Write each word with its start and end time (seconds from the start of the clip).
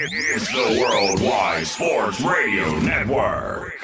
It's 0.00 0.46
the 0.52 0.80
Worldwide 0.80 1.66
Sports 1.66 2.20
Radio 2.20 2.78
Network. 2.78 3.74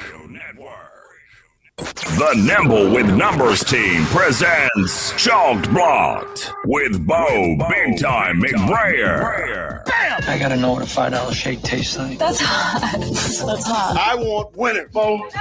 The 1.77 2.33
Nimble 2.37 2.93
with 2.93 3.13
Numbers 3.13 3.65
team 3.65 4.05
presents 4.05 5.11
Chalked 5.21 5.69
Blocked 5.73 6.53
with 6.67 7.05
Bo 7.05 7.57
Big 7.69 7.99
Time 7.99 8.41
McBrayer. 8.41 9.83
I 10.27 10.39
gotta 10.39 10.55
know 10.57 10.73
what 10.73 10.81
a 10.81 10.87
five 10.87 11.11
dollar 11.11 11.33
shake 11.33 11.61
tastes 11.61 11.97
like. 11.97 12.17
That's 12.17 12.39
hot. 12.41 12.99
That's 12.99 13.65
hot. 13.65 13.95
I 13.97 14.15
want 14.15 14.55
winning, 14.55 14.87
folks. 14.89 15.35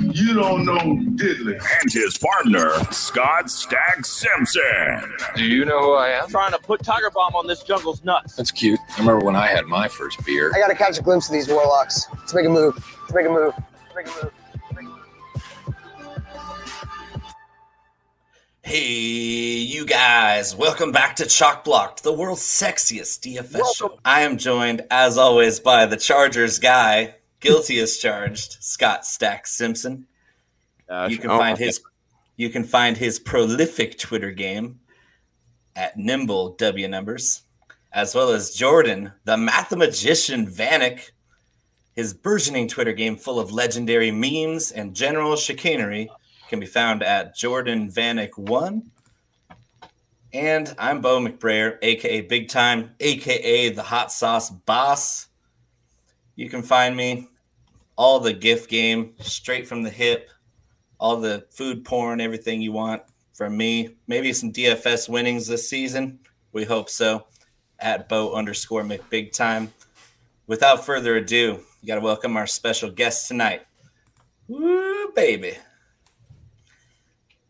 You 0.00 0.34
don't 0.34 0.64
know 0.64 0.74
diddly. 1.16 1.58
And 1.80 1.90
his 1.92 2.18
partner, 2.18 2.70
Scott 2.92 3.50
Stag 3.50 4.04
Simpson. 4.04 5.14
Do 5.36 5.44
you 5.44 5.64
know 5.64 5.80
who 5.80 5.92
I 5.94 6.08
am? 6.10 6.28
trying 6.28 6.52
to 6.52 6.58
put 6.58 6.82
Tiger 6.82 7.10
Bomb 7.10 7.34
on 7.34 7.46
this 7.46 7.62
jungle's 7.62 8.04
nuts. 8.04 8.36
That's 8.36 8.50
cute. 8.50 8.78
I 8.96 9.00
remember 9.00 9.24
when 9.24 9.36
I 9.36 9.46
had 9.46 9.64
my 9.66 9.88
first 9.88 10.24
beer. 10.24 10.52
I 10.54 10.58
gotta 10.58 10.74
catch 10.74 10.98
a 10.98 11.02
glimpse 11.02 11.28
of 11.28 11.32
these 11.32 11.48
warlocks. 11.48 12.06
Let's 12.18 12.34
make 12.34 12.46
a 12.46 12.50
move. 12.50 12.74
Let's 13.02 13.14
make 13.14 13.26
a 13.26 13.30
move. 13.30 13.54
Let's 13.56 13.96
make 13.96 14.06
a 14.06 14.24
move. 14.24 14.32
Hey, 18.66 19.58
you 19.58 19.86
guys, 19.86 20.56
welcome 20.56 20.90
back 20.90 21.14
to 21.16 21.26
Chalk 21.26 21.62
Blocked, 21.62 22.02
the 22.02 22.12
world's 22.12 22.42
sexiest 22.42 23.20
DFS 23.20 23.76
show. 23.76 23.96
I 24.04 24.22
am 24.22 24.38
joined, 24.38 24.84
as 24.90 25.16
always, 25.16 25.60
by 25.60 25.86
the 25.86 25.96
Chargers 25.96 26.58
guy, 26.58 27.14
guilty 27.38 27.78
as 27.78 27.96
charged, 27.98 28.56
Scott 28.60 29.06
Stack 29.06 29.46
Simpson. 29.46 30.08
Uh, 30.88 31.06
you 31.08 31.16
can 31.16 31.30
oh, 31.30 31.38
find 31.38 31.56
his 31.56 31.80
you 32.36 32.50
can 32.50 32.64
find 32.64 32.96
his 32.96 33.20
prolific 33.20 33.98
Twitter 33.98 34.32
game 34.32 34.80
at 35.76 35.96
Nimble 35.96 36.56
W 36.56 36.88
Numbers, 36.88 37.42
as 37.92 38.16
well 38.16 38.30
as 38.30 38.50
Jordan, 38.50 39.12
the 39.26 39.36
mathematician 39.36 40.44
Vanek, 40.44 41.12
his 41.92 42.12
burgeoning 42.14 42.66
Twitter 42.66 42.92
game 42.92 43.14
full 43.14 43.38
of 43.38 43.52
legendary 43.52 44.10
memes 44.10 44.72
and 44.72 44.92
general 44.92 45.36
chicanery 45.36 46.10
can 46.48 46.60
be 46.60 46.66
found 46.66 47.02
at 47.02 47.34
Jordan 47.34 47.90
Vanek 47.90 48.38
one. 48.38 48.90
And 50.32 50.74
I'm 50.78 51.00
Bo 51.00 51.18
McBrayer, 51.20 51.78
aka 51.82 52.20
Big 52.22 52.48
Time, 52.48 52.90
aka 53.00 53.70
the 53.70 53.82
Hot 53.82 54.12
Sauce 54.12 54.50
Boss. 54.50 55.28
You 56.36 56.48
can 56.48 56.62
find 56.62 56.96
me 56.96 57.28
all 57.96 58.20
the 58.20 58.32
gift 58.32 58.68
game 58.68 59.14
straight 59.20 59.66
from 59.66 59.82
the 59.82 59.90
hip, 59.90 60.30
all 61.00 61.16
the 61.16 61.46
food 61.50 61.84
porn, 61.84 62.20
everything 62.20 62.60
you 62.60 62.72
want 62.72 63.02
from 63.34 63.56
me. 63.56 63.96
Maybe 64.06 64.32
some 64.32 64.52
DFS 64.52 65.08
winnings 65.08 65.46
this 65.46 65.68
season. 65.68 66.18
We 66.52 66.64
hope 66.64 66.90
so. 66.90 67.26
At 67.78 68.08
Bo 68.08 68.34
underscore 68.34 68.82
McBig 68.82 69.32
Time. 69.32 69.72
Without 70.46 70.86
further 70.86 71.16
ado, 71.16 71.60
you 71.80 71.86
got 71.86 71.96
to 71.96 72.00
welcome 72.00 72.36
our 72.36 72.46
special 72.46 72.90
guest 72.90 73.26
tonight. 73.26 73.62
Woo, 74.48 75.12
baby 75.14 75.56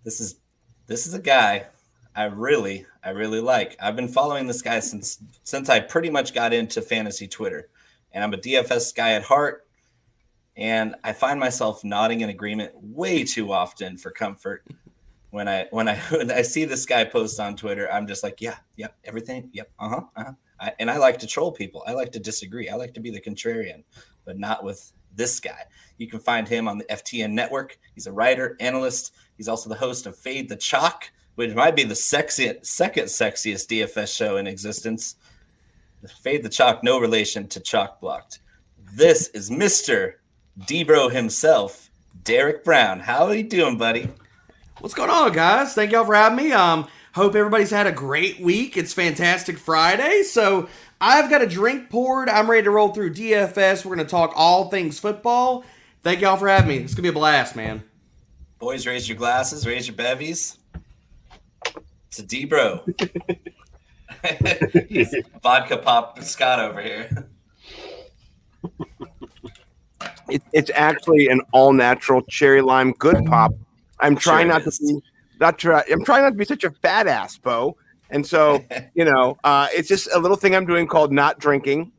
this 0.07 0.21
is 0.21 0.37
this 0.87 1.07
is 1.09 1.15
a 1.15 1.19
guy 1.19 1.67
I 2.15 2.25
really 2.27 2.87
I 3.05 3.11
really 3.11 3.41
like. 3.41 3.77
I've 3.83 3.97
been 3.97 4.09
following 4.09 4.47
this 4.47 4.63
guy 4.63 4.79
since 4.81 5.19
since 5.43 5.69
I 5.69 5.81
pretty 5.81 6.09
much 6.09 6.33
got 6.33 6.55
into 6.55 6.81
fantasy 6.81 7.27
Twitter, 7.27 7.69
and 8.13 8.25
I'm 8.25 8.33
a 8.33 8.39
DFS 8.39 8.95
guy 8.95 9.13
at 9.13 9.25
heart. 9.25 9.65
And 10.57 10.95
I 11.05 11.13
find 11.13 11.39
myself 11.39 11.85
nodding 11.85 12.23
in 12.23 12.31
agreement 12.31 12.73
way 12.81 13.25
too 13.25 13.53
often 13.53 13.99
for 13.99 14.11
comfort. 14.11 14.65
When 15.31 15.49
I 15.49 15.67
when 15.73 15.89
I 15.89 15.97
when 16.11 16.31
I 16.31 16.43
see 16.43 16.65
this 16.65 16.87
guy 16.87 17.05
post 17.05 17.41
on 17.41 17.57
Twitter, 17.57 17.93
I'm 17.93 18.07
just 18.07 18.23
like, 18.23 18.41
yeah, 18.41 18.59
yep, 18.77 18.97
everything, 19.05 19.51
yep, 19.53 19.71
uh 19.79 19.89
huh, 19.89 20.01
uh 20.17 20.25
huh. 20.61 20.71
And 20.79 20.89
I 20.89 20.99
like 20.99 21.19
to 21.19 21.27
troll 21.27 21.51
people. 21.51 21.83
I 21.85 21.93
like 21.93 22.13
to 22.13 22.21
disagree. 22.21 22.69
I 22.69 22.77
like 22.77 22.95
to 22.95 23.01
be 23.01 23.11
the 23.11 23.21
contrarian, 23.21 23.83
but 24.25 24.39
not 24.39 24.63
with 24.63 24.93
this 25.17 25.41
guy. 25.41 25.65
You 25.99 26.07
can 26.07 26.21
find 26.21 26.47
him 26.47 26.69
on 26.69 26.79
the 26.79 26.85
FTN 26.85 27.33
network. 27.33 27.79
He's 27.95 28.07
a 28.07 28.13
writer, 28.13 28.57
analyst. 28.61 29.13
He's 29.37 29.49
also 29.49 29.69
the 29.69 29.77
host 29.77 30.07
of 30.07 30.17
Fade 30.17 30.49
the 30.49 30.57
Chalk, 30.57 31.11
which 31.35 31.55
might 31.55 31.77
be 31.77 31.85
the 31.85 31.95
sexiest, 31.95 32.67
second 32.67 33.05
sexiest 33.05 33.67
DFS 33.69 34.15
show 34.15 34.37
in 34.37 34.47
existence. 34.47 35.17
Fade 36.23 36.43
the 36.43 36.49
Chalk, 36.49 36.83
no 36.83 36.99
relation 36.99 37.49
to 37.49 37.61
Chalk 37.61 38.01
Blocked. 38.01 38.39
This 38.95 39.29
is 39.29 39.51
Mr. 39.51 40.15
Debro 40.59 41.11
himself, 41.11 41.91
Derek 42.23 42.65
Brown. 42.65 43.01
How 43.01 43.27
are 43.27 43.35
you 43.35 43.43
doing, 43.43 43.77
buddy? 43.77 44.09
What's 44.81 44.95
going 44.95 45.11
on, 45.11 45.33
guys? 45.33 45.75
Thank 45.75 45.93
y'all 45.93 46.05
for 46.05 46.15
having 46.15 46.37
me. 46.37 46.53
Um, 46.53 46.87
hope 47.15 47.35
everybody's 47.35 47.71
had 47.71 47.87
a 47.87 47.93
great 47.93 48.41
week. 48.41 48.77
It's 48.77 48.93
Fantastic 48.93 49.59
Friday, 49.59 50.23
so 50.23 50.69
I've 51.01 51.29
got 51.29 51.43
a 51.43 51.47
drink 51.47 51.91
poured. 51.91 52.29
I'm 52.29 52.51
ready 52.51 52.65
to 52.65 52.71
roll 52.71 52.89
through 52.89 53.15
DFS. 53.15 53.85
We're 53.85 53.97
gonna 53.97 54.09
talk 54.09 54.33
all 54.37 54.71
things 54.71 54.99
football. 54.99 55.65
Thank 56.03 56.21
y'all 56.21 56.37
for 56.37 56.49
having 56.49 56.69
me. 56.69 56.77
It's 56.79 56.95
gonna 56.95 57.03
be 57.03 57.09
a 57.09 57.13
blast, 57.13 57.57
man. 57.57 57.83
Boys, 58.59 58.87
raise 58.87 59.07
your 59.09 59.19
glasses, 59.19 59.67
raise 59.67 59.87
your 59.87 59.97
bevies. 59.97 60.59
To 62.13 62.23
Debro. 62.23 62.83
He's 64.89 65.15
vodka 65.43 65.77
pop 65.77 66.23
Scott 66.23 66.59
over 66.59 66.81
here. 66.81 67.29
It, 70.29 70.43
it's 70.55 70.71
actually 70.75 71.29
an 71.29 71.43
all 71.53 71.75
natural 71.75 72.23
cherry 72.23 72.63
lime 72.63 72.93
good 72.93 73.27
pop. 73.27 73.53
I'm 74.01 74.17
trying 74.17 74.47
Sure 74.47 74.59
not 74.59 74.67
it 74.67 74.73
to 74.73 74.87
be 74.87 75.01
not 75.39 75.59
try. 75.59 75.85
I'm 75.91 76.05
trying 76.05 76.23
not 76.23 76.31
to 76.31 76.37
be 76.37 76.45
such 76.47 76.65
a 76.65 76.71
badass, 76.71 77.41
Bo. 77.41 77.77
And 78.11 78.27
so 78.27 78.65
you 78.95 79.05
know, 79.05 79.37
uh, 79.45 79.69
it's 79.75 79.89
just 79.89 80.09
a 80.15 80.19
little 80.19 80.37
thing 80.37 80.57
I'm 80.57 80.67
doing 80.67 80.87
called 80.87 81.13
not 81.13 81.39
drinking 81.39 81.93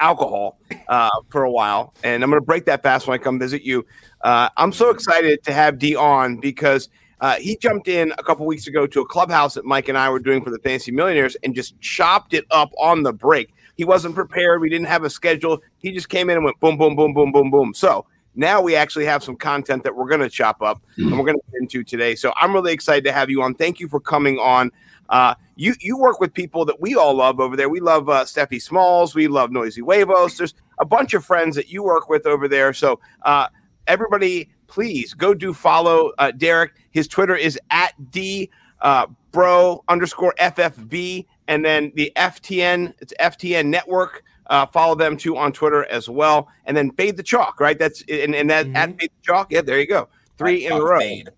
alcohol 0.00 0.58
uh, 0.88 1.10
for 1.30 1.44
a 1.44 1.50
while, 1.50 1.94
and 2.02 2.22
I'm 2.22 2.30
going 2.30 2.40
to 2.40 2.46
break 2.46 2.66
that 2.66 2.82
fast 2.82 3.06
when 3.06 3.18
I 3.18 3.22
come 3.22 3.38
visit 3.38 3.62
you. 3.62 3.84
Uh, 4.22 4.48
I'm 4.56 4.72
so 4.72 4.90
excited 4.90 5.42
to 5.44 5.52
have 5.52 5.78
D 5.78 5.96
on 5.96 6.36
because 6.36 6.88
uh, 7.20 7.36
he 7.36 7.56
jumped 7.56 7.88
in 7.88 8.12
a 8.18 8.22
couple 8.22 8.46
weeks 8.46 8.66
ago 8.66 8.86
to 8.86 9.00
a 9.00 9.06
clubhouse 9.06 9.54
that 9.54 9.64
Mike 9.64 9.88
and 9.88 9.96
I 9.96 10.10
were 10.10 10.18
doing 10.18 10.42
for 10.42 10.50
the 10.50 10.58
Fantasy 10.58 10.92
Millionaires 10.92 11.36
and 11.42 11.54
just 11.54 11.78
chopped 11.80 12.34
it 12.34 12.44
up 12.50 12.70
on 12.78 13.02
the 13.02 13.12
break. 13.12 13.54
He 13.76 13.84
wasn't 13.84 14.14
prepared. 14.14 14.60
We 14.60 14.68
didn't 14.68 14.86
have 14.86 15.04
a 15.04 15.10
schedule. 15.10 15.60
He 15.78 15.92
just 15.92 16.08
came 16.08 16.30
in 16.30 16.36
and 16.36 16.44
went 16.44 16.60
boom, 16.60 16.76
boom, 16.76 16.96
boom, 16.96 17.12
boom, 17.12 17.32
boom, 17.32 17.50
boom. 17.50 17.74
So 17.74 18.06
now 18.34 18.60
we 18.60 18.74
actually 18.74 19.04
have 19.04 19.22
some 19.22 19.36
content 19.36 19.82
that 19.84 19.94
we're 19.94 20.08
going 20.08 20.20
to 20.20 20.28
chop 20.28 20.62
up 20.62 20.82
and 20.96 21.12
we're 21.12 21.24
going 21.24 21.36
to 21.36 21.52
get 21.52 21.60
into 21.60 21.84
today. 21.84 22.14
So 22.14 22.32
I'm 22.36 22.52
really 22.52 22.72
excited 22.72 23.04
to 23.04 23.12
have 23.12 23.30
you 23.30 23.42
on. 23.42 23.54
Thank 23.54 23.80
you 23.80 23.88
for 23.88 24.00
coming 24.00 24.38
on. 24.38 24.70
Uh, 25.08 25.34
you 25.56 25.74
you 25.80 25.98
work 25.98 26.18
with 26.20 26.32
people 26.32 26.64
that 26.64 26.80
we 26.80 26.94
all 26.94 27.14
love 27.14 27.38
over 27.38 27.56
there. 27.56 27.68
We 27.68 27.80
love 27.80 28.08
uh, 28.08 28.24
Steffi 28.24 28.60
Smalls. 28.60 29.14
We 29.14 29.28
love 29.28 29.52
Noisy 29.52 29.82
Huevos. 29.82 30.36
There's 30.36 30.54
a 30.78 30.84
bunch 30.84 31.14
of 31.14 31.24
friends 31.24 31.56
that 31.56 31.68
you 31.68 31.82
work 31.82 32.08
with 32.08 32.26
over 32.26 32.48
there. 32.48 32.72
So 32.72 33.00
uh, 33.22 33.48
everybody, 33.86 34.48
please 34.66 35.14
go 35.14 35.34
do 35.34 35.52
follow 35.52 36.12
uh, 36.18 36.32
Derek. 36.32 36.72
His 36.90 37.06
Twitter 37.06 37.36
is 37.36 37.58
at 37.70 37.92
d 38.10 38.50
uh, 38.80 39.06
bro 39.30 39.84
underscore 39.88 40.34
ffb, 40.38 41.26
and 41.48 41.64
then 41.64 41.92
the 41.94 42.12
FTN. 42.16 42.94
It's 43.00 43.12
FTN 43.20 43.66
Network. 43.66 44.24
Uh, 44.46 44.66
follow 44.66 44.94
them 44.94 45.16
too 45.16 45.36
on 45.36 45.52
Twitter 45.52 45.84
as 45.86 46.08
well, 46.08 46.48
and 46.66 46.76
then 46.76 46.90
fade 46.92 47.16
the 47.16 47.22
chalk. 47.22 47.60
Right, 47.60 47.78
that's 47.78 48.02
and, 48.08 48.34
and 48.34 48.50
that 48.50 48.66
at 48.74 48.90
fade 48.98 49.10
the 49.10 49.22
chalk. 49.22 49.50
Yeah, 49.50 49.62
there 49.62 49.80
you 49.80 49.86
go. 49.86 50.08
Three 50.36 50.66
At 50.66 50.72
in 50.72 50.78
a 50.78 50.84
row. 50.84 50.98
Fade. 50.98 51.30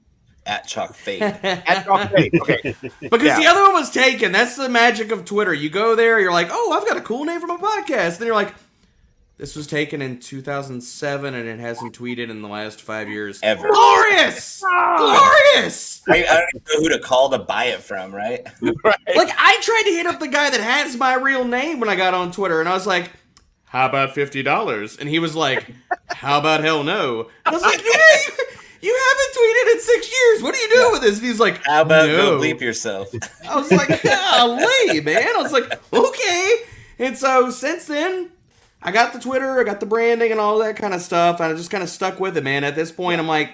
At 0.47 0.69
Chalk 0.69 0.95
Fade. 0.95 1.23
At 1.43 1.85
chalk 1.85 2.09
fade. 2.13 2.33
Okay. 2.41 2.77
Because 3.01 3.23
Yeah. 3.25 3.41
the 3.41 3.47
other 3.47 3.63
one 3.63 3.75
was 3.75 3.91
taken. 3.91 4.31
That's 4.31 4.55
the 4.57 4.69
magic 4.69 5.11
of 5.11 5.25
Twitter. 5.25 5.53
You 5.53 5.69
go 5.69 5.97
there, 5.97 6.21
you're 6.21 6.31
like, 6.31 6.49
oh, 6.53 6.73
I've 6.73 6.87
got 6.87 6.97
a 6.97 7.01
cool 7.01 7.25
name 7.25 7.41
for 7.41 7.49
my 7.49 7.57
podcast. 7.57 8.19
Then 8.19 8.27
you're 8.27 8.37
like, 8.37 8.55
this 9.39 9.55
was 9.55 9.67
taken 9.67 10.01
in 10.01 10.19
2007 10.19 11.35
and 11.35 11.49
it 11.49 11.61
hasn't 11.61 11.99
tweeted 11.99 12.31
in 12.31 12.41
the 12.41 12.49
last 12.49 12.81
five 12.81 13.09
years. 13.09 13.39
Ever. 13.43 13.69
Glorious! 13.69 14.63
Ah. 14.79 14.97
Glorious! 15.55 16.03
I, 16.09 16.25
I 16.25 16.41
don't 16.41 16.49
even 16.55 16.63
know 16.67 16.81
who 16.81 16.89
to 16.89 16.99
call 16.99 17.31
to 17.31 17.39
buy 17.39 17.67
it 17.67 17.81
from, 17.81 18.15
right? 18.15 18.47
right? 18.63 18.97
Like, 19.15 19.31
I 19.37 19.61
tried 19.63 19.83
to 19.85 19.91
hit 19.91 20.07
up 20.07 20.19
the 20.19 20.29
guy 20.29 20.51
that 20.51 20.61
has 20.61 20.97
my 20.97 21.15
real 21.15 21.45
name 21.45 21.79
when 21.79 21.89
I 21.89 21.97
got 21.97 22.15
on 22.15 22.33
Twitter, 22.33 22.61
and 22.61 22.69
I 22.69 22.73
was 22.73 22.87
like, 22.87 23.11
how 23.65 23.87
about 23.87 24.15
$50? 24.15 24.99
And 24.99 25.09
he 25.09 25.19
was 25.19 25.37
like, 25.37 25.67
how 26.09 26.39
about 26.39 26.63
hell 26.65 26.83
no? 26.83 27.21
And 27.21 27.31
I 27.45 27.51
was 27.53 27.63
like, 27.63 27.79
yeah, 27.79 28.19
you, 28.27 28.45
you 28.81 28.99
haven't 29.09 29.35
tweeted 29.37 29.75
in 29.75 29.81
six 29.81 30.13
years. 30.13 30.43
What 30.43 30.55
are 30.55 30.59
you 30.59 30.69
doing 30.71 30.93
with 30.93 31.03
this? 31.03 31.19
And 31.19 31.27
he's 31.27 31.41
like, 31.41 31.61
How 31.65 31.83
about 31.83 32.09
no. 32.09 32.39
go 32.39 32.41
bleep 32.41 32.61
yourself? 32.61 33.09
I 33.49 33.57
was 33.57 33.71
like, 33.71 34.03
golly, 34.03 35.01
man. 35.01 35.37
I 35.37 35.43
was 35.43 35.53
like, 35.53 35.71
okay. 35.93 36.57
And 36.99 37.19
so 37.19 37.51
since 37.51 37.87
then, 37.87 38.31
I 38.87 38.93
got 38.93 39.13
the 39.13 39.19
Twitter, 39.19 39.61
I 39.61 39.65
got 39.65 39.81
the 39.81 39.87
branding 39.87 40.31
and 40.31 40.41
all 40.41 40.59
that 40.61 40.77
kind 40.77 40.95
of 40.95 41.01
stuff. 41.03 41.41
And 41.41 41.53
I 41.53 41.57
just 41.57 41.71
kind 41.71 41.83
of 41.83 41.91
stuck 41.91 42.21
with 42.21 42.37
it, 42.37 42.45
man. 42.45 42.63
At 42.65 42.77
this 42.77 42.93
point, 42.93 43.19
I'm 43.21 43.27
like, 43.27 43.51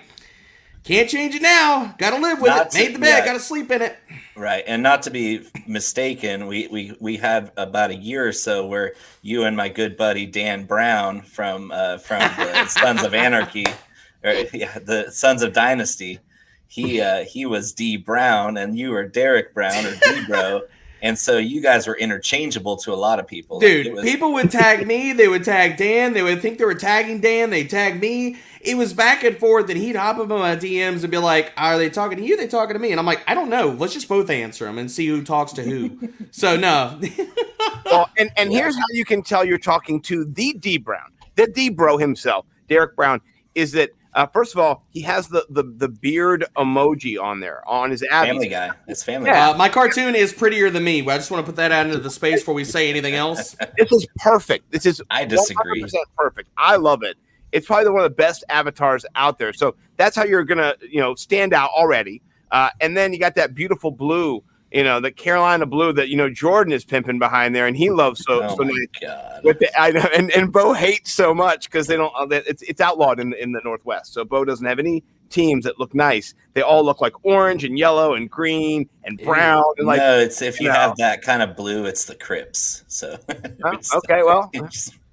can't 0.85 1.09
change 1.09 1.35
it 1.35 1.43
now. 1.43 1.95
Gotta 1.99 2.19
live 2.19 2.41
with 2.41 2.51
Not 2.51 2.67
it. 2.67 2.71
to- 2.73 2.79
Made 2.79 2.95
the 2.95 2.99
bed, 2.99 3.19
yeah. 3.21 3.25
gotta 3.25 3.41
sleep 3.41 3.71
in 3.71 3.83
it. 3.83 3.97
Right, 4.37 4.65
and 4.67 4.83
not 4.83 5.03
to 5.05 5.11
be 5.11 5.47
mistaken, 5.67 6.47
we 6.47 6.67
we 6.69 6.97
we 7.01 7.17
had 7.17 7.51
about 7.57 7.91
a 7.91 7.95
year 7.95 8.27
or 8.27 8.33
so 8.33 8.67
where 8.67 8.95
you 9.23 9.45
and 9.45 9.57
my 9.57 9.69
good 9.69 9.97
buddy 9.97 10.27
Dan 10.27 10.65
Brown 10.65 11.23
from 11.23 11.71
uh, 11.71 11.99
from 11.99 12.21
the 12.21 12.67
Sons 12.69 13.03
of 13.05 13.15
Anarchy, 13.15 13.67
or 14.25 14.33
yeah, 14.53 14.79
the 14.81 15.11
Sons 15.11 15.43
of 15.43 15.53
Dynasty, 15.53 16.19
he 16.67 17.01
uh, 17.01 17.25
he 17.25 17.47
was 17.47 17.73
D 17.73 17.97
Brown 17.97 18.57
and 18.57 18.77
you 18.77 18.91
were 18.91 19.05
Derek 19.05 19.55
Brown 19.55 19.85
or 19.87 19.95
D 19.95 20.25
Bro, 20.27 20.63
and 21.03 21.19
so 21.19 21.37
you 21.37 21.61
guys 21.61 21.87
were 21.87 21.97
interchangeable 21.97 22.77
to 22.79 22.93
a 22.93 22.97
lot 22.97 23.19
of 23.19 23.27
people. 23.27 23.59
Dude, 23.61 23.87
Like, 23.87 23.95
was- 23.97 24.05
people 24.05 24.33
would 24.33 24.51
tag 24.51 24.87
me, 24.87 25.13
they 25.13 25.29
would 25.29 25.45
tag 25.45 25.77
Dan, 25.77 26.15
they 26.15 26.23
would 26.23 26.41
think 26.41 26.59
they 26.59 26.65
were 26.65 26.75
tagging 26.75 27.21
Dan, 27.21 27.51
they 27.51 27.65
tag 27.65 28.01
me. 28.01 28.37
It 28.61 28.77
was 28.77 28.93
back 28.93 29.25
and 29.25 29.37
forth, 29.37 29.69
and 29.69 29.79
he'd 29.79 29.97
hop 29.97 30.19
up 30.19 30.31
on 30.31 30.39
my 30.39 30.55
DMs 30.55 31.03
and 31.03 31.11
be 31.11 31.19
like, 31.19 31.53
Are 31.57 31.77
they 31.77 31.91
talking 31.91 32.17
to 32.19 32.25
you? 32.25 32.35
Are 32.35 32.37
they 32.37 32.47
talking 32.47 32.75
to 32.75 32.79
me? 32.79 32.93
And 32.93 33.01
I'm 33.01 33.07
like, 33.07 33.23
I 33.27 33.35
don't 33.35 33.51
know. 33.51 33.71
Let's 33.71 33.93
just 33.93 34.09
both 34.09 34.31
answer 34.31 34.65
them 34.65 34.79
and 34.79 34.89
see 34.89 35.07
who 35.09 35.23
talks 35.25 35.53
to 35.55 35.63
who. 35.63 36.09
so, 36.31 36.57
no. 36.57 36.99
Well, 37.85 38.09
and, 38.17 38.31
and 38.37 38.53
here's 38.53 38.77
how 38.77 38.85
you 38.93 39.05
can 39.05 39.23
tell 39.23 39.45
you're 39.45 39.59
talking 39.59 40.01
to 40.03 40.25
the 40.25 40.53
D 40.55 40.79
Brown, 40.79 41.11
the 41.35 41.49
D 41.49 41.69
Bro 41.69 41.99
himself, 41.99 42.47
Derek 42.69 42.95
Brown, 42.95 43.21
is 43.57 43.73
that 43.73 43.91
uh, 44.15 44.27
first 44.27 44.53
of 44.55 44.59
all, 44.61 44.85
he 44.91 45.01
has 45.03 45.29
the, 45.29 45.47
the 45.51 45.63
the 45.63 45.89
beard 45.89 46.45
emoji 46.57 47.21
on 47.23 47.41
there 47.41 47.67
on 47.69 47.91
his 47.91 48.03
ab. 48.11 48.27
Family 48.27 48.49
Guy. 48.49 48.71
It's 48.89 49.03
Family 49.03 49.31
Uh, 49.31 49.53
Guy. 49.53 49.57
my 49.57 49.69
cartoon 49.69 50.15
is 50.15 50.33
prettier 50.33 50.71
than 50.71 50.85
me. 50.85 51.01
I 51.09 51.17
just 51.17 51.31
want 51.31 51.45
to 51.45 51.51
put 51.51 51.57
that 51.57 51.73
out 51.73 51.87
into 51.87 51.99
the 51.99 52.11
space 52.11 52.41
before 52.41 52.55
we 52.55 52.65
say 52.65 52.89
anything 52.91 53.15
else. 53.15 53.57
This 53.79 53.91
is 53.93 54.07
perfect. 54.17 54.71
This 54.71 54.87
is 54.87 55.03
I 55.11 55.25
disagree. 55.25 55.83
100% 55.83 55.93
perfect. 56.17 56.49
I 56.59 56.77
love 56.77 57.03
it. 57.03 57.17
It's 57.53 57.67
probably 57.67 57.91
one 57.91 58.05
of 58.05 58.11
the 58.11 58.17
best 58.17 58.45
avatars 58.49 59.05
out 59.15 59.39
there. 59.39 59.53
So 59.53 59.75
that's 59.97 60.15
how 60.17 60.25
you're 60.25 60.45
gonna, 60.45 60.75
you 60.81 61.01
know, 61.01 61.15
stand 61.15 61.53
out 61.53 61.71
already. 61.71 62.23
Uh, 62.51 62.71
and 62.81 62.97
then 62.97 63.13
you 63.13 63.19
got 63.19 63.35
that 63.37 63.55
beautiful 63.55 63.91
blue, 63.91 64.43
you 64.73 64.83
know, 64.85 65.01
the 65.01 65.13
Carolina 65.13 65.67
blue 65.67 65.93
that 65.93 66.09
you 66.09 66.17
know 66.17 66.31
Jordan 66.31 66.73
is 66.73 66.85
pimping 66.85 67.19
behind 67.19 67.55
there, 67.55 67.67
and 67.67 67.77
he 67.77 67.91
loves 67.91 68.25
so 68.25 68.43
Oh 68.43 68.57
so 68.57 68.65
god. 69.01 69.41
With 69.45 69.59
the, 69.59 69.69
I 69.81 69.91
know, 69.91 70.09
and, 70.15 70.31
and 70.31 70.51
Bo 70.53 70.73
hates 70.73 71.13
so 71.13 71.35
much 71.35 71.71
because 71.71 71.87
they 71.87 71.97
don't. 71.97 72.13
uh, 72.19 72.27
It's 72.31 72.63
it's 72.63 72.81
outlawed 72.81 73.21
in 73.21 73.35
in 73.35 73.53
the 73.53 73.61
Northwest, 73.65 74.15
so 74.15 74.25
Bo 74.25 74.45
doesn't 74.45 74.67
have 74.67 74.79
any 74.79 75.05
teams 75.29 75.65
that 75.65 75.79
look 75.79 75.95
nice. 75.95 76.35
They 76.55 76.63
all 76.63 76.85
look 76.85 77.01
like 77.01 77.13
orange 77.25 77.65
and 77.65 77.79
yellow 77.79 78.15
and 78.15 78.31
green 78.31 78.89
and 79.05 79.19
brown 79.19 79.65
and 79.77 79.87
like. 79.87 79.99
no, 79.99 80.19
it's 80.19 80.41
if 80.41 80.59
you 80.59 80.67
you 80.67 80.73
know. 80.73 80.79
have 80.79 80.97
that 80.97 81.23
kind 81.23 81.43
of 81.43 81.57
blue, 81.57 81.85
it's 81.85 82.05
the 82.07 82.15
Crips. 82.15 82.85
So 82.89 83.19
Oh, 83.65 83.79
okay, 83.97 84.23
well, 84.23 84.51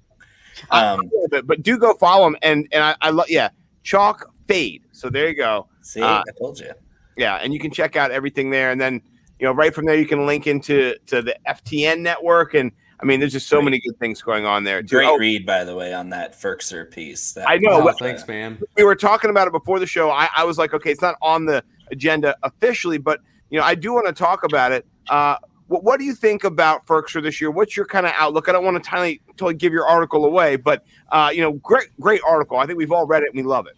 um, 0.70 1.10
but, 1.30 1.46
but 1.46 1.62
do 1.62 1.78
go 1.78 1.94
follow 1.94 2.26
him 2.26 2.36
and 2.42 2.66
and 2.72 2.82
I, 2.82 2.96
I 3.00 3.10
love 3.10 3.28
yeah 3.28 3.50
chalk 3.82 4.32
fade. 4.46 4.82
So 4.92 5.10
there 5.10 5.28
you 5.28 5.34
go. 5.34 5.66
see, 5.82 6.00
Uh, 6.00 6.20
I 6.20 6.24
told 6.38 6.58
you. 6.60 6.72
Yeah, 7.16 7.36
and 7.36 7.52
you 7.52 7.58
can 7.60 7.70
check 7.70 7.96
out 7.96 8.10
everything 8.10 8.50
there, 8.50 8.70
and 8.70 8.80
then 8.80 9.02
you 9.40 9.46
know 9.46 9.52
right 9.52 9.74
from 9.74 9.86
there 9.86 9.96
you 9.96 10.06
can 10.06 10.26
link 10.26 10.46
into 10.46 10.94
to 11.06 11.22
the 11.22 11.34
FTN 11.48 12.00
network, 12.00 12.54
and 12.54 12.70
I 13.00 13.06
mean 13.06 13.18
there's 13.20 13.32
just 13.32 13.48
so 13.48 13.56
Great. 13.56 13.64
many 13.64 13.80
good 13.80 13.98
things 13.98 14.20
going 14.22 14.44
on 14.44 14.64
there. 14.64 14.82
Too. 14.82 14.96
Great 14.96 15.08
Oh, 15.08 15.16
read, 15.16 15.46
by 15.46 15.64
the 15.64 15.74
way, 15.74 15.94
on 15.94 16.10
that 16.10 16.38
Firkser 16.38 16.90
piece. 16.90 17.32
That 17.32 17.48
I 17.48 17.56
know, 17.56 17.88
Oh, 17.88 17.92
thanks, 17.98 18.28
man. 18.28 18.58
we 18.76 18.84
were 18.84 18.94
talking 18.94 19.30
about 19.30 19.48
it 19.48 19.52
before 19.52 19.78
the 19.78 19.86
show. 19.86 20.10
I, 20.10 20.28
I 20.36 20.44
was 20.44 20.58
like, 20.58 20.74
okay, 20.74 20.90
it's 20.90 21.00
not 21.02 21.16
on 21.22 21.46
the 21.46 21.64
agenda 21.90 22.36
officially, 22.42 22.98
but 22.98 23.20
you 23.48 23.58
know 23.58 23.64
I 23.64 23.74
do 23.74 23.92
want 23.94 24.06
to 24.06 24.12
talk 24.12 24.44
about 24.44 24.72
it. 24.72 24.86
Uh, 25.08 25.36
what, 25.68 25.84
what 25.84 25.98
do 25.98 26.04
you 26.04 26.14
think 26.14 26.44
about 26.44 26.86
Firkser 26.86 27.22
this 27.22 27.40
year? 27.40 27.50
What's 27.50 27.76
your 27.76 27.86
kind 27.86 28.04
of 28.04 28.12
outlook? 28.16 28.48
I 28.48 28.52
don't 28.52 28.64
want 28.64 28.82
to 28.82 28.90
totally, 28.90 29.20
totally 29.36 29.54
give 29.54 29.72
your 29.72 29.86
article 29.86 30.24
away, 30.26 30.56
but 30.56 30.84
uh, 31.10 31.30
you 31.32 31.40
know, 31.40 31.52
great 31.52 31.88
great 31.98 32.20
article. 32.28 32.58
I 32.58 32.66
think 32.66 32.76
we've 32.76 32.92
all 32.92 33.06
read 33.06 33.22
it 33.22 33.30
and 33.32 33.36
we 33.36 33.42
love 33.48 33.66
it. 33.66 33.74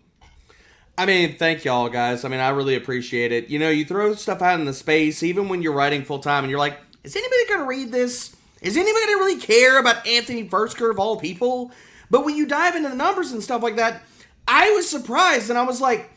I 0.96 1.06
mean, 1.06 1.36
thank 1.36 1.64
y'all, 1.64 1.88
guys. 1.88 2.24
I 2.24 2.28
mean, 2.28 2.40
I 2.40 2.50
really 2.50 2.74
appreciate 2.74 3.32
it. 3.32 3.48
You 3.48 3.58
know, 3.58 3.70
you 3.70 3.84
throw 3.84 4.14
stuff 4.14 4.42
out 4.42 4.60
in 4.60 4.66
the 4.66 4.74
space, 4.74 5.22
even 5.22 5.48
when 5.48 5.62
you're 5.62 5.72
writing 5.72 6.04
full 6.04 6.18
time, 6.18 6.44
and 6.44 6.50
you're 6.50 6.58
like, 6.58 6.78
is 7.02 7.16
anybody 7.16 7.46
going 7.48 7.60
to 7.60 7.66
read 7.66 7.92
this? 7.92 8.36
Is 8.60 8.76
anybody 8.76 9.06
going 9.06 9.18
to 9.18 9.24
really 9.24 9.40
care 9.40 9.80
about 9.80 10.06
Anthony 10.06 10.48
Firkser 10.48 10.90
of 10.90 10.98
all 10.98 11.18
people? 11.18 11.72
But 12.10 12.24
when 12.24 12.36
you 12.36 12.46
dive 12.46 12.76
into 12.76 12.90
the 12.90 12.94
numbers 12.94 13.32
and 13.32 13.42
stuff 13.42 13.62
like 13.62 13.76
that, 13.76 14.02
I 14.46 14.70
was 14.72 14.88
surprised, 14.88 15.48
and 15.48 15.58
I 15.58 15.62
was 15.62 15.80
like, 15.80 16.10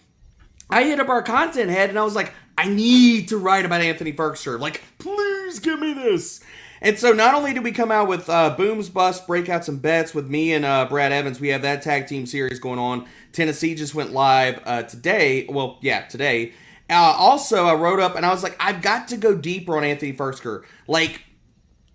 I 0.69 0.83
hit 0.83 0.99
up 0.99 1.09
our 1.09 1.23
content 1.23 1.69
head, 1.69 1.89
and 1.89 1.97
I 1.97 2.03
was 2.03 2.15
like, 2.15 2.33
I 2.57 2.67
need 2.67 3.29
to 3.29 3.37
write 3.37 3.65
about 3.65 3.81
Anthony 3.81 4.13
Firkser. 4.13 4.59
Like, 4.59 4.83
please 4.97 5.59
give 5.59 5.79
me 5.79 5.93
this. 5.93 6.41
And 6.81 6.99
so 6.99 7.13
not 7.13 7.33
only 7.33 7.53
did 7.53 7.63
we 7.63 7.71
come 7.71 7.91
out 7.91 8.07
with 8.07 8.29
uh, 8.29 8.51
Booms, 8.55 8.89
Bust, 8.89 9.25
Breakouts, 9.27 9.69
and 9.69 9.81
Bets 9.81 10.13
with 10.13 10.29
me 10.29 10.53
and 10.53 10.65
uh, 10.65 10.85
Brad 10.85 11.11
Evans, 11.11 11.39
we 11.39 11.47
have 11.47 11.63
that 11.63 11.81
tag 11.81 12.07
team 12.07 12.25
series 12.25 12.59
going 12.59 12.79
on. 12.79 13.07
Tennessee 13.35 13.75
just 13.75 13.93
went 13.93 14.11
live 14.11 14.61
uh, 14.65 14.83
today. 14.83 15.45
Well, 15.49 15.77
yeah, 15.81 16.05
today. 16.07 16.53
Uh, 16.89 16.93
also, 16.93 17.65
I 17.65 17.75
wrote 17.75 17.99
up 17.99 18.15
and 18.15 18.25
I 18.25 18.31
was 18.31 18.43
like, 18.43 18.55
I've 18.59 18.81
got 18.81 19.07
to 19.09 19.17
go 19.17 19.35
deeper 19.35 19.75
on 19.77 19.83
Anthony 19.83 20.13
Firkser. 20.13 20.63
Like, 20.87 21.21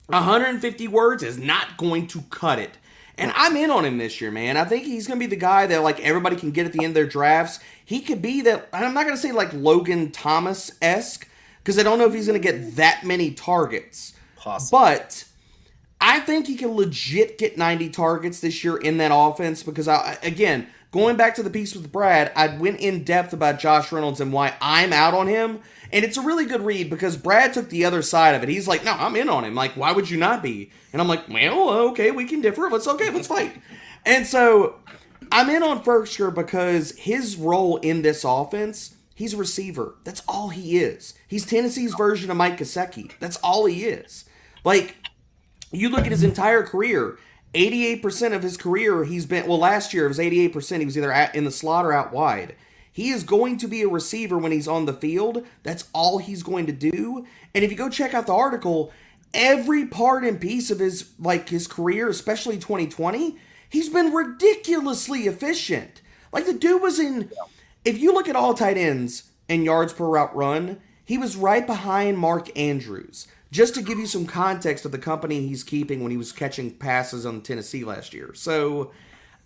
150 0.07 0.89
words 0.89 1.23
is 1.23 1.39
not 1.39 1.77
going 1.77 2.07
to 2.09 2.23
cut 2.23 2.59
it. 2.59 2.77
And 3.17 3.33
I'm 3.35 3.57
in 3.57 3.71
on 3.71 3.85
him 3.85 3.99
this 3.99 4.21
year, 4.21 4.31
man. 4.31 4.57
I 4.57 4.65
think 4.65 4.85
he's 4.85 5.07
going 5.07 5.19
to 5.19 5.25
be 5.25 5.29
the 5.29 5.41
guy 5.41 5.67
that 5.67 5.83
like 5.83 6.01
everybody 6.01 6.37
can 6.37 6.53
get 6.53 6.67
at 6.67 6.73
the 6.73 6.79
end 6.79 6.93
of 6.93 6.95
their 6.95 7.07
drafts. 7.07 7.61
He 7.85 8.01
could 8.01 8.23
be 8.23 8.41
that. 8.43 8.69
and 8.73 8.85
I'm 8.85 8.95
not 8.95 9.05
going 9.05 9.15
to 9.15 9.21
say 9.21 9.33
like 9.33 9.53
Logan 9.53 10.11
Thomas 10.11 10.73
esque 10.81 11.29
because 11.59 11.79
I 11.79 11.83
don't 11.83 11.99
know 11.99 12.07
if 12.07 12.15
he's 12.15 12.27
going 12.27 12.41
to 12.41 12.53
get 12.53 12.77
that 12.77 13.05
many 13.05 13.33
targets. 13.33 14.15
Possible. 14.37 14.79
But 14.79 15.25
I 16.01 16.21
think 16.21 16.47
he 16.47 16.57
can 16.57 16.71
legit 16.71 17.37
get 17.37 17.59
90 17.59 17.91
targets 17.91 18.41
this 18.41 18.65
year 18.65 18.79
in 18.79 18.97
that 18.99 19.13
offense 19.15 19.63
because 19.63 19.87
I 19.87 20.19
again 20.23 20.69
going 20.91 21.17
back 21.17 21.35
to 21.37 21.43
the 21.43 21.51
piece 21.51 21.75
with 21.75 21.93
Brad, 21.93 22.33
I 22.35 22.57
went 22.57 22.81
in 22.81 23.05
depth 23.05 23.33
about 23.33 23.59
Josh 23.59 23.93
Reynolds 23.93 24.21
and 24.21 24.33
why 24.33 24.55
I'm 24.61 24.93
out 24.93 25.15
on 25.15 25.27
him. 25.27 25.61
And 25.93 26.05
it's 26.05 26.17
a 26.17 26.23
really 26.23 26.47
good 26.47 26.63
read 26.63 26.91
because 26.91 27.17
Brad 27.17 27.53
took 27.53 27.69
the 27.69 27.85
other 27.85 28.03
side 28.03 28.35
of 28.35 28.43
it. 28.43 28.49
He's 28.49 28.69
like, 28.69 28.85
no, 28.85 28.93
I'm 28.93 29.17
in 29.17 29.29
on 29.29 29.45
him. 29.45 29.55
Like, 29.55 29.73
why 29.73 29.93
would 29.93 30.09
you 30.09 30.17
not 30.17 30.43
be? 30.43 30.71
And 30.93 31.03
I'm 31.03 31.09
like, 31.09 31.29
well, 31.29 31.71
okay, 31.91 32.11
we 32.11 32.25
can 32.25 32.41
differ. 32.41 32.69
Let's 32.71 32.87
okay, 32.87 33.11
let's 33.11 33.27
fight. 33.27 33.61
And 34.07 34.27
so 34.27 34.77
I'm 35.33 35.51
in 35.51 35.63
on 35.63 35.83
Firkser 35.83 36.35
because 36.35 36.93
his 36.93 37.37
role 37.37 37.77
in 37.79 38.03
this 38.03 38.25
offense, 38.25 38.95
he's 39.15 39.35
a 39.35 39.37
receiver. 39.37 39.95
That's 40.05 40.23
all 40.29 40.49
he 40.49 40.79
is. 40.79 41.15
He's 41.27 41.47
Tennessee's 41.47 41.95
version 41.95 42.31
of 42.31 42.37
Mike 42.37 42.59
Gesicki. 42.59 43.13
That's 43.19 43.37
all 43.39 43.67
he 43.67 43.85
is. 43.85 44.25
Like, 44.65 44.97
you 45.73 45.89
look 45.89 46.05
at 46.05 46.13
his 46.13 46.25
entire 46.25 46.63
career, 46.63 47.19
88% 47.55 48.35
of 48.35 48.43
his 48.43 48.56
career, 48.56 49.05
he's 49.05 49.26
been, 49.26 49.47
well, 49.47 49.58
last 49.58 49.93
year 49.93 50.05
it 50.05 50.08
was 50.08 50.19
88%. 50.19 50.79
He 50.79 50.85
was 50.85 50.97
either 50.97 51.12
at, 51.12 51.35
in 51.35 51.44
the 51.44 51.50
slot 51.50 51.85
or 51.85 51.93
out 51.93 52.12
wide. 52.12 52.55
He 52.93 53.11
is 53.11 53.23
going 53.23 53.56
to 53.58 53.69
be 53.69 53.82
a 53.82 53.88
receiver 53.88 54.38
when 54.38 54.52
he's 54.52 54.69
on 54.69 54.87
the 54.87 54.93
field. 54.93 55.44
That's 55.62 55.88
all 55.93 56.19
he's 56.19 56.43
going 56.43 56.67
to 56.67 56.73
do. 56.73 57.26
And 57.55 57.64
if 57.64 57.70
you 57.70 57.76
go 57.76 57.88
check 57.88 58.14
out 58.14 58.26
the 58.26 58.35
article, 58.35 58.93
every 59.32 59.87
part 59.87 60.25
and 60.25 60.41
piece 60.41 60.70
of 60.70 60.79
his 60.79 61.11
like 61.19 61.49
his 61.49 61.67
career, 61.67 62.08
especially 62.08 62.56
2020, 62.56 63.37
he's 63.69 63.88
been 63.88 64.12
ridiculously 64.12 65.23
efficient. 65.23 66.02
Like 66.32 66.47
the 66.47 66.52
dude 66.52 66.82
was 66.82 66.99
in 66.99 67.31
if 67.85 67.99
you 67.99 68.12
look 68.12 68.29
at 68.29 68.37
all 68.37 68.55
tight 68.55 68.76
ends 68.76 69.31
and 69.49 69.64
yards 69.64 69.93
per 69.93 70.05
route 70.05 70.35
run, 70.35 70.81
he 71.05 71.17
was 71.19 71.37
right 71.37 71.67
behind 71.67 72.19
Mark 72.19 72.56
Andrews. 72.58 73.26
Just 73.50 73.75
to 73.75 73.82
give 73.82 73.99
you 73.99 74.06
some 74.06 74.26
context 74.26 74.85
of 74.85 74.93
the 74.93 74.99
company 74.99 75.47
he's 75.47 75.64
keeping 75.64 76.02
when 76.02 76.11
he 76.12 76.17
was 76.17 76.31
catching 76.31 76.70
passes 76.70 77.26
on 77.26 77.41
Tennessee 77.43 77.85
last 77.85 78.14
year. 78.14 78.32
So 78.35 78.93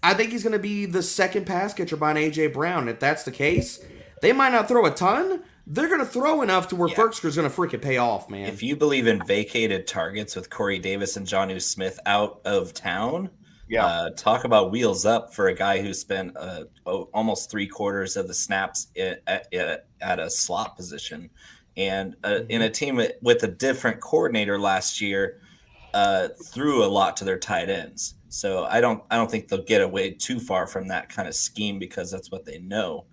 I 0.02 0.12
think 0.12 0.30
he's 0.30 0.42
going 0.42 0.52
to 0.52 0.58
be 0.58 0.84
the 0.84 1.02
second 1.02 1.46
pass 1.46 1.72
catcher 1.72 1.96
behind 1.96 2.18
AJ 2.18 2.52
Brown. 2.52 2.88
If 2.88 3.00
that's 3.00 3.22
the 3.22 3.32
case, 3.32 3.82
they 4.20 4.32
might 4.32 4.52
not 4.52 4.68
throw 4.68 4.84
a 4.84 4.90
ton. 4.90 5.42
They're 5.66 5.88
going 5.88 6.00
to 6.00 6.06
throw 6.06 6.42
enough 6.42 6.68
to 6.68 6.76
where 6.76 6.90
Yeah. 6.90 6.96
Firkser's 6.96 7.36
going 7.36 7.50
to 7.50 7.56
freaking 7.56 7.80
pay 7.80 7.96
off, 7.96 8.28
man. 8.28 8.46
If 8.46 8.62
you 8.62 8.76
believe 8.76 9.06
in 9.06 9.24
vacated 9.26 9.86
targets 9.86 10.36
with 10.36 10.50
Corey 10.50 10.78
Davis 10.78 11.16
and 11.16 11.26
Jonnu 11.26 11.62
Smith 11.62 11.98
out 12.04 12.42
of 12.44 12.74
town, 12.74 13.30
Yeah. 13.66 13.86
uh, 13.86 14.10
talk 14.10 14.44
about 14.44 14.70
wheels 14.70 15.06
up 15.06 15.32
for 15.32 15.48
a 15.48 15.54
guy 15.54 15.80
who 15.80 15.94
spent 15.94 16.36
uh, 16.36 16.64
oh, 16.84 17.08
almost 17.14 17.50
three 17.50 17.66
quarters 17.66 18.18
of 18.18 18.28
the 18.28 18.34
snaps 18.34 18.88
at, 18.98 19.22
at, 19.26 19.86
at 20.02 20.18
a 20.20 20.28
slot 20.28 20.76
position. 20.76 21.30
And 21.76 22.16
uh, 22.22 22.40
in 22.48 22.62
a 22.62 22.70
team 22.70 22.96
with- 22.96 23.42
a 23.42 23.48
different 23.48 24.00
coordinator 24.00 24.58
last 24.58 25.00
year, 25.00 25.40
uh, 25.92 26.28
threw 26.44 26.84
a 26.84 26.86
lot 26.86 27.16
to 27.18 27.24
their 27.24 27.38
tight 27.38 27.68
ends. 27.70 28.14
So 28.28 28.64
I 28.64 28.80
don't, 28.80 29.02
I 29.10 29.16
don't 29.16 29.30
think 29.30 29.48
they'll 29.48 29.62
get 29.62 29.80
away 29.80 30.10
too 30.10 30.40
far 30.40 30.66
from 30.66 30.88
that 30.88 31.08
kind 31.08 31.28
of 31.28 31.34
scheme 31.34 31.78
because 31.78 32.10
that's 32.10 32.30
what 32.30 32.44
they 32.44 32.58
know. 32.58 33.04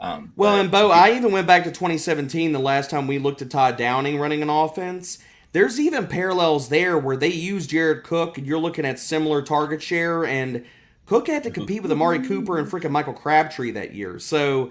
Um, 0.00 0.32
Well, 0.36 0.58
and 0.58 0.70
Bo, 0.70 0.90
I 0.90 1.12
even 1.12 1.32
went 1.32 1.46
back 1.46 1.64
to 1.64 1.70
2017, 1.70 2.52
the 2.52 2.58
last 2.58 2.88
time 2.88 3.06
we 3.06 3.18
looked 3.18 3.42
at 3.42 3.50
Todd 3.50 3.76
Downing 3.76 4.18
running 4.18 4.40
an 4.40 4.48
offense. 4.48 5.18
There's 5.52 5.78
even 5.78 6.06
parallels 6.06 6.68
there 6.70 6.96
where 6.96 7.16
they 7.16 7.28
used 7.28 7.70
Jared 7.70 8.04
Cook, 8.04 8.38
and 8.38 8.46
you're 8.46 8.58
looking 8.58 8.86
at 8.86 8.98
similar 8.98 9.42
target 9.42 9.82
share, 9.82 10.24
and 10.24 10.64
Cook 11.04 11.26
had 11.26 11.42
to 11.42 11.50
compete 11.50 11.82
with 11.82 11.92
Amari 11.92 12.26
Cooper 12.26 12.56
and 12.56 12.68
freaking 12.68 12.92
Michael 12.92 13.12
Crabtree 13.12 13.72
that 13.72 13.94
year. 13.94 14.18
So 14.18 14.70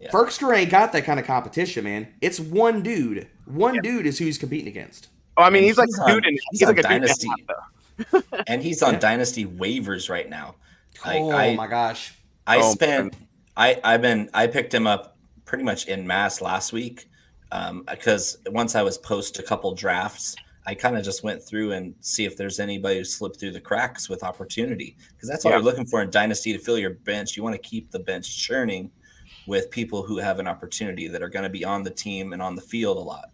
Yeah. 0.00 0.10
Firkser 0.10 0.54
ain't 0.56 0.70
got 0.70 0.92
that 0.92 1.04
kind 1.04 1.18
of 1.18 1.26
competition, 1.26 1.84
man. 1.84 2.08
It's 2.20 2.38
one 2.38 2.82
dude. 2.82 3.28
One 3.46 3.80
dude 3.80 4.06
is 4.06 4.18
who 4.18 4.26
he's 4.26 4.36
competing 4.38 4.68
against. 4.68 5.08
Oh, 5.38 5.42
I 5.42 5.50
mean, 5.50 5.58
And 5.58 5.66
he's 5.66 5.78
like 5.78 5.88
he's 5.88 5.98
on- 5.98 6.08
dude 6.10 6.26
in 6.26 6.32
he's 6.32 6.42
he's 6.50 6.62
on 6.62 6.68
like 6.68 6.78
a 6.78 6.82
dude 6.82 6.90
Dynasty. 7.02 7.28
half, 8.12 8.24
and 8.46 8.62
he's 8.62 8.82
on 8.82 8.98
dynasty 8.98 9.46
waivers 9.46 10.10
right 10.10 10.28
now. 10.28 10.56
Like, 11.04 11.20
oh 11.20 11.30
I, 11.32 11.54
my 11.54 11.66
gosh. 11.66 12.14
I 12.46 12.58
Oh, 12.58 12.72
spent 12.72 13.14
I 13.56 13.80
I've 13.84 14.02
been 14.02 14.28
I 14.34 14.46
picked 14.46 14.72
him 14.74 14.86
up 14.86 15.16
pretty 15.44 15.64
much 15.64 15.86
in 15.86 16.06
mass 16.06 16.40
last 16.40 16.72
week 16.72 17.08
um, 17.52 17.84
because 17.90 18.38
once 18.48 18.74
I 18.74 18.82
was 18.82 18.98
post 18.98 19.38
a 19.38 19.42
couple 19.42 19.74
drafts, 19.74 20.36
I 20.66 20.74
kind 20.74 20.96
of 20.96 21.04
just 21.04 21.22
went 21.22 21.42
through 21.42 21.72
and 21.72 21.94
see 22.00 22.24
if 22.24 22.36
there's 22.36 22.58
anybody 22.60 22.98
who 22.98 23.04
slipped 23.04 23.38
through 23.40 23.52
the 23.52 23.60
cracks 23.60 24.08
with 24.08 24.22
opportunity 24.22 24.96
because 25.14 25.28
that's 25.28 25.44
what 25.44 25.52
Yeah. 25.52 25.56
you're 25.56 25.64
looking 25.64 25.86
for 25.86 26.02
in 26.02 26.10
dynasty 26.10 26.52
to 26.52 26.58
fill 26.58 26.78
your 26.78 26.90
bench. 26.90 27.36
You 27.36 27.42
want 27.42 27.54
to 27.54 27.60
keep 27.62 27.90
the 27.92 27.98
bench 28.00 28.36
churning 28.36 28.90
with 29.46 29.70
people 29.70 30.02
who 30.02 30.18
have 30.18 30.38
an 30.38 30.46
opportunity 30.48 31.08
that 31.08 31.22
are 31.22 31.28
going 31.28 31.44
to 31.44 31.48
be 31.50 31.64
on 31.64 31.82
the 31.84 31.90
team 31.90 32.32
and 32.32 32.40
on 32.42 32.54
the 32.56 32.62
field 32.62 32.96
a 32.96 33.00
lot. 33.00 33.30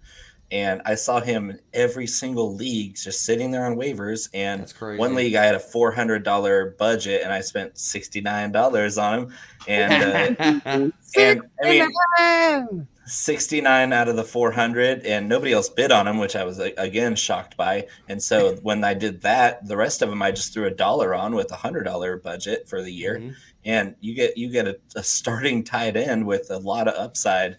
and 0.50 0.83
I 0.85 0.97
saw 0.97 1.21
him 1.21 1.49
in 1.50 1.61
every 1.73 2.07
single 2.07 2.54
league 2.54 2.97
just 2.97 3.25
sitting 3.25 3.52
there 3.52 3.64
on 3.64 3.76
waivers. 3.76 4.28
And 4.35 4.61
one 4.99 5.14
league 5.14 5.35
I 5.35 5.45
had 5.47 5.54
a 5.54 5.59
four 5.61 5.92
hundred 5.92 6.25
dollar 6.25 6.75
budget, 6.78 7.23
and 7.25 7.33
I 7.33 7.40
spent 7.40 7.78
sixty 7.78 8.21
nine 8.21 8.52
dollars 8.52 8.99
on 8.99 9.19
him. 9.19 9.35
And 9.66 10.37
uh, 10.38 10.90
and 11.16 11.42
I 11.64 11.88
mean, 12.69 12.87
sixty 13.07 13.61
nine 13.62 13.92
out 13.95 14.09
of 14.09 14.16
the 14.16 14.25
four 14.25 14.52
hundred, 14.52 15.04
and 15.07 15.28
nobody 15.28 15.52
else 15.52 15.69
bid 15.71 15.90
on 15.90 16.07
him, 16.07 16.19
which 16.19 16.37
I 16.37 16.45
was 16.45 16.59
again 16.59 17.16
shocked 17.16 17.57
by. 17.57 17.87
And 18.09 18.23
so 18.23 18.57
when 18.57 18.85
I 18.85 18.92
did 18.95 19.23
that, 19.23 19.66
the 19.66 19.76
rest 19.78 20.02
of 20.02 20.11
them 20.11 20.21
I 20.23 20.33
just 20.33 20.52
threw 20.52 20.66
a 20.66 20.71
dollar 20.71 21.14
on 21.14 21.35
with 21.35 21.50
a 21.50 21.57
hundred 21.57 21.85
dollar 21.85 22.16
budget 22.19 22.69
for 22.69 22.83
the 22.83 22.92
year, 22.92 23.19
Mhm. 23.19 23.35
And 23.64 23.95
you 24.00 24.14
get 24.14 24.37
you 24.37 24.50
get 24.50 24.66
a, 24.66 24.78
a 24.97 25.02
starting 25.02 25.64
tight 25.64 25.97
end 25.97 26.26
with 26.26 26.50
a 26.50 26.59
lot 26.59 26.88
of 26.88 26.95
upside 26.95 27.59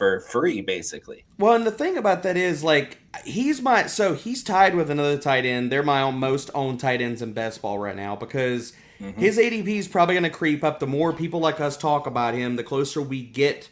for 0.00 0.20
free, 0.20 0.62
basically. 0.62 1.26
Well, 1.36 1.52
and 1.52 1.66
the 1.66 1.70
thing 1.70 1.98
about 1.98 2.22
that 2.22 2.34
is, 2.34 2.64
like, 2.64 2.96
he's 3.22 3.60
my 3.60 3.86
so 3.86 4.14
he's 4.14 4.42
tied 4.42 4.74
with 4.74 4.90
another 4.90 5.18
tight 5.18 5.44
end. 5.44 5.70
They're 5.70 5.82
my 5.82 6.00
own, 6.00 6.14
most 6.14 6.50
owned 6.54 6.80
tight 6.80 7.02
ends 7.02 7.20
in 7.20 7.34
best 7.34 7.60
ball 7.60 7.78
right 7.78 7.94
now 7.94 8.16
because 8.16 8.72
mm-hmm. 8.98 9.20
his 9.20 9.36
ADP 9.36 9.68
is 9.68 9.88
probably 9.88 10.14
going 10.14 10.24
to 10.24 10.30
creep 10.30 10.64
up. 10.64 10.80
The 10.80 10.86
more 10.86 11.12
people 11.12 11.40
like 11.40 11.60
us 11.60 11.76
talk 11.76 12.06
about 12.06 12.32
him, 12.32 12.56
the 12.56 12.64
closer 12.64 13.02
we 13.02 13.22
get 13.22 13.68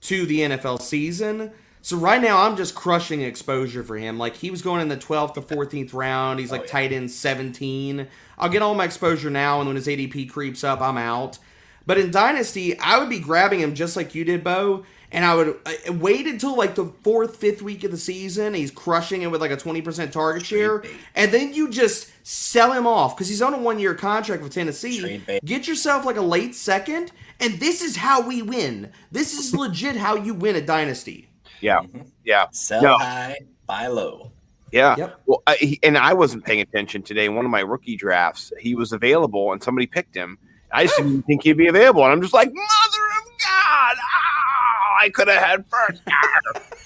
to 0.00 0.26
the 0.26 0.40
NFL 0.40 0.82
season. 0.82 1.52
So 1.80 1.96
right 1.96 2.20
now, 2.20 2.42
I'm 2.42 2.56
just 2.56 2.74
crushing 2.74 3.20
exposure 3.20 3.84
for 3.84 3.96
him. 3.96 4.18
Like 4.18 4.34
he 4.34 4.50
was 4.50 4.62
going 4.62 4.82
in 4.82 4.88
the 4.88 4.96
12th 4.96 5.34
to 5.34 5.42
14th 5.42 5.94
round. 5.94 6.40
He's 6.40 6.50
oh, 6.50 6.56
like 6.56 6.64
yeah. 6.64 6.72
tight 6.72 6.92
end 6.92 7.12
17. 7.12 8.08
I'll 8.38 8.48
get 8.48 8.62
all 8.62 8.74
my 8.74 8.84
exposure 8.84 9.30
now, 9.30 9.60
and 9.60 9.68
when 9.68 9.76
his 9.76 9.86
ADP 9.86 10.30
creeps 10.30 10.64
up, 10.64 10.80
I'm 10.80 10.96
out. 10.96 11.38
But 11.86 11.98
in 11.98 12.10
Dynasty, 12.10 12.78
I 12.78 12.98
would 12.98 13.08
be 13.08 13.18
grabbing 13.18 13.60
him 13.60 13.74
just 13.74 13.96
like 13.96 14.14
you 14.14 14.24
did, 14.24 14.44
Bo. 14.44 14.84
And 15.10 15.24
I 15.24 15.34
would 15.34 15.58
uh, 15.64 15.92
wait 15.94 16.26
until 16.26 16.54
like 16.54 16.74
the 16.74 16.92
fourth, 17.02 17.36
fifth 17.36 17.62
week 17.62 17.82
of 17.82 17.90
the 17.90 17.96
season. 17.96 18.52
He's 18.52 18.70
crushing 18.70 19.22
it 19.22 19.30
with 19.30 19.40
like 19.40 19.50
a 19.50 19.56
20% 19.56 20.12
target 20.12 20.44
share. 20.44 20.84
And 21.14 21.32
then 21.32 21.54
you 21.54 21.70
just 21.70 22.12
sell 22.26 22.72
him 22.72 22.86
off 22.86 23.16
because 23.16 23.28
he's 23.30 23.40
on 23.40 23.54
a 23.54 23.58
one 23.58 23.78
year 23.78 23.94
contract 23.94 24.42
with 24.42 24.52
Tennessee. 24.52 25.22
Get 25.46 25.66
yourself 25.66 26.04
like 26.04 26.16
a 26.16 26.20
late 26.20 26.54
second. 26.54 27.10
And 27.40 27.58
this 27.58 27.80
is 27.80 27.96
how 27.96 28.20
we 28.20 28.42
win. 28.42 28.92
This 29.10 29.32
is 29.32 29.54
legit 29.54 29.96
how 29.96 30.14
you 30.14 30.34
win 30.34 30.56
a 30.56 30.60
Dynasty. 30.60 31.30
Yeah, 31.62 31.80
yeah, 32.22 32.46
Sell 32.52 32.82
No. 32.82 32.98
high, 32.98 33.38
buy 33.66 33.86
low. 33.86 34.32
Yeah. 34.72 34.96
Yep. 34.96 35.20
Well, 35.26 35.42
I, 35.46 35.54
he, 35.56 35.78
and 35.82 35.96
I 35.96 36.12
wasn't 36.14 36.44
paying 36.44 36.60
attention 36.60 37.02
today. 37.02 37.26
In 37.26 37.34
one 37.34 37.44
of 37.44 37.50
my 37.50 37.60
rookie 37.60 37.96
drafts, 37.96 38.52
he 38.60 38.74
was 38.74 38.92
available, 38.92 39.52
and 39.52 39.62
somebody 39.62 39.86
picked 39.86 40.14
him. 40.14 40.38
I 40.72 40.84
just 40.84 40.96
didn't 40.98 41.22
think 41.22 41.44
he'd 41.44 41.54
be 41.56 41.66
available, 41.68 42.04
and 42.04 42.12
I'm 42.12 42.20
just 42.20 42.34
like, 42.34 42.48
mother 42.48 42.64
of 42.64 43.30
God! 43.40 43.96
Oh, 43.96 44.96
I 45.00 45.10
could 45.14 45.28
have 45.28 45.42
had 45.42 45.64
first. 45.68 46.02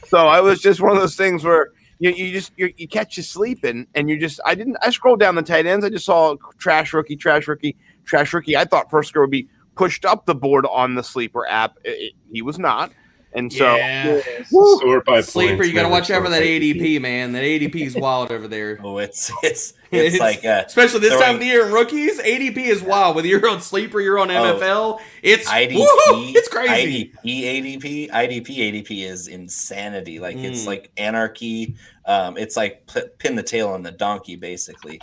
so 0.08 0.28
I 0.28 0.40
was 0.40 0.60
just 0.60 0.80
one 0.80 0.92
of 0.92 0.98
those 1.00 1.16
things 1.16 1.42
where 1.42 1.70
you, 1.98 2.10
you 2.10 2.32
just 2.32 2.52
you 2.56 2.72
you 2.76 2.86
catch 2.86 3.16
you 3.16 3.22
sleeping, 3.24 3.86
and 3.94 4.08
you 4.08 4.18
just 4.18 4.38
I 4.44 4.54
didn't 4.54 4.76
I 4.82 4.90
scrolled 4.90 5.18
down 5.20 5.34
the 5.34 5.42
tight 5.42 5.66
ends. 5.66 5.84
I 5.84 5.88
just 5.88 6.04
saw 6.06 6.36
trash 6.58 6.92
rookie, 6.92 7.16
trash 7.16 7.48
rookie, 7.48 7.76
trash 8.04 8.32
rookie. 8.32 8.56
I 8.56 8.64
thought 8.64 8.90
Firkser 8.90 9.20
would 9.20 9.30
be 9.30 9.48
pushed 9.74 10.04
up 10.04 10.26
the 10.26 10.34
board 10.34 10.66
on 10.70 10.94
the 10.94 11.02
sleeper 11.02 11.46
app. 11.48 11.76
It- 11.84 11.90
it- 11.90 12.12
he 12.32 12.40
was 12.42 12.58
not, 12.58 12.92
and 13.34 13.52
so 13.52 13.76
Yeah. 13.76 14.20
Woo. 14.50 14.78
Sort 14.80 15.04
by 15.04 15.20
Sleeper, 15.20 15.56
points, 15.56 15.68
you 15.68 15.74
got 15.74 15.82
to 15.84 15.88
watch 15.88 16.10
out 16.10 16.22
for 16.24 16.30
that 16.30 16.42
ADP, 16.42 17.00
man. 17.00 17.32
That 17.32 17.42
ADP 17.44 17.74
is 17.76 17.94
wild 17.96 18.30
over 18.32 18.48
there. 18.48 18.78
Oh, 18.84 18.98
it's 18.98 19.30
it's 19.42 19.74
it's, 19.90 20.18
like 20.18 20.42
uh, 20.44 20.64
especially 20.66 21.00
this 21.00 21.10
throwing- 21.10 21.24
time 21.24 21.34
of 21.34 21.40
the 21.40 21.46
year 21.46 21.66
in 21.66 21.72
rookies, 21.72 22.18
ADP 22.20 22.56
is 22.58 22.82
wild. 22.82 23.14
Whether 23.16 23.28
you're 23.28 23.46
on 23.48 23.60
sleeper, 23.60 24.00
you're 24.00 24.18
on 24.18 24.28
MFL, 24.28 25.00
it's 25.22 25.48
IDP. 25.48 25.74
woo, 25.76 25.86
it's 26.34 26.48
crazy. 26.48 27.12
IDP, 27.24 27.42
ADP, 27.80 28.10
IDP, 28.10 28.56
ADP 28.86 29.04
is 29.06 29.28
insanity. 29.28 30.18
Like 30.18 30.36
it's 30.36 30.62
Mm. 30.64 30.66
like 30.66 30.90
anarchy. 30.96 31.76
Um, 32.06 32.36
it's 32.38 32.56
like 32.56 32.86
p- 32.92 33.02
pin 33.18 33.36
the 33.36 33.42
tail 33.42 33.68
on 33.68 33.82
the 33.82 33.92
donkey, 33.92 34.34
basically. 34.36 34.98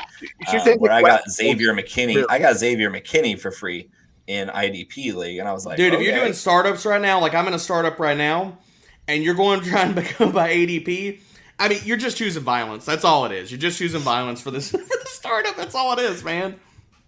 should 0.50 0.68
Uh, 0.68 0.76
where 0.78 0.92
I 0.92 1.02
got 1.02 1.30
Xavier 1.30 1.74
McKinney. 1.74 2.26
I 2.30 2.40
got 2.40 2.58
Xavier 2.58 2.90
McKinney 2.92 3.40
for 3.40 3.52
free 3.52 3.90
in 4.30 4.48
IDP 4.48 5.16
league, 5.16 5.40
and 5.40 5.50
I 5.50 5.54
was 5.54 5.66
like, 5.66 5.78
Dude, 5.78 5.94
if 5.96 6.02
you're 6.02 6.14
doing 6.14 6.34
startups 6.34 6.86
right 6.86 7.02
now, 7.02 7.20
like 7.20 7.34
I'm 7.34 7.48
in 7.48 7.54
a 7.56 7.60
startup 7.60 8.00
right 8.00 8.16
now, 8.16 8.60
and 9.08 9.24
you're 9.24 9.34
going 9.34 9.60
to 9.64 9.70
try 9.70 9.82
and 9.82 9.96
become 9.96 10.32
by 10.32 10.50
ADP, 10.52 11.20
I 11.58 11.68
mean, 11.68 11.80
you're 11.84 11.98
just 11.98 12.16
choosing 12.18 12.44
violence. 12.44 12.86
That's 12.86 13.04
all 13.04 13.26
it 13.26 13.32
is. 13.32 13.52
You're 13.52 13.60
just 13.60 13.80
choosing 13.80 14.02
violence 14.02 14.40
for 14.40 14.52
this 14.52 14.70
for 14.72 14.78
the 14.78 15.06
startup. 15.08 15.56
That's 15.58 15.74
all 15.74 15.92
it 15.94 16.00
is, 16.00 16.24
man. 16.24 16.60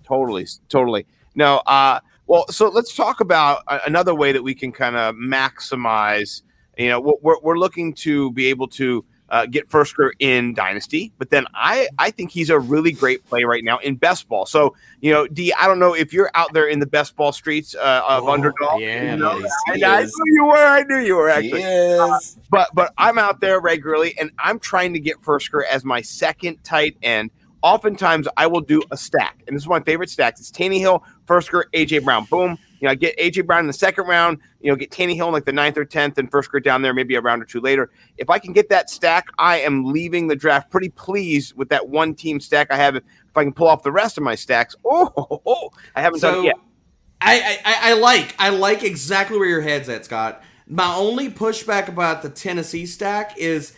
totally 0.04 0.46
totally 0.68 1.06
no 1.36 1.58
uh 1.68 2.00
well 2.28 2.46
so 2.50 2.68
let's 2.70 2.94
talk 2.96 3.22
about 3.22 3.62
another 3.88 4.14
way 4.16 4.32
that 4.34 4.44
we 4.44 4.54
can 4.54 4.72
kind 4.72 4.96
of 4.98 5.16
maximize 5.16 6.42
you 6.78 6.90
know 6.90 7.00
we're- 7.00 7.18
we're, 7.22 7.40
we're 7.42 7.58
looking 7.58 7.94
to 7.94 8.32
be 8.34 8.48
able 8.48 8.68
to 8.68 9.06
uh, 9.32 9.46
get 9.48 9.68
Firkser 9.70 10.12
in 10.20 10.54
Dynasty, 10.54 11.12
but 11.18 11.30
then 11.32 11.46
I 11.56 11.88
I 11.98 12.12
think 12.12 12.30
he's 12.32 12.50
a 12.50 12.60
really 12.60 12.92
great 12.92 13.26
play 13.26 13.46
right 13.46 13.64
now 13.64 13.80
in 13.80 13.96
best 13.96 14.28
ball. 14.28 14.46
So 14.46 14.76
you 15.00 15.12
know, 15.12 15.26
D, 15.26 15.52
I 15.54 15.68
don't 15.68 15.80
know 15.80 15.96
if 15.96 16.14
you're 16.14 16.30
out 16.36 16.54
there 16.54 16.68
in 16.68 16.80
the 16.80 16.86
best 16.86 17.16
ball 17.16 17.32
streets 17.32 17.74
uh, 17.74 18.04
of 18.08 18.26
Oh, 18.26 18.32
underdog. 18.34 18.82
yeah, 18.82 19.12
you 19.14 19.18
know? 19.18 19.40
Is, 19.40 19.52
I 19.84 20.04
knew 20.04 20.34
you 20.34 20.46
were. 20.46 20.56
I 20.58 20.84
knew 20.84 20.98
you 21.00 21.16
were 21.16 21.30
actually 21.30 21.64
is. 21.64 22.38
but 22.52 22.70
but 22.76 22.94
I'm 22.98 23.18
out 23.18 23.40
there 23.42 23.60
regularly 23.62 24.14
and 24.20 24.30
I'm 24.38 24.60
trying 24.60 24.94
to 24.94 25.00
get 25.00 25.20
Firkser 25.22 25.64
as 25.66 25.84
my 25.86 26.02
second 26.02 26.64
tight 26.64 26.98
end. 27.02 27.32
Oftentimes 27.64 28.28
I 28.38 28.48
will 28.48 28.62
do 28.62 28.82
a 28.92 28.98
stack, 28.98 29.44
and 29.48 29.56
this 29.56 29.64
is 29.64 29.70
my 29.70 29.80
favorite 29.80 30.10
stacks. 30.10 30.40
It's 30.40 30.52
Tannehill, 30.52 31.04
Firkser, 31.26 31.64
AJ 31.74 32.04
Brown. 32.04 32.26
Boom. 32.26 32.58
You 32.82 32.88
know, 32.88 32.92
I 32.92 32.96
get 32.96 33.18
AJ 33.18 33.46
Brown 33.46 33.62
in 33.62 33.68
the 33.68 33.74
second 33.74 34.08
round. 34.08 34.40
You 34.60 34.72
know, 34.72 34.76
get 34.76 34.90
Tannehill 34.90 35.28
in 35.28 35.34
like 35.34 35.46
the 35.46 35.54
ninth 35.54 35.78
or 35.78 35.86
tenth, 35.86 36.18
and 36.18 36.30
first 36.30 36.50
grade 36.50 36.64
down 36.64 36.82
there 36.82 36.94
maybe 36.94 37.16
a 37.16 37.22
round 37.22 37.42
or 37.42 37.46
two 37.46 37.62
later. 37.62 37.92
If 38.18 38.30
I 38.30 38.40
can 38.40 38.54
get 38.54 38.70
that 38.70 38.90
stack, 38.90 39.28
I 39.38 39.60
am 39.60 39.86
leaving 39.86 40.28
the 40.28 40.36
draft 40.36 40.72
pretty 40.72 40.90
pleased 40.90 41.56
with 41.56 41.70
that 41.70 41.88
one 41.88 42.16
team 42.16 42.40
stack 42.40 42.68
I 42.72 42.78
have. 42.78 42.96
If 42.96 43.04
I 43.36 43.44
can 43.44 43.54
pull 43.54 43.68
off 43.68 43.84
the 43.84 43.92
rest 43.92 44.18
of 44.18 44.24
my 44.24 44.36
stacks, 44.36 44.76
oh, 44.86 45.42
oh, 45.46 45.70
I 45.96 46.02
haven't 46.02 46.22
done 46.22 46.40
it 46.40 46.46
yet. 46.46 46.56
I, 47.22 47.60
I 47.64 47.92
I 47.92 47.94
like 47.94 48.36
I 48.40 48.50
like 48.50 48.84
exactly 48.84 49.38
where 49.38 49.48
your 49.48 49.62
head's 49.62 49.88
at, 49.88 50.06
Scott. 50.06 50.44
My 50.68 50.96
only 50.96 51.30
pushback 51.30 51.88
about 51.88 52.24
the 52.24 52.30
Tennessee 52.30 52.88
stack 52.88 53.38
is 53.38 53.78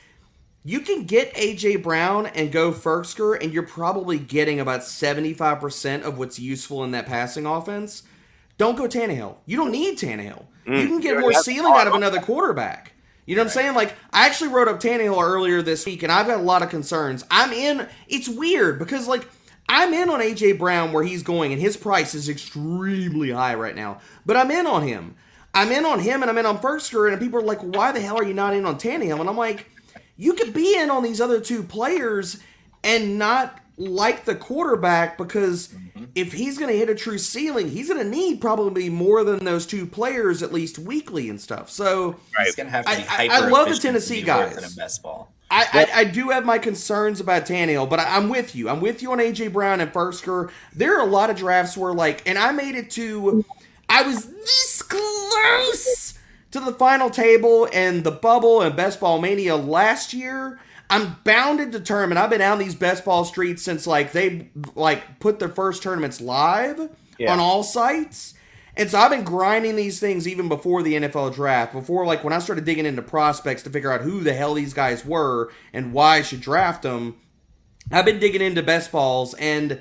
you 0.63 0.79
can 0.79 1.03
get 1.03 1.33
AJ 1.33 1.83
Brown 1.83 2.27
and 2.27 2.51
go 2.51 2.71
Firkser, 2.71 3.41
and 3.41 3.51
you're 3.51 3.63
probably 3.63 4.17
getting 4.17 4.61
about 4.61 4.81
75% 4.81 6.03
of 6.03 6.17
what's 6.17 6.39
useful 6.39 6.85
in 6.85 6.91
that 6.91 7.05
passing 7.05 7.45
offense. 7.45 8.03
Don't 8.63 8.77
go 8.77 8.87
Tannehill. 8.87 9.35
You 9.45 9.57
don't 9.57 9.73
need 9.73 9.97
Tannehill. 9.97 10.45
you 10.65 10.71
mm. 10.71 10.87
can 10.87 10.99
get 11.01 11.19
more 11.19 11.33
ceiling 11.33 11.73
out 11.75 11.85
of 11.85 11.95
another 11.95 12.21
quarterback. 12.21 12.93
You 13.25 13.35
know 13.35 13.41
what 13.41 13.47
I'm 13.47 13.51
saying? 13.51 13.75
Like, 13.75 13.93
I 14.13 14.25
actually 14.25 14.51
wrote 14.51 14.69
up 14.69 14.79
Tannehill 14.79 15.21
earlier 15.21 15.61
this 15.61 15.85
week, 15.85 16.01
and 16.01 16.09
I've 16.09 16.27
got 16.27 16.39
a 16.39 16.43
lot 16.43 16.63
of 16.63 16.69
concerns. 16.69 17.25
I'm 17.29 17.51
in. 17.51 17.89
It's 18.07 18.29
weird 18.29 18.79
because, 18.79 19.05
like, 19.05 19.27
I'm 19.67 19.93
in 19.93 20.09
on 20.09 20.21
AJ 20.21 20.59
Brown 20.59 20.93
where 20.93 21.03
he's 21.03 21.23
going, 21.23 21.51
and 21.51 21.61
his 21.61 21.75
price 21.75 22.15
is 22.15 22.29
extremely 22.29 23.31
high 23.31 23.55
right 23.55 23.75
now. 23.75 23.99
But 24.25 24.37
I'm 24.37 24.49
in 24.49 24.65
on 24.65 24.87
him. 24.87 25.17
I'm 25.53 25.69
in 25.69 25.83
on 25.83 25.99
him, 25.99 26.21
and 26.21 26.31
I'm 26.31 26.37
in 26.37 26.45
on 26.45 26.59
Firkser, 26.59 27.11
and 27.11 27.19
people 27.19 27.39
are 27.39 27.43
like, 27.43 27.59
"Why 27.59 27.91
the 27.91 27.99
hell 27.99 28.17
are 28.17 28.23
you 28.23 28.33
not 28.33 28.53
in 28.53 28.63
on 28.65 28.77
Tannehill?" 28.77 29.19
And 29.19 29.29
I'm 29.29 29.35
like, 29.35 29.69
"You 30.15 30.35
could 30.35 30.53
be 30.53 30.77
in 30.77 30.89
on 30.89 31.03
these 31.03 31.19
other 31.19 31.41
two 31.41 31.63
players 31.63 32.39
and 32.81 33.19
not 33.19 33.59
like 33.77 34.25
the 34.25 34.35
quarterback 34.35 35.17
because 35.17 35.69
mm-hmm. 35.69 36.05
if 36.15 36.33
he's 36.33 36.57
going 36.57 36.71
to 36.71 36.77
hit 36.77 36.89
a 36.89 36.95
true 36.95 37.17
ceiling, 37.17 37.69
he's 37.69 37.89
going 37.89 38.03
to 38.03 38.09
need 38.09 38.39
probably 38.41 38.89
more 38.89 39.23
than 39.23 39.43
those 39.43 39.65
two 39.65 39.85
players 39.85 40.43
at 40.43 40.53
least 40.53 40.79
weekly 40.79 41.29
and 41.29 41.39
stuff." 41.39 41.69
So 41.69 42.17
He's 42.43 42.55
gonna 42.55 42.69
have 42.69 42.85
to 42.85 42.91
I- 42.91 43.05
I- 43.09 43.27
I 43.31 43.47
love 43.49 43.69
the 43.69 43.75
Tennessee 43.75 44.21
guys. 44.21 44.57
it 44.57 44.63
in 44.63 44.75
best 44.75 45.01
ball. 45.01 45.33
I, 45.53 45.67
I, 45.71 45.99
I 45.99 46.03
do 46.05 46.29
have 46.29 46.45
my 46.45 46.57
concerns 46.57 47.19
about 47.19 47.45
Tannehill, 47.45 47.87
but 47.87 47.99
I, 47.99 48.15
I'm 48.15 48.27
with 48.27 48.55
you. 48.55 48.69
I'm 48.69 48.81
with 48.81 49.03
you 49.03 49.11
on 49.11 49.19
AJ 49.19 49.53
Brown 49.53 49.81
and 49.81 49.93
Firkser. 49.93 50.49
There 50.73 50.97
are 50.97 51.07
a 51.07 51.09
lot 51.09 51.29
of 51.29 51.35
drafts 51.35 51.77
where, 51.77 51.93
like, 51.93 52.27
and 52.27 52.39
I 52.39 52.51
made 52.51 52.73
it 52.73 52.89
to, 52.91 53.45
I 53.87 54.01
was 54.01 54.25
this 54.25 54.81
close 54.81 56.17
to 56.51 56.59
the 56.59 56.73
final 56.73 57.11
table 57.11 57.69
and 57.71 58.03
the 58.03 58.11
bubble 58.11 58.61
and 58.61 58.75
Best 58.75 58.99
Ball 58.99 59.21
Mania 59.21 59.55
last 59.55 60.13
year. 60.13 60.59
I'm 60.89 61.15
bound 61.23 61.59
and 61.59 61.71
determined. 61.71 62.19
I've 62.19 62.29
been 62.29 62.41
out 62.41 62.53
on 62.53 62.59
these 62.59 62.75
best 62.75 63.03
ball 63.05 63.25
streets 63.25 63.63
since 63.63 63.87
like 63.87 64.11
they 64.11 64.49
like 64.75 65.19
put 65.19 65.39
their 65.39 65.49
first 65.49 65.81
tournaments 65.81 66.21
live 66.21 66.89
Yeah. 67.17 67.31
on 67.33 67.39
all 67.39 67.63
sites. 67.63 68.33
And 68.75 68.89
so 68.89 68.97
I've 68.99 69.11
been 69.11 69.23
grinding 69.23 69.75
these 69.75 69.99
things 69.99 70.27
even 70.27 70.49
before 70.49 70.81
the 70.83 70.95
NFL 70.95 71.33
draft, 71.33 71.73
before 71.73 72.05
like 72.05 72.23
when 72.23 72.33
I 72.33 72.39
started 72.39 72.65
digging 72.65 72.85
into 72.85 73.01
prospects 73.03 73.63
to 73.63 73.69
figure 73.69 73.91
out 73.91 74.01
who 74.01 74.21
the 74.21 74.33
hell 74.33 74.53
these 74.55 74.73
guys 74.73 75.05
were 75.05 75.51
and 75.73 75.93
why 75.93 76.17
I 76.17 76.21
should 76.23 76.41
draft 76.41 76.81
them. 76.83 77.15
I've 77.91 78.05
been 78.05 78.19
digging 78.19 78.41
into 78.41 78.63
best 78.63 78.91
balls, 78.91 79.33
and 79.35 79.79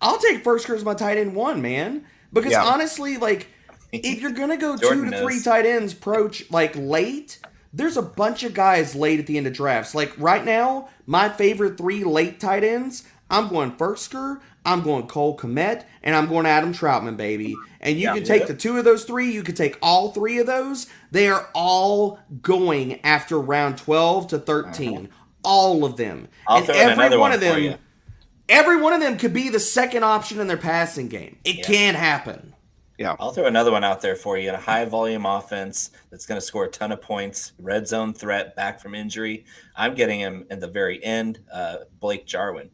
I'll 0.00 0.18
take 0.18 0.44
Firkser 0.44 0.76
as 0.76 0.84
my 0.84 0.94
tight 0.94 1.18
end 1.18 1.34
one, 1.34 1.62
man. 1.62 2.04
Because 2.32 2.52
Yeah. 2.52 2.64
honestly, 2.64 3.16
like 3.16 3.48
if 3.92 4.20
you're 4.20 4.30
gonna 4.32 4.56
go 4.56 4.76
two 4.76 5.04
to 5.10 5.18
three 5.22 5.34
knows. 5.34 5.44
tight 5.44 5.66
ends 5.66 5.92
approach 5.92 6.48
like 6.50 6.74
late, 6.76 7.38
there's 7.72 7.96
a 7.96 8.02
bunch 8.02 8.42
of 8.42 8.54
guys 8.54 8.94
late 8.94 9.20
at 9.20 9.26
the 9.26 9.36
end 9.36 9.46
of 9.46 9.52
drafts. 9.52 9.94
Like 9.94 10.12
right 10.18 10.44
now, 10.44 10.88
my 11.06 11.28
favorite 11.28 11.76
three 11.78 12.04
late 12.04 12.40
tight 12.40 12.64
ends, 12.64 13.04
I'm 13.30 13.48
going 13.48 13.72
Firkser, 13.72 14.40
I'm 14.64 14.82
going 14.82 15.06
Cole 15.06 15.36
Kmet, 15.36 15.84
and 16.02 16.16
I'm 16.16 16.28
going 16.28 16.46
Adam 16.46 16.72
Trautman, 16.72 17.16
baby. 17.16 17.56
And 17.80 17.98
you 17.98 18.12
can 18.12 18.24
take 18.24 18.46
the 18.46 18.54
two 18.54 18.76
of 18.78 18.84
those 18.84 19.04
three, 19.04 19.30
you 19.30 19.42
can 19.42 19.54
take 19.54 19.78
all 19.82 20.12
three 20.12 20.38
of 20.38 20.46
those. 20.46 20.86
They 21.10 21.28
are 21.28 21.48
all 21.54 22.18
going 22.42 23.00
after 23.04 23.38
round 23.38 23.78
12 23.78 24.28
to 24.28 24.38
13. 24.38 25.08
All 25.44 25.84
of 25.84 25.96
them. 25.96 26.28
I'll 26.46 26.58
and 26.58 26.70
every 26.70 27.10
one 27.10 27.20
one 27.20 27.32
of 27.32 27.40
them 27.40 27.78
every 28.48 28.80
one 28.80 28.92
of 28.92 29.00
them 29.00 29.18
could 29.18 29.32
be 29.32 29.48
the 29.48 29.60
second 29.60 30.04
option 30.04 30.40
in 30.40 30.46
their 30.46 30.56
passing 30.56 31.08
game. 31.08 31.38
It 31.44 31.64
can 31.64 31.94
happen. 31.94 32.54
I'll 33.20 33.32
throw 33.32 33.46
another 33.46 33.70
one 33.70 33.84
out 33.84 34.00
there 34.00 34.16
for 34.16 34.36
you 34.38 34.48
in 34.48 34.54
a 34.54 34.60
high 34.60 34.84
volume 34.84 35.24
offense 35.26 35.90
that's 36.10 36.26
going 36.26 36.40
to 36.40 36.44
score 36.44 36.64
a 36.64 36.68
ton 36.68 36.90
of 36.92 37.00
points, 37.00 37.52
red 37.60 37.86
zone 37.86 38.12
threat, 38.12 38.56
back 38.56 38.80
from 38.80 38.94
injury. 38.94 39.44
I'm 39.76 39.94
getting 39.94 40.18
him 40.20 40.46
in 40.50 40.58
the 40.60 40.68
very 40.68 41.02
end, 41.04 41.38
uh, 41.52 41.76
Blake 42.00 42.26
Jarwin. 42.26 42.70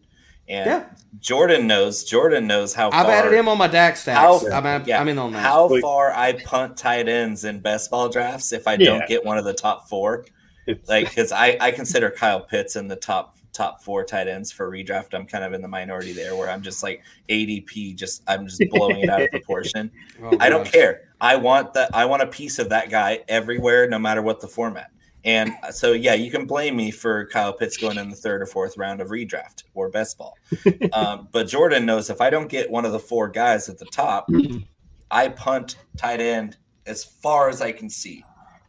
And 0.48 0.66
Yeah. 0.66 0.84
Jordan 1.20 1.66
knows. 1.66 2.04
Jordan 2.04 2.46
knows 2.46 2.74
how 2.74 2.88
I've 2.90 3.06
far, 3.06 3.10
added 3.14 3.32
him 3.32 3.48
on 3.48 3.56
my 3.58 3.66
DAX 3.66 4.04
how, 4.06 4.38
stacks. 4.38 4.52
I'm, 4.52 4.66
I'm, 4.66 4.84
yeah, 4.86 5.00
I'm 5.00 5.08
in 5.08 5.18
on 5.18 5.32
that. 5.32 5.38
how 5.40 5.68
Like- 5.68 5.82
far 5.82 6.12
I 6.12 6.32
punt 6.32 6.76
tight 6.76 7.08
ends 7.08 7.44
in 7.44 7.60
best 7.60 7.90
ball 7.90 8.08
drafts 8.08 8.52
if 8.52 8.66
I 8.66 8.74
Yeah. 8.74 8.86
don't 8.98 9.08
get 9.08 9.24
one 9.24 9.38
of 9.38 9.44
the 9.44 9.54
top 9.54 9.88
four. 9.88 10.26
It's 10.66 10.88
Like, 10.88 11.08
because 11.10 11.32
I, 11.32 11.56
I 11.60 11.70
consider 11.70 12.10
Kyle 12.10 12.40
Pitts 12.40 12.76
in 12.76 12.88
the 12.88 12.96
top 12.96 13.36
top 13.54 13.82
four 13.82 14.04
tight 14.04 14.28
ends 14.28 14.52
for 14.52 14.70
redraft. 14.70 15.14
I'm 15.14 15.24
kind 15.24 15.44
of 15.44 15.54
in 15.54 15.62
the 15.62 15.68
minority 15.68 16.12
there 16.12 16.36
where 16.36 16.50
I'm 16.50 16.60
just 16.60 16.82
like 16.82 17.02
ADP, 17.30 17.96
just 17.96 18.22
I'm 18.26 18.46
just 18.46 18.62
blowing 18.70 18.98
it 18.98 19.08
out 19.08 19.22
of 19.22 19.30
proportion. 19.30 19.90
Oh, 20.22 20.36
I 20.40 20.50
don't 20.50 20.66
care. 20.66 21.08
I 21.20 21.36
want 21.36 21.72
that. 21.74 21.94
I 21.94 22.04
want 22.04 22.22
a 22.22 22.26
piece 22.26 22.58
of 22.58 22.68
that 22.68 22.90
guy 22.90 23.20
everywhere, 23.28 23.88
no 23.88 23.98
matter 23.98 24.20
what 24.20 24.40
the 24.40 24.48
format. 24.48 24.90
And 25.24 25.54
so, 25.70 25.92
yeah, 25.92 26.12
you 26.12 26.30
can 26.30 26.44
blame 26.44 26.76
me 26.76 26.90
for 26.90 27.26
Kyle 27.26 27.52
Pitts 27.54 27.78
going 27.78 27.96
in 27.96 28.10
the 28.10 28.16
third 28.16 28.42
or 28.42 28.46
fourth 28.46 28.76
round 28.76 29.00
of 29.00 29.08
redraft 29.08 29.64
or 29.72 29.88
best 29.88 30.18
ball. 30.18 30.36
um, 30.92 31.28
but 31.32 31.48
Jordan 31.48 31.86
knows 31.86 32.10
if 32.10 32.20
I 32.20 32.28
don't 32.28 32.48
get 32.48 32.70
one 32.70 32.84
of 32.84 32.92
the 32.92 32.98
four 32.98 33.28
guys 33.28 33.70
at 33.70 33.78
the 33.78 33.86
top, 33.86 34.28
I 35.10 35.28
punt 35.28 35.76
tight 35.96 36.20
end 36.20 36.58
as 36.86 37.04
far 37.04 37.48
as 37.48 37.62
I 37.62 37.72
can 37.72 37.88
see. 37.88 38.22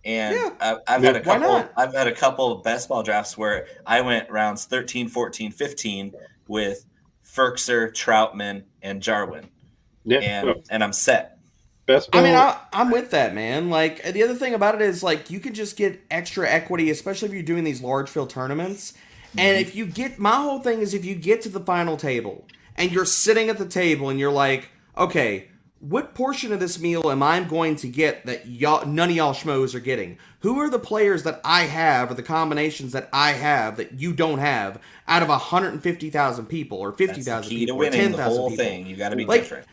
And 0.06 0.36
Yeah. 0.36 0.52
I've, 0.62 0.78
I've 0.88 1.04
had 1.04 1.16
a 1.16 1.22
couple. 1.22 1.70
I've 1.76 1.94
had 1.94 2.08
a 2.08 2.14
couple 2.14 2.52
of 2.52 2.64
best 2.64 2.88
ball 2.90 3.02
drafts 3.02 3.38
where 3.38 3.68
I 3.86 4.02
went 4.02 4.30
rounds 4.30 4.66
13, 4.66 5.08
14, 5.08 5.52
15 5.52 6.14
with 6.48 6.86
Firkser, 7.26 7.92
Trautman, 7.92 8.64
and 8.82 9.02
Jarwin, 9.02 9.50
yeah. 10.04 10.20
and 10.20 10.48
no, 10.48 10.62
and 10.70 10.84
I'm 10.84 10.94
set. 10.94 11.40
best 11.86 12.10
I 12.14 12.22
mean, 12.22 12.36
I, 12.36 12.58
I'm 12.72 12.92
with 12.92 13.12
that, 13.12 13.34
man. 13.34 13.70
Like, 13.70 14.04
the 14.04 14.24
other 14.24 14.36
thing 14.36 14.54
about 14.54 14.76
it 14.76 14.82
is, 14.82 15.02
like, 15.02 15.30
you 15.30 15.40
can 15.40 15.54
just 15.54 15.76
get 15.76 16.00
extra 16.12 16.48
equity, 16.48 16.92
especially 16.92 17.28
if 17.30 17.34
you're 17.34 17.44
doing 17.44 17.64
these 17.64 17.82
large 17.82 18.10
field 18.10 18.30
tournaments. 18.30 18.94
And 19.38 19.58
mm-hmm. 19.58 19.68
if 19.68 19.76
you 19.76 19.86
get, 19.86 20.20
my 20.20 20.36
whole 20.36 20.60
thing 20.60 20.80
is 20.80 20.94
if 20.94 21.04
you 21.04 21.16
get 21.16 21.42
to 21.42 21.50
the 21.50 21.60
final 21.60 21.98
table 21.98 22.48
and 22.76 22.92
you're 22.92 23.06
sitting 23.06 23.50
at 23.50 23.58
the 23.58 23.68
table 23.68 24.10
and 24.10 24.20
you're 24.20 24.32
like, 24.32 24.70
okay, 24.98 25.50
what 25.90 26.16
portion 26.16 26.52
of 26.52 26.60
this 26.60 26.80
meal 26.80 27.12
am 27.12 27.22
I 27.22 27.40
going 27.42 27.76
to 27.78 27.88
get 27.88 28.26
that 28.26 28.48
y'all, 28.48 28.86
none 28.88 29.10
of 29.10 29.16
y'all 29.16 29.34
schmoes 29.34 29.76
are 29.76 29.80
getting? 29.80 30.18
Who 30.40 30.60
are 30.60 30.70
the 30.70 30.80
players 30.80 31.24
that 31.24 31.42
I 31.44 31.64
have 31.64 32.10
or 32.10 32.16
the 32.16 32.24
combinations 32.24 32.92
that 32.94 33.08
I 33.14 33.34
have 33.34 33.78
that 33.78 34.00
you 34.00 34.12
don't 34.12 34.40
have 34.40 34.82
out 35.08 35.22
of 35.22 35.30
150,000 35.30 36.46
people 36.48 36.80
or 36.80 36.90
That's 36.90 37.00
the 37.00 37.08
50,000 37.08 37.50
key 37.50 37.60
to 37.60 37.66
people 37.66 37.76
or 37.76 37.80
winning 37.80 38.12
the 38.12 38.18
10,000 38.18 38.38
whole 38.38 38.50
people? 38.50 38.66
thing. 38.66 38.88
You 38.88 38.96
got 38.96 39.10
to 39.10 39.16
be 39.16 39.26
Like, 39.26 39.42
different. 39.42 39.68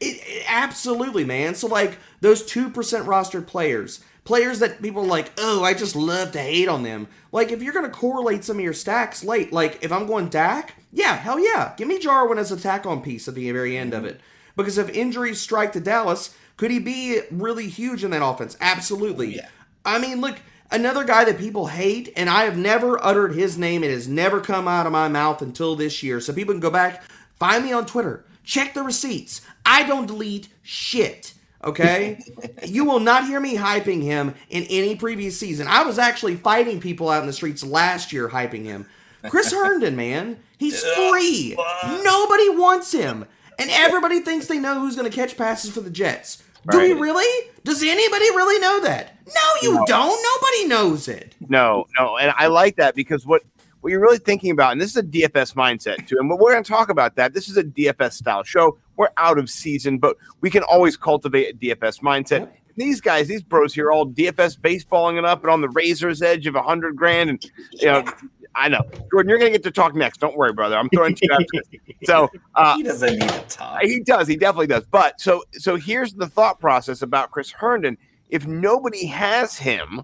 It, 0.00 0.20
it- 0.26 0.44
absolutely, 0.48 1.24
man. 1.24 1.54
So 1.54 1.66
like 1.66 1.98
those 2.22 2.44
two 2.44 2.70
percent 2.70 3.06
rostered 3.06 3.46
players, 3.46 4.02
players 4.24 4.60
that 4.60 4.80
people 4.80 5.02
are 5.02 5.06
like, 5.06 5.32
oh, 5.36 5.64
I 5.64 5.74
just 5.74 5.94
love 5.94 6.32
to 6.32 6.38
hate 6.40 6.68
on 6.68 6.82
them. 6.82 7.08
Like 7.30 7.52
if 7.52 7.62
you're 7.62 7.74
gonna 7.74 7.90
correlate 7.90 8.44
some 8.44 8.56
of 8.56 8.64
your 8.64 8.72
stacks 8.72 9.22
late, 9.22 9.52
like 9.52 9.78
if 9.82 9.92
I'm 9.92 10.06
going 10.06 10.28
Dak, 10.28 10.74
yeah, 10.92 11.16
hell 11.16 11.38
yeah, 11.38 11.74
give 11.76 11.88
me 11.88 11.98
Jarwin 11.98 12.38
as 12.38 12.52
a 12.52 12.56
tack 12.56 12.86
on 12.86 13.02
piece 13.02 13.28
at 13.28 13.34
the 13.34 13.50
very 13.50 13.76
end 13.76 13.92
of 13.92 14.04
mm-hmm. 14.04 14.14
it. 14.14 14.20
Because 14.58 14.76
if 14.76 14.90
injuries 14.90 15.40
strike 15.40 15.72
to 15.72 15.80
Dallas, 15.80 16.34
could 16.56 16.72
he 16.72 16.80
be 16.80 17.20
really 17.30 17.68
huge 17.68 18.02
in 18.02 18.10
that 18.10 18.24
offense? 18.24 18.56
Absolutely. 18.60 19.28
Oh, 19.28 19.36
yeah. 19.36 19.48
I 19.84 19.98
mean, 19.98 20.20
look, 20.20 20.36
another 20.72 21.04
guy 21.04 21.24
that 21.24 21.38
people 21.38 21.68
hate, 21.68 22.12
and 22.16 22.28
I 22.28 22.42
have 22.42 22.58
never 22.58 23.02
uttered 23.02 23.34
his 23.34 23.56
name. 23.56 23.84
It 23.84 23.92
has 23.92 24.08
never 24.08 24.40
come 24.40 24.66
out 24.66 24.84
of 24.84 24.92
my 24.92 25.06
mouth 25.06 25.42
until 25.42 25.76
this 25.76 26.02
year. 26.02 26.20
So 26.20 26.32
people 26.32 26.54
can 26.54 26.60
go 26.60 26.70
back, 26.70 27.04
find 27.38 27.64
me 27.64 27.72
on 27.72 27.86
Twitter, 27.86 28.24
check 28.42 28.74
the 28.74 28.82
receipts. 28.82 29.42
I 29.64 29.84
don't 29.84 30.06
delete 30.06 30.48
shit. 30.64 31.34
Okay? 31.62 32.20
you 32.66 32.84
will 32.84 33.00
not 33.00 33.26
hear 33.26 33.38
me 33.38 33.56
hyping 33.56 34.02
him 34.02 34.34
in 34.50 34.64
any 34.64 34.96
previous 34.96 35.38
season. 35.38 35.68
I 35.68 35.84
was 35.84 36.00
actually 36.00 36.34
fighting 36.34 36.80
people 36.80 37.08
out 37.08 37.20
in 37.20 37.28
the 37.28 37.32
streets 37.32 37.62
last 37.62 38.12
year 38.12 38.28
hyping 38.28 38.64
him. 38.64 38.86
Chris 39.28 39.52
Herndon, 39.52 39.94
man. 39.94 40.38
He's 40.58 40.82
free. 40.82 41.56
Nobody 42.02 42.48
wants 42.50 42.90
him. 42.90 43.24
And 43.58 43.70
everybody 43.70 44.20
thinks 44.20 44.46
they 44.46 44.58
know 44.58 44.80
who's 44.80 44.96
going 44.96 45.10
to 45.10 45.14
catch 45.14 45.36
passes 45.36 45.72
for 45.72 45.80
the 45.80 45.90
Jets. 45.90 46.42
Do 46.70 46.78
we 46.78 46.92
really? 46.92 47.50
Does 47.64 47.82
anybody 47.82 48.24
really 48.30 48.60
know 48.60 48.80
that? 48.80 49.16
No, 49.26 49.42
you 49.62 49.84
don't. 49.86 50.22
Nobody 50.42 50.68
knows 50.68 51.08
it. 51.08 51.34
No, 51.48 51.86
no, 51.98 52.18
and 52.18 52.32
I 52.36 52.46
like 52.48 52.76
that 52.76 52.94
because 52.94 53.26
what 53.26 53.42
what 53.80 53.90
you're 53.90 54.00
really 54.00 54.18
thinking 54.18 54.50
about, 54.50 54.72
and 54.72 54.80
this 54.80 54.90
is 54.90 54.96
a 54.96 55.02
DFS 55.02 55.54
mindset 55.54 56.06
too, 56.06 56.16
and 56.18 56.28
we're 56.28 56.52
going 56.52 56.62
to 56.62 56.70
talk 56.70 56.88
about 56.88 57.14
that. 57.16 57.32
This 57.32 57.48
is 57.48 57.56
a 57.56 57.64
DFS 57.64 58.14
style 58.14 58.42
show. 58.42 58.76
We're 58.96 59.10
out 59.16 59.38
of 59.38 59.48
season, 59.48 59.98
but 59.98 60.16
we 60.40 60.50
can 60.50 60.62
always 60.64 60.96
cultivate 60.96 61.54
a 61.54 61.56
DFS 61.56 62.00
mindset. 62.00 62.50
These 62.76 63.00
guys, 63.00 63.28
these 63.28 63.42
bros 63.42 63.74
here, 63.74 63.90
all 63.90 64.06
DFS 64.06 64.58
baseballing 64.58 65.18
it 65.18 65.24
up 65.24 65.42
and 65.42 65.50
on 65.50 65.60
the 65.60 65.68
razor's 65.70 66.22
edge 66.22 66.46
of 66.46 66.54
a 66.54 66.62
hundred 66.62 66.96
grand, 66.96 67.30
and 67.30 67.50
you 67.72 67.86
know, 67.86 68.04
I 68.54 68.68
know, 68.68 68.82
Jordan, 69.10 69.28
you're 69.28 69.38
going 69.38 69.52
to 69.52 69.58
get 69.58 69.62
to 69.64 69.70
talk 69.70 69.94
next. 69.94 70.18
Don't 70.18 70.36
worry, 70.36 70.52
brother. 70.52 70.76
I'm 70.76 70.88
throwing 70.88 71.14
to 71.14 71.28
you 71.30 71.46
this. 71.52 71.80
So, 72.04 72.28
uh, 72.54 72.76
he 72.76 72.82
doesn't 72.82 73.18
need 73.18 73.28
to 73.28 73.44
talk. 73.48 73.82
he 73.82 74.00
does. 74.00 74.26
He 74.26 74.36
definitely 74.36 74.66
does. 74.66 74.84
But 74.90 75.20
so 75.20 75.42
so 75.52 75.76
here's 75.76 76.14
the 76.14 76.26
thought 76.26 76.58
process 76.60 77.02
about 77.02 77.30
Chris 77.30 77.50
Herndon. 77.50 77.96
If 78.30 78.46
nobody 78.46 79.06
has 79.06 79.56
him 79.56 80.02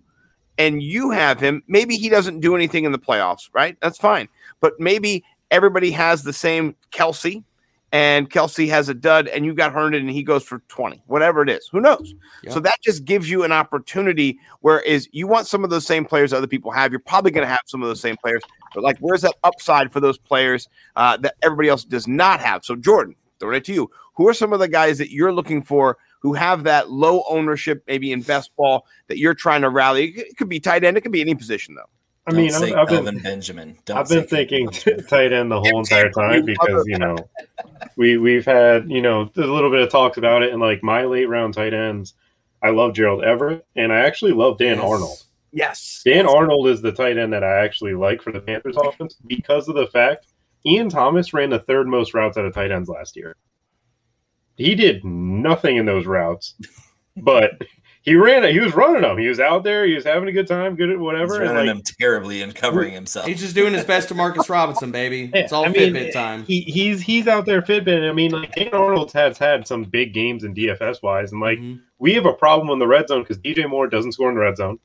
and 0.58 0.82
you 0.82 1.10
have 1.10 1.40
him, 1.40 1.62
maybe 1.66 1.96
he 1.96 2.08
doesn't 2.08 2.40
do 2.40 2.54
anything 2.54 2.84
in 2.84 2.92
the 2.92 2.98
playoffs, 2.98 3.48
right? 3.52 3.76
That's 3.80 3.98
fine. 3.98 4.28
But 4.60 4.74
maybe 4.78 5.24
everybody 5.50 5.90
has 5.90 6.22
the 6.22 6.32
same 6.32 6.76
Kelce 6.92 7.42
and 7.94 8.28
Kelce 8.28 8.68
has 8.70 8.88
a 8.88 8.94
dud 8.94 9.28
and 9.28 9.44
you 9.44 9.54
got 9.54 9.72
Herndon 9.72 10.00
and 10.00 10.10
he 10.10 10.24
goes 10.24 10.42
for 10.42 10.58
20, 10.66 11.04
whatever 11.06 11.42
it 11.42 11.48
is. 11.48 11.68
Who 11.70 11.80
knows? 11.80 12.12
So 12.50 12.58
that 12.58 12.82
just 12.82 13.04
gives 13.04 13.30
you 13.30 13.44
an 13.44 13.52
opportunity. 13.52 14.40
Whereas 14.62 15.08
you 15.12 15.28
want 15.28 15.46
some 15.46 15.62
of 15.62 15.70
those 15.70 15.86
same 15.86 16.04
players 16.04 16.32
other 16.32 16.48
people 16.48 16.72
have, 16.72 16.90
you're 16.90 16.98
probably 16.98 17.30
going 17.30 17.46
to 17.46 17.52
have 17.52 17.60
some 17.66 17.82
of 17.82 17.88
those 17.88 18.00
same 18.00 18.16
players. 18.16 18.42
But 18.74 18.82
like, 18.82 18.98
where's 18.98 19.22
that 19.22 19.36
upside 19.44 19.92
for 19.92 20.00
those 20.00 20.18
players 20.18 20.68
uh, 20.96 21.18
that 21.18 21.36
everybody 21.40 21.68
else 21.68 21.84
does 21.84 22.08
not 22.08 22.40
have? 22.40 22.64
So 22.64 22.74
Jordan, 22.74 23.14
throw 23.38 23.52
it 23.52 23.64
to 23.66 23.72
you. 23.72 23.88
Who 24.16 24.26
are 24.26 24.34
some 24.34 24.52
of 24.52 24.58
the 24.58 24.66
guys 24.66 24.98
that 24.98 25.12
you're 25.12 25.32
looking 25.32 25.62
for 25.62 25.96
who 26.18 26.32
have 26.32 26.64
that 26.64 26.90
low 26.90 27.22
ownership, 27.28 27.84
maybe 27.86 28.10
in 28.10 28.22
best 28.22 28.50
ball 28.56 28.86
that 29.06 29.18
you're 29.18 29.34
trying 29.34 29.62
to 29.62 29.70
rally? 29.70 30.06
It 30.16 30.36
could 30.36 30.48
be 30.48 30.58
tight 30.58 30.82
end. 30.82 30.96
It 30.96 31.02
could 31.02 31.12
be 31.12 31.20
any 31.20 31.36
position 31.36 31.76
though. 31.76 31.88
I 32.26 32.30
Don't 32.30 32.40
mean, 32.40 32.54
I've, 32.54 32.72
I've 32.72 33.04
been, 33.04 33.18
Benjamin. 33.18 33.76
Don't 33.84 33.98
I've 33.98 34.08
been 34.08 34.26
thinking 34.26 34.66
Benjamin. 34.66 35.06
tight 35.08 35.32
end 35.32 35.50
the 35.50 35.60
whole 35.60 35.78
entire 35.78 36.10
time 36.10 36.44
because 36.44 36.84
you 36.86 36.98
know 36.98 37.16
we 37.96 38.16
we've 38.16 38.46
had 38.46 38.88
you 38.90 39.02
know 39.02 39.30
a 39.36 39.40
little 39.40 39.70
bit 39.70 39.80
of 39.82 39.90
talks 39.90 40.16
about 40.16 40.42
it 40.42 40.50
and 40.52 40.60
like 40.60 40.82
my 40.82 41.04
late 41.04 41.28
round 41.28 41.54
tight 41.54 41.74
ends. 41.74 42.14
I 42.62 42.70
love 42.70 42.94
Gerald 42.94 43.22
Everett 43.24 43.66
and 43.76 43.92
I 43.92 43.98
actually 43.98 44.32
love 44.32 44.56
Dan 44.58 44.76
Yes. 44.76 44.84
Arnold. 44.84 45.22
Yes. 45.52 46.02
Dan 46.04 46.26
Arnold 46.26 46.68
is 46.68 46.80
the 46.80 46.92
tight 46.92 47.18
end 47.18 47.32
that 47.34 47.44
I 47.44 47.62
actually 47.62 47.94
like 47.94 48.22
for 48.22 48.32
the 48.32 48.40
Panthers 48.40 48.76
offense 48.78 49.16
because 49.26 49.68
of 49.68 49.74
the 49.74 49.86
fact 49.88 50.26
Ian 50.64 50.88
Thomas 50.88 51.34
ran 51.34 51.50
the 51.50 51.58
third 51.58 51.86
most 51.86 52.14
routes 52.14 52.38
out 52.38 52.46
of 52.46 52.54
tight 52.54 52.70
ends 52.72 52.88
last 52.88 53.16
year. 53.16 53.36
He 54.56 54.74
did 54.74 55.04
nothing 55.04 55.76
in 55.76 55.84
those 55.84 56.06
routes, 56.06 56.54
but 57.18 57.52
he 58.04 58.14
ran 58.16 58.44
it. 58.44 58.52
He 58.52 58.60
was 58.60 58.74
running 58.74 59.00
them. 59.00 59.16
He 59.16 59.26
was 59.28 59.40
out 59.40 59.64
there. 59.64 59.86
He 59.86 59.94
was 59.94 60.04
having 60.04 60.28
a 60.28 60.32
good 60.32 60.46
time, 60.46 60.76
good 60.76 60.90
at 60.90 60.98
whatever. 60.98 61.36
and, 61.42 61.50
running 61.54 61.66
like, 61.68 61.76
him 61.76 61.82
terribly 61.98 62.42
and 62.42 62.54
covering 62.54 62.92
himself. 62.92 63.26
He's 63.26 63.40
just 63.40 63.54
doing 63.54 63.72
his 63.72 63.84
best 63.84 64.08
to 64.08 64.14
Marcus 64.14 64.48
Robinson, 64.50 64.92
baby. 64.92 65.30
It's 65.32 65.52
all 65.52 65.64
I 65.64 65.68
mean, 65.68 65.94
Fitbit 65.94 66.12
time. 66.12 66.44
He, 66.44 66.60
he's 66.60 67.00
he's 67.00 67.26
out 67.26 67.46
there 67.46 67.62
Fitbit. 67.62 68.08
I 68.08 68.12
mean, 68.12 68.30
like 68.32 68.54
Dan 68.54 68.74
Arnold 68.74 69.10
has 69.12 69.38
had 69.38 69.66
some 69.66 69.84
big 69.84 70.12
games 70.12 70.44
in 70.44 70.54
DFS 70.54 71.02
wise, 71.02 71.32
and 71.32 71.40
like 71.40 71.58
Mhm. 71.58 71.80
we 71.98 72.12
have 72.14 72.26
a 72.26 72.34
problem 72.34 72.68
in 72.70 72.78
the 72.78 72.86
red 72.86 73.08
zone 73.08 73.22
because 73.22 73.38
DJ 73.38 73.66
Moore 73.68 73.86
doesn't 73.88 74.12
score 74.12 74.28
in 74.28 74.34
the 74.34 74.40
red 74.42 74.58
zone. 74.58 74.78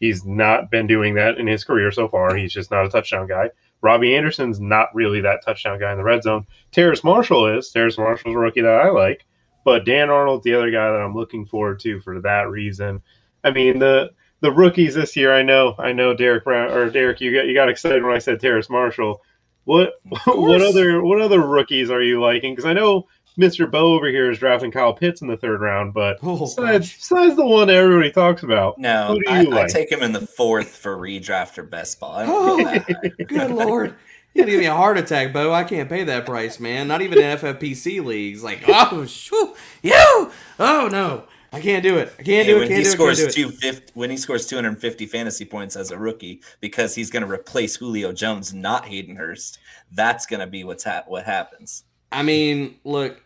He's 0.00 0.24
not 0.26 0.70
been 0.70 0.88
doing 0.88 1.14
that 1.14 1.38
in 1.38 1.46
his 1.46 1.62
career 1.62 1.92
so 1.92 2.08
far. 2.08 2.34
He's 2.34 2.52
just 2.52 2.70
not 2.72 2.84
a 2.84 2.88
touchdown 2.88 3.28
guy. 3.28 3.50
Robbie 3.82 4.16
Anderson's 4.16 4.60
not 4.60 4.88
really 4.94 5.20
that 5.20 5.44
touchdown 5.44 5.78
guy 5.78 5.92
in 5.92 5.98
the 5.98 6.04
red 6.04 6.22
zone. 6.24 6.46
Terrace 6.72 7.04
Marshall 7.04 7.46
is. 7.56 7.70
Terrace 7.70 7.96
Marshall's 7.98 8.34
a 8.34 8.38
rookie 8.38 8.62
that 8.62 8.80
I 8.80 8.90
like, 8.90 9.24
but 9.64 9.84
Dan 9.84 10.10
Arnold, 10.10 10.42
the 10.42 10.54
other 10.54 10.70
guy 10.70 10.90
that 10.90 11.00
I'm 11.00 11.14
looking 11.14 11.46
forward 11.46 11.80
to 11.80 12.00
for 12.00 12.20
that 12.20 12.48
reason. 12.50 13.02
I 13.42 13.50
mean 13.50 13.78
the 13.78 14.10
the 14.40 14.52
rookies 14.52 14.94
this 14.94 15.16
year. 15.16 15.32
I 15.34 15.42
know, 15.42 15.74
I 15.78 15.92
know, 15.92 16.14
Derek 16.14 16.44
Brown 16.44 16.70
or 16.70 16.90
Derek, 16.90 17.20
you 17.20 17.32
got 17.34 17.46
you 17.46 17.54
got 17.54 17.68
excited 17.68 18.02
when 18.04 18.14
I 18.14 18.18
said 18.18 18.40
Terrace 18.40 18.70
Marshall. 18.70 19.22
What 19.64 19.94
what 20.26 20.60
other 20.62 21.02
what 21.02 21.20
other 21.20 21.40
rookies 21.40 21.90
are 21.90 22.02
you 22.02 22.20
liking? 22.20 22.52
Because 22.54 22.66
I 22.66 22.72
know 22.74 23.06
Mr. 23.38 23.68
Bo 23.68 23.94
over 23.94 24.06
here 24.08 24.30
is 24.30 24.38
drafting 24.38 24.70
Kyle 24.70 24.92
Pitts 24.94 25.20
in 25.20 25.26
the 25.26 25.36
third 25.36 25.60
round, 25.60 25.92
but 25.92 26.18
Oh, 26.22 26.38
besides, 26.38 26.86
gosh. 26.88 26.96
besides 26.98 27.34
the 27.36 27.44
one 27.44 27.68
everybody 27.68 28.12
talks 28.12 28.44
about, 28.44 28.78
No, 28.78 29.08
Who 29.08 29.20
do 29.20 29.24
I, 29.28 29.40
you 29.40 29.50
I 29.50 29.62
like? 29.62 29.68
take 29.68 29.90
him 29.90 30.02
in 30.04 30.12
the 30.12 30.20
fourth 30.24 30.76
for 30.76 30.96
redraft 30.96 31.58
or 31.58 31.64
best 31.64 31.98
ball. 31.98 32.12
I 32.14 32.26
don't 32.26 32.46
go 32.58 32.64
that 32.64 32.84
high. 32.84 33.24
Good 33.26 33.50
lord. 33.50 33.96
You're 34.34 34.44
gonna 34.44 34.50
give 34.52 34.60
me 34.60 34.66
a 34.66 34.74
heart 34.74 34.98
attack, 34.98 35.32
Bo. 35.32 35.52
I 35.52 35.64
can't 35.64 35.88
pay 35.88 36.04
that 36.04 36.26
price, 36.26 36.58
man. 36.58 36.88
Not 36.88 37.02
even 37.02 37.18
in 37.18 37.38
FFPC 37.38 38.04
leagues. 38.04 38.42
Like, 38.42 38.62
oh, 38.68 39.06
shoo, 39.06 39.54
you, 39.82 40.30
oh 40.58 40.88
no, 40.90 41.24
I 41.52 41.60
can't 41.60 41.84
do 41.84 41.98
it. 41.98 42.12
I 42.18 42.22
can't 42.24 42.46
do 42.48 42.56
it. 42.56 42.58
when 42.60 42.68
Can't 42.68 42.78
he 42.78 42.82
do 42.84 42.88
it. 42.88 42.92
scores 42.92 43.20
Can't 43.20 43.32
do 43.32 43.42
it. 43.48 43.52
250 43.52 43.92
when 43.94 44.10
he 44.10 44.16
scores 44.16 44.46
250 44.46 45.06
fantasy 45.06 45.44
points 45.44 45.76
as 45.76 45.92
a 45.92 45.98
rookie 45.98 46.42
because 46.60 46.96
he's 46.96 47.10
going 47.10 47.24
to 47.24 47.30
replace 47.30 47.76
Julio 47.76 48.12
Jones, 48.12 48.52
not 48.52 48.86
Hayden 48.86 49.14
Hurst. 49.16 49.58
That's 49.92 50.26
going 50.26 50.40
to 50.40 50.48
be 50.48 50.64
what's 50.64 50.82
hap- 50.82 51.06
what 51.06 51.24
happens. 51.24 51.84
I 52.10 52.22
mean, 52.24 52.76
look, 52.82 53.22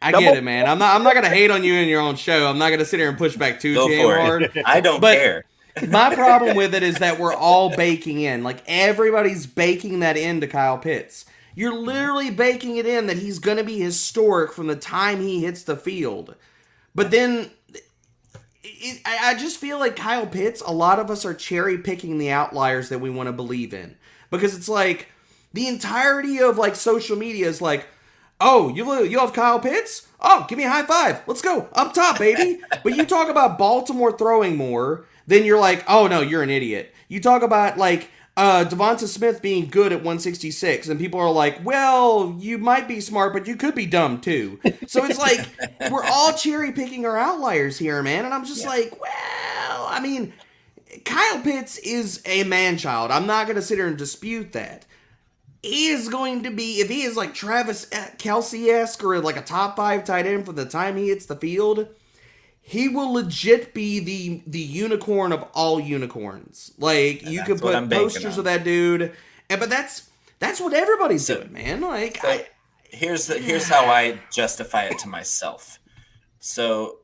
I 0.00 0.12
Double- 0.12 0.24
get 0.26 0.36
it, 0.36 0.44
man. 0.44 0.66
I'm 0.68 0.78
not. 0.78 0.94
I'm 0.96 1.02
not 1.04 1.14
gonna 1.14 1.28
hate 1.28 1.50
on 1.52 1.62
you 1.62 1.74
in 1.74 1.88
your 1.88 2.00
own 2.00 2.16
show. 2.16 2.48
I'm 2.48 2.58
not 2.58 2.70
gonna 2.70 2.84
sit 2.84 2.98
here 2.98 3.08
and 3.08 3.16
push 3.16 3.36
back 3.36 3.60
too 3.60 3.74
Go 3.74 3.88
damn 3.88 4.08
hard. 4.20 4.62
I 4.64 4.80
don't 4.80 5.00
But- 5.00 5.16
care. 5.16 5.44
My 5.88 6.14
problem 6.14 6.56
with 6.56 6.74
it 6.74 6.82
is 6.82 6.96
that 6.96 7.18
we're 7.18 7.34
all 7.34 7.74
baking 7.74 8.20
in, 8.20 8.42
like 8.44 8.62
everybody's 8.66 9.46
baking 9.46 10.00
that 10.00 10.16
into 10.16 10.46
Kyle 10.46 10.78
Pitts. 10.78 11.24
You're 11.54 11.74
literally 11.74 12.30
baking 12.30 12.76
it 12.76 12.86
in 12.86 13.06
that 13.06 13.18
he's 13.18 13.38
going 13.38 13.58
to 13.58 13.64
be 13.64 13.78
historic 13.78 14.52
from 14.52 14.66
the 14.66 14.76
time 14.76 15.20
he 15.20 15.40
hits 15.42 15.62
the 15.62 15.76
field. 15.76 16.34
But 16.94 17.10
then 17.10 17.50
it, 18.62 19.00
I 19.04 19.30
I 19.30 19.34
just 19.34 19.58
feel 19.58 19.78
like 19.78 19.96
Kyle 19.96 20.26
Pitts, 20.26 20.62
a 20.62 20.72
lot 20.72 20.98
of 20.98 21.10
us 21.10 21.24
are 21.24 21.34
cherry 21.34 21.78
picking 21.78 22.18
the 22.18 22.30
outliers 22.30 22.88
that 22.88 23.00
we 23.00 23.10
want 23.10 23.28
to 23.28 23.32
believe 23.32 23.72
in. 23.74 23.96
Because 24.30 24.56
it's 24.56 24.68
like 24.68 25.08
the 25.52 25.68
entirety 25.68 26.40
of 26.40 26.58
like 26.58 26.74
social 26.76 27.16
media 27.16 27.48
is 27.48 27.60
like, 27.60 27.86
oh, 28.40 28.68
you 28.74 29.04
you 29.04 29.18
have 29.18 29.32
Kyle 29.32 29.60
Pitts? 29.60 30.08
Oh, 30.20 30.46
give 30.48 30.58
me 30.58 30.64
a 30.64 30.70
high 30.70 30.84
five. 30.84 31.22
Let's 31.26 31.42
go 31.42 31.68
up 31.72 31.94
top, 31.94 32.18
baby. 32.18 32.60
but 32.82 32.96
you 32.96 33.04
talk 33.04 33.28
about 33.28 33.58
Baltimore 33.58 34.16
throwing 34.16 34.56
more, 34.56 35.06
then 35.32 35.44
you're 35.44 35.58
like, 35.58 35.84
oh 35.88 36.06
no, 36.06 36.20
you're 36.20 36.42
an 36.42 36.50
idiot. 36.50 36.94
You 37.08 37.20
talk 37.20 37.42
about 37.42 37.78
like 37.78 38.10
uh 38.36 38.64
Devonta 38.64 39.06
Smith 39.06 39.42
being 39.42 39.68
good 39.68 39.92
at 39.92 39.98
166, 39.98 40.88
and 40.88 40.98
people 40.98 41.20
are 41.20 41.30
like, 41.30 41.64
well, 41.64 42.36
you 42.38 42.58
might 42.58 42.88
be 42.88 43.00
smart, 43.00 43.32
but 43.32 43.46
you 43.46 43.56
could 43.56 43.74
be 43.74 43.86
dumb 43.86 44.20
too. 44.20 44.60
So 44.86 45.04
it's 45.04 45.18
like 45.18 45.46
we're 45.90 46.04
all 46.04 46.32
cherry 46.32 46.72
picking 46.72 47.06
our 47.06 47.18
outliers 47.18 47.78
here, 47.78 48.02
man. 48.02 48.24
And 48.24 48.34
I'm 48.34 48.44
just 48.44 48.66
like, 48.66 48.92
well, 49.00 49.86
I 49.88 50.00
mean, 50.00 50.32
Kyle 51.04 51.42
Pitts 51.42 51.78
is 51.78 52.22
a 52.26 52.44
man 52.44 52.78
child. 52.78 53.10
I'm 53.10 53.26
not 53.26 53.46
gonna 53.46 53.62
sit 53.62 53.78
here 53.78 53.86
and 53.86 53.96
dispute 53.96 54.52
that 54.52 54.86
he 55.62 55.86
is 55.86 56.08
going 56.08 56.42
to 56.42 56.50
be 56.50 56.80
if 56.80 56.88
he 56.88 57.02
is 57.02 57.16
like 57.16 57.34
Travis 57.34 57.86
Kelce 57.86 58.68
esque 58.68 59.02
or 59.04 59.20
like 59.20 59.36
a 59.36 59.42
top 59.42 59.76
five 59.76 60.04
tight 60.04 60.26
end 60.26 60.44
from 60.44 60.56
the 60.56 60.66
time 60.66 60.96
he 60.96 61.08
hits 61.08 61.26
the 61.26 61.36
field, 61.36 61.86
he 62.64 62.88
will 62.88 63.12
legit 63.12 63.74
be 63.74 63.98
the 64.00 64.42
the 64.46 64.60
unicorn 64.60 65.32
of 65.32 65.42
all 65.52 65.78
unicorns. 65.80 66.72
Like 66.78 67.22
you 67.26 67.38
that's 67.38 67.48
could 67.48 67.60
put 67.60 67.90
posters 67.90 68.38
of 68.38 68.44
that 68.44 68.64
dude, 68.64 69.12
and 69.50 69.60
but 69.60 69.68
that's 69.68 70.08
that's 70.38 70.60
what 70.60 70.72
everybody's 70.72 71.26
So- 71.26 71.36
doing, 71.40 71.52
man. 71.52 71.80
Like 71.80 72.18
So 72.18 72.28
I, 72.28 72.46
here's 72.84 73.26
the 73.26 73.38
here's 73.38 73.68
how 73.68 73.86
I 73.86 74.18
justify 74.30 74.84
it 74.84 74.98
to 75.00 75.08
myself. 75.08 75.80
So 76.38 76.98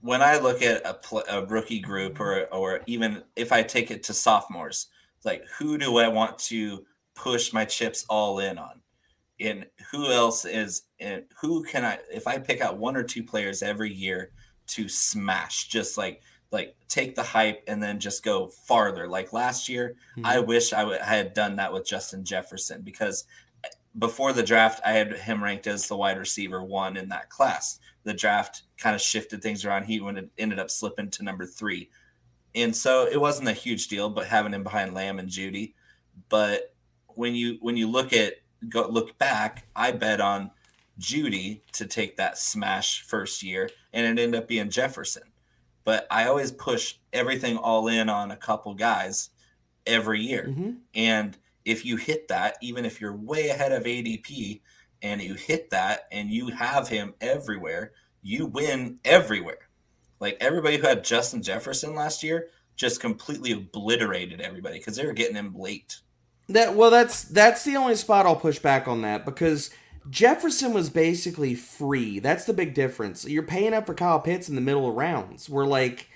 when 0.00 0.22
I 0.22 0.38
look 0.38 0.62
at 0.62 0.86
a, 0.86 0.94
pl- 0.94 1.24
a 1.28 1.44
rookie 1.44 1.80
group, 1.80 2.18
or 2.18 2.46
or 2.46 2.80
even 2.86 3.22
if 3.36 3.52
I 3.52 3.62
take 3.62 3.90
it 3.90 4.02
to 4.04 4.14
sophomores, 4.14 4.86
like 5.24 5.44
who 5.58 5.76
do 5.76 5.98
I 5.98 6.08
want 6.08 6.38
to 6.40 6.84
push 7.14 7.52
my 7.52 7.66
chips 7.66 8.06
all 8.08 8.38
in 8.38 8.56
on? 8.56 8.80
And 9.40 9.66
who 9.92 10.10
else 10.10 10.44
is? 10.46 10.82
And 10.98 11.24
who 11.40 11.62
can 11.62 11.84
I? 11.84 11.98
If 12.10 12.26
I 12.26 12.38
pick 12.38 12.60
out 12.62 12.78
one 12.78 12.96
or 12.96 13.02
two 13.02 13.22
players 13.22 13.62
every 13.62 13.92
year 13.92 14.30
to 14.68 14.88
smash, 14.88 15.68
just 15.68 15.98
like 15.98 16.22
like 16.50 16.74
take 16.88 17.14
the 17.14 17.22
hype 17.22 17.62
and 17.66 17.82
then 17.82 18.00
just 18.00 18.24
go 18.24 18.48
farther. 18.48 19.06
Like 19.06 19.32
last 19.32 19.68
year, 19.68 19.96
I 20.24 20.36
mm-hmm. 20.36 20.46
wish 20.46 20.72
I 20.72 20.84
would- 20.84 21.00
I 21.00 21.16
had 21.16 21.34
done 21.34 21.56
that 21.56 21.72
with 21.72 21.86
Justin 21.86 22.24
Jefferson 22.24 22.80
because 22.80 23.24
eh, 23.64 23.68
before 23.98 24.32
the 24.32 24.42
draft, 24.42 24.80
I 24.84 24.92
had 24.92 25.12
him 25.12 25.44
ranked 25.44 25.66
as 25.66 25.88
the 25.88 25.96
wide 25.96 26.16
receiver 26.16 26.62
one 26.62 26.96
in 26.96 27.10
that 27.10 27.28
class. 27.28 27.80
The 28.04 28.14
draft 28.14 28.62
kind 28.78 28.96
of 28.96 29.02
shifted 29.02 29.42
things 29.42 29.64
around. 29.64 29.84
He 29.84 30.00
went, 30.00 30.30
ended 30.38 30.58
up 30.58 30.70
slipping 30.70 31.10
to 31.10 31.22
number 31.22 31.44
three. 31.44 31.90
And 32.54 32.74
so 32.74 33.06
it 33.06 33.20
wasn't 33.20 33.48
a 33.48 33.52
huge 33.52 33.88
deal, 33.88 34.08
but 34.08 34.26
having 34.26 34.54
him 34.54 34.62
behind 34.62 34.94
Lamb 34.94 35.18
and 35.18 35.28
Jeudy. 35.28 35.74
But 36.30 36.74
when 37.08 37.34
you 37.34 37.58
when 37.60 37.76
you 37.76 37.88
look 37.88 38.12
at 38.12 38.34
go 38.68 38.88
look 38.88 39.18
back, 39.18 39.66
I 39.76 39.92
bet 39.92 40.20
on 40.20 40.50
Jeudy 40.98 41.60
to 41.72 41.86
take 41.86 42.16
that 42.16 42.38
smash 42.38 43.02
first 43.02 43.42
year, 43.42 43.70
and 43.92 44.04
it 44.04 44.22
ended 44.22 44.34
up 44.34 44.48
being 44.48 44.70
Jefferson. 44.70 45.24
But 45.84 46.06
I 46.10 46.26
always 46.26 46.52
push 46.52 46.96
everything 47.12 47.56
all 47.56 47.88
in 47.88 48.08
on 48.08 48.30
a 48.30 48.36
couple 48.36 48.74
guys 48.74 49.30
every 49.86 50.20
year. 50.20 50.48
Mhm. 50.48 50.78
And 50.94 51.36
if 51.64 51.84
you 51.84 51.96
hit 51.96 52.28
that, 52.28 52.56
even 52.60 52.84
if 52.84 53.00
you're 53.00 53.16
way 53.16 53.48
ahead 53.48 53.72
of 53.72 53.86
ADP 53.86 54.62
and 55.02 55.22
you 55.22 55.34
hit 55.34 55.70
that 55.70 56.08
and 56.12 56.30
you 56.30 56.48
have 56.48 56.88
him 56.88 57.14
everywhere, 57.20 57.92
you 58.22 58.46
win 58.46 58.98
everywhere. 59.04 59.68
Like 60.20 60.36
everybody 60.40 60.76
who 60.76 60.86
had 60.86 61.04
Justin 61.04 61.42
Jefferson 61.42 61.94
last 61.94 62.22
year 62.22 62.48
just 62.76 63.00
completely 63.00 63.52
obliterated 63.52 64.40
everybody 64.40 64.78
because 64.78 64.96
they 64.96 65.06
were 65.06 65.12
getting 65.12 65.36
him 65.36 65.54
late. 65.54 66.00
That 66.48 66.74
well, 66.74 66.90
that's 66.90 67.24
that's 67.24 67.64
the 67.64 67.76
only 67.76 67.94
spot 67.96 68.24
I'll 68.24 68.36
push 68.36 68.58
back 68.58 68.88
on 68.88 69.02
that 69.02 69.24
because 69.26 69.70
Jefferson 70.10 70.72
was 70.72 70.90
basically 70.90 71.54
free. 71.54 72.18
That's 72.18 72.44
the 72.44 72.52
big 72.52 72.74
difference. 72.74 73.26
You're 73.26 73.42
paying 73.42 73.74
up 73.74 73.86
for 73.86 73.94
Kyle 73.94 74.20
Pitts 74.20 74.48
in 74.48 74.54
the 74.54 74.60
middle 74.60 74.88
of 74.88 74.94
rounds. 74.94 75.48
Where 75.48 75.66
like 75.66 76.08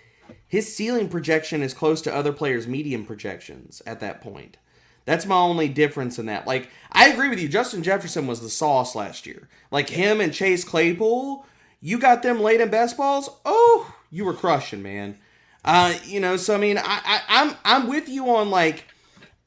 his 0.46 0.74
ceiling 0.74 1.08
projection 1.08 1.62
is 1.62 1.74
close 1.74 2.00
to 2.02 2.14
other 2.14 2.32
players' 2.32 2.66
medium 2.66 3.04
projections 3.04 3.82
at 3.86 4.00
that 4.00 4.20
point. 4.20 4.56
That's 5.04 5.26
my 5.26 5.36
only 5.36 5.68
difference 5.68 6.18
in 6.18 6.26
that. 6.26 6.46
Like 6.46 6.68
I 6.90 7.08
agree 7.08 7.28
with 7.28 7.40
you. 7.40 7.48
Justin 7.48 7.82
Jefferson 7.82 8.26
was 8.26 8.40
the 8.40 8.50
sauce 8.50 8.94
last 8.94 9.26
year. 9.26 9.48
Like 9.70 9.90
him 9.90 10.20
and 10.20 10.32
Chase 10.32 10.64
Claypool, 10.64 11.44
you 11.80 11.98
got 11.98 12.22
them 12.22 12.40
late 12.40 12.60
in 12.60 12.70
best 12.70 12.96
balls. 12.96 13.28
Oh, 13.44 13.94
you 14.10 14.24
were 14.24 14.34
crushing, 14.34 14.82
man. 14.82 15.18
Uh, 15.64 15.94
you 16.04 16.20
know, 16.20 16.36
so 16.36 16.54
I 16.54 16.58
mean, 16.58 16.78
I, 16.78 16.82
I 16.84 17.20
I'm 17.28 17.56
I'm 17.64 17.88
with 17.88 18.08
you 18.08 18.30
on 18.30 18.50
like 18.50 18.84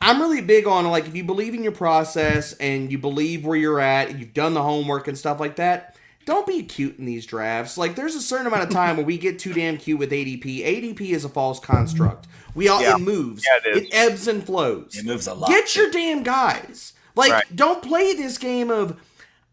I'm 0.01 0.19
really 0.21 0.41
big 0.41 0.67
on 0.67 0.85
like 0.89 1.07
if 1.07 1.15
you 1.15 1.23
believe 1.23 1.53
in 1.53 1.63
your 1.63 1.71
process 1.71 2.53
and 2.53 2.91
you 2.91 2.97
believe 2.97 3.45
where 3.45 3.57
you're 3.57 3.79
at 3.79 4.09
and 4.09 4.19
you've 4.19 4.33
done 4.33 4.53
the 4.53 4.61
homework 4.63 5.07
and 5.07 5.17
stuff 5.17 5.39
like 5.39 5.55
that, 5.55 5.95
don't 6.25 6.45
be 6.45 6.63
cute 6.63 6.97
in 6.99 7.05
these 7.05 7.25
drafts. 7.25 7.77
Like 7.77 7.95
there's 7.95 8.15
a 8.15 8.21
certain 8.21 8.45
amount 8.47 8.63
of 8.63 8.69
time 8.69 8.97
where 8.97 9.05
we 9.05 9.17
get 9.17 9.39
too 9.39 9.53
damn 9.53 9.77
cute 9.77 9.97
with 9.99 10.11
ADP. 10.11 10.43
ADP 10.63 11.01
is 11.11 11.23
a 11.25 11.29
false 11.29 11.59
construct. 11.59 12.27
We 12.53 12.67
all 12.67 12.81
Yeah. 12.81 12.95
it 12.95 12.99
moves. 12.99 13.43
Yeah, 13.45 13.71
it 13.71 13.83
is. 13.83 13.89
ebbs 13.91 14.27
and 14.27 14.43
flows. 14.45 14.95
It 14.97 15.05
moves 15.05 15.27
a 15.27 15.33
lot. 15.33 15.49
Get 15.49 15.75
your 15.75 15.89
damn 15.89 16.23
guys. 16.23 16.93
Like 17.15 17.31
Right. 17.31 17.55
don't 17.55 17.81
play 17.81 18.13
this 18.13 18.37
game 18.37 18.69
of 18.69 18.99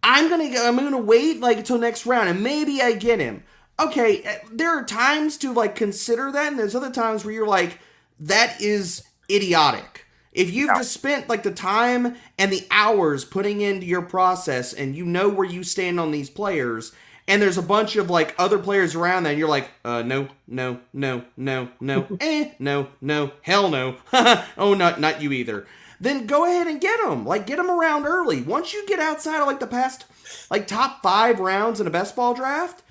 I'm 0.03 0.29
gonna 0.29 0.51
I'm 0.59 0.77
gonna 0.77 0.99
wait 0.99 1.41
like 1.41 1.59
until 1.59 1.79
next 1.79 2.05
round 2.07 2.29
and 2.29 2.43
maybe 2.43 2.83
I 2.83 2.93
get 2.93 3.21
him. 3.21 3.45
Okay, 3.81 4.23
eh, 4.23 4.39
there 4.53 4.71
are 4.71 4.85
times 4.85 5.37
to 5.39 5.53
like 5.53 5.75
consider 5.77 6.31
that, 6.33 6.49
and 6.49 6.59
there's 6.59 6.75
other 6.75 6.91
times 6.91 7.25
where 7.25 7.33
you're 7.33 7.47
like, 7.47 7.79
that 8.21 8.61
is 8.61 9.03
idiotic. 9.31 10.02
If 10.33 10.53
you've 10.53 10.75
just 10.75 10.93
spent 10.93 11.29
like 11.29 11.43
the 11.43 11.53
time 11.53 12.17
and 12.39 12.51
the 12.51 12.67
hours 12.71 13.25
putting 13.25 13.61
into 13.61 13.87
your 13.87 14.03
process 14.03 14.73
and 14.73 14.97
you 14.97 15.05
know 15.05 15.29
where 15.29 15.47
you 15.47 15.63
stand 15.63 16.01
on 16.01 16.11
these 16.11 16.31
players, 16.31 16.93
and 17.29 17.41
there's 17.41 17.59
a 17.59 17.63
bunch 17.63 17.97
of 17.97 18.11
like 18.11 18.35
other 18.39 18.59
players 18.59 18.95
around 18.95 19.25
that, 19.25 19.31
and 19.31 19.39
you're 19.39 19.49
like, 19.49 19.71
uh, 19.85 20.03
no, 20.03 20.29
no, 20.47 20.81
no, 20.93 21.25
no, 21.37 21.69
no, 21.81 22.07
eh, 22.21 22.51
no, 22.59 22.89
no, 23.01 23.33
hell 23.43 23.71
no, 23.71 23.97
oh, 24.57 24.75
not 24.75 25.01
not 25.01 25.21
you 25.21 25.33
either. 25.33 25.67
Then 26.01 26.27
go 26.27 26.45
ahead 26.47 26.67
and 26.67 26.81
get 26.81 26.99
them. 27.01 27.25
Like 27.25 27.47
get 27.47 27.59
them 27.59 27.71
around 27.71 28.07
early. 28.07 28.43
Once 28.43 28.73
you 28.73 28.85
get 28.87 28.99
outside 28.99 29.41
of 29.41 29.47
like 29.47 29.61
the 29.61 29.67
past 29.67 30.05
like 30.51 30.67
top 30.67 31.03
five 31.03 31.39
rounds 31.39 31.81
in 31.81 31.87
a 31.87 31.91
best 31.91 32.17
ball 32.17 32.35
draft, 32.35 32.83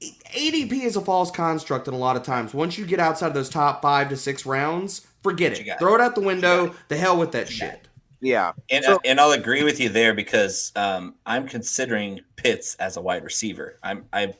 ADP 0.00 0.72
is 0.72 0.96
a 0.96 1.00
false 1.00 1.30
construct, 1.30 1.86
and 1.86 1.94
a 1.94 1.98
lot 1.98 2.16
of 2.16 2.22
times, 2.22 2.54
once 2.54 2.78
you 2.78 2.86
get 2.86 3.00
outside 3.00 3.28
of 3.28 3.34
those 3.34 3.48
top 3.48 3.82
five 3.82 4.08
to 4.08 4.16
six 4.16 4.44
rounds, 4.44 5.06
forget 5.30 5.52
it. 5.58 5.78
Throw 5.78 5.94
it 5.94 6.00
out 6.00 6.14
the 6.14 6.20
window. 6.20 6.74
The 6.88 6.96
hell 6.96 7.18
with 7.18 7.32
that 7.32 7.48
shit. 7.48 7.88
Yeah. 8.20 8.52
And, 8.70 8.84
So- 8.84 9.00
and 9.04 9.20
I'll 9.20 9.32
agree 9.32 9.62
with 9.62 9.80
you 9.80 9.88
there 9.88 10.14
because 10.14 10.72
um, 10.76 11.14
I'm 11.24 11.46
considering 11.46 12.20
Pitts 12.36 12.74
as 12.76 12.96
a 12.96 13.00
wide 13.00 13.24
receiver. 13.24 13.78
I'm 13.82 14.06
I 14.12 14.34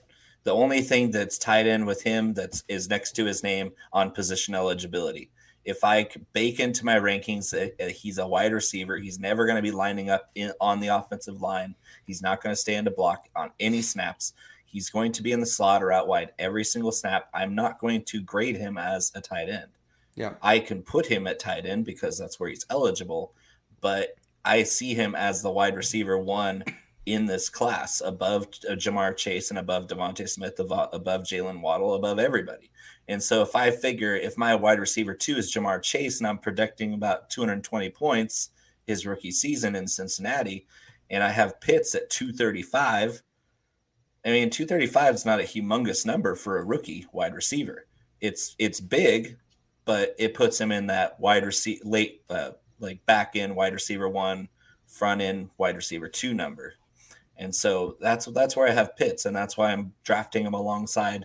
the 0.45 0.53
only 0.55 0.81
thing 0.81 1.11
that's 1.11 1.37
tied 1.37 1.67
in 1.67 1.85
with 1.85 2.03
him 2.03 2.33
that's 2.33 2.65
is 2.69 2.89
next 2.89 3.13
to 3.17 3.25
his 3.25 3.43
name 3.43 3.73
on 3.93 4.11
position 4.11 4.55
eligibility. 4.55 5.31
If 5.65 5.85
I 5.85 6.09
bake 6.33 6.61
into 6.61 6.85
my 6.87 6.97
rankings 6.97 7.51
that 7.51 7.75
uh, 7.85 7.91
he's 7.91 8.17
a 8.19 8.27
wide 8.27 8.53
receiver, 8.55 8.97
he's 8.97 9.19
never 9.19 9.45
going 9.45 9.57
to 9.57 9.63
be 9.63 9.71
lining 9.71 10.09
up 10.09 10.31
in, 10.35 10.53
on 10.61 10.81
the 10.81 10.89
offensive 10.89 11.43
line. 11.43 11.75
He's 12.07 12.23
not 12.23 12.43
going 12.43 12.53
to 12.55 12.61
stand 12.61 12.87
to 12.87 12.91
block 12.91 13.29
on 13.37 13.51
any 13.61 13.83
snaps. 13.83 14.33
He's 14.65 14.89
going 14.89 15.13
to 15.13 15.23
be 15.23 15.33
in 15.33 15.41
the 15.41 15.47
slot 15.47 15.83
or 15.83 15.93
out 15.93 16.09
wide 16.09 16.33
every 16.39 16.65
single 16.65 16.93
snap. 16.93 17.29
I'm 17.35 17.55
not 17.55 17.79
going 17.79 18.03
to 18.05 18.23
grade 18.23 18.57
him 18.57 18.79
as 18.79 19.13
a 19.15 19.21
tight 19.21 19.49
end. 19.51 19.69
Yeah. 20.19 20.35
I 20.43 20.59
can 20.59 20.83
put 20.83 21.07
him 21.07 21.29
at 21.29 21.39
tight 21.39 21.65
end 21.65 21.85
because 21.85 22.19
that's 22.19 22.41
where 22.41 22.49
he's 22.49 22.67
eligible, 22.71 23.35
but 23.81 24.17
I 24.45 24.65
see 24.65 24.93
him 24.95 25.15
as 25.15 25.43
the 25.43 25.51
wide 25.51 25.77
receiver 25.77 26.19
one 26.19 26.65
in 27.07 27.27
this 27.27 27.49
class 27.49 28.03
above 28.05 28.49
uh, 28.69 28.73
Ja'Marr 28.73 29.17
Chase 29.17 29.51
and 29.51 29.61
above 29.61 29.87
DeVonta 29.87 30.29
Smith, 30.29 30.59
above 30.59 31.23
Jalen 31.23 31.61
Waddle, 31.61 31.95
above 31.95 32.19
everybody. 32.19 32.73
And 33.07 33.23
so 33.23 33.43
if 33.43 33.55
I 33.55 33.71
figure 33.71 34.17
if 34.17 34.37
my 34.37 34.57
wide 34.57 34.81
receiver 34.81 35.15
two 35.15 35.37
is 35.37 35.55
Ja'Marr 35.55 35.83
Chase 35.83 36.19
and 36.19 36.27
I'm 36.27 36.39
predicting 36.39 36.95
about 36.95 37.31
220 37.31 37.89
points, 37.91 38.51
his 38.89 39.07
rookie 39.07 39.31
season 39.31 39.77
in 39.77 39.87
Cincinnati, 39.87 40.67
and 41.11 41.23
I 41.23 41.31
have 41.31 41.61
Pitts 41.61 41.95
at 41.95 42.11
235. 42.11 43.23
I 44.27 44.31
mean, 44.31 44.51
235 44.51 45.15
is 45.15 45.25
not 45.25 45.39
a 45.39 45.45
humongous 45.45 46.05
number 46.05 46.35
for 46.35 46.59
a 46.59 46.65
rookie 46.65 47.07
wide 47.13 47.35
receiver. 47.35 47.87
It's 48.21 48.57
it's 48.59 48.81
big, 48.81 49.39
but 49.89 50.15
it 50.19 50.35
puts 50.35 50.61
him 50.61 50.71
in 50.71 50.87
that 50.89 51.19
wide 51.19 51.47
receiver 51.47 51.81
late 51.83 52.21
uh, 52.29 52.51
like 52.79 53.05
back 53.07 53.35
end 53.37 53.57
wide 53.57 53.73
receiver 53.73 54.07
one, 54.07 54.47
front 54.87 55.23
end 55.23 55.49
wide 55.57 55.77
receiver 55.77 56.09
two 56.09 56.35
number. 56.35 56.75
And 57.39 57.55
so 57.55 57.97
that's 57.99 58.27
that's 58.27 58.55
where 58.55 58.69
I 58.69 58.73
have 58.73 58.95
Pitts, 58.97 59.25
and 59.25 59.35
that's 59.35 59.57
why 59.57 59.73
I'm 59.73 59.95
drafting 60.05 60.45
him 60.45 60.53
alongside 60.53 61.25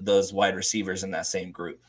those 0.00 0.32
wide 0.32 0.54
receivers 0.54 1.02
in 1.02 1.10
that 1.10 1.26
same 1.26 1.50
group. 1.50 1.80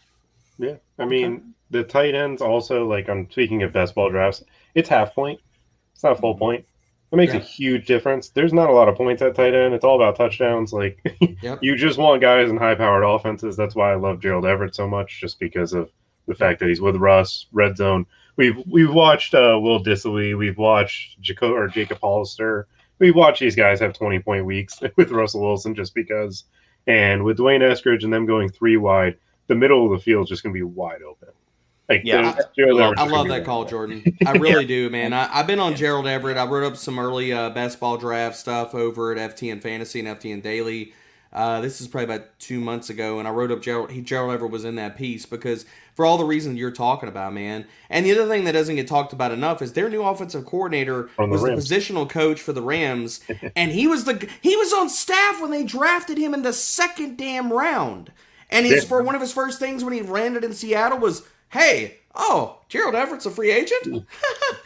Yeah, 0.57 0.77
I 0.97 1.05
mean 1.05 1.53
the 1.69 1.83
tight 1.83 2.15
ends 2.15 2.41
also 2.41 2.87
like 2.87 3.07
I'm 3.07 3.29
speaking 3.29 3.61
of 3.61 3.71
best 3.71 3.93
ball 3.93 4.09
drafts. 4.09 4.43
It's 4.73 4.89
half 4.89 5.13
point. 5.13 5.39
It's 5.93 6.03
not 6.03 6.19
full 6.19 6.35
point. 6.35 6.65
It 7.11 7.17
makes 7.17 7.33
Yeah. 7.33 7.39
a 7.39 7.43
huge 7.43 7.85
difference. 7.85 8.29
There's 8.29 8.51
not 8.51 8.71
a 8.71 8.73
lot 8.73 8.89
of 8.89 8.95
points 8.95 9.21
at 9.21 9.35
tight 9.35 9.53
end. 9.53 9.75
It's 9.75 9.85
all 9.85 9.95
about 10.01 10.15
touchdowns. 10.15 10.73
Like 10.73 10.97
Yep. 11.43 11.59
you 11.61 11.75
just 11.75 11.99
want 11.99 12.19
guys 12.19 12.49
in 12.49 12.57
high 12.57 12.73
powered 12.73 13.03
offenses. 13.03 13.55
That's 13.55 13.75
why 13.75 13.91
I 13.91 13.95
love 13.95 14.19
Gerald 14.21 14.47
Everett 14.47 14.73
so 14.73 14.87
much, 14.87 15.21
just 15.21 15.39
because 15.39 15.73
of 15.73 15.91
the 16.27 16.35
fact 16.35 16.59
that 16.59 16.69
he's 16.69 16.81
with 16.81 16.95
Russ, 16.95 17.47
red 17.51 17.77
zone. 17.77 18.05
We've 18.37 18.57
we've 18.67 18.93
watched 18.93 19.33
uh, 19.33 19.57
Will 19.61 19.83
Dissly, 19.83 20.37
we've 20.37 20.57
watched 20.57 21.21
Jaco 21.21 21.51
or 21.51 21.67
Jacob 21.67 21.99
Hollister. 22.01 22.67
We've 22.99 23.15
watched 23.15 23.41
these 23.41 23.55
guys 23.55 23.79
have 23.79 23.93
20 23.93 24.19
point 24.19 24.45
weeks 24.45 24.79
with 24.95 25.11
Russell 25.11 25.41
Wilson 25.41 25.75
just 25.75 25.93
because. 25.93 26.45
And 26.87 27.23
with 27.23 27.37
D'Wayne 27.37 27.61
Eskridge 27.61 28.03
and 28.03 28.13
them 28.13 28.25
going 28.25 28.49
three 28.49 28.77
wide, 28.77 29.17
the 29.47 29.55
middle 29.55 29.85
of 29.85 29.91
the 29.91 30.03
field 30.03 30.25
is 30.25 30.29
just 30.29 30.43
going 30.43 30.53
to 30.53 30.57
be 30.57 30.63
wide 30.63 31.01
open. 31.01 31.29
Like 31.89 32.01
Yeah. 32.03 32.17
Everett's 32.17 32.35
I 32.35 32.41
just 32.41 32.97
gonna 32.97 33.13
love 33.13 33.27
that 33.27 33.45
call. 33.45 33.65
Jordan. 33.65 34.03
I 34.25 34.33
really 34.33 34.65
do, 34.65 34.89
man. 34.89 35.13
I, 35.13 35.29
I've 35.31 35.47
been 35.47 35.59
on 35.59 35.75
Gerald 35.75 36.07
Everett. 36.07 36.37
I 36.37 36.45
wrote 36.45 36.63
up 36.63 36.77
some 36.77 36.97
early 36.99 37.31
uh, 37.31 37.51
best 37.51 37.79
ball 37.79 37.97
draft 37.97 38.37
stuff 38.37 38.73
over 38.73 39.15
at 39.15 39.35
FTN 39.35 39.61
Fantasy 39.61 39.99
and 39.99 40.19
FTN 40.19 40.41
Daily. 40.41 40.93
Uh, 41.31 41.61
this 41.61 41.81
is 41.81 41.87
probably 41.87 42.15
about 42.15 42.39
two 42.39 42.59
months 42.59 42.89
ago, 42.89 43.19
and 43.19 43.27
I 43.27 43.31
wrote 43.31 43.51
up 43.51 43.61
Gerald. 43.61 43.91
He 43.91 44.01
Gerald 44.01 44.33
Everett 44.33 44.51
was 44.51 44.63
in 44.63 44.75
that 44.75 44.95
piece 44.95 45.25
because 45.25 45.65
for 45.95 46.05
all 46.05 46.17
the 46.17 46.25
reasons 46.25 46.59
you're 46.59 46.71
talking 46.71 47.09
about, 47.09 47.33
man. 47.33 47.65
And 47.89 48.05
the 48.05 48.11
other 48.11 48.27
thing 48.27 48.43
that 48.43 48.51
doesn't 48.51 48.75
get 48.75 48.87
talked 48.87 49.13
about 49.13 49.31
enough 49.31 49.61
is 49.61 49.73
their 49.73 49.89
new 49.89 50.03
offensive 50.03 50.45
coordinator 50.45 51.09
the 51.17 51.25
was 51.27 51.41
the 51.41 51.49
positional 51.51 52.07
coach 52.09 52.39
for 52.41 52.53
the 52.53 52.61
Rams, 52.61 53.21
and 53.55 53.71
he 53.71 53.87
was 53.87 54.03
the 54.03 54.29
he 54.41 54.55
was 54.55 54.73
on 54.73 54.89
staff 54.89 55.41
when 55.41 55.51
they 55.51 55.63
drafted 55.63 56.17
him 56.17 56.33
in 56.33 56.41
the 56.43 56.53
second 56.53 57.17
damn 57.17 57.51
round. 57.51 58.11
And 58.51 58.65
his 58.65 58.83
Yeah. 58.83 58.89
for 58.89 59.01
one 59.03 59.15
of 59.15 59.21
his 59.21 59.33
first 59.33 59.59
things 59.59 59.83
when 59.83 59.93
he 59.93 60.01
landed 60.03 60.43
in 60.43 60.53
Seattle 60.53 60.99
was, 60.99 61.23
"Hey, 61.49 61.97
oh, 62.13 62.59
Gerald 62.69 62.93
Everett's 62.95 63.25
a 63.25 63.31
free 63.31 63.51
agent. 63.51 64.05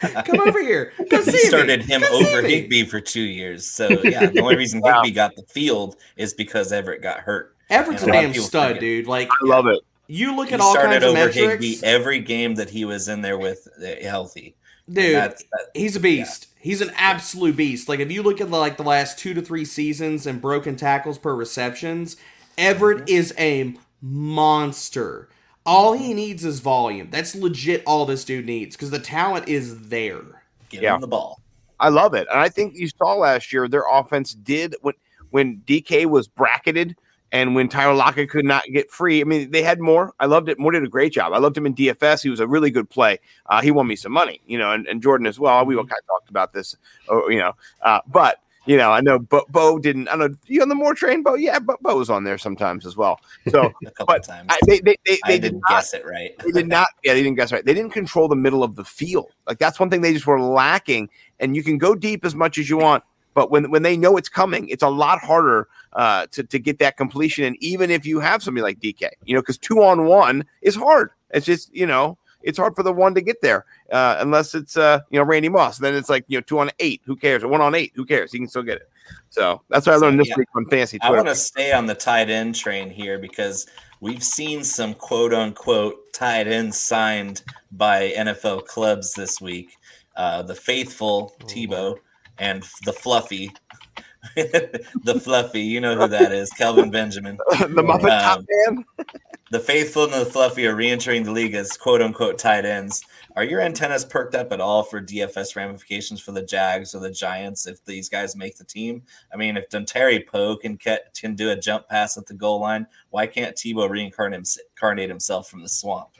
Come 0.26 0.40
over 0.40 0.60
here. 0.62 0.92
Come 1.10 1.24
He 1.24 1.30
see 1.30 1.38
started 1.48 1.80
me. 1.80 1.86
him 1.86 2.02
Come 2.02 2.12
over 2.14 2.42
me." 2.42 2.50
Higbee 2.60 2.84
for 2.84 3.00
two 3.00 3.20
years. 3.22 3.66
So 3.66 3.88
yeah, 4.04 4.26
the 4.26 4.40
only 4.40 4.56
reason 4.56 4.80
Wow. 4.84 5.02
Higbee 5.02 5.14
got 5.14 5.34
the 5.36 5.44
field 5.44 5.96
is 6.16 6.34
because 6.34 6.72
Everett 6.72 7.02
got 7.02 7.20
hurt. 7.20 7.56
Everett's 7.70 8.02
a 8.02 8.06
And 8.06 8.14
a 8.14 8.20
damn 8.20 8.34
stud, 8.34 8.68
forget. 8.68 8.80
dude. 8.80 9.06
Like 9.06 9.28
I 9.30 9.46
love 9.46 9.66
it. 9.66 9.78
You 10.10 10.34
look 10.36 10.48
He 10.48 10.54
at 10.54 10.60
all 10.60 10.72
started 10.72 11.02
kinds 11.02 11.04
of 11.04 11.10
over 11.10 11.26
metrics, 11.26 11.64
Higbee 11.64 11.86
every 11.86 12.18
game 12.20 12.54
that 12.56 12.70
he 12.70 12.84
was 12.84 13.08
in 13.08 13.22
there 13.22 13.38
with 13.38 13.68
uh, 13.82 14.02
healthy. 14.02 14.54
Dude. 14.88 15.14
that's- 15.14 15.44
that- 15.52 15.66
He's 15.74 15.94
a 15.96 16.00
beast. 16.00 16.48
He's 16.58 16.80
an 16.80 16.90
absolute 16.96 17.56
beast. 17.56 17.88
Like 17.88 18.00
if 18.00 18.10
you 18.10 18.22
look 18.22 18.40
at 18.40 18.50
the, 18.50 18.56
like 18.56 18.76
the 18.76 18.82
last 18.82 19.18
two 19.18 19.32
to 19.34 19.40
three 19.40 19.64
seasons 19.64 20.26
and 20.26 20.40
broken 20.42 20.76
tackles 20.76 21.16
per 21.18 21.34
receptions, 21.34 22.16
Everett 22.58 22.98
Mm-hmm. 23.06 23.08
is 23.16 23.34
a 23.38 23.74
monster. 24.02 25.28
All 25.66 25.92
he 25.92 26.14
needs 26.14 26.44
is 26.44 26.60
volume. 26.60 27.08
That's 27.10 27.34
legit 27.34 27.82
all 27.86 28.04
this 28.06 28.24
dude 28.24 28.46
needs 28.46 28.74
because 28.76 28.90
the 28.90 28.98
talent 28.98 29.48
is 29.48 29.88
there. 29.88 30.22
give 30.70 30.82
Yeah. 30.82 30.94
him 30.94 31.00
the 31.02 31.06
ball. 31.06 31.40
I 31.78 31.88
love 31.88 32.14
it. 32.14 32.26
And 32.30 32.38
I 32.38 32.48
think 32.48 32.74
you 32.76 32.88
saw 32.88 33.14
last 33.14 33.52
year 33.52 33.68
their 33.68 33.84
offense 33.90 34.34
did 34.34 34.74
when 34.82 34.94
when 35.30 35.62
DK 35.66 36.06
was 36.06 36.26
bracketed 36.28 36.96
and 37.32 37.54
when 37.54 37.68
Tyler 37.68 37.94
Lockett 37.94 38.30
could 38.30 38.44
not 38.44 38.64
get 38.72 38.90
free. 38.90 39.20
I 39.20 39.24
mean, 39.24 39.50
they 39.50 39.62
had 39.62 39.80
more. 39.80 40.12
I 40.18 40.26
loved 40.26 40.48
it. 40.48 40.58
Moore 40.58 40.72
did 40.72 40.82
a 40.82 40.88
great 40.88 41.12
job. 41.12 41.32
I 41.32 41.38
loved 41.38 41.56
him 41.56 41.66
in 41.66 41.74
DFS. 41.74 42.22
He 42.22 42.30
was 42.30 42.40
a 42.40 42.46
really 42.46 42.70
good 42.70 42.90
play. 42.90 43.18
Uh, 43.46 43.62
he 43.62 43.70
won 43.70 43.86
me 43.86 43.96
some 43.96 44.12
money, 44.12 44.40
you 44.46 44.58
know, 44.58 44.72
and, 44.72 44.86
and 44.86 45.02
Jordan 45.02 45.26
as 45.26 45.38
well. 45.38 45.64
We 45.64 45.76
all 45.76 45.84
kind 45.84 46.00
of 46.02 46.06
talked 46.06 46.30
about 46.30 46.52
this, 46.52 46.76
uh, 47.10 47.26
you 47.28 47.38
know. 47.38 47.52
Uh, 47.82 48.00
but 48.06 48.40
you 48.66 48.76
know, 48.76 48.90
I 48.90 49.00
know 49.00 49.18
Bo, 49.18 49.44
Bo 49.48 49.78
didn't. 49.78 50.08
I 50.08 50.16
know. 50.16 50.28
You 50.46 50.60
on 50.62 50.68
the 50.68 50.74
Moore 50.74 50.94
train, 50.94 51.22
Bo? 51.22 51.34
Yeah, 51.34 51.58
but 51.60 51.80
Bo 51.82 51.96
was 51.96 52.10
on 52.10 52.24
there 52.24 52.36
sometimes 52.36 52.84
as 52.84 52.96
well. 52.96 53.18
So, 53.48 53.72
A 53.86 53.90
couple 53.90 54.06
but 54.06 54.22
times. 54.22 54.48
I, 54.50 54.58
they 54.66 54.80
they 54.80 54.96
they, 55.06 55.18
they 55.26 55.32
did 55.34 55.42
didn't 55.42 55.60
not 55.60 55.70
guess 55.70 55.94
it 55.94 56.04
right. 56.04 56.32
they 56.44 56.50
did 56.50 56.68
not 56.68 56.88
yeah 57.02 57.14
they 57.14 57.22
didn't 57.22 57.36
guess 57.36 57.52
right 57.52 57.64
they 57.64 57.74
didn't 57.74 57.92
control 57.92 58.28
the 58.28 58.36
middle 58.36 58.62
of 58.62 58.76
the 58.76 58.84
field 58.84 59.32
like 59.46 59.58
that's 59.58 59.80
one 59.80 59.88
thing 59.88 60.02
they 60.02 60.12
just 60.12 60.26
were 60.26 60.40
lacking 60.40 61.08
and 61.38 61.56
you 61.56 61.62
can 61.62 61.78
go 61.78 61.94
deep 61.94 62.24
as 62.24 62.34
much 62.34 62.58
as 62.58 62.68
you 62.68 62.76
want 62.76 63.02
but 63.40 63.50
when 63.50 63.70
when 63.70 63.82
they 63.82 63.96
know 63.96 64.18
it's 64.18 64.28
coming 64.28 64.68
it's 64.68 64.82
a 64.82 64.88
lot 64.88 65.18
harder 65.18 65.66
uh 65.94 66.26
to, 66.30 66.44
to 66.44 66.58
get 66.58 66.78
that 66.78 66.98
completion. 66.98 67.42
And 67.44 67.56
even 67.60 67.90
if 67.90 68.04
you 68.04 68.20
have 68.20 68.42
somebody 68.42 68.62
like 68.62 68.80
dk 68.80 69.08
you 69.24 69.34
know 69.34 69.40
because 69.40 69.56
two 69.56 69.82
on 69.82 70.04
one 70.04 70.44
is 70.60 70.76
hard. 70.76 71.08
It's 71.30 71.46
just 71.46 71.74
you 71.74 71.86
know 71.86 72.18
it's 72.42 72.58
hard 72.58 72.76
for 72.76 72.82
the 72.82 72.92
one 72.92 73.14
to 73.14 73.22
get 73.22 73.40
there 73.40 73.64
uh 73.92 74.16
unless 74.18 74.54
it's 74.54 74.76
uh 74.76 75.00
you 75.08 75.18
know 75.18 75.24
randy 75.24 75.48
moss. 75.48 75.78
Then 75.78 75.94
it's 75.94 76.10
like 76.10 76.26
you 76.28 76.36
know 76.36 76.42
two 76.42 76.58
on 76.58 76.70
eight. 76.80 77.00
Who 77.06 77.16
cares? 77.16 77.42
Or 77.42 77.48
one 77.48 77.62
on 77.62 77.74
eight. 77.74 77.92
Who 77.94 78.04
cares? 78.04 78.30
He 78.30 78.36
can 78.36 78.46
still 78.46 78.62
get 78.62 78.76
it. 78.76 78.90
So 79.30 79.62
that's 79.70 79.86
what 79.86 79.94
i 79.94 79.96
learned 79.96 80.20
this 80.20 80.28
Yeah. 80.28 80.34
week 80.36 80.48
on 80.54 80.66
fantasy 80.66 80.98
I 81.00 81.10
want 81.10 81.28
to 81.28 81.34
stay 81.34 81.72
on 81.72 81.86
the 81.86 81.94
tight 81.94 82.28
end 82.28 82.54
train 82.54 82.90
here 82.90 83.18
because 83.18 83.66
we've 84.00 84.22
seen 84.22 84.64
some 84.64 84.92
quote 84.92 85.32
unquote 85.32 86.12
tight 86.12 86.46
ends 86.46 86.78
signed 86.78 87.42
by 87.72 88.10
NFL 88.10 88.66
clubs 88.66 89.14
this 89.14 89.40
week. 89.40 89.78
Uh, 90.14 90.42
the 90.42 90.54
faithful 90.54 91.34
Tebow 91.44 91.96
and 92.40 92.64
the 92.84 92.92
fluffy, 92.92 93.52
the 94.34 95.20
fluffy, 95.22 95.60
you 95.60 95.80
know 95.80 95.96
who 95.96 96.08
that 96.08 96.32
is, 96.32 96.50
Kelvin 96.50 96.90
Benjamin. 96.90 97.36
the 97.50 97.82
muppet 97.82 98.20
top 98.22 98.38
Um, 98.40 98.84
man 98.96 99.06
The 99.50 99.60
faithful 99.60 100.04
and 100.04 100.12
the 100.12 100.26
fluffy 100.26 100.66
are 100.66 100.76
re-entering 100.76 101.24
the 101.24 101.32
league 101.32 101.54
as 101.54 101.76
quote 101.76 102.00
unquote 102.00 102.38
tight 102.38 102.64
ends. 102.64 103.02
Are 103.36 103.44
your 103.44 103.60
antennas 103.60 104.04
perked 104.04 104.34
up 104.34 104.52
at 104.52 104.60
all 104.60 104.82
for 104.82 105.00
DFS 105.00 105.56
ramifications 105.56 106.20
for 106.20 106.32
the 106.32 106.42
Jags 106.42 106.94
or 106.94 107.00
the 107.00 107.10
Giants 107.10 107.66
if 107.66 107.84
these 107.84 108.08
guys 108.08 108.36
make 108.36 108.56
the 108.56 108.64
team? 108.64 109.02
I 109.32 109.36
mean, 109.36 109.56
if 109.56 109.68
Dontari 109.68 110.26
Poe 110.26 110.56
can 110.56 110.76
get, 110.76 111.16
can 111.18 111.34
do 111.34 111.50
a 111.50 111.56
jump 111.56 111.88
pass 111.88 112.16
at 112.16 112.26
the 112.26 112.34
goal 112.34 112.60
line, 112.60 112.86
why 113.10 113.26
can't 113.26 113.56
Tebow 113.56 113.88
reincarnate 113.88 115.08
himself 115.08 115.48
from 115.48 115.62
the 115.62 115.68
swamp? 115.68 116.10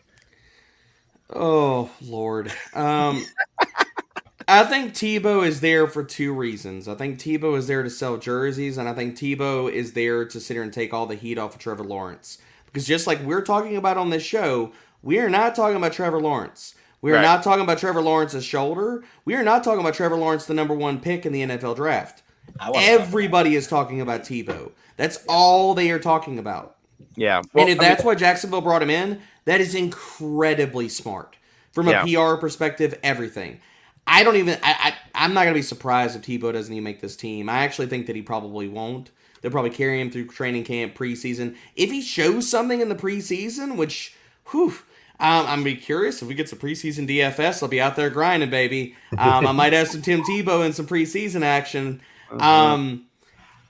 Oh 1.33 1.91
Lord. 2.03 2.53
Um 2.75 3.25
I 4.51 4.65
think 4.65 4.93
Tebow 4.95 5.47
is 5.47 5.61
there 5.61 5.87
for 5.87 6.03
two 6.03 6.33
reasons. 6.35 6.89
I 6.89 6.95
think 6.95 7.19
Tebow 7.19 7.57
is 7.57 7.67
there 7.69 7.83
to 7.85 7.91
sell 7.91 8.17
jerseys, 8.19 8.77
and 8.79 8.89
I 8.89 8.95
think 8.95 9.15
Tebow 9.17 9.71
is 9.71 9.93
there 9.93 10.25
to 10.25 10.41
sit 10.41 10.55
here 10.55 10.63
and 10.65 10.73
take 10.73 10.93
all 10.93 11.07
the 11.07 11.15
heat 11.15 11.39
off 11.39 11.55
of 11.55 11.61
Trevor 11.61 11.85
Lawrence. 11.85 12.39
Because 12.67 12.87
just 12.87 13.07
like 13.07 13.23
we're 13.23 13.43
talking 13.43 13.77
about 13.77 13.97
on 13.97 14.11
this 14.11 14.23
show, 14.25 14.73
we 15.03 15.19
are 15.19 15.31
not 15.31 15.55
talking 15.55 15.77
about 15.77 15.93
Trevor 15.93 16.21
Lawrence. 16.21 16.75
We 17.03 17.13
are 17.13 17.15
Right. 17.15 17.23
not 17.23 17.43
talking 17.43 17.63
about 17.63 17.79
Trevor 17.79 18.03
Lawrence's 18.03 18.45
shoulder. 18.45 19.03
We 19.25 19.35
are 19.35 19.43
not 19.43 19.65
talking 19.65 19.81
about 19.81 19.95
Trevor 19.95 20.17
Lawrence, 20.17 20.47
the 20.47 20.55
number 20.55 20.75
one 20.75 21.01
pick 21.01 21.25
in 21.25 21.33
the 21.33 21.43
NFL 21.43 21.75
draft. 21.75 22.23
Wanna 22.59 22.73
talk 22.75 22.83
Everybody 22.83 23.55
is 23.55 23.67
talking 23.69 24.01
about 24.01 24.23
Tebow. 24.25 24.73
That's 24.97 25.21
all 25.29 25.75
they 25.75 25.91
are 25.91 25.99
talking 26.01 26.39
about. 26.39 26.77
yeah 27.17 27.39
and 27.39 27.47
if 27.55 27.57
I 27.63 27.65
mean, 27.65 27.79
that's 27.79 28.05
why 28.05 28.15
Jacksonville 28.15 28.61
brought 28.61 28.83
him 28.83 28.91
in, 28.91 29.21
that 29.47 29.61
is 29.61 29.75
incredibly 29.75 30.89
smart 30.89 31.37
from 31.73 31.89
a 31.89 31.93
Yeah. 31.93 32.05
PR 32.05 32.37
perspective. 32.37 32.99
Everything. 33.03 33.61
I 34.11 34.25
don't 34.25 34.37
even. 34.37 34.59
I, 34.63 34.75
I 34.79 34.95
I'm 35.15 35.35
not 35.35 35.45
gonna 35.45 35.55
be 35.55 35.63
surprised 35.63 36.17
if 36.17 36.23
Tebow 36.23 36.53
doesn't 36.53 36.73
even 36.73 36.83
make 36.83 37.01
this 37.01 37.15
team. 37.15 37.49
I 37.49 37.59
actually 37.59 37.87
think 37.87 38.07
that 38.07 38.17
he 38.17 38.23
probably 38.23 38.69
won't. 38.69 39.11
They'll 39.41 39.53
probably 39.53 39.71
carry 39.71 40.01
him 40.01 40.11
through 40.11 40.27
training 40.27 40.65
camp, 40.65 40.95
preseason. 40.95 41.57
If 41.77 41.91
he 41.91 42.03
shows 42.03 42.51
something 42.51 42.81
in 42.81 42.89
the 42.89 42.95
preseason, 42.95 43.77
which, 43.77 44.15
whew, 44.51 44.75
um, 45.21 45.47
I'm 45.47 45.63
be 45.63 45.77
curious 45.77 46.23
if 46.23 46.29
we 46.29 46.35
get 46.35 46.49
some 46.49 46.59
preseason 46.59 47.09
DFS. 47.09 47.63
I'll 47.63 47.69
be 47.69 47.81
out 47.81 47.95
there 47.95 48.11
grinding, 48.11 48.51
baby. 48.51 48.97
Um, 49.17 49.47
I 49.47 49.53
might 49.53 49.73
have 49.73 49.89
some 49.89 50.03
Tim 50.03 50.23
Tebow 50.23 50.67
in 50.67 50.73
some 50.73 50.87
preseason 50.87 51.43
action. 51.43 52.01
Um, 52.33 53.07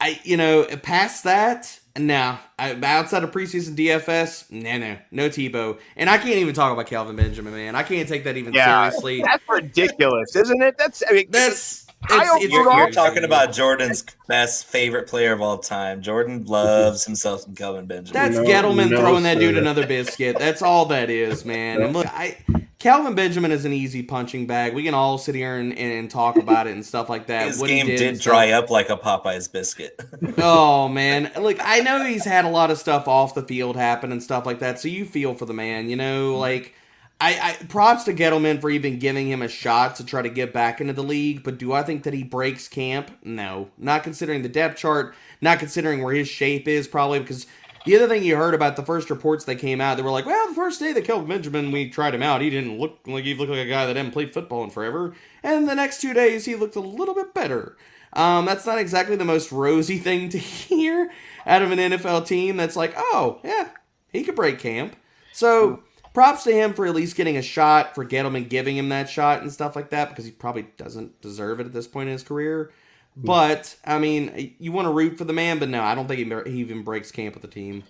I 0.00 0.20
you 0.24 0.37
know 0.37 0.64
past 0.83 1.24
that, 1.24 1.79
no. 1.98 2.38
I, 2.59 2.74
outside 2.83 3.24
of 3.24 3.31
preseason 3.31 3.74
DFS, 3.74 4.50
no, 4.50 4.79
no, 4.79 4.98
no 5.11 5.29
Tebow, 5.29 5.79
and 5.96 6.11
I 6.11 6.18
can't 6.18 6.37
even 6.37 6.55
talk 6.55 6.72
about 6.72 6.87
Kelvin 6.87 7.16
Benjamin, 7.16 7.53
man. 7.55 7.74
I 7.74 7.83
can't 7.83 8.09
take 8.09 8.24
that 8.24 8.37
even 8.37 8.53
Yeah, 8.53 8.90
seriously. 8.90 9.22
that's 9.22 9.42
ridiculous, 9.48 10.37
isn't 10.37 10.62
it? 10.62 10.76
That's 10.79 11.03
I 11.09 11.12
mean, 11.12 11.26
That's 11.31 11.79
it's, 12.08 12.44
it's 12.44 12.52
You're, 12.52 12.72
you're 12.72 12.90
talking 12.90 13.24
about 13.24 13.52
Jordan's 13.52 14.04
best 14.26 14.66
favorite 14.66 15.06
player 15.08 15.32
of 15.32 15.40
all 15.40 15.58
time. 15.58 16.02
Jordan 16.02 16.44
loves 16.46 17.04
himself 17.04 17.42
some 17.42 17.54
Kelvin 17.54 17.86
Benjamin. 17.86 18.12
That's 18.12 18.36
No, 18.36 18.44
Gettleman 18.44 18.90
no, 18.90 19.00
throwing 19.00 19.24
that 19.24 19.38
dude 19.38 19.54
sir. 19.54 19.60
another 19.60 19.86
biscuit. 19.86 20.38
That's 20.38 20.62
all 20.62 20.86
that 20.86 21.10
is, 21.10 21.44
man. 21.44 21.82
And 21.82 21.92
look, 21.92 22.06
I 22.06 22.38
Kelvin 22.80 23.14
Benjamin 23.14 23.52
is 23.52 23.66
an 23.66 23.74
easy 23.74 24.02
punching 24.02 24.46
bag. 24.46 24.74
We 24.74 24.82
can 24.82 24.94
all 24.94 25.18
sit 25.18 25.34
here 25.34 25.56
and, 25.56 25.76
and 25.76 26.10
talk 26.10 26.36
about 26.36 26.66
it 26.66 26.72
and 26.72 26.84
stuff 26.84 27.10
like 27.10 27.26
that. 27.26 27.48
His 27.48 27.58
what 27.60 27.68
he 27.68 27.76
game 27.76 27.86
did 27.86 27.98
did, 27.98 28.20
dry 28.20 28.52
up 28.52 28.70
like 28.70 28.88
a 28.88 28.96
Popeye's 28.96 29.48
biscuit. 29.48 30.00
Oh 30.42 30.88
man, 30.88 31.30
look, 31.38 31.58
I 31.60 31.80
know 31.80 32.02
he's 32.04 32.24
had 32.24 32.44
a 32.46 32.48
lot 32.48 32.70
of 32.70 32.78
stuff 32.78 33.06
off 33.08 33.34
the 33.34 33.42
field 33.42 33.76
happen 33.76 34.10
and 34.10 34.22
stuff 34.22 34.46
like 34.46 34.60
that. 34.60 34.78
So 34.80 34.88
you 34.88 35.04
feel 35.04 35.34
for 35.34 35.44
the 35.44 35.52
man, 35.52 35.90
you 35.90 35.96
know, 35.96 36.38
like 36.38 36.74
I, 37.20 37.38
I 37.61 37.64
props 37.66 38.04
to 38.04 38.14
Gettleman 38.14 38.61
for 38.61 38.70
even 38.70 38.98
giving 38.98 39.28
him 39.28 39.42
a 39.42 39.48
shot 39.48 39.96
to 39.96 40.06
try 40.06 40.22
to 40.22 40.30
get 40.30 40.54
back 40.54 40.80
into 40.80 40.94
the 40.94 41.02
league, 41.02 41.42
but 41.42 41.59
do 41.59 41.72
I 41.72 41.83
think 41.83 42.04
that 42.04 42.14
he 42.14 42.22
breaks 42.22 42.66
camp? 42.66 43.11
No. 43.22 43.70
Not 43.76 44.04
considering 44.04 44.40
the 44.42 44.48
depth 44.48 44.78
chart, 44.78 45.14
not 45.40 45.59
considering 45.59 46.02
where 46.02 46.14
his 46.14 46.28
shape 46.28 46.66
is, 46.66 46.88
probably 46.88 47.20
because 47.20 47.46
the 47.85 47.96
other 47.96 48.09
thing 48.09 48.22
you 48.22 48.37
heard 48.37 48.54
about 48.54 48.76
the 48.76 48.83
first 48.83 49.11
reports 49.11 49.44
that 49.44 49.56
came 49.56 49.80
out, 49.80 49.96
they 49.96 50.02
were 50.02 50.11
like, 50.11 50.24
well, 50.24 50.48
the 50.48 50.54
first 50.54 50.80
day 50.80 50.92
that 50.92 51.04
Kelvin 51.04 51.28
Benjamin, 51.28 51.70
we 51.70 51.90
tried 51.90 52.14
him 52.14 52.22
out, 52.22 52.40
he 52.40 52.48
didn't 52.48 52.78
look 52.78 53.00
like 53.06 53.24
he 53.24 53.35
looked 53.35 53.50
like 53.50 53.66
a 53.66 53.68
guy 53.68 53.85
that 53.87 53.96
hadn't 53.96 54.12
played 54.12 54.33
football 54.33 54.64
in 54.64 54.70
forever. 54.70 55.14
And 55.42 55.68
the 55.68 55.74
next 55.74 56.00
two 56.00 56.14
days, 56.14 56.46
he 56.46 56.54
looked 56.54 56.76
a 56.76 56.80
little 56.80 57.14
bit 57.14 57.35
better. 57.35 57.76
Um, 58.14 58.44
that's 58.44 58.66
not 58.66 58.78
exactly 58.78 59.16
the 59.16 59.24
most 59.24 59.52
rosy 59.52 59.98
thing 60.00 60.30
to 60.30 60.38
hear 60.38 61.11
out 61.46 61.62
of 61.62 61.70
an 61.70 61.78
NFL 61.78 62.26
team 62.26 62.56
that's 62.56 62.76
like, 62.76 62.94
oh, 62.96 63.40
yeah, 63.44 63.68
he 64.11 64.24
could 64.24 64.37
break 64.37 64.59
camp. 64.59 64.96
So 65.33 65.83
props 66.12 66.44
to 66.44 66.52
him 66.52 66.74
for 66.74 66.86
at 66.86 66.94
least 66.94 67.16
getting 67.16 67.36
a 67.36 67.42
shot, 67.42 67.94
for 67.94 68.04
Gettleman 68.04 68.48
giving 68.48 68.76
him 68.76 68.88
that 68.90 69.08
shot 69.08 69.42
and 69.42 69.52
stuff 69.52 69.76
like 69.76 69.90
that, 69.90 70.10
because 70.10 70.24
he 70.24 70.30
probably 70.30 70.66
doesn't 70.76 71.20
deserve 71.20 71.60
it 71.60 71.66
at 71.66 71.72
this 71.72 71.86
point 71.86 72.08
in 72.08 72.12
his 72.12 72.22
career. 72.22 72.72
But 73.16 73.76
I 73.84 73.98
mean, 73.98 74.54
you 74.58 74.72
want 74.72 74.86
to 74.86 74.92
root 74.92 75.18
for 75.18 75.24
the 75.24 75.32
man, 75.32 75.58
but 75.58 75.68
no, 75.68 75.82
I 75.82 75.94
don't 75.94 76.06
think 76.06 76.20
he, 76.20 76.50
he 76.50 76.60
even 76.60 76.82
breaks 76.82 77.10
camp 77.10 77.34
with 77.34 77.42
the 77.42 77.48
team. 77.48 77.82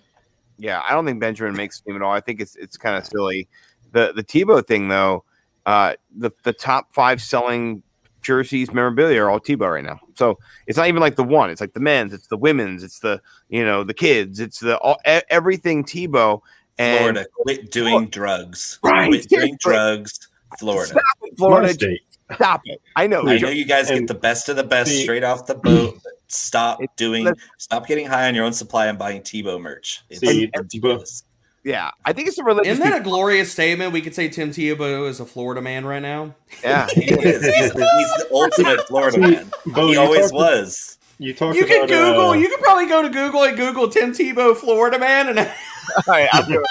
Yeah, 0.57 0.81
I 0.87 0.91
don't 0.91 1.05
think 1.05 1.19
Benjamin 1.19 1.55
makes 1.55 1.79
the 1.79 1.85
team 1.85 1.95
at 1.95 2.01
all. 2.01 2.11
I 2.11 2.19
think 2.19 2.41
it's 2.41 2.55
it's 2.55 2.77
kind 2.77 2.95
of 2.97 3.05
silly. 3.05 3.47
The 3.91 4.13
the 4.13 4.23
Tebow 4.23 4.65
thing 4.65 4.89
though, 4.89 5.23
uh, 5.65 5.93
the 6.15 6.31
the 6.43 6.53
top 6.53 6.93
five 6.93 7.21
selling 7.21 7.83
jerseys 8.21 8.71
memorabilia 8.71 9.23
are 9.23 9.29
all 9.29 9.39
Tebow 9.39 9.73
right 9.73 9.83
now. 9.83 9.99
So 10.15 10.37
it's 10.67 10.77
not 10.77 10.87
even 10.87 11.01
like 11.01 11.15
the 11.15 11.23
one. 11.23 11.49
It's 11.49 11.61
like 11.61 11.73
the 11.73 11.79
men's, 11.79 12.13
it's 12.13 12.27
the 12.27 12.37
women's, 12.37 12.83
it's 12.83 12.99
the 12.99 13.21
you 13.49 13.63
know 13.65 13.83
the 13.83 13.93
kids, 13.93 14.39
it's 14.39 14.59
the 14.59 14.77
all, 14.79 14.99
everything 15.05 15.83
Tebow. 15.83 16.41
And 16.77 16.99
Florida, 16.99 17.25
quit 17.33 17.71
doing 17.71 18.07
drugs. 18.07 18.79
Right. 18.83 19.07
Quit 19.09 19.27
doing 19.29 19.57
drugs. 19.59 20.19
Florida. 20.59 20.87
Stop 20.91 21.03
it, 21.23 21.37
Florida. 21.37 21.73
Smart. 21.73 21.97
Stop 22.33 22.61
it. 22.65 22.81
I 22.95 23.07
know. 23.07 23.27
I 23.27 23.37
know 23.37 23.49
you 23.49 23.65
guys 23.65 23.89
And- 23.89 23.99
get 24.01 24.07
the 24.07 24.13
best 24.19 24.49
of 24.49 24.55
the 24.55 24.63
best 24.63 24.89
See- 24.91 25.03
straight 25.03 25.23
off 25.23 25.45
the 25.47 25.55
boat. 25.55 25.97
Stop 26.27 26.81
It- 26.81 26.89
doing. 26.95 27.31
Stop 27.57 27.87
getting 27.87 28.07
high 28.07 28.27
on 28.27 28.35
your 28.35 28.45
own 28.45 28.53
supply 28.53 28.87
and 28.87 28.97
buying 28.97 29.21
Tebow 29.21 29.59
merch. 29.61 30.01
It's 30.09 30.21
See, 30.21 30.49
ridiculous. 30.53 31.23
Yeah, 31.63 31.91
I 32.05 32.13
think 32.13 32.27
it's 32.27 32.37
a 32.39 32.43
religious. 32.43 32.71
Isn't 32.79 32.83
that 32.89 33.01
a 33.01 33.03
glorious 33.03 33.51
statement? 33.51 33.91
We 33.93 34.01
could 34.01 34.15
say 34.15 34.29
Tim 34.29 34.49
Tebow 34.51 35.07
is 35.07 35.19
a 35.19 35.25
Florida 35.25 35.61
man 35.61 35.85
right 35.85 36.01
now. 36.01 36.33
yeah, 36.63 36.87
He 36.91 37.01
is. 37.11 37.45
He's, 37.45 37.73
the, 37.73 37.87
he's 37.97 38.13
the 38.23 38.27
ultimate 38.31 38.81
Florida 38.87 39.19
man. 39.19 39.51
Bo, 39.67 39.87
he 39.89 39.95
always 39.97 40.31
talked- 40.31 40.33
was. 40.33 40.97
You 41.21 41.35
talked 41.35 41.55
You 41.55 41.67
can 41.67 41.85
Google. 41.85 42.29
uh, 42.29 42.33
you 42.33 42.49
can 42.49 42.57
probably 42.61 42.87
go 42.87 43.03
to 43.03 43.09
Google 43.09 43.43
and 43.43 43.55
Google 43.55 43.87
Tim 43.87 44.11
Tebow 44.11 44.57
Florida 44.57 44.97
man, 44.97 45.29
and 45.29 45.37
All 45.39 46.03
right, 46.07 46.27
I'll 46.33 46.43
do 46.47 46.59
it. 46.59 46.65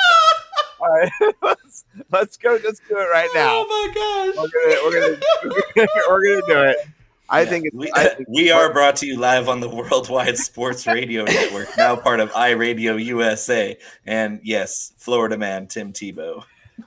All 0.80 0.88
right, 0.88 1.12
let's, 1.42 1.84
let's 2.10 2.36
go. 2.36 2.58
Let's 2.64 2.80
do 2.88 2.96
it 2.98 3.08
right 3.12 3.28
now. 3.32 3.64
oh 3.64 3.66
my 3.68 4.34
gosh, 4.34 4.50
We're 4.52 4.90
gonna, 4.90 5.20
we're 5.44 5.74
gonna, 5.76 5.88
we're 6.08 6.40
gonna 6.40 6.46
do 6.48 6.68
it. 6.68 6.76
I 7.28 7.44
think 7.44 7.66
it's. 7.66 7.76
We, 7.76 7.92
I 7.94 8.08
think, 8.08 8.28
we 8.28 8.50
are 8.50 8.72
brought 8.72 8.96
to 8.96 9.06
you 9.06 9.20
live 9.20 9.48
on 9.48 9.60
the 9.60 9.68
Worldwide 9.68 10.36
Sports 10.36 10.84
Radio 10.84 11.22
Network, 11.22 11.68
now 11.76 11.94
part 11.94 12.18
of 12.18 12.32
iRadio 12.32 13.00
USA. 13.04 13.78
And 14.04 14.40
yes, 14.42 14.94
Florida 14.96 15.38
man 15.38 15.68
Tim 15.68 15.92
Tebow. 15.92 16.42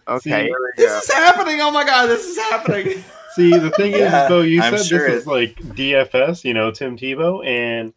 okay. 0.09 0.47
See, 0.47 0.53
this 0.75 1.03
is 1.05 1.13
happening! 1.13 1.61
Oh 1.61 1.71
my 1.71 1.85
god, 1.85 2.07
this 2.07 2.25
is 2.25 2.37
happening! 2.37 3.05
See, 3.35 3.57
the 3.57 3.71
thing 3.71 3.93
Yeah, 3.93 4.23
is, 4.23 4.29
though, 4.29 4.41
you 4.41 4.61
I'm 4.61 4.77
said 4.77 4.85
sure 4.85 5.09
this 5.09 5.21
is 5.21 5.27
like 5.27 5.55
DFS, 5.55 6.43
you 6.43 6.53
know, 6.53 6.71
Tim 6.71 6.97
Tebow, 6.97 7.45
and 7.45 7.93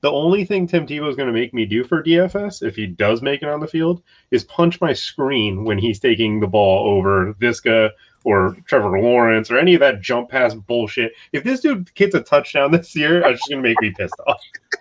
the 0.00 0.10
only 0.10 0.44
thing 0.44 0.66
Tim 0.66 0.86
Tebow 0.86 1.10
is 1.10 1.16
going 1.16 1.26
to 1.26 1.32
make 1.32 1.52
me 1.52 1.66
do 1.66 1.84
for 1.84 2.02
DFS, 2.02 2.62
if 2.62 2.76
he 2.76 2.86
does 2.86 3.20
make 3.20 3.42
it 3.42 3.48
on 3.48 3.60
the 3.60 3.66
field, 3.66 4.02
is 4.30 4.44
punch 4.44 4.80
my 4.80 4.92
screen 4.92 5.64
when 5.64 5.78
he's 5.78 5.98
taking 5.98 6.40
the 6.40 6.46
ball 6.46 6.88
over 6.88 7.34
Viska 7.34 7.90
or 8.24 8.56
Trevor 8.66 9.00
Lawrence 9.00 9.50
or 9.50 9.58
any 9.58 9.74
of 9.74 9.80
that 9.80 10.00
jump 10.00 10.30
pass 10.30 10.54
bullshit. 10.54 11.12
If 11.32 11.44
this 11.44 11.60
dude 11.60 11.92
gets 11.94 12.14
a 12.14 12.20
touchdown 12.20 12.70
this 12.70 12.94
year, 12.94 13.20
it's 13.20 13.40
just 13.40 13.50
going 13.50 13.62
to 13.62 13.68
make 13.68 13.80
me 13.80 13.92
pissed 13.96 14.14
off. 14.26 14.40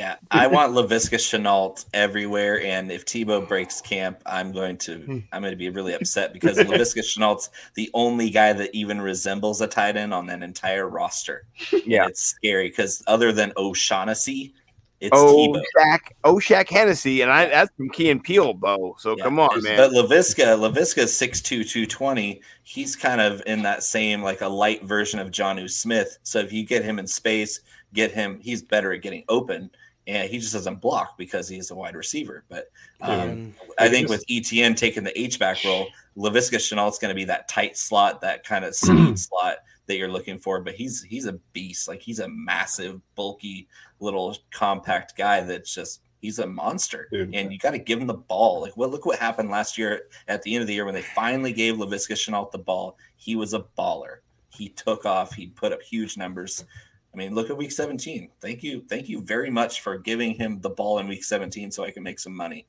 Yeah, 0.00 0.16
I 0.30 0.46
want 0.46 0.72
Laviska 0.72 1.16
Shenault 1.16 1.84
everywhere, 1.92 2.62
and 2.62 2.90
if 2.90 3.04
Tebow 3.04 3.46
breaks 3.46 3.82
camp, 3.82 4.22
I'm 4.24 4.50
going 4.50 4.78
to 4.78 4.96
hmm. 4.96 5.18
I'm 5.30 5.42
going 5.42 5.52
to 5.52 5.58
be 5.58 5.68
really 5.68 5.92
upset 5.92 6.32
because 6.32 6.56
Laviska 6.56 7.00
Shenault's 7.00 7.50
the 7.74 7.90
only 7.92 8.30
guy 8.30 8.54
that 8.54 8.74
even 8.74 8.98
resembles 8.98 9.60
a 9.60 9.66
tight 9.66 9.98
end 9.98 10.14
on 10.14 10.24
that 10.28 10.42
entire 10.42 10.88
roster. 10.88 11.44
Yeah. 11.84 12.06
It's 12.06 12.22
scary 12.22 12.70
because 12.70 13.02
other 13.06 13.30
than 13.30 13.52
O'Shaughnessy, 13.58 14.54
it's 15.00 15.10
Oh, 15.12 15.48
Tebow. 15.48 15.62
Shaq, 15.76 15.98
oh, 16.24 16.74
Hennessy, 16.74 17.20
and 17.20 17.30
I 17.30 17.46
that's 17.50 17.70
from 17.76 17.90
Key 17.90 18.08
and 18.08 18.24
Peele, 18.24 18.54
Bo. 18.54 18.96
So 18.98 19.16
Yeah, 19.18 19.24
come 19.24 19.38
on, 19.38 19.62
man. 19.62 19.76
But 19.76 19.90
Laviska, 19.90 20.56
Laviska's 20.58 21.12
6'2", 21.12 21.68
220. 21.68 22.40
He's 22.62 22.96
kind 22.96 23.20
of 23.20 23.42
in 23.44 23.60
that 23.62 23.82
same 23.82 24.22
like 24.22 24.40
a 24.40 24.48
light 24.48 24.82
version 24.82 25.20
of 25.20 25.30
Jonnu 25.30 25.68
Smith. 25.68 26.16
So 26.22 26.38
if 26.38 26.54
you 26.54 26.64
get 26.64 26.84
him 26.84 26.98
in 26.98 27.06
space, 27.06 27.60
get 27.92 28.12
him. 28.12 28.38
He's 28.40 28.62
better 28.62 28.92
at 28.92 29.02
getting 29.02 29.24
open, 29.28 29.70
and 30.06 30.30
he 30.30 30.38
just 30.38 30.52
doesn't 30.52 30.80
block 30.80 31.16
because 31.18 31.48
he's 31.48 31.70
a 31.70 31.74
wide 31.74 31.94
receiver. 31.94 32.44
But 32.48 32.70
um, 33.00 33.54
I 33.78 33.88
think 33.88 34.08
with 34.08 34.26
ETN 34.26 34.76
taking 34.76 35.04
the 35.04 35.18
H 35.18 35.38
back 35.38 35.58
role, 35.64 35.88
Laviska 36.16 36.56
Shenault's 36.56 36.98
going 36.98 37.10
to 37.10 37.14
be 37.14 37.24
that 37.24 37.48
tight 37.48 37.76
slot, 37.76 38.20
that 38.22 38.44
kind 38.44 38.64
of 38.64 38.74
speed 38.74 39.18
slot 39.18 39.58
that 39.86 39.96
you're 39.96 40.10
looking 40.10 40.38
for. 40.38 40.60
But 40.60 40.74
he's 40.74 41.02
he's 41.02 41.26
a 41.26 41.34
beast. 41.52 41.88
Like 41.88 42.00
he's 42.00 42.20
a 42.20 42.28
massive, 42.28 43.00
bulky, 43.14 43.68
little 44.00 44.36
compact 44.50 45.16
guy 45.16 45.42
that's 45.42 45.74
just 45.74 46.02
he's 46.20 46.38
a 46.38 46.46
monster. 46.46 47.08
Dude. 47.12 47.34
And 47.34 47.52
you 47.52 47.58
got 47.58 47.72
to 47.72 47.78
give 47.78 48.00
him 48.00 48.06
the 48.06 48.14
ball. 48.14 48.62
Like 48.62 48.76
well, 48.76 48.88
look 48.88 49.06
what 49.06 49.18
happened 49.18 49.50
last 49.50 49.78
year 49.78 50.02
at 50.28 50.42
the 50.42 50.54
end 50.54 50.62
of 50.62 50.68
the 50.68 50.74
year 50.74 50.84
when 50.84 50.94
they 50.94 51.02
finally 51.02 51.52
gave 51.52 51.76
Laviska 51.76 52.12
Shenault 52.12 52.50
the 52.50 52.58
ball. 52.58 52.96
He 53.16 53.36
was 53.36 53.54
a 53.54 53.64
baller. 53.78 54.18
He 54.48 54.70
took 54.70 55.06
off. 55.06 55.34
He 55.34 55.46
put 55.46 55.72
up 55.72 55.82
huge 55.82 56.16
numbers. 56.16 56.64
I 57.12 57.16
mean, 57.16 57.34
look 57.34 57.50
at 57.50 57.56
week 57.56 57.72
17. 57.72 58.30
Thank 58.40 58.62
you. 58.62 58.84
Thank 58.88 59.08
you 59.08 59.20
very 59.20 59.50
much 59.50 59.80
for 59.80 59.98
giving 59.98 60.34
him 60.34 60.60
the 60.60 60.70
ball 60.70 60.98
in 60.98 61.08
week 61.08 61.24
17 61.24 61.70
so 61.70 61.84
I 61.84 61.90
can 61.90 62.02
make 62.02 62.20
some 62.20 62.34
money. 62.34 62.66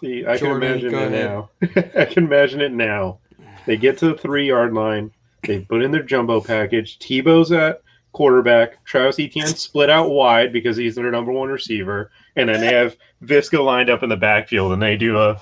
See, 0.00 0.24
I 0.24 0.36
Jordan, 0.36 0.78
can 0.78 0.88
imagine 0.88 0.94
it 0.94 1.24
now. 1.24 1.50
I 2.00 2.04
can 2.04 2.24
imagine 2.24 2.60
it 2.60 2.72
now. 2.72 3.18
They 3.66 3.76
get 3.76 3.98
to 3.98 4.06
the 4.08 4.18
three 4.18 4.46
yard 4.46 4.72
line. 4.72 5.10
They 5.42 5.60
put 5.60 5.82
in 5.82 5.90
their 5.90 6.02
jumbo 6.02 6.40
package. 6.40 6.98
Tebow's 6.98 7.52
at 7.52 7.82
quarterback. 8.12 8.84
Travis 8.84 9.18
Etienne 9.18 9.46
split 9.48 9.90
out 9.90 10.10
wide 10.10 10.52
because 10.52 10.76
he's 10.76 10.94
their 10.94 11.10
number 11.10 11.32
one 11.32 11.48
receiver. 11.48 12.10
And 12.36 12.48
then 12.48 12.60
they 12.60 12.72
have 12.72 12.96
Viska 13.24 13.62
lined 13.62 13.90
up 13.90 14.02
in 14.02 14.08
the 14.08 14.16
backfield 14.16 14.72
and 14.72 14.80
they 14.80 14.96
do 14.96 15.18
a 15.18 15.40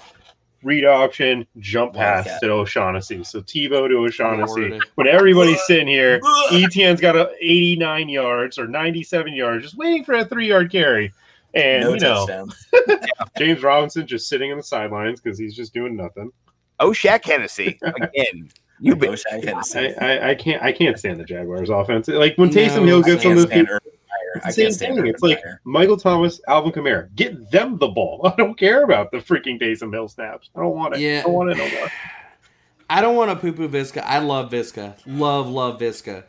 read 0.62 0.84
option 0.84 1.46
jump 1.58 1.94
pass 1.94 2.26
Wildcat. 2.26 2.42
to 2.42 2.50
O'Shaughnessy. 2.50 3.24
So 3.24 3.40
Tebow 3.40 3.88
to 3.88 3.96
O'Shaughnessy. 3.96 4.68
Lord. 4.70 4.84
When 4.96 5.06
everybody's 5.08 5.62
sitting 5.66 5.88
here, 5.88 6.20
Etienne's 6.52 7.00
got 7.00 7.16
a 7.16 7.30
89 7.40 8.08
yards 8.08 8.58
or 8.58 8.66
97 8.66 9.32
yards, 9.34 9.64
just 9.64 9.76
waiting 9.76 10.04
for 10.04 10.14
a 10.14 10.24
three 10.24 10.48
yard 10.48 10.70
carry. 10.70 11.12
And 11.54 11.82
no 11.84 11.94
you 11.94 12.00
know. 12.00 12.48
James 13.38 13.62
Robinson 13.62 14.06
just 14.06 14.28
sitting 14.28 14.52
on 14.52 14.58
the 14.58 14.62
sidelines 14.62 15.20
because 15.20 15.38
he's 15.38 15.54
just 15.54 15.74
doing 15.74 15.96
nothing. 15.96 16.30
oh, 16.78 16.90
Shaq 16.90 17.24
Hennessy 17.24 17.78
again. 17.82 18.50
You 18.82 18.92
I 18.92 18.94
been 18.94 19.10
wish 19.10 19.22
I 19.30 19.62
I, 19.74 19.88
I, 20.00 20.28
I 20.30 20.34
can't 20.34 20.62
I 20.62 20.72
can't 20.72 20.98
stand 20.98 21.20
the 21.20 21.24
Jaguars 21.24 21.68
offense. 21.68 22.08
Like 22.08 22.36
when 22.36 22.48
Taysom 22.48 22.76
No, 22.76 22.86
Hill 22.86 23.02
gets 23.02 23.26
on 23.26 23.34
can't 23.34 23.40
the 23.40 23.46
field, 23.46 23.68
Urban 23.68 23.82
Meyer. 23.84 23.99
I 24.36 24.48
it's 24.48 24.56
the 24.56 24.62
same 24.62 24.72
stand 24.72 24.96
thing. 24.96 25.06
It's 25.06 25.22
like 25.22 25.38
Meyer. 25.44 25.60
Michael 25.64 25.96
Thomas, 25.96 26.40
Alvin 26.48 26.72
Kamara. 26.72 27.14
Get 27.14 27.50
them 27.50 27.78
the 27.78 27.88
ball. 27.88 28.20
I 28.24 28.34
don't 28.36 28.58
care 28.58 28.84
about 28.84 29.10
the 29.10 29.18
freaking 29.18 29.60
Taysom 29.60 29.92
Hill 29.92 30.08
snaps. 30.08 30.50
I 30.54 30.60
don't 30.60 30.74
want 30.74 30.94
it. 30.94 31.00
Yeah. 31.00 31.20
I 31.20 31.22
don't 31.22 31.32
want 31.32 31.50
it 31.50 31.58
no 31.58 31.68
more. 31.70 31.90
I 32.90 33.00
don't 33.00 33.14
want 33.14 33.30
to 33.30 33.36
poo 33.36 33.52
poo 33.52 33.68
Viska. 33.68 34.02
I 34.04 34.18
love 34.18 34.50
Viska. 34.50 34.94
Love, 35.06 35.48
love 35.48 35.78
Viska. 35.80 36.24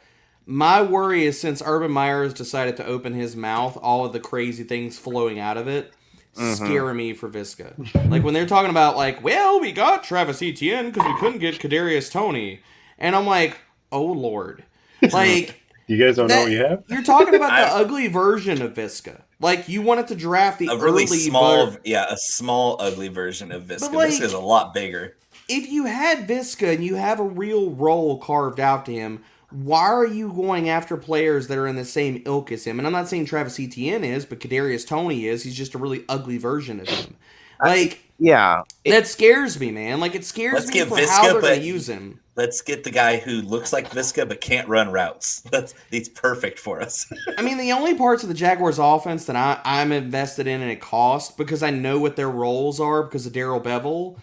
My 0.46 0.82
worry 0.82 1.26
is 1.26 1.40
since 1.40 1.62
Urban 1.66 1.92
Meyer 1.92 2.24
has 2.24 2.34
decided 2.34 2.78
to 2.78 2.86
open 2.86 3.14
his 3.14 3.36
mouth, 3.36 3.78
all 3.82 4.06
of 4.06 4.14
the 4.14 4.20
crazy 4.20 4.64
things 4.64 5.00
flowing 5.00 5.40
out 5.40 5.58
of 5.58 5.68
it 5.68 5.92
mm-hmm. 6.36 6.66
scare 6.66 6.94
me 6.94 7.14
for 7.14 7.30
Viska. 7.30 8.10
like 8.10 8.24
when 8.24 8.34
they're 8.34 8.46
talking 8.46 8.70
about 8.70 8.96
like, 8.96 9.24
well, 9.24 9.60
we 9.60 9.72
got 9.72 10.04
Travis 10.04 10.42
Etienne 10.42 10.92
because 10.92 11.08
we 11.08 11.20
couldn't 11.20 11.40
get 11.40 11.60
Kadarius 11.60 12.12
Toney, 12.12 12.62
and 12.98 13.16
I'm 13.16 13.26
like, 13.26 13.58
oh 13.92 14.06
lord, 14.06 14.64
like 15.12 15.62
You 15.92 15.98
guys 15.98 16.16
don't 16.16 16.28
know 16.28 16.44
what 16.44 16.52
you 16.52 16.60
have? 16.60 16.84
you're 16.88 17.04
talking 17.04 17.36
about 17.36 17.50
the 17.50 17.76
I- 17.76 17.82
ugly 17.82 18.08
version 18.08 18.62
of 18.62 18.74
Viska. 18.74 19.24
Like 19.42 19.68
you 19.68 19.82
wanted 19.82 20.08
to 20.08 20.16
draft 20.16 20.60
the 20.60 20.68
a 20.68 20.78
really 20.78 21.04
early 21.04 21.08
small, 21.08 21.72
ver- 21.72 21.82
yeah, 21.84 22.06
a 22.10 22.16
small, 22.16 22.78
ugly 22.80 23.10
version 23.10 23.52
of 23.52 23.64
Viska. 23.64 23.82
But, 23.82 23.94
like- 23.94 24.12
Viska's 24.12 24.32
a 24.32 24.40
lot 24.40 24.74
bigger. 24.74 25.18
if 25.50 25.70
you 25.70 25.86
had 25.86 26.30
Viska 26.30 26.74
and 26.74 26.82
you 26.82 26.96
have 26.96 27.20
a 27.20 27.26
real 27.26 27.72
role 27.72 28.20
carved 28.20 28.62
out 28.62 28.86
to 28.86 28.94
him, 28.94 29.22
why 29.50 29.82
are 29.82 30.08
you 30.08 30.32
going 30.32 30.70
after 30.70 30.96
players 30.96 31.50
that 31.50 31.58
are 31.58 31.68
in 31.68 31.76
the 31.76 31.84
same 31.84 32.24
ilk 32.26 32.54
as 32.54 32.64
him? 32.64 32.80
And 32.80 32.88
I'm 32.88 32.94
not 32.94 33.10
saying 33.10 33.26
Travis 33.26 33.60
Etienne 33.60 34.06
is, 34.06 34.26
but 34.26 34.40
Kadarius 34.40 34.88
Toney 34.88 35.26
is. 35.28 35.44
He's 35.44 35.58
just 35.58 35.76
a 35.76 35.78
really 35.78 36.06
ugly 36.08 36.38
version 36.38 36.80
of 36.80 36.88
him. 36.88 37.18
Like 37.62 38.02
yeah. 38.18 38.62
that 38.86 39.08
scares 39.08 39.60
me, 39.60 39.72
man. 39.72 40.00
Like 40.00 40.16
it 40.16 40.24
scares 40.24 40.54
Let's 40.54 40.68
me 40.68 40.74
get 40.76 40.88
for 40.88 40.96
Viska, 40.96 41.10
how 41.10 41.24
they're 41.34 41.42
going 41.42 41.60
to 41.60 41.66
use 41.66 41.90
him. 41.90 42.22
Let's 42.42 42.62
get 42.62 42.84
the 42.84 42.90
guy 42.92 43.18
who 43.18 43.42
looks 43.44 43.72
like 43.72 43.90
Viska 43.92 44.28
but 44.28 44.42
can't 44.42 44.68
run 44.68 44.92
routes. 44.92 45.42
That's 45.52 45.76
he's 45.92 46.10
perfect 46.10 46.58
for 46.58 46.82
us. 46.82 47.06
I 47.38 47.42
mean, 47.44 47.58
the 47.58 47.72
only 47.72 47.94
parts 47.94 48.24
of 48.24 48.30
the 48.30 48.36
Jaguars' 48.36 48.80
offense 48.80 49.26
that 49.26 49.36
I, 49.36 49.62
I'm 49.64 49.92
invested 49.92 50.48
in 50.48 50.62
and 50.62 50.72
it 50.72 50.82
cost 50.82 51.38
because 51.38 51.62
I 51.62 51.70
know 51.70 52.00
what 52.00 52.16
their 52.16 52.30
roles 52.32 52.80
are 52.80 53.04
because 53.04 53.28
of 53.28 53.34
Darrell 53.34 53.62
Bevell. 53.62 54.18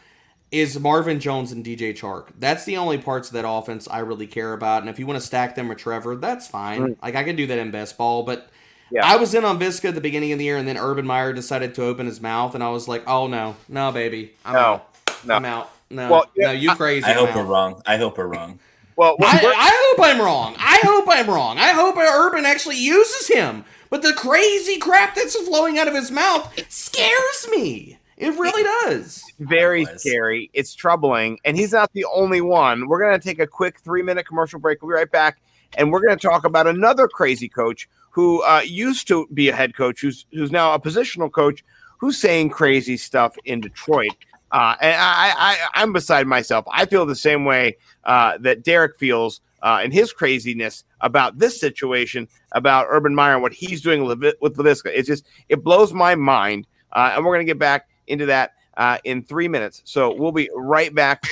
is 0.51 0.81
Marvin 0.81 1.21
Jones 1.21 1.53
and 1.53 1.65
DJ 1.65 1.93
Chark. 1.97 2.29
That's 2.39 2.65
the 2.65 2.77
only 2.79 2.99
parts 2.99 3.29
of 3.29 3.35
that 3.35 3.49
offense 3.49 3.87
I 3.89 4.01
really 4.01 4.27
care 4.27 4.53
about. 4.53 4.81
And 4.83 4.91
if 4.91 4.99
you 4.99 5.07
want 5.07 5.21
to 5.21 5.25
stack 5.27 5.55
them 5.55 5.69
with 5.69 5.79
Trevor, 5.79 6.17
that's 6.17 6.49
fine. 6.49 6.81
Mm. 6.81 6.97
Like 7.03 7.15
I 7.15 7.23
can 7.23 7.37
do 7.37 7.47
that 7.47 7.59
in 7.59 7.71
best 7.71 7.97
ball, 7.99 8.25
but 8.25 8.51
Yeah. 8.91 9.05
I 9.05 9.17
was 9.17 9.35
in 9.35 9.45
on 9.45 9.59
Viska 9.61 9.91
at 9.91 9.95
the 9.95 10.01
beginning 10.01 10.33
of 10.33 10.39
the 10.39 10.47
year, 10.47 10.57
and 10.57 10.67
then 10.67 10.77
Urban 10.79 11.07
Meyer 11.07 11.33
decided 11.35 11.75
to 11.77 11.85
open 11.85 12.07
his 12.07 12.21
mouth, 12.21 12.55
and 12.55 12.65
I 12.65 12.71
was 12.71 12.89
like, 12.89 13.05
"Oh 13.07 13.27
no, 13.27 13.55
no, 13.69 13.93
baby, 13.93 14.33
I'm 14.47 14.55
No, 14.55 14.61
out. 14.61 14.95
no. 15.25 15.35
I'm 15.35 15.45
out. 15.45 15.71
No, 15.91 16.11
Well, 16.11 16.27
yeah, 16.37 16.47
no, 16.47 16.53
you 16.53 16.75
crazy. 16.75 17.05
I 17.05 17.13
hope 17.13 17.31
I'm 17.31 17.37
we're 17.37 17.53
wrong. 17.53 17.83
I 17.87 17.97
hope 17.97 18.19
we're 18.19 18.27
wrong. 18.27 18.59
Well, 18.97 19.17
I, 19.21 19.39
I 19.57 19.95
hope 19.97 20.07
I'm 20.07 20.21
wrong. 20.21 20.57
I 20.59 20.81
hope 20.83 21.05
I'm 21.09 21.29
wrong. 21.29 21.59
I 21.59 21.71
hope 21.71 21.97
Urban 21.97 22.45
actually 22.45 22.79
uses 22.79 23.29
him. 23.29 23.65
But 23.91 24.03
the 24.03 24.13
crazy 24.13 24.79
crap 24.79 25.15
that's 25.15 25.37
flowing 25.47 25.79
out 25.79 25.89
of 25.89 25.95
his 25.95 26.11
mouth 26.11 26.53
scares 26.69 27.49
me. 27.51 27.99
It 28.17 28.37
really 28.37 28.65
does. 28.65 29.23
very 29.39 29.87
scary. 29.97 30.51
It's 30.53 30.75
troubling, 30.75 31.39
and 31.45 31.57
he's 31.57 31.73
not 31.73 31.93
the 31.93 32.05
only 32.13 32.41
one. 32.41 32.89
We're 32.89 32.99
going 32.99 33.19
to 33.19 33.25
take 33.25 33.39
a 33.39 33.47
quick 33.47 33.79
three 33.79 34.03
minute 34.03 34.27
commercial 34.27 34.59
break. 34.59 34.83
We'll 34.83 34.91
be 34.91 34.95
right 34.95 35.11
back, 35.11 35.41
and 35.77 35.93
we're 35.93 36.01
going 36.01 36.19
to 36.19 36.29
talk 36.29 36.45
about 36.45 36.67
another 36.67 37.07
crazy 37.07 37.49
coach 37.49 37.89
who 38.11 38.43
uh, 38.43 38.63
used 38.65 39.07
to 39.09 39.29
be 39.33 39.49
a 39.49 39.55
head 39.55 39.77
coach, 39.77 40.01
who's 40.01 40.27
who's 40.33 40.51
now 40.51 40.75
a 40.75 40.81
positional 40.81 41.31
coach, 41.31 41.65
who's 41.99 42.19
saying 42.19 42.51
crazy 42.51 42.97
stuff 42.97 43.37
in 43.45 43.61
Detroit. 43.61 44.11
Uh, 44.51 44.77
and 44.81 44.97
I, 44.97 45.35
I, 45.37 45.59
I'm 45.75 45.93
beside 45.93 46.27
myself. 46.27 46.65
I 46.73 46.87
feel 46.87 47.05
the 47.05 47.17
same 47.17 47.45
way 47.45 47.77
uh, 48.05 48.39
that 48.39 48.65
Derek 48.65 48.97
feels 48.97 49.41
uh, 49.63 49.81
in 49.85 49.91
his 49.91 50.13
craziness 50.13 50.85
about 51.01 51.39
this 51.39 51.61
situation, 51.61 52.29
about 52.53 52.87
Urban 52.89 53.15
Meyer 53.15 53.35
and 53.35 53.43
what 53.43 53.53
he's 53.53 53.81
doing 53.83 54.05
with 54.05 54.23
with 54.41 54.57
Laviska. 54.57 54.91
It's 54.95 55.09
just 55.09 55.27
it 55.49 55.63
blows 55.63 55.93
my 55.93 56.15
mind, 56.15 56.67
uh, 56.93 57.13
and 57.15 57.25
we're 57.25 57.35
going 57.35 57.47
to 57.47 57.51
get 57.51 57.59
back 57.59 57.89
into 58.07 58.27
that 58.27 58.53
uh, 58.77 58.99
in 59.05 59.23
three 59.23 59.49
minutes. 59.49 59.83
So 59.85 60.15
we'll 60.15 60.33
be 60.33 60.49
right 60.55 60.95
back. 60.95 61.25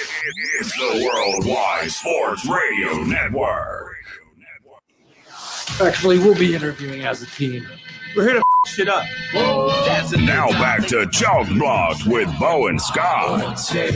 It's 0.60 0.72
the 0.72 1.08
Worldwide 1.08 1.90
Sports 1.90 2.46
Radio 2.46 3.04
Network. 3.04 3.96
Actually, 5.80 6.18
we'll 6.18 6.38
be 6.38 6.54
interviewing 6.54 7.04
as 7.04 7.22
a 7.22 7.26
team. 7.26 7.66
We're 8.16 8.24
here 8.24 8.32
to 8.34 8.38
f- 8.38 8.68
shit 8.72 8.88
up. 8.88 9.04
Now 10.18 10.48
back 10.52 10.86
to 10.86 11.06
Chalk 11.08 11.48
Block 11.50 11.98
with 12.06 12.30
Bo 12.40 12.68
and 12.68 12.80
Scott. 12.80 13.58
Check 13.58 13.92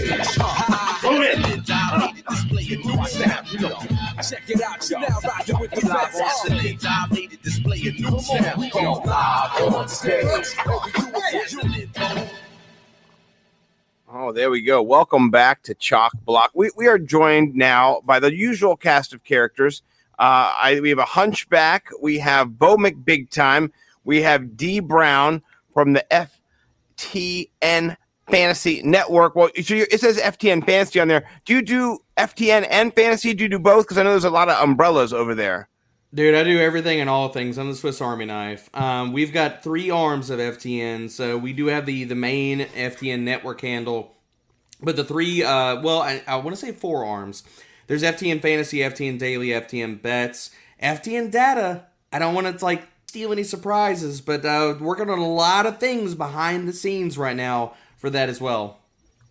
it 4.46 4.60
out, 4.60 4.90
you're 4.90 5.00
now 5.00 5.18
rocking 5.24 5.58
with 5.58 5.70
the 5.70 5.80
best. 5.86 6.82
Dominated 6.82 7.40
display 7.40 7.80
a 7.80 7.92
new 7.92 8.20
sound. 8.20 8.70
Go 8.70 8.92
live 9.06 9.74
on 9.74 9.88
stage. 9.88 10.54
Oh, 14.12 14.32
there 14.32 14.50
we 14.50 14.60
go. 14.60 14.82
Welcome 14.82 15.30
back 15.30 15.62
to 15.62 15.74
Chalk 15.74 16.12
Block. 16.26 16.50
We, 16.52 16.70
we 16.76 16.88
are 16.88 16.98
joined 16.98 17.54
now 17.54 18.02
by 18.04 18.20
the 18.20 18.34
usual 18.34 18.76
cast 18.76 19.14
of 19.14 19.24
characters. 19.24 19.82
Uh, 20.18 20.52
I, 20.54 20.80
we 20.82 20.90
have 20.90 20.98
a 20.98 21.06
hunchback. 21.06 21.86
We 22.02 22.18
have 22.18 22.58
Bo 22.58 22.76
McBig 22.76 23.30
Time. 23.30 23.72
We 24.04 24.22
have 24.22 24.56
D 24.56 24.80
Brown 24.80 25.42
from 25.74 25.92
the 25.92 26.04
FTN 26.98 27.96
Fantasy 28.30 28.82
Network. 28.82 29.34
Well, 29.34 29.50
it 29.54 30.00
says 30.00 30.18
FTN 30.18 30.64
Fantasy 30.64 31.00
on 31.00 31.08
there. 31.08 31.26
Do 31.44 31.54
you 31.54 31.62
do 31.62 31.98
FTN 32.16 32.66
and 32.70 32.94
fantasy? 32.94 33.34
Do 33.34 33.44
you 33.44 33.48
do 33.48 33.58
both? 33.58 33.84
Because 33.84 33.98
I 33.98 34.02
know 34.02 34.10
there's 34.10 34.24
a 34.24 34.30
lot 34.30 34.48
of 34.48 34.62
umbrellas 34.62 35.12
over 35.12 35.34
there. 35.34 35.68
Dude, 36.12 36.34
I 36.34 36.42
do 36.42 36.58
everything 36.58 37.00
and 37.00 37.08
all 37.08 37.28
things. 37.28 37.56
I'm 37.56 37.68
the 37.68 37.76
Swiss 37.76 38.00
Army 38.00 38.24
knife. 38.24 38.68
Um, 38.74 39.12
we've 39.12 39.32
got 39.32 39.62
three 39.62 39.90
arms 39.90 40.28
of 40.28 40.40
FTN, 40.40 41.08
so 41.08 41.38
we 41.38 41.52
do 41.52 41.66
have 41.66 41.86
the 41.86 42.02
the 42.02 42.16
main 42.16 42.60
FTN 42.60 43.20
network 43.20 43.60
handle, 43.60 44.16
but 44.82 44.96
the 44.96 45.04
three, 45.04 45.44
uh, 45.44 45.80
well, 45.80 46.02
I, 46.02 46.22
I 46.26 46.36
want 46.36 46.56
to 46.56 46.60
say 46.60 46.72
four 46.72 47.04
arms. 47.04 47.44
There's 47.86 48.02
FTN 48.02 48.42
Fantasy, 48.42 48.78
FTN 48.78 49.20
Daily, 49.20 49.48
FTN 49.48 50.02
Bets, 50.02 50.50
FTN 50.82 51.30
Data. 51.30 51.86
I 52.12 52.18
don't 52.18 52.34
want 52.34 52.58
to 52.58 52.64
like 52.64 52.89
steal 53.10 53.32
any 53.32 53.42
surprises, 53.42 54.20
but 54.20 54.44
uh, 54.44 54.76
working 54.78 55.10
on 55.10 55.18
a 55.18 55.28
lot 55.28 55.66
of 55.66 55.80
things 55.80 56.14
behind 56.14 56.68
the 56.68 56.72
scenes 56.72 57.18
right 57.18 57.34
now 57.34 57.74
for 57.96 58.08
that 58.08 58.28
as 58.28 58.40
well. 58.40 58.78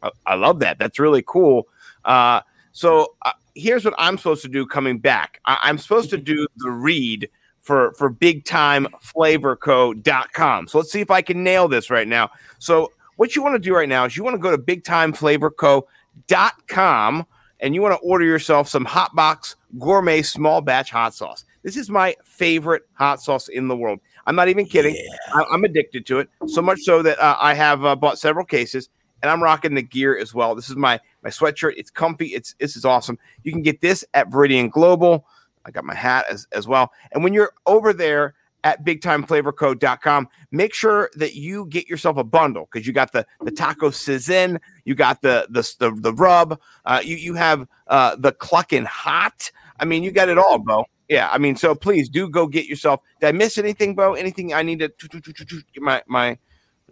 I, 0.03 0.11
I 0.25 0.35
love 0.35 0.59
that. 0.59 0.79
That's 0.79 0.99
really 0.99 1.23
cool. 1.25 1.65
Uh, 2.03 2.41
so 2.73 3.15
uh, 3.21 3.31
here's 3.55 3.85
what 3.85 3.93
I'm 3.97 4.17
supposed 4.17 4.41
to 4.41 4.49
do 4.49 4.65
coming 4.65 4.99
back. 4.99 5.39
I, 5.45 5.59
I'm 5.63 5.77
supposed 5.77 6.09
to 6.09 6.17
do 6.17 6.45
the 6.57 6.69
read 6.69 7.29
for 7.61 7.93
for 7.93 8.11
bigtimeflavorco.com. 8.11 10.67
So 10.67 10.77
let's 10.77 10.91
see 10.91 10.99
if 10.99 11.09
I 11.09 11.21
can 11.21 11.41
nail 11.41 11.69
this 11.69 11.89
right 11.89 12.07
now. 12.07 12.31
So 12.59 12.91
what 13.15 13.33
you 13.33 13.41
want 13.41 13.55
to 13.55 13.59
do 13.59 13.73
right 13.73 13.87
now 13.87 14.03
is 14.03 14.17
you 14.17 14.25
want 14.25 14.33
to 14.33 14.39
go 14.39 14.51
to 14.51 14.57
bigtimeflavorco.com 14.57 17.25
and 17.61 17.75
you 17.75 17.81
want 17.81 17.93
to 17.93 17.99
order 17.99 18.25
yourself 18.25 18.67
some 18.67 18.83
hot 18.83 19.15
box 19.15 19.55
gourmet 19.77 20.21
small 20.21 20.59
batch 20.59 20.91
hot 20.91 21.13
sauce. 21.13 21.45
This 21.63 21.77
is 21.77 21.89
my 21.89 22.15
favorite 22.23 22.83
hot 22.93 23.21
sauce 23.21 23.47
in 23.47 23.67
the 23.67 23.75
world. 23.75 23.99
I'm 24.25 24.35
not 24.35 24.47
even 24.47 24.65
kidding. 24.65 24.95
I, 25.33 25.43
I'm 25.51 25.63
addicted 25.63 26.05
to 26.07 26.19
it 26.19 26.29
so 26.47 26.61
much 26.61 26.79
so 26.81 27.01
that 27.03 27.19
uh, 27.19 27.35
I 27.39 27.53
have 27.53 27.83
uh, 27.83 27.95
bought 27.95 28.19
several 28.19 28.45
cases 28.45 28.89
and 29.21 29.29
I'm 29.29 29.43
rocking 29.43 29.75
the 29.75 29.81
gear 29.81 30.17
as 30.17 30.33
well. 30.33 30.55
This 30.55 30.69
is 30.69 30.75
my 30.75 30.99
my 31.23 31.29
sweatshirt. 31.29 31.73
It's 31.77 31.89
comfy. 31.89 32.27
It's 32.27 32.55
this 32.59 32.75
is 32.75 32.85
awesome. 32.85 33.17
You 33.43 33.51
can 33.51 33.61
get 33.61 33.81
this 33.81 34.05
at 34.13 34.29
Viridian 34.29 34.71
Global. 34.71 35.25
I 35.65 35.71
got 35.71 35.83
my 35.83 35.95
hat 35.95 36.25
as, 36.29 36.47
as 36.51 36.67
well. 36.67 36.91
And 37.11 37.23
when 37.23 37.33
you're 37.33 37.51
over 37.65 37.93
there 37.93 38.35
at 38.63 38.83
bigtimeflavorco.com, 38.83 40.27
make 40.51 40.73
sure 40.73 41.09
that 41.15 41.35
you 41.35 41.65
get 41.67 41.87
yourself 41.87 42.17
a 42.17 42.23
bundle 42.23 42.67
because 42.71 42.87
you 42.87 42.93
got 42.93 43.11
the 43.11 43.25
the 43.41 43.51
taco 43.51 43.89
sizzin, 43.89 44.59
you 44.85 44.95
got 44.95 45.21
the 45.21 45.47
the 45.49 45.61
the, 45.79 45.91
the 45.99 46.13
rub, 46.13 46.59
uh, 46.85 47.01
you 47.03 47.15
you 47.15 47.33
have 47.35 47.67
uh, 47.87 48.15
the 48.17 48.31
clucking 48.31 48.85
hot. 48.85 49.51
I 49.79 49.85
mean, 49.85 50.03
you 50.03 50.11
got 50.11 50.29
it 50.29 50.37
all, 50.37 50.59
Bo. 50.59 50.85
Yeah, 51.09 51.27
I 51.31 51.39
mean, 51.39 51.55
so 51.55 51.73
please 51.73 52.07
do 52.07 52.29
go 52.29 52.45
get 52.45 52.67
yourself. 52.67 53.01
Did 53.19 53.27
I 53.27 53.31
miss 53.31 53.57
anything, 53.57 53.95
Bo? 53.95 54.13
Anything 54.13 54.53
I 54.53 54.61
need 54.61 54.79
to 54.79 54.89
get 54.89 55.81
my 55.81 56.03
my 56.07 56.37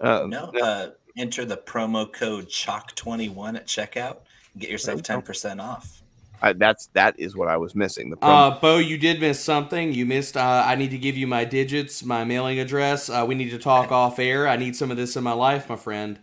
uh, 0.01 0.25
No, 0.27 0.45
uh, 0.61 0.89
enter 1.15 1.45
the 1.45 1.57
promo 1.57 2.11
code 2.11 2.47
CHOCK21 2.47 3.55
at 3.55 3.67
checkout 3.67 4.17
and 4.53 4.61
get 4.61 4.71
yourself 4.71 5.03
10% 5.03 5.61
off. 5.61 6.01
Uh, 6.41 6.53
that's 6.55 6.87
that 6.93 7.19
is 7.19 7.35
what 7.35 7.47
I 7.47 7.57
was 7.57 7.73
missing. 7.73 8.11
The. 8.11 8.17
Uh, 8.23 8.59
Bo, 8.59 8.77
you 8.77 8.97
did 8.97 9.19
miss 9.19 9.39
something. 9.39 9.93
You 9.93 10.05
missed. 10.05 10.37
Uh, 10.37 10.63
I 10.65 10.75
need 10.75 10.91
to 10.91 10.97
give 10.97 11.17
you 11.17 11.25
my 11.25 11.45
digits, 11.45 12.03
my 12.03 12.23
mailing 12.23 12.59
address. 12.59 13.09
Uh, 13.09 13.25
we 13.27 13.33
need 13.33 13.49
to 13.49 13.57
talk 13.57 13.91
off 13.91 14.19
air. 14.19 14.47
I 14.47 14.55
need 14.55 14.75
some 14.75 14.91
of 14.91 14.97
this 14.97 15.15
in 15.15 15.23
my 15.23 15.33
life, 15.33 15.67
my 15.67 15.75
friend. 15.75 16.19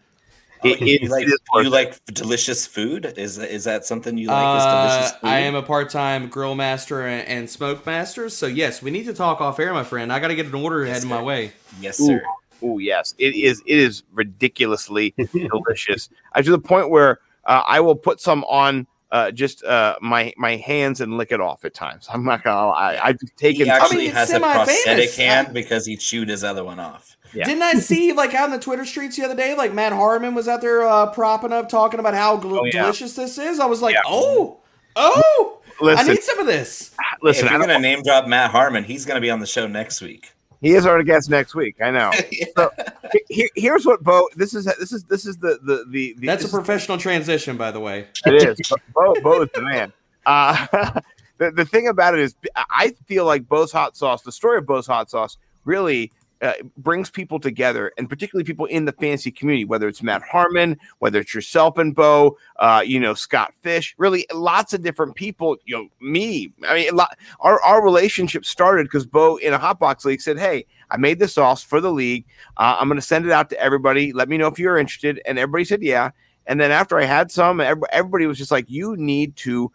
It- 0.64 0.80
you, 1.02 1.08
like, 1.08 1.24
it 1.24 1.28
is 1.28 1.38
you 1.54 1.70
like 1.70 2.04
delicious 2.06 2.66
food? 2.66 3.12
Is 3.16 3.38
is 3.38 3.64
that 3.64 3.84
something 3.84 4.16
you 4.16 4.28
like? 4.28 4.58
is 4.58 4.64
delicious 4.64 5.12
Uh, 5.12 5.18
food? 5.20 5.28
I 5.28 5.38
am 5.40 5.54
a 5.54 5.62
part-time 5.62 6.28
grill 6.28 6.54
master 6.54 7.06
and, 7.06 7.26
and 7.28 7.50
smoke 7.50 7.84
master. 7.86 8.28
So 8.28 8.46
yes, 8.46 8.82
we 8.82 8.90
need 8.90 9.04
to 9.06 9.14
talk 9.14 9.40
off 9.40 9.58
air, 9.60 9.72
my 9.74 9.84
friend. 9.84 10.12
I 10.12 10.18
got 10.18 10.28
to 10.28 10.34
get 10.34 10.46
an 10.46 10.54
order 10.54 10.84
heading 10.84 11.08
my 11.08 11.22
way. 11.22 11.52
Yes, 11.80 11.98
sir. 11.98 12.22
Oh 12.62 12.78
yes, 12.78 13.14
it 13.18 13.34
is. 13.34 13.62
It 13.66 13.78
is 13.78 14.02
ridiculously 14.12 15.14
delicious. 15.32 16.08
I 16.32 16.42
to 16.42 16.50
the 16.50 16.58
point 16.58 16.90
where 16.90 17.18
uh, 17.44 17.62
I 17.66 17.80
will 17.80 17.96
put 17.96 18.20
some 18.20 18.42
on 18.44 18.86
uh, 19.10 19.30
just 19.30 19.62
uh, 19.64 19.96
my 20.00 20.32
my 20.36 20.56
hands 20.56 21.00
and 21.00 21.16
lick 21.18 21.30
it 21.30 21.40
off 21.40 21.64
at 21.64 21.74
times. 21.74 22.08
I'm 22.12 22.24
not 22.24 22.42
gonna 22.42 22.68
lie. 22.68 22.98
I've 23.02 23.18
taken. 23.36 23.66
He 23.66 23.70
actually 23.70 23.96
mean, 23.98 24.10
has 24.12 24.32
a 24.32 24.40
prosthetic 24.40 25.10
semi-famous. 25.10 25.16
hand 25.16 25.54
because 25.54 25.86
he 25.86 25.96
chewed 25.96 26.28
his 26.28 26.42
other 26.42 26.64
one 26.64 26.80
off. 26.80 27.16
Yeah. 27.34 27.44
Didn't 27.44 27.62
I 27.62 27.74
see 27.74 28.12
like 28.12 28.34
out 28.34 28.46
in 28.46 28.50
the 28.52 28.58
Twitter 28.58 28.84
streets 28.84 29.16
the 29.16 29.24
other 29.24 29.34
day, 29.36 29.54
like 29.56 29.72
Matt 29.74 29.92
Harmon 29.92 30.34
was 30.34 30.46
out 30.48 30.60
there 30.60 30.82
uh, 30.82 31.06
propping 31.06 31.52
up, 31.52 31.68
talking 31.68 32.00
about 32.00 32.14
how 32.14 32.38
gl- 32.38 32.60
Oh, 32.60 32.64
yeah. 32.64 32.82
delicious 32.82 33.14
this 33.14 33.38
is? 33.38 33.58
I 33.60 33.66
was 33.66 33.82
like, 33.82 33.94
Yeah. 33.94 34.02
oh, 34.06 34.60
oh, 34.96 35.60
listen, 35.80 36.08
I 36.10 36.12
need 36.14 36.22
some 36.22 36.38
of 36.38 36.46
this. 36.46 36.94
listen. 37.22 37.46
if 37.46 37.52
I 37.52 37.56
you're 37.56 37.66
gonna 37.66 37.78
name 37.80 38.02
drop 38.02 38.26
Matt 38.26 38.50
Harmon, 38.50 38.84
he's 38.84 39.04
gonna 39.04 39.20
be 39.20 39.30
on 39.30 39.40
the 39.40 39.46
show 39.46 39.66
next 39.66 40.00
week. 40.00 40.32
he 40.60 40.72
is 40.74 40.86
our 40.86 41.02
guest 41.02 41.28
next 41.30 41.54
week. 41.54 41.76
I 41.82 41.90
know. 41.90 42.10
So 42.56 42.70
he- 43.12 43.24
here, 43.34 43.48
here's 43.56 43.84
what 43.84 44.02
Bo. 44.02 44.28
This 44.36 44.54
is 44.54 44.64
this 44.64 44.92
is 44.92 45.02
this 45.04 45.26
is 45.26 45.36
the 45.38 45.58
the 45.62 45.84
the. 45.88 46.14
the 46.18 46.26
That's 46.26 46.42
a 46.42 46.46
this 46.46 46.54
is- 46.54 46.58
professional 46.58 46.98
transition, 46.98 47.56
by 47.56 47.70
the 47.72 47.80
way. 47.80 48.06
It 48.26 48.58
is. 48.60 48.72
Bo, 48.94 49.14
Bo 49.22 49.42
is 49.42 49.48
the 49.54 49.62
man. 49.62 49.92
Uh, 50.24 50.66
the, 51.38 51.50
the 51.50 51.64
thing 51.64 51.88
about 51.88 52.14
it 52.14 52.20
is, 52.20 52.34
I 52.56 52.94
feel 53.06 53.24
like 53.24 53.48
Bo's 53.48 53.72
hot 53.72 53.96
sauce, 53.96 54.22
the 54.22 54.32
story 54.32 54.58
of 54.58 54.66
Bo's 54.66 54.86
hot 54.86 55.10
sauce, 55.10 55.36
really 55.64 56.12
uh, 56.44 56.52
brings 56.76 57.10
people 57.10 57.40
together, 57.40 57.92
and 57.98 58.08
particularly 58.08 58.44
people 58.44 58.66
in 58.66 58.84
the 58.84 58.92
fantasy 58.92 59.30
community, 59.30 59.64
whether 59.64 59.88
it's 59.88 60.02
Matt 60.02 60.22
Harmon, 60.22 60.78
whether 61.00 61.18
it's 61.18 61.34
yourself 61.34 61.78
and 61.78 61.94
Bo, 61.94 62.36
uh, 62.58 62.82
you 62.84 63.00
know, 63.00 63.14
Scott 63.14 63.52
Fish, 63.62 63.94
really 63.98 64.26
lots 64.32 64.72
of 64.72 64.82
different 64.82 65.14
people, 65.14 65.56
you 65.64 65.76
know, 65.76 65.88
me. 66.00 66.52
I 66.68 66.74
mean, 66.74 66.94
lot, 66.94 67.18
our, 67.40 67.60
our 67.62 67.82
relationship 67.82 68.44
started 68.44 68.84
because 68.84 69.06
Bo 69.06 69.36
in 69.36 69.52
a 69.52 69.58
Hotbox 69.58 70.04
League 70.04 70.20
said, 70.20 70.38
Hey, 70.38 70.66
I 70.90 70.96
made 70.96 71.18
this 71.18 71.34
sauce 71.34 71.62
for 71.64 71.80
the 71.80 71.90
league. 71.90 72.24
Uh, 72.56 72.76
I'm 72.78 72.88
going 72.88 73.00
to 73.00 73.02
send 73.02 73.26
it 73.26 73.32
out 73.32 73.50
to 73.50 73.60
everybody. 73.60 74.12
Let 74.12 74.28
me 74.28 74.36
know 74.36 74.46
if 74.46 74.58
you're 74.58 74.78
interested. 74.78 75.20
And 75.26 75.38
everybody 75.38 75.64
said, 75.64 75.82
Yeah. 75.82 76.10
And 76.46 76.60
then 76.60 76.70
after 76.70 76.98
I 76.98 77.04
had 77.04 77.30
some, 77.30 77.60
everybody 77.60 78.26
was 78.26 78.38
just 78.38 78.50
like, 78.50 78.68
"You 78.68 78.96
need 78.96 79.36
to 79.36 79.72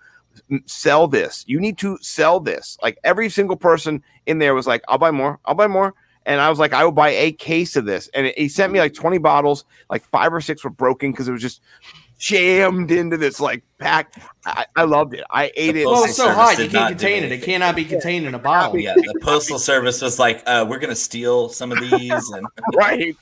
sell 0.66 1.08
this. 1.08 1.44
You 1.48 1.60
need 1.60 1.78
to 1.80 1.98
sell 2.02 2.40
this." 2.40 2.78
Like 2.82 3.00
every 3.04 3.30
single 3.30 3.58
person 3.58 4.04
in 4.26 4.40
there 4.40 4.54
was 4.54 4.68
like, 4.68 4.84
"I'll 4.88 4.98
buy 4.98 5.12
more. 5.12 5.40
I'll 5.46 5.56
buy 5.56 5.68
more." 5.68 5.96
And 6.26 6.40
I 6.40 6.50
was 6.50 6.60
like, 6.60 6.74
"I 6.74 6.84
will 6.84 6.92
buy 6.92 7.10
a 7.10 7.32
case 7.32 7.76
of 7.76 7.86
this." 7.86 8.10
And 8.14 8.32
he 8.38 8.50
sent 8.50 8.72
me 8.72 8.80
like 8.80 8.94
twenty 8.94 9.18
bottles. 9.18 9.66
Like 9.90 10.04
five 10.10 10.34
or 10.34 10.42
six 10.42 10.64
were 10.64 10.70
broken 10.70 11.12
because 11.12 11.28
it 11.28 11.32
was 11.32 11.42
just 11.42 11.62
jammed 12.20 12.92
into 12.92 13.18
this 13.18 13.40
like 13.40 13.64
pack. 13.80 14.14
I, 14.46 14.66
I 14.76 14.84
loved 14.84 15.14
it. 15.14 15.24
I 15.32 15.52
ate 15.56 15.76
it. 15.76 15.86
Well, 15.86 16.04
it's 16.04 16.16
so 16.16 16.32
hot 16.32 16.60
you 16.60 16.70
can't 16.70 16.90
contain 16.90 17.24
it. 17.24 17.32
It 17.32 17.42
cannot 17.42 17.76
be 17.76 17.86
contained 17.86 18.28
in 18.28 18.36
a 18.36 18.40
bottle. 18.40 18.78
Yeah, 18.78 18.94
the 18.94 19.20
postal 19.24 19.58
service 19.58 20.02
was 20.02 20.20
like, 20.20 20.44
uh, 20.46 20.66
"We're 20.70 20.80
gonna 20.80 20.96
steal 20.96 21.50
some 21.50 21.72
of 21.72 21.80
these," 21.80 22.30
and 22.30 22.46
right. 22.76 23.16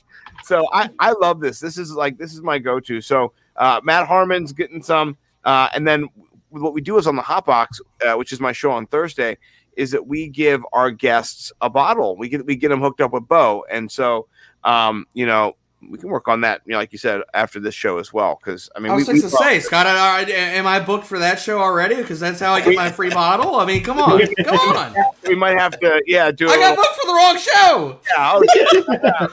So 0.44 0.66
I, 0.72 0.90
I 0.98 1.12
love 1.12 1.40
this. 1.40 1.60
This 1.60 1.78
is 1.78 1.92
like 1.92 2.18
this 2.18 2.34
is 2.34 2.42
my 2.42 2.58
go-to. 2.58 3.00
So 3.00 3.32
uh, 3.56 3.80
Matt 3.82 4.06
Harmon's 4.06 4.52
getting 4.52 4.82
some, 4.82 5.16
uh, 5.44 5.68
and 5.74 5.86
then 5.86 6.08
what 6.50 6.72
we 6.72 6.80
do 6.80 6.96
is 6.98 7.06
on 7.06 7.16
the 7.16 7.22
Hot 7.22 7.44
Box, 7.44 7.80
uh, 8.06 8.14
which 8.14 8.32
is 8.32 8.40
my 8.40 8.52
show 8.52 8.70
on 8.70 8.86
Thursday, 8.86 9.36
is 9.78 9.92
that 9.92 10.08
we 10.08 10.28
give 10.28 10.60
our 10.72 10.90
guests 10.90 11.52
a 11.60 11.70
bottle. 11.70 12.16
We 12.16 12.28
get 12.28 12.44
we 12.44 12.56
get 12.56 12.68
them 12.68 12.80
hooked 12.80 13.00
up 13.00 13.12
with 13.12 13.28
Bo, 13.28 13.64
and 13.70 13.90
so 13.90 14.26
um, 14.64 15.06
you 15.14 15.24
know 15.24 15.56
we 15.90 15.96
can 15.98 16.08
work 16.08 16.26
on 16.28 16.40
that. 16.40 16.62
You 16.66 16.72
know, 16.72 16.78
like 16.78 16.92
you 16.92 16.98
said, 16.98 17.22
after 17.34 17.60
this 17.60 17.74
show 17.74 17.98
as 17.98 18.12
well. 18.12 18.38
Because 18.42 18.68
I 18.74 18.80
mean, 18.80 18.90
I 18.92 18.96
we, 18.96 19.02
was 19.02 19.08
we 19.08 19.20
just 19.20 19.36
to 19.36 19.42
say, 19.44 19.60
Scott, 19.60 19.86
I, 19.86 20.20
I- 20.20 20.22
am 20.30 20.66
I 20.66 20.80
booked 20.80 21.06
for 21.06 21.18
that 21.20 21.38
show 21.40 21.60
already? 21.60 21.94
Because 21.96 22.18
that's 22.20 22.40
how 22.40 22.52
I 22.52 22.60
get 22.60 22.74
my 22.74 22.90
free 22.90 23.10
bottle. 23.10 23.56
I 23.56 23.64
mean, 23.64 23.82
come 23.84 23.98
on, 23.98 24.20
come 24.44 24.56
on. 24.76 24.94
we 25.26 25.34
might 25.36 25.58
have 25.58 25.78
to, 25.80 26.02
yeah, 26.06 26.30
do. 26.30 26.48
a 26.48 26.50
I 26.50 26.56
got 26.58 26.70
little- 26.70 26.76
booked 26.76 27.00
for 27.00 27.06
the 27.06 27.12
wrong 27.12 27.38
show. 27.38 28.00
Yeah, 28.16 28.32
oh, 28.34 29.28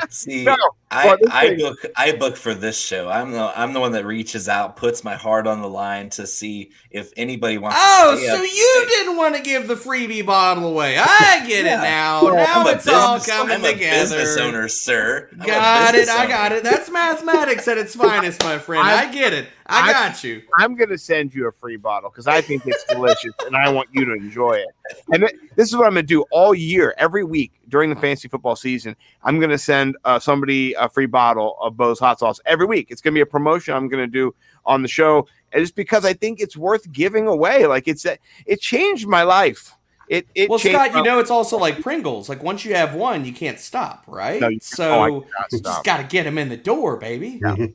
yeah. 0.00 0.06
see, 0.10 0.44
No, 0.44 0.56
I, 0.90 1.06
well, 1.06 1.16
I 1.30 1.48
thing- 1.48 1.58
book 1.58 1.78
I 1.96 2.12
book 2.12 2.36
for 2.36 2.54
this 2.54 2.78
show. 2.80 3.08
I'm 3.08 3.32
the 3.32 3.52
I'm 3.58 3.72
the 3.72 3.80
one 3.80 3.92
that 3.92 4.04
reaches 4.06 4.48
out, 4.48 4.76
puts 4.76 5.04
my 5.04 5.14
heart 5.16 5.46
on 5.46 5.60
the 5.62 5.68
line 5.68 6.10
to 6.10 6.26
see 6.26 6.70
if 6.90 7.12
anybody 7.16 7.58
wants. 7.58 7.76
Oh, 7.80 8.12
to 8.12 8.16
stay 8.18 8.26
so 8.28 8.36
up. 8.36 8.42
you 8.42 8.84
didn't 8.88 9.16
want 9.16 9.36
to 9.36 9.42
give 9.42 9.68
the 9.68 9.74
freebie 9.74 10.24
bottle 10.24 10.66
away. 10.68 10.96
I 10.98 11.44
get 11.46 11.64
Yeah. 11.66 11.80
it 11.80 11.82
now. 11.82 12.22
Well, 12.24 12.36
now 12.36 12.60
I'm 12.60 12.66
a 12.66 12.70
it's 12.70 12.88
all 12.88 13.16
business- 13.16 13.36
coming 13.36 13.54
I'm 13.56 13.64
a 13.64 13.72
together. 13.72 14.00
business 14.16 14.36
owner, 14.38 14.68
sir. 14.68 15.28
I'm 15.34 15.40
a 15.42 15.46
I 15.66 15.92
got 15.92 15.94
it. 15.94 16.08
I 16.08 16.26
got 16.28 16.52
it. 16.52 16.62
That's 16.62 16.90
mathematics 16.90 17.66
at 17.68 17.78
its 17.78 17.94
finest, 17.96 18.42
my 18.42 18.58
friend. 18.58 18.86
I, 18.86 19.08
I- 19.08 19.12
get 19.12 19.32
it. 19.32 19.48
I 19.66 19.88
I- 19.88 19.92
got 19.92 20.22
you. 20.22 20.42
I'm 20.56 20.74
going 20.76 20.90
to 20.90 20.98
send 20.98 21.34
you 21.34 21.48
a 21.48 21.52
free 21.52 21.76
bottle 21.76 22.08
because 22.10 22.26
I 22.28 22.40
think 22.40 22.62
it's 22.66 22.84
delicious 22.84 23.32
and 23.44 23.56
I 23.56 23.68
want 23.68 23.88
you 23.92 24.04
to 24.04 24.12
enjoy 24.12 24.52
it. 24.54 24.68
And 25.12 25.22
th- 25.22 25.34
this 25.56 25.68
is 25.68 25.76
what 25.76 25.86
I'm 25.86 25.94
going 25.94 26.04
to 26.04 26.06
do 26.06 26.24
all 26.30 26.54
year, 26.54 26.94
every 26.98 27.24
week 27.24 27.52
during 27.68 27.90
the 27.90 27.96
fantasy 27.96 28.28
football 28.28 28.54
season. 28.54 28.94
I'm 29.24 29.38
going 29.38 29.50
to 29.50 29.58
send 29.58 29.96
uh, 30.04 30.20
somebody 30.20 30.74
a 30.74 30.88
free 30.88 31.06
bottle 31.06 31.56
of 31.60 31.76
Bo's 31.76 31.98
hot 31.98 32.20
sauce 32.20 32.38
every 32.46 32.66
week. 32.66 32.88
It's 32.90 33.00
going 33.00 33.12
to 33.12 33.18
be 33.18 33.22
a 33.22 33.26
promotion 33.26 33.74
I'm 33.74 33.88
going 33.88 34.04
to 34.04 34.10
do 34.10 34.34
on 34.64 34.82
the 34.82 34.88
show, 34.88 35.26
and 35.52 35.62
just 35.62 35.74
because 35.76 36.04
I 36.04 36.12
think 36.12 36.40
it's 36.40 36.56
worth 36.56 36.90
giving 36.92 37.26
away. 37.28 37.66
Like 37.66 37.86
it's 37.88 38.04
it 38.04 38.60
changed 38.60 39.06
my 39.06 39.22
life. 39.22 39.75
It 40.08 40.26
it 40.34 40.48
Well, 40.48 40.58
changed 40.58 40.76
Scott, 40.78 40.96
you 40.96 41.02
know 41.02 41.18
it's 41.18 41.30
also 41.30 41.58
like 41.58 41.80
Pringles. 41.80 42.28
Like 42.28 42.42
once 42.42 42.64
you 42.64 42.74
have 42.74 42.94
one, 42.94 43.24
you 43.24 43.32
can't 43.32 43.58
stop, 43.58 44.04
right? 44.06 44.40
No, 44.40 44.48
you- 44.48 44.60
so 44.60 44.90
oh, 44.90 45.02
I 45.02 45.44
you 45.52 45.60
just 45.60 45.84
got 45.84 45.96
to 45.98 46.04
get 46.04 46.24
them 46.24 46.38
in 46.38 46.48
the 46.48 46.56
door, 46.56 46.96
baby. 46.96 47.40
and 47.44 47.74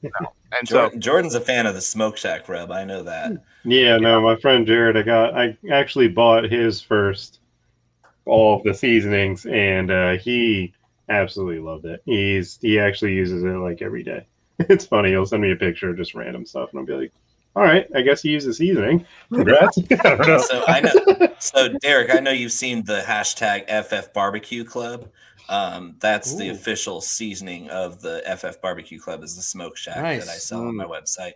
so 0.65 0.89
Jordan's 0.97 1.35
a 1.35 1.41
fan 1.41 1.65
of 1.65 1.75
the 1.75 1.81
Smoke 1.81 2.17
Shack 2.17 2.47
rub. 2.47 2.71
I 2.71 2.83
know 2.85 3.03
that. 3.03 3.33
Yeah, 3.63 3.97
no, 3.97 4.21
my 4.21 4.35
friend 4.37 4.65
Jared, 4.65 4.97
I 4.97 5.01
got, 5.03 5.37
I 5.37 5.57
actually 5.71 6.07
bought 6.07 6.45
his 6.49 6.81
first, 6.81 7.39
all 8.25 8.57
of 8.57 8.63
the 8.63 8.73
seasonings, 8.73 9.45
and 9.45 9.91
uh, 9.91 10.17
he 10.17 10.73
absolutely 11.09 11.59
loved 11.59 11.85
it. 11.85 12.01
He's 12.05 12.57
he 12.61 12.79
actually 12.79 13.13
uses 13.13 13.43
it 13.43 13.47
like 13.47 13.81
every 13.81 14.03
day. 14.03 14.25
It's 14.69 14.85
funny. 14.85 15.09
He'll 15.09 15.25
send 15.25 15.41
me 15.41 15.51
a 15.51 15.55
picture 15.55 15.89
of 15.89 15.97
just 15.97 16.13
random 16.13 16.45
stuff, 16.45 16.69
and 16.71 16.79
I'll 16.79 16.85
be 16.85 16.93
like, 16.93 17.11
"All 17.55 17.63
right, 17.63 17.87
I 17.95 18.01
guess 18.01 18.23
you 18.23 18.31
use 18.31 18.45
the 18.45 18.53
seasoning. 18.53 19.05
Congrats." 19.31 19.77
I 19.91 19.95
don't 20.15 20.27
know. 20.27 20.37
So 20.39 20.63
I 20.67 20.81
know. 20.81 21.27
So 21.39 21.69
Derek, 21.79 22.13
I 22.13 22.19
know 22.19 22.31
you've 22.31 22.51
seen 22.51 22.83
the 22.83 23.01
hashtag 23.01 23.67
FF 23.83 24.13
Barbecue 24.13 24.63
Club. 24.63 25.09
Um, 25.49 25.95
that's 25.99 26.35
the 26.35 26.49
official 26.49 27.01
seasoning 27.01 27.69
of 27.69 28.01
the 28.01 28.21
FF 28.37 28.61
Barbecue 28.61 28.99
Club 28.99 29.21
is 29.23 29.35
the 29.35 29.41
Smoke 29.41 29.75
Shack 29.75 29.95
that 29.95 30.05
I 30.05 30.15
Nice. 30.17 30.43
sell 30.45 30.61
on 30.61 30.75
my 30.77 30.85
website. 30.85 31.33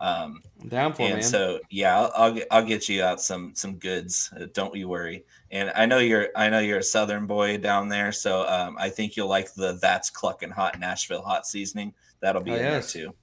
Um, 0.00 0.42
I'm 0.60 0.68
down 0.68 0.92
for 0.94 1.02
it, 1.02 1.06
and 1.06 1.14
man. 1.16 1.22
so 1.22 1.60
yeah, 1.70 1.96
I'll, 1.96 2.12
I'll 2.16 2.32
get 2.32 2.46
I'll 2.50 2.64
get 2.64 2.88
you 2.88 3.04
out 3.04 3.20
some 3.20 3.52
some 3.54 3.74
goods. 3.76 4.32
Uh, 4.36 4.46
don't 4.52 4.74
you 4.74 4.88
worry. 4.88 5.24
And 5.52 5.70
I 5.76 5.86
know 5.86 5.98
you're 5.98 6.30
I 6.34 6.48
know 6.48 6.58
you're 6.58 6.78
a 6.78 6.82
Southern 6.82 7.26
boy 7.26 7.58
down 7.58 7.88
there, 7.88 8.10
so 8.10 8.44
um, 8.48 8.76
I 8.80 8.88
think 8.88 9.16
you'll 9.16 9.28
like 9.28 9.54
the 9.54 9.78
That's 9.80 10.10
Clucking 10.10 10.50
Hot 10.50 10.80
Nashville 10.80 11.22
hot 11.22 11.46
seasoning. 11.46 11.94
That'll 12.20 12.42
be 12.42 12.50
Oh, 12.50 12.54
in 12.56 12.62
yes. 12.62 12.92
there 12.92 13.04
too. 13.04 13.14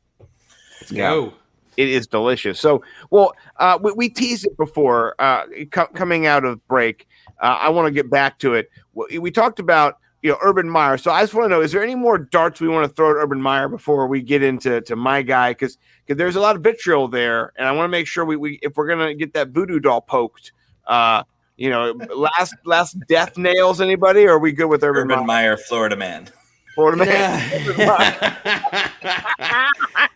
Let's 0.80 0.92
Yeah. 0.94 1.10
go. 1.10 1.34
It 1.78 1.90
is 1.90 2.08
delicious. 2.08 2.60
So, 2.60 2.84
well, 3.10 3.34
uh, 3.58 3.78
we, 3.82 3.92
we 3.94 4.10
teased 4.10 4.46
it 4.46 4.58
before 4.58 5.16
uh, 5.20 5.46
co- 5.72 5.88
coming 5.88 6.26
out 6.26 6.46
of 6.46 6.66
break. 6.68 7.08
Uh, 7.42 7.58
I 7.60 7.70
want 7.70 7.88
to 7.88 7.92
get 7.92 8.10
back 8.10 8.40
to 8.40 8.56
it. 8.56 8.70
We, 8.94 9.20
we 9.20 9.32
talked 9.32 9.60
about 9.60 9.98
you 10.22 10.32
know 10.32 10.38
Urban 10.42 10.70
Meyer. 10.70 10.98
So 10.98 11.12
I 11.12 11.22
just 11.22 11.34
want 11.34 11.46
to 11.46 11.50
know: 11.50 11.62
is 11.62 11.72
there 11.72 11.84
any 11.84 11.96
more 11.96 12.18
darts 12.18 12.60
we 12.60 12.68
want 12.68 12.88
to 12.88 12.94
throw 12.94 13.12
at 13.12 13.24
Urban 13.24 13.42
Meyer 13.42 13.70
before 13.70 14.08
we 14.08 14.22
get 14.22 14.44
into 14.44 14.82
to 14.82 14.96
my 14.96 15.22
guy? 15.22 15.52
Because 15.52 15.78
there's 16.08 16.36
a 16.36 16.42
lot 16.42 16.56
of 16.56 16.64
vitriol 16.64 17.08
there, 17.08 17.54
and 17.58 17.68
I 17.68 17.72
want 17.72 17.86
to 17.86 17.90
make 17.90 18.08
sure 18.08 18.26
we, 18.26 18.36
we 18.36 18.60
if 18.62 18.76
we're 18.76 18.88
gonna 18.88 19.14
get 19.14 19.34
that 19.34 19.50
voodoo 19.50 19.80
doll 19.80 20.02
poked. 20.02 20.52
Uh, 20.86 21.24
you 21.60 21.70
know, 21.70 21.92
last 22.16 22.56
last 22.66 22.98
death 23.08 23.38
nails 23.38 23.82
anybody? 23.82 24.26
Or 24.26 24.32
are 24.32 24.40
we 24.40 24.52
good 24.52 24.68
with 24.68 24.84
Urban, 24.84 25.04
Urban 25.12 25.26
Meyer? 25.26 25.52
Meyer, 25.52 25.58
Florida 25.58 25.96
man. 25.96 26.30
Florida 26.76 27.06
man. 27.06 27.40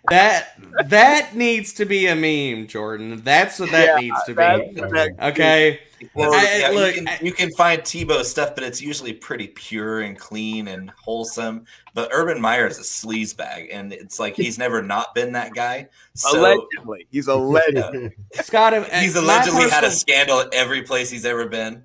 that 0.10 0.50
that 0.88 1.36
needs 1.36 1.74
to 1.74 1.86
be 1.86 2.08
a 2.08 2.16
meme, 2.16 2.68
Jordan. 2.68 3.22
That's 3.24 3.60
what 3.60 3.72
that 3.72 3.86
Yeah, 3.88 3.96
needs 3.98 4.24
to 4.28 4.34
that- 4.36 4.74
be. 4.76 4.82
that- 4.82 5.16
Okay. 5.32 5.80
Well, 6.16 6.34
I- 6.34 6.58
yeah, 6.60 6.70
look, 6.70 6.96
you, 6.98 7.06
can, 7.06 7.26
you 7.26 7.32
can 7.32 7.50
find 7.52 7.82
Tebow 7.82 8.24
stuff, 8.26 8.56
but 8.56 8.66
it's 8.66 8.82
usually 8.82 9.14
pretty 9.14 9.48
pure 9.48 10.02
and 10.02 10.20
clean 10.20 10.68
and 10.68 10.90
wholesome. 11.02 11.66
But 11.94 12.10
Urban 12.12 12.42
Meyer 12.42 12.68
is 12.68 12.78
a 12.78 12.82
sleaze 12.82 13.36
bag, 13.36 13.70
and 13.72 13.94
it's 13.94 14.20
like 14.20 14.36
he's 14.36 14.58
never 14.58 14.82
not 14.82 15.16
been 15.16 15.32
that 15.34 15.54
guy. 15.54 15.88
So 16.14 16.40
allegedly, 16.42 17.08
he's 17.10 17.28
a 17.28 17.36
legend. 17.38 18.12
Scott, 18.34 18.74
uh, 18.74 18.84
he's 19.00 19.16
allegedly 19.16 19.70
had 19.70 19.86
a 19.86 19.92
scandal 19.92 20.42
at 20.42 20.54
every 20.54 20.82
place 20.82 21.10
he's 21.10 21.24
ever 21.26 21.48
been. 21.48 21.84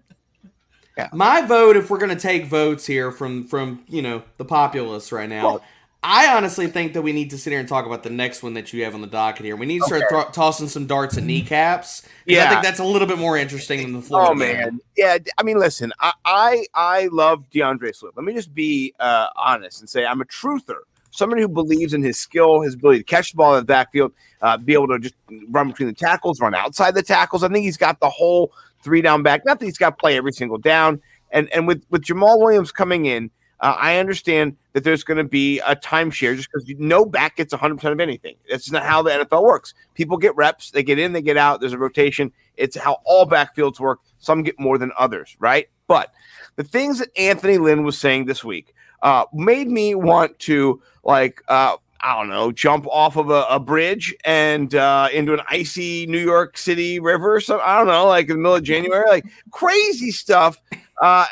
My 1.13 1.43
vote, 1.43 1.77
if 1.77 1.91
we're 1.91 1.99
going 1.99 2.17
to 2.17 2.21
take 2.21 2.47
votes 2.47 2.87
here 2.87 3.11
from 3.11 3.45
from 3.45 3.85
you 3.89 4.03
know 4.03 4.23
the 4.37 4.45
populace 4.45 5.13
right 5.13 5.29
now, 5.29 5.61
I 6.03 6.35
honestly 6.37 6.69
think 6.69 6.93
that 6.93 7.03
we 7.03 7.13
need 7.13 7.31
to 7.31 7.39
sit 7.39 7.51
here 7.51 7.59
and 7.59 7.69
talk 7.69 7.85
about 7.85 8.05
the 8.05 8.11
next 8.11 8.43
one 8.43 8.55
that 8.55 8.73
you 8.73 8.85
have 8.85 8.95
on 8.95 9.01
the 9.01 9.09
docket 9.09 9.45
here. 9.45 9.57
We 9.57 9.67
need 9.67 9.81
to 9.81 9.87
start 9.87 10.03
Okay. 10.05 10.09
thro- 10.09 10.31
tossing 10.31 10.69
some 10.69 10.87
darts 10.87 11.17
at 11.17 11.25
Yeah, 12.25 12.45
I 12.45 12.49
think 12.51 12.63
that's 12.63 12.79
a 12.79 12.85
little 12.85 13.09
bit 13.09 13.19
more 13.19 13.37
interesting 13.37 13.83
than 13.83 13.93
the 13.95 14.03
Florida 14.03 14.31
Oh 14.31 14.35
man, 14.35 14.81
yeah. 14.97 15.19
I 15.37 15.43
mean, 15.43 15.59
listen, 15.59 15.93
I 16.01 16.13
I, 16.25 16.67
I 16.75 17.09
love 17.11 17.45
DeAndre 17.51 17.95
Swift. 17.95 18.17
Let 18.17 18.25
me 18.25 18.33
just 18.35 18.55
be 18.55 18.95
uh, 19.01 19.27
honest 19.37 19.81
and 19.81 19.91
say 19.91 20.07
I'm 20.07 20.21
a 20.21 20.25
truther, 20.25 20.81
somebody 21.11 21.43
who 21.43 21.49
believes 21.49 21.95
in 21.95 22.03
his 22.03 22.19
skill, 22.19 22.61
his 22.61 22.75
ability 22.75 23.01
to 23.01 23.05
catch 23.05 23.33
the 23.33 23.37
ball 23.37 23.55
in 23.55 23.61
the 23.61 23.67
backfield, 23.67 24.13
uh, 24.43 24.57
be 24.57 24.73
able 24.75 24.89
to 24.89 24.99
just 24.99 25.15
run 25.49 25.69
between 25.69 25.89
the 25.89 25.95
tackles, 25.95 26.41
run 26.41 26.55
outside 26.55 26.95
the 26.95 27.03
tackles. 27.03 27.43
I 27.43 27.49
think 27.49 27.65
he's 27.65 27.77
got 27.77 28.01
the 28.01 28.11
whole 28.11 28.53
three 28.83 29.03
down 29.03 29.23
back. 29.23 29.45
Not 29.45 29.59
that 29.59 29.65
he's 29.65 29.79
got 29.79 29.91
to 29.91 29.97
play 29.97 30.17
every 30.17 30.33
single 30.33 30.59
down. 30.59 31.01
And 31.31 31.53
and 31.53 31.67
with 31.67 31.85
with 31.91 32.03
Jamaal 32.03 32.39
Williams 32.39 32.73
coming 32.73 33.07
in, 33.07 33.31
uh, 33.61 33.75
I 33.77 33.99
understand 33.99 34.57
that 34.73 34.85
there's 34.85 35.05
going 35.05 35.19
to 35.19 35.25
be 35.25 35.59
a 35.61 35.75
timeshare 35.75 36.37
just 36.37 36.49
because 36.53 36.69
no 36.79 37.05
back 37.05 37.37
gets 37.37 37.53
100 37.53 37.77
percent 37.77 37.93
of 37.93 38.01
anything. 38.01 38.37
That's 38.49 38.71
not 38.71 38.85
how 38.85 39.03
the 39.03 39.11
NFL 39.11 39.43
works. 39.43 39.75
People 39.95 40.17
get 40.17 40.35
reps, 40.37 40.71
they 40.71 40.83
get 40.83 40.99
in, 40.99 41.13
they 41.13 41.23
get 41.23 41.37
out. 41.37 41.61
There's 41.61 41.73
a 41.73 41.79
rotation. 41.79 42.33
It's 42.57 42.77
how 42.77 42.99
all 43.05 43.27
backfields 43.27 43.81
work. 43.81 44.01
Some 44.19 44.43
get 44.43 44.59
more 44.59 44.79
than 44.79 44.93
others, 44.99 45.37
right? 45.39 45.69
But 45.87 46.13
the 46.57 46.65
things 46.65 46.99
that 46.99 47.09
Anthony 47.17 47.59
Lynn 47.59 47.83
was 47.83 47.99
saying 47.99 48.27
this 48.27 48.45
week 48.45 48.75
uh, 49.03 49.25
made 49.33 49.69
me 49.69 49.95
want 49.95 50.39
to 50.41 50.83
like 51.05 51.43
uh, 51.49 51.77
I 52.01 52.17
don't 52.17 52.29
know, 52.29 52.53
jump 52.53 52.87
off 52.87 53.17
of 53.17 53.31
a, 53.31 53.45
a 53.51 53.59
bridge 53.59 54.15
and 54.25 54.73
uh, 54.75 55.09
into 55.13 55.35
an 55.35 55.41
icy 55.49 56.07
New 56.07 56.21
York 56.21 56.57
City 56.57 57.01
river. 57.01 57.41
So 57.41 57.59
I 57.61 57.77
don't 57.77 57.89
know, 57.89 58.07
like 58.07 58.29
in 58.29 58.37
the 58.37 58.43
middle 58.43 58.55
of 58.55 58.63
January, 58.63 59.09
like 59.09 59.27
crazy 59.51 60.11
stuff. 60.13 60.61
Uh, 61.03 61.27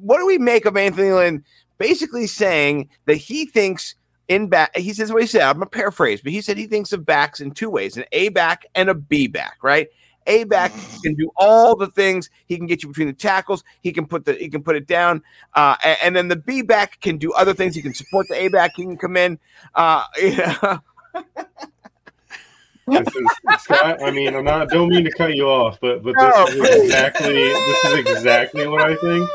what 0.00 0.18
do 0.18 0.26
we 0.26 0.38
make 0.38 0.66
of 0.66 0.76
Anthony 0.76 1.12
Lynn 1.12 1.44
basically 1.78 2.26
saying 2.26 2.90
that 3.06 3.14
he 3.14 3.46
thinks 3.46 3.94
in 4.28 4.48
back? 4.48 4.76
He 4.76 4.92
says 4.92 5.12
what 5.12 5.22
he 5.22 5.28
said. 5.28 5.42
I'm 5.42 5.54
gonna 5.54 5.66
paraphrase, 5.66 6.20
but 6.20 6.32
he 6.32 6.42
said 6.42 6.58
he 6.58 6.66
thinks 6.66 6.92
of 6.92 7.06
backs 7.06 7.40
in 7.40 7.52
two 7.52 7.70
ways: 7.70 7.96
an 7.96 8.04
A 8.12 8.28
back 8.28 8.66
and 8.74 8.90
a 8.90 8.94
B 8.94 9.28
back. 9.28 9.56
Right? 9.62 9.88
A 10.26 10.44
back 10.44 10.72
can 11.02 11.14
do 11.14 11.30
all 11.36 11.74
the 11.76 11.86
things. 11.88 12.28
He 12.46 12.56
can 12.56 12.66
get 12.66 12.82
you 12.82 12.88
between 12.88 13.06
the 13.08 13.12
tackles. 13.14 13.64
He 13.82 13.92
can 13.92 14.06
put 14.06 14.24
the 14.24 14.34
he 14.34 14.48
can 14.48 14.62
put 14.62 14.76
it 14.76 14.86
down, 14.86 15.22
uh, 15.54 15.76
a- 15.82 16.04
and, 16.04 16.14
then 16.14 16.28
the 16.28 16.36
B 16.36 16.62
back 16.62 17.00
can 17.00 17.16
do 17.16 17.32
other 17.32 17.54
things. 17.54 17.74
He 17.74 17.82
can 17.82 17.94
support 17.94 18.26
the 18.28 18.34
A 18.40 18.48
back. 18.48 18.72
He 18.76 18.82
can 18.84 18.96
come 18.96 19.16
in. 19.16 19.38
Uh, 19.74 20.04
yeah. 20.22 20.78
Is, 22.88 23.06
Scott, 23.60 24.02
I 24.02 24.10
mean, 24.10 24.34
I'm 24.34 24.44
not. 24.44 24.68
Don't 24.68 24.88
mean 24.88 25.04
to 25.04 25.12
cut 25.12 25.34
you 25.36 25.48
off, 25.48 25.78
but 25.80 26.02
but 26.02 26.14
No, 26.18 26.46
this 26.46 26.54
is 26.54 26.60
please. 26.60 26.82
exactly 26.84 27.34
this 27.34 27.84
is 27.84 27.98
exactly 28.00 28.66
what 28.66 28.82
I 28.82 28.96
think 28.96 29.28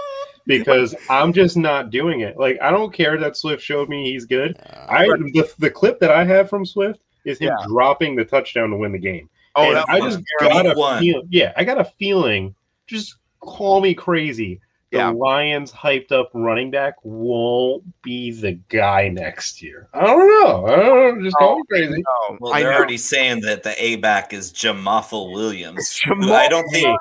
because 0.45 0.93
I'm 1.09 1.31
just 1.31 1.55
not 1.55 1.89
doing 1.89 2.19
it. 2.19 2.37
Like 2.37 2.57
I 2.61 2.69
don't 2.69 2.93
care 2.93 3.17
that 3.17 3.37
Swift 3.37 3.63
showed 3.63 3.87
me 3.87 4.11
he's 4.11 4.25
good. 4.25 4.57
I 4.89 5.05
the, 5.07 5.49
the 5.57 5.71
clip 5.71 5.99
that 6.01 6.11
I 6.11 6.25
have 6.25 6.49
from 6.49 6.65
Swift 6.65 6.99
is 7.23 7.39
him 7.39 7.47
Yeah. 7.57 7.65
dropping 7.67 8.15
the 8.15 8.25
touchdown 8.25 8.71
to 8.71 8.77
win 8.77 8.91
the 8.91 8.99
game. 8.99 9.29
Oh, 9.55 9.67
and 9.67 9.77
that 9.77 9.85
I 9.89 9.99
just 9.99 10.21
terrible. 10.39 10.63
got 10.63 10.75
a 10.75 10.79
One. 10.79 10.99
feel, 11.01 11.21
yeah, 11.29 11.53
I 11.55 11.63
got 11.63 11.79
a 11.79 11.85
feeling. 11.85 12.53
Just 12.87 13.15
call 13.39 13.81
me 13.81 13.93
crazy. 13.93 14.59
the 14.91 14.97
Yeah. 14.99 15.09
Lions 15.09 15.71
hyped 15.71 16.11
up 16.11 16.29
running 16.33 16.71
back 16.71 16.95
won't 17.03 17.83
be 18.01 18.31
the 18.31 18.53
guy 18.69 19.07
next 19.09 19.61
year. 19.61 19.87
I 19.93 20.05
don't 20.05 20.27
know. 20.27 20.67
I 20.67 20.75
don't 20.75 21.17
know. 21.17 21.23
Just 21.25 21.35
call 21.37 21.53
oh, 21.53 21.57
me 21.57 21.63
crazy. 21.69 22.01
No, 22.29 22.37
Well, 22.39 22.53
I 22.53 22.61
they're 22.61 22.73
already 22.73 22.97
saying 22.97 23.41
that 23.41 23.63
the 23.63 23.73
A 23.83 23.95
back 23.97 24.31
is 24.33 24.51
Jamaffle 24.53 25.31
Williams. 25.33 25.97
who 25.99 26.15
Jamaal- 26.15 26.31
I 26.35 26.47
don't 26.47 26.69
think 26.69 26.97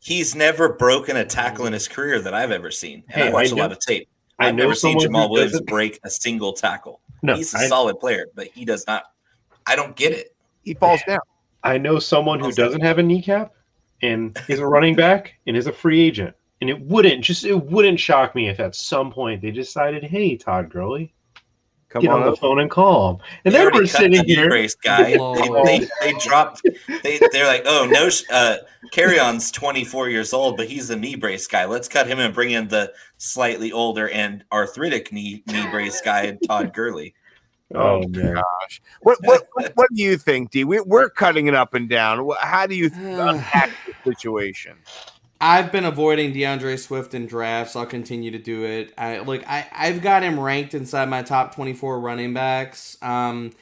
he's 0.00 0.34
never 0.34 0.70
broken 0.72 1.16
a 1.16 1.24
tackle 1.24 1.66
in 1.66 1.72
his 1.72 1.86
career 1.88 2.20
that 2.20 2.32
I've 2.34 2.50
ever 2.50 2.70
seen. 2.70 3.04
And 3.08 3.22
Hey, 3.22 3.28
I 3.28 3.30
watch 3.32 3.48
I 3.52 3.56
a 3.56 3.56
lot 3.56 3.72
of 3.72 3.78
tape. 3.80 4.08
I 4.38 4.48
I've 4.48 4.54
know 4.54 4.62
never 4.64 4.74
seen 4.74 4.98
Jamaal 4.98 5.30
Williams 5.30 5.52
doesn't- 5.52 5.66
break 5.68 6.00
a 6.04 6.10
single 6.10 6.52
tackle. 6.54 7.00
No, 7.22 7.34
he's 7.34 7.52
a 7.54 7.58
I- 7.58 7.66
solid 7.66 7.98
player, 8.00 8.26
but 8.34 8.46
he 8.54 8.64
does 8.64 8.86
not. 8.86 9.04
I 9.66 9.76
don't 9.76 9.94
get 9.96 10.12
it. 10.12 10.34
he 10.62 10.74
falls 10.74 11.00
down. 11.06 11.18
I 11.64 11.78
know 11.78 11.98
someone 11.98 12.40
who 12.40 12.52
doesn't 12.52 12.82
have 12.82 12.98
a 12.98 13.02
kneecap 13.02 13.52
and 14.02 14.36
is 14.48 14.60
a 14.60 14.66
running 14.66 14.94
back 14.94 15.34
and 15.46 15.56
is 15.56 15.66
a 15.66 15.72
free 15.72 16.00
agent. 16.00 16.34
And 16.60 16.68
it 16.70 16.80
wouldn't 16.80 17.22
just 17.24 17.44
it 17.44 17.54
wouldn't 17.64 18.00
shock 18.00 18.34
me 18.34 18.48
if 18.48 18.58
at 18.60 18.74
some 18.74 19.12
point 19.12 19.42
they 19.42 19.50
decided, 19.50 20.02
hey, 20.04 20.36
Todd 20.36 20.70
Gurley, 20.70 21.14
Come 21.88 22.02
get 22.02 22.10
on 22.10 22.22
on, 22.22 22.30
the 22.30 22.36
phone 22.36 22.60
and 22.60 22.70
call 22.70 23.10
him. 23.12 23.20
And 23.44 23.54
They 23.54 23.58
then 23.58 23.66
already 23.66 23.78
we're 23.78 23.82
cut 23.84 23.90
sitting 24.00 24.16
the 24.18 24.22
knee 24.24 24.34
here. 24.34 24.48
brace 24.48 24.74
guy. 24.74 25.12
They, 25.12 25.18
they, 25.64 25.88
they 26.02 26.12
dropped. 26.18 26.62
They 27.02 27.18
they're 27.32 27.46
like, 27.46 27.62
oh 27.64 27.88
no, 27.90 28.10
sh- 28.10 28.24
uh, 28.30 28.56
Kerryon's 28.92 29.50
twenty 29.50 29.84
four 29.84 30.08
years 30.08 30.32
old, 30.34 30.56
but 30.56 30.66
he's 30.68 30.88
the 30.88 30.96
knee 30.96 31.14
brace 31.16 31.46
guy. 31.46 31.64
Let's 31.64 31.88
cut 31.88 32.06
him 32.06 32.18
and 32.18 32.34
bring 32.34 32.50
in 32.50 32.68
the 32.68 32.92
slightly 33.16 33.72
older 33.72 34.10
and 34.10 34.44
arthritic 34.52 35.12
knee 35.12 35.42
knee 35.46 35.66
brace 35.70 36.00
guy, 36.02 36.36
Todd 36.46 36.74
Gurley. 36.74 37.14
Oh 37.74 38.06
man. 38.08 38.34
Gosh, 38.34 38.80
what 39.00 39.18
what 39.22 39.46
what, 39.52 39.72
what 39.76 39.88
do 39.94 40.02
you 40.02 40.16
think, 40.16 40.50
D? 40.50 40.64
We, 40.64 40.80
we're 40.80 41.10
cutting 41.10 41.46
it 41.46 41.54
up 41.54 41.74
and 41.74 41.88
down. 41.88 42.28
How 42.40 42.66
do 42.66 42.74
you 42.74 42.90
unpack 42.94 43.70
the 43.86 44.12
situation? 44.12 44.76
I've 45.40 45.70
been 45.70 45.84
avoiding 45.84 46.32
DeAndre 46.32 46.78
Swift 46.78 47.14
in 47.14 47.26
drafts. 47.26 47.76
I'll 47.76 47.86
continue 47.86 48.30
to 48.32 48.38
do 48.38 48.64
it. 48.64 48.92
I 48.96 49.18
look. 49.20 49.48
I 49.48 49.68
I've 49.72 50.02
got 50.02 50.22
him 50.22 50.40
ranked 50.40 50.74
inside 50.74 51.08
my 51.08 51.22
top 51.22 51.54
twenty 51.54 51.74
four 51.74 52.00
running 52.00 52.32
backs. 52.32 52.96
Um, 53.02 53.52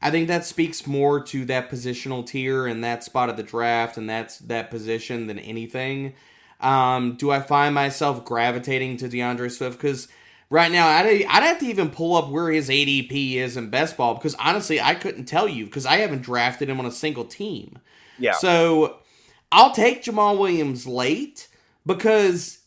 I 0.00 0.10
think 0.10 0.28
that 0.28 0.44
speaks 0.44 0.86
more 0.86 1.22
to 1.24 1.44
that 1.46 1.70
positional 1.70 2.24
tier 2.24 2.66
and 2.66 2.84
that 2.84 3.02
spot 3.02 3.28
of 3.28 3.36
the 3.36 3.42
draft 3.42 3.96
and 3.96 4.08
that's 4.08 4.38
that 4.40 4.70
position 4.70 5.26
than 5.26 5.38
anything. 5.38 6.14
Um, 6.60 7.16
do 7.16 7.30
I 7.30 7.40
find 7.40 7.74
myself 7.74 8.24
gravitating 8.24 8.98
to 8.98 9.08
DeAndre 9.08 9.50
Swift 9.50 9.78
because 9.78 10.08
right 10.50 10.70
now 10.70 10.88
I'd 10.88 11.24
I'd 11.24 11.42
have 11.42 11.58
to 11.60 11.66
even 11.66 11.90
pull 11.90 12.16
up 12.16 12.28
where 12.28 12.50
his 12.50 12.68
ADP 12.68 13.34
is 13.34 13.56
in 13.56 13.70
best 13.70 13.96
ball 13.96 14.14
because 14.14 14.34
honestly 14.36 14.80
I 14.80 14.94
couldn't 14.94 15.24
tell 15.24 15.48
you 15.48 15.66
because 15.66 15.86
I 15.86 15.98
haven't 15.98 16.22
drafted 16.22 16.68
him 16.68 16.78
on 16.78 16.86
a 16.86 16.92
single 16.92 17.24
team. 17.24 17.78
Yeah. 18.18 18.32
So 18.32 18.98
I'll 19.52 19.72
take 19.72 20.04
Jamaal 20.04 20.38
Williams 20.38 20.86
late 20.86 21.48
because 21.84 22.58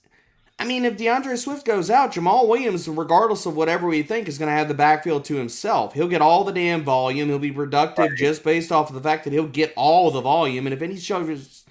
I 0.57 0.65
mean 0.65 0.86
if 0.86 0.97
DeAndre 0.97 1.38
Swift 1.38 1.65
goes 1.65 1.89
out, 1.89 2.13
Jamaal 2.13 2.47
Williams, 2.47 2.88
regardless 2.88 3.45
of 3.45 3.55
whatever 3.55 3.88
we 3.88 4.03
think, 4.03 4.27
is 4.27 4.38
going 4.38 4.49
to 4.49 4.57
have 4.57 4.67
the 4.67 4.73
backfield 4.73 5.25
to 5.25 5.36
himself. 5.36 5.93
He'll 5.93 6.07
get 6.07 6.21
all 6.21 6.43
the 6.43 6.51
damn 6.51 6.84
volume. 6.84 7.30
He'll 7.30 7.39
be 7.39 7.51
productive 7.51 8.15
just 8.17 8.43
based 8.43 8.71
off 8.71 8.89
of 8.89 8.95
the 8.95 9.01
fact 9.01 9.23
that 9.23 9.34
he'll 9.34 9.47
get 9.47 9.73
all 9.75 10.11
the 10.11 10.21
volume. 10.21 10.67
And 10.67 10.73
if 10.73 10.82
any 10.82 10.97
showed 10.97 11.30
us, 11.30 11.63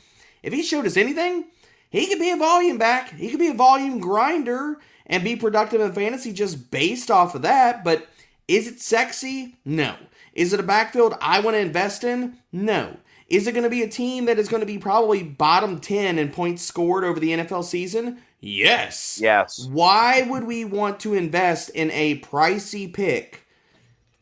if 0.42 0.52
he 0.52 0.62
showed 0.62 0.86
us 0.86 0.96
anything, 0.96 1.44
he 1.90 2.06
could 2.06 2.18
be 2.18 2.30
a 2.30 2.36
volume 2.36 2.78
back. 2.78 3.14
He 3.14 3.30
could 3.30 3.40
be 3.40 3.48
a 3.48 3.54
volume 3.54 3.98
grinder 3.98 4.78
and 5.08 5.24
be 5.24 5.36
productive 5.36 5.80
in 5.80 5.92
fantasy 5.92 6.32
just 6.32 6.70
based 6.70 7.10
off 7.10 7.34
of 7.34 7.42
that. 7.42 7.84
But 7.84 8.08
is 8.46 8.66
it 8.66 8.80
sexy? 8.80 9.56
No. 9.64 9.94
Is 10.34 10.52
it 10.52 10.60
a 10.60 10.64
backfield 10.64 11.16
I 11.20 11.40
want 11.40 11.54
to 11.54 11.60
invest 11.60 12.04
in? 12.04 12.38
No. 12.52 12.96
Is 13.28 13.46
it 13.46 13.52
going 13.52 13.64
to 13.64 13.70
be 13.70 13.82
a 13.82 13.88
team 13.88 14.24
that 14.24 14.38
is 14.38 14.48
going 14.48 14.60
to 14.60 14.66
be 14.66 14.78
probably 14.78 15.22
bottom 15.22 15.80
10 15.80 16.18
in 16.18 16.30
points 16.30 16.62
scored 16.62 17.04
over 17.04 17.20
the 17.20 17.30
NFL 17.30 17.64
season? 17.64 18.22
Yes. 18.40 19.18
Yes. 19.20 19.66
Why 19.66 20.22
would 20.22 20.44
we 20.44 20.64
want 20.64 21.00
to 21.00 21.14
invest 21.14 21.70
in 21.70 21.90
a 21.90 22.20
pricey 22.20 22.92
pick 22.92 23.46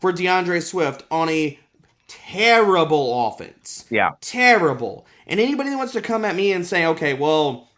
for 0.00 0.12
DeAndre 0.12 0.62
Swift 0.62 1.04
on 1.10 1.28
a 1.28 1.58
terrible 2.08 3.28
offense? 3.28 3.84
Yeah. 3.90 4.12
Terrible. 4.20 5.06
And 5.26 5.38
anybody 5.38 5.70
that 5.70 5.76
wants 5.76 5.92
to 5.92 6.00
come 6.00 6.24
at 6.24 6.34
me 6.34 6.52
and 6.52 6.66
say, 6.66 6.86
okay, 6.86 7.14
well, 7.14 7.68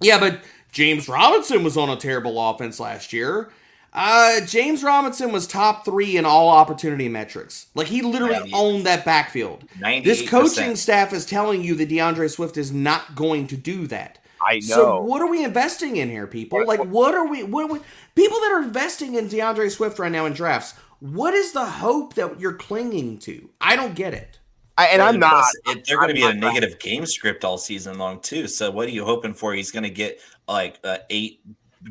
yeah, 0.00 0.18
but 0.18 0.40
James 0.78 1.08
Robinson 1.08 1.64
was 1.64 1.76
on 1.76 1.90
a 1.90 1.96
terrible 1.96 2.40
offense 2.40 2.78
last 2.78 3.12
year. 3.12 3.50
Uh, 3.92 4.40
James 4.42 4.84
Robinson 4.84 5.32
was 5.32 5.44
top 5.44 5.84
three 5.84 6.16
in 6.16 6.24
all 6.24 6.50
opportunity 6.50 7.08
metrics. 7.08 7.66
Like 7.74 7.88
he 7.88 8.00
literally 8.00 8.52
owned 8.52 8.86
that 8.86 9.04
backfield. 9.04 9.64
This 9.80 10.22
98%. 10.22 10.28
coaching 10.28 10.76
staff 10.76 11.12
is 11.12 11.26
telling 11.26 11.64
you 11.64 11.74
that 11.74 11.88
DeAndre 11.88 12.30
Swift 12.30 12.56
is 12.56 12.70
not 12.70 13.16
going 13.16 13.48
to 13.48 13.56
do 13.56 13.88
that. 13.88 14.20
I 14.40 14.60
know. 14.60 14.60
So 14.60 15.00
what 15.00 15.20
are 15.20 15.28
we 15.28 15.42
investing 15.42 15.96
in 15.96 16.10
here, 16.10 16.28
people? 16.28 16.64
Like 16.64 16.84
what 16.84 17.12
are 17.12 17.26
we 17.26 17.42
what 17.42 17.68
are 17.68 17.72
we 17.72 17.80
people 18.14 18.38
that 18.38 18.52
are 18.52 18.62
investing 18.62 19.16
in 19.16 19.28
DeAndre 19.28 19.72
Swift 19.72 19.98
right 19.98 20.12
now 20.12 20.26
in 20.26 20.32
drafts? 20.32 20.74
What 21.00 21.34
is 21.34 21.50
the 21.50 21.66
hope 21.66 22.14
that 22.14 22.38
you're 22.38 22.54
clinging 22.54 23.18
to? 23.20 23.50
I 23.60 23.74
don't 23.74 23.96
get 23.96 24.14
it. 24.14 24.38
I, 24.78 24.86
and 24.86 25.02
I'm 25.02 25.18
not. 25.18 25.44
Plus, 25.64 25.76
they're 25.88 25.96
going 25.96 26.10
to 26.10 26.14
be 26.14 26.22
a 26.22 26.32
negative 26.32 26.78
game 26.78 27.04
script 27.04 27.44
all 27.44 27.58
season 27.58 27.98
long 27.98 28.20
too. 28.20 28.46
So 28.46 28.70
what 28.70 28.86
are 28.86 28.92
you 28.92 29.04
hoping 29.04 29.34
for? 29.34 29.52
He's 29.52 29.72
going 29.72 29.82
to 29.82 29.90
get 29.90 30.20
like 30.48 30.80
uh, 30.84 30.98
eight 31.10 31.40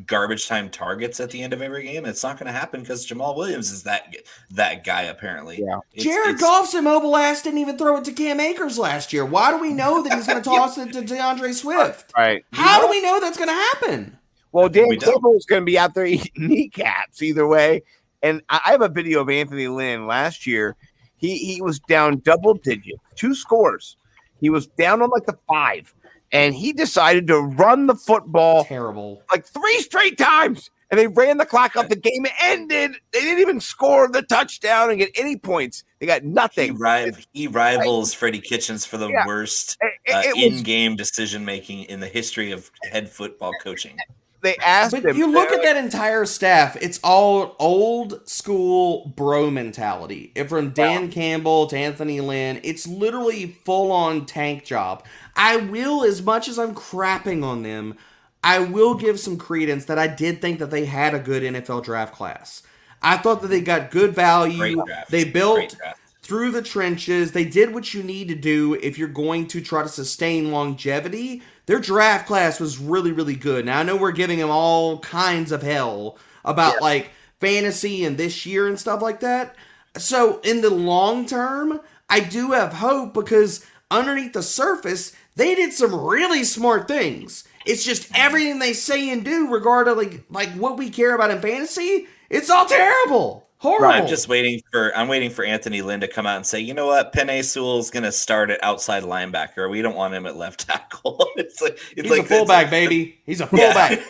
garbage 0.06 0.46
time 0.46 0.68
targets 0.68 1.18
at 1.18 1.30
the 1.30 1.42
end 1.42 1.52
of 1.54 1.62
every 1.62 1.82
game. 1.84 2.04
It's 2.04 2.22
not 2.22 2.38
going 2.38 2.46
to 2.46 2.52
happen 2.52 2.80
because 2.80 3.06
Jamaal 3.06 3.34
Williams 3.36 3.70
is 3.70 3.82
that 3.84 4.14
that 4.50 4.84
guy 4.84 5.02
apparently. 5.02 5.60
Yeah. 5.60 5.78
It's- 5.92 6.04
Jared 6.04 6.34
it's- 6.34 6.40
Goff's 6.42 6.74
immobile 6.74 7.16
ass 7.16 7.42
didn't 7.42 7.60
even 7.60 7.78
throw 7.78 7.96
it 7.96 8.04
to 8.04 8.12
Cam 8.12 8.38
Akers 8.40 8.78
last 8.78 9.12
year. 9.12 9.24
Why 9.24 9.50
do 9.50 9.58
we 9.58 9.72
know 9.72 10.02
that 10.02 10.12
he's 10.12 10.26
going 10.26 10.42
to 10.42 10.48
toss 10.48 10.76
it 10.76 10.92
to 10.92 11.00
DeAndre 11.02 11.54
Swift? 11.54 12.12
Right. 12.16 12.44
How 12.52 12.80
do 12.82 12.88
we 12.90 13.00
know 13.02 13.18
that's 13.20 13.38
going 13.38 13.48
to 13.48 13.54
happen? 13.54 14.18
Well, 14.52 14.68
Dan 14.68 14.88
We 14.88 14.96
don't. 14.96 15.12
Campbell 15.12 15.34
is 15.36 15.46
going 15.46 15.62
to 15.62 15.66
be 15.66 15.78
out 15.78 15.94
there 15.94 16.06
eating 16.06 16.32
kneecaps 16.48 17.22
either 17.22 17.46
way. 17.46 17.82
And 18.22 18.42
I 18.48 18.60
I 18.66 18.70
have 18.72 18.82
a 18.82 18.88
video 18.88 19.20
of 19.20 19.30
Anthony 19.30 19.68
Lynn 19.68 20.06
last 20.06 20.46
year. 20.46 20.74
He 21.16 21.36
he 21.38 21.62
was 21.62 21.78
down 21.80 22.18
double 22.24 22.54
digit, 22.54 22.96
two 23.14 23.34
scores. 23.34 23.96
He 24.40 24.50
was 24.50 24.66
down 24.66 25.02
on 25.02 25.10
like 25.10 25.26
the 25.26 25.36
five, 25.48 25.92
and 26.32 26.54
he 26.54 26.72
decided 26.72 27.26
to 27.28 27.38
run 27.40 27.86
the 27.86 27.94
football 27.94 28.64
Terrible. 28.64 29.22
like 29.32 29.46
three 29.46 29.78
straight 29.80 30.18
times. 30.18 30.70
And 30.90 30.98
they 30.98 31.06
ran 31.06 31.36
the 31.36 31.44
clock 31.44 31.76
up. 31.76 31.90
The 31.90 31.96
game 31.96 32.24
ended. 32.40 32.92
They 33.12 33.20
didn't 33.20 33.40
even 33.40 33.60
score 33.60 34.08
the 34.08 34.22
touchdown 34.22 34.88
and 34.88 34.98
get 34.98 35.10
any 35.18 35.36
points. 35.36 35.84
They 35.98 36.06
got 36.06 36.22
He, 36.22 36.28
nothing. 36.28 36.78
riv- 36.78 37.26
he 37.34 37.46
rivals 37.46 38.14
Freddie 38.14 38.40
Kitchens 38.40 38.86
for 38.86 38.96
the 38.96 39.08
Yeah. 39.08 39.26
worst 39.26 39.76
It- 39.82 39.92
it- 40.06 40.14
uh, 40.14 40.22
it 40.24 40.36
in-game 40.36 40.96
decision 40.96 41.44
making 41.44 41.82
in 41.84 42.00
the 42.00 42.08
history 42.08 42.52
of 42.52 42.70
head 42.90 43.10
football 43.10 43.52
coaching. 43.62 43.98
They 44.40 44.56
asked 44.56 44.92
But 44.92 45.04
him. 45.04 45.16
you 45.16 45.32
look 45.32 45.50
at 45.50 45.62
that 45.62 45.76
entire 45.76 46.24
staff, 46.24 46.76
it's 46.80 47.00
all 47.02 47.56
old 47.58 48.28
school 48.28 49.12
bro 49.16 49.50
mentality. 49.50 50.32
From 50.48 50.70
Dan 50.70 51.10
Campbell 51.10 51.66
to 51.68 51.76
Anthony 51.76 52.20
Lynn, 52.20 52.60
it's 52.62 52.86
literally 52.86 53.46
full 53.64 53.90
on 53.90 54.26
tank 54.26 54.64
job. 54.64 55.04
I 55.34 55.56
will, 55.56 56.04
as 56.04 56.22
much 56.22 56.48
as 56.48 56.58
I'm 56.58 56.74
crapping 56.74 57.44
on 57.44 57.62
them, 57.62 57.96
I 58.44 58.60
will 58.60 58.94
give 58.94 59.18
some 59.18 59.36
credence 59.36 59.86
that 59.86 59.98
I 59.98 60.06
did 60.06 60.40
think 60.40 60.60
that 60.60 60.70
they 60.70 60.84
had 60.84 61.14
a 61.14 61.18
good 61.18 61.42
NFL 61.42 61.84
draft 61.84 62.14
class. 62.14 62.62
I 63.02 63.16
thought 63.16 63.42
that 63.42 63.48
they 63.48 63.60
got 63.60 63.90
good 63.90 64.14
value. 64.14 64.84
They 65.10 65.24
built 65.24 65.76
through 66.22 66.52
the 66.52 66.62
trenches. 66.62 67.32
They 67.32 67.44
did 67.44 67.72
what 67.74 67.94
you 67.94 68.02
need 68.02 68.28
to 68.28 68.34
do 68.34 68.74
if 68.74 68.98
you're 68.98 69.08
going 69.08 69.46
to 69.48 69.60
try 69.60 69.82
to 69.82 69.88
sustain 69.88 70.50
longevity. 70.52 71.42
Their 71.68 71.78
draft 71.78 72.26
class 72.26 72.58
was 72.60 72.78
really, 72.78 73.12
really 73.12 73.36
good. 73.36 73.66
Now 73.66 73.80
I 73.80 73.82
know 73.82 73.94
we're 73.94 74.12
giving 74.12 74.38
them 74.38 74.48
all 74.48 75.00
kinds 75.00 75.52
of 75.52 75.62
hell 75.62 76.16
about 76.42 76.80
like 76.80 77.10
fantasy 77.40 78.06
and 78.06 78.16
this 78.16 78.46
year 78.46 78.66
and 78.66 78.80
stuff 78.80 79.02
like 79.02 79.20
that. 79.20 79.54
So 79.98 80.40
in 80.40 80.62
the 80.62 80.70
long 80.70 81.26
term, 81.26 81.80
I 82.08 82.20
do 82.20 82.52
have 82.52 82.72
hope 82.72 83.12
because 83.12 83.66
underneath 83.90 84.32
the 84.32 84.42
surface, 84.42 85.14
they 85.36 85.54
did 85.54 85.74
some 85.74 85.94
really 85.94 86.42
smart 86.42 86.88
things. 86.88 87.44
It's 87.66 87.84
just 87.84 88.08
everything 88.14 88.60
they 88.60 88.72
say 88.72 89.10
and 89.10 89.22
do, 89.22 89.52
regarding 89.52 89.94
like 89.94 90.24
like 90.30 90.50
what 90.54 90.78
we 90.78 90.88
care 90.88 91.14
about 91.14 91.30
in 91.30 91.42
fantasy, 91.42 92.06
it's 92.30 92.48
all 92.48 92.64
terrible. 92.64 93.47
Horrible. 93.60 93.86
I'm 93.88 94.06
just 94.06 94.28
waiting 94.28 94.62
for 94.70 94.96
I'm 94.96 95.08
waiting 95.08 95.30
for 95.30 95.44
Anthony 95.44 95.82
Lynn 95.82 96.00
to 96.00 96.08
come 96.08 96.26
out 96.26 96.36
and 96.36 96.46
say, 96.46 96.60
you 96.60 96.74
know 96.74 96.86
what, 96.86 97.12
Penei 97.12 97.44
Sewell's 97.44 97.90
going 97.90 98.04
to 98.04 98.12
start 98.12 98.50
at 98.50 98.62
outside 98.62 99.02
linebacker. 99.02 99.68
We 99.68 99.82
don't 99.82 99.96
want 99.96 100.14
him 100.14 100.26
at 100.26 100.36
left 100.36 100.66
tackle. 100.68 101.26
it's 101.36 101.60
like 101.60 101.72
it's 101.96 102.02
He's 102.02 102.10
like 102.10 102.20
a 102.22 102.24
fullback, 102.24 102.70
baby. 102.70 103.18
He's 103.26 103.40
a 103.40 103.46
fullback. 103.48 104.00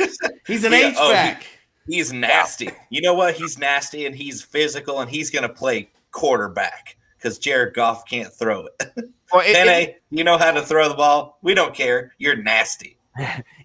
He's 0.47 0.65
an 0.65 0.73
Yeah, 0.79 0.89
H 0.89 0.95
oh, 0.99 1.09
he- 1.09 1.13
back. 1.15 1.47
He's 1.87 2.13
nasty. 2.13 2.69
You 2.91 3.01
know 3.01 3.15
what? 3.15 3.37
He's 3.37 3.57
nasty 3.59 4.05
and 4.05 4.15
he's 4.15 4.43
physical 4.43 5.01
and 5.01 5.11
he's 5.11 5.31
going 5.31 5.45
to 5.45 5.49
play 5.49 5.89
quarterback 6.11 6.97
because 7.17 7.39
Jared 7.39 7.73
Goff 7.73 8.07
can't 8.07 8.31
throw 8.31 8.67
it. 8.67 8.93
Well, 9.33 9.43
it- 9.47 9.57
Penei, 9.57 9.95
you 10.11 10.25
know 10.25 10.37
how 10.37 10.51
to 10.51 10.61
throw 10.61 10.91
the 10.91 10.95
ball. 10.95 11.39
We 11.41 11.55
don't 11.55 11.75
care. 11.75 12.13
You're 12.19 12.37
nasty. 12.37 12.99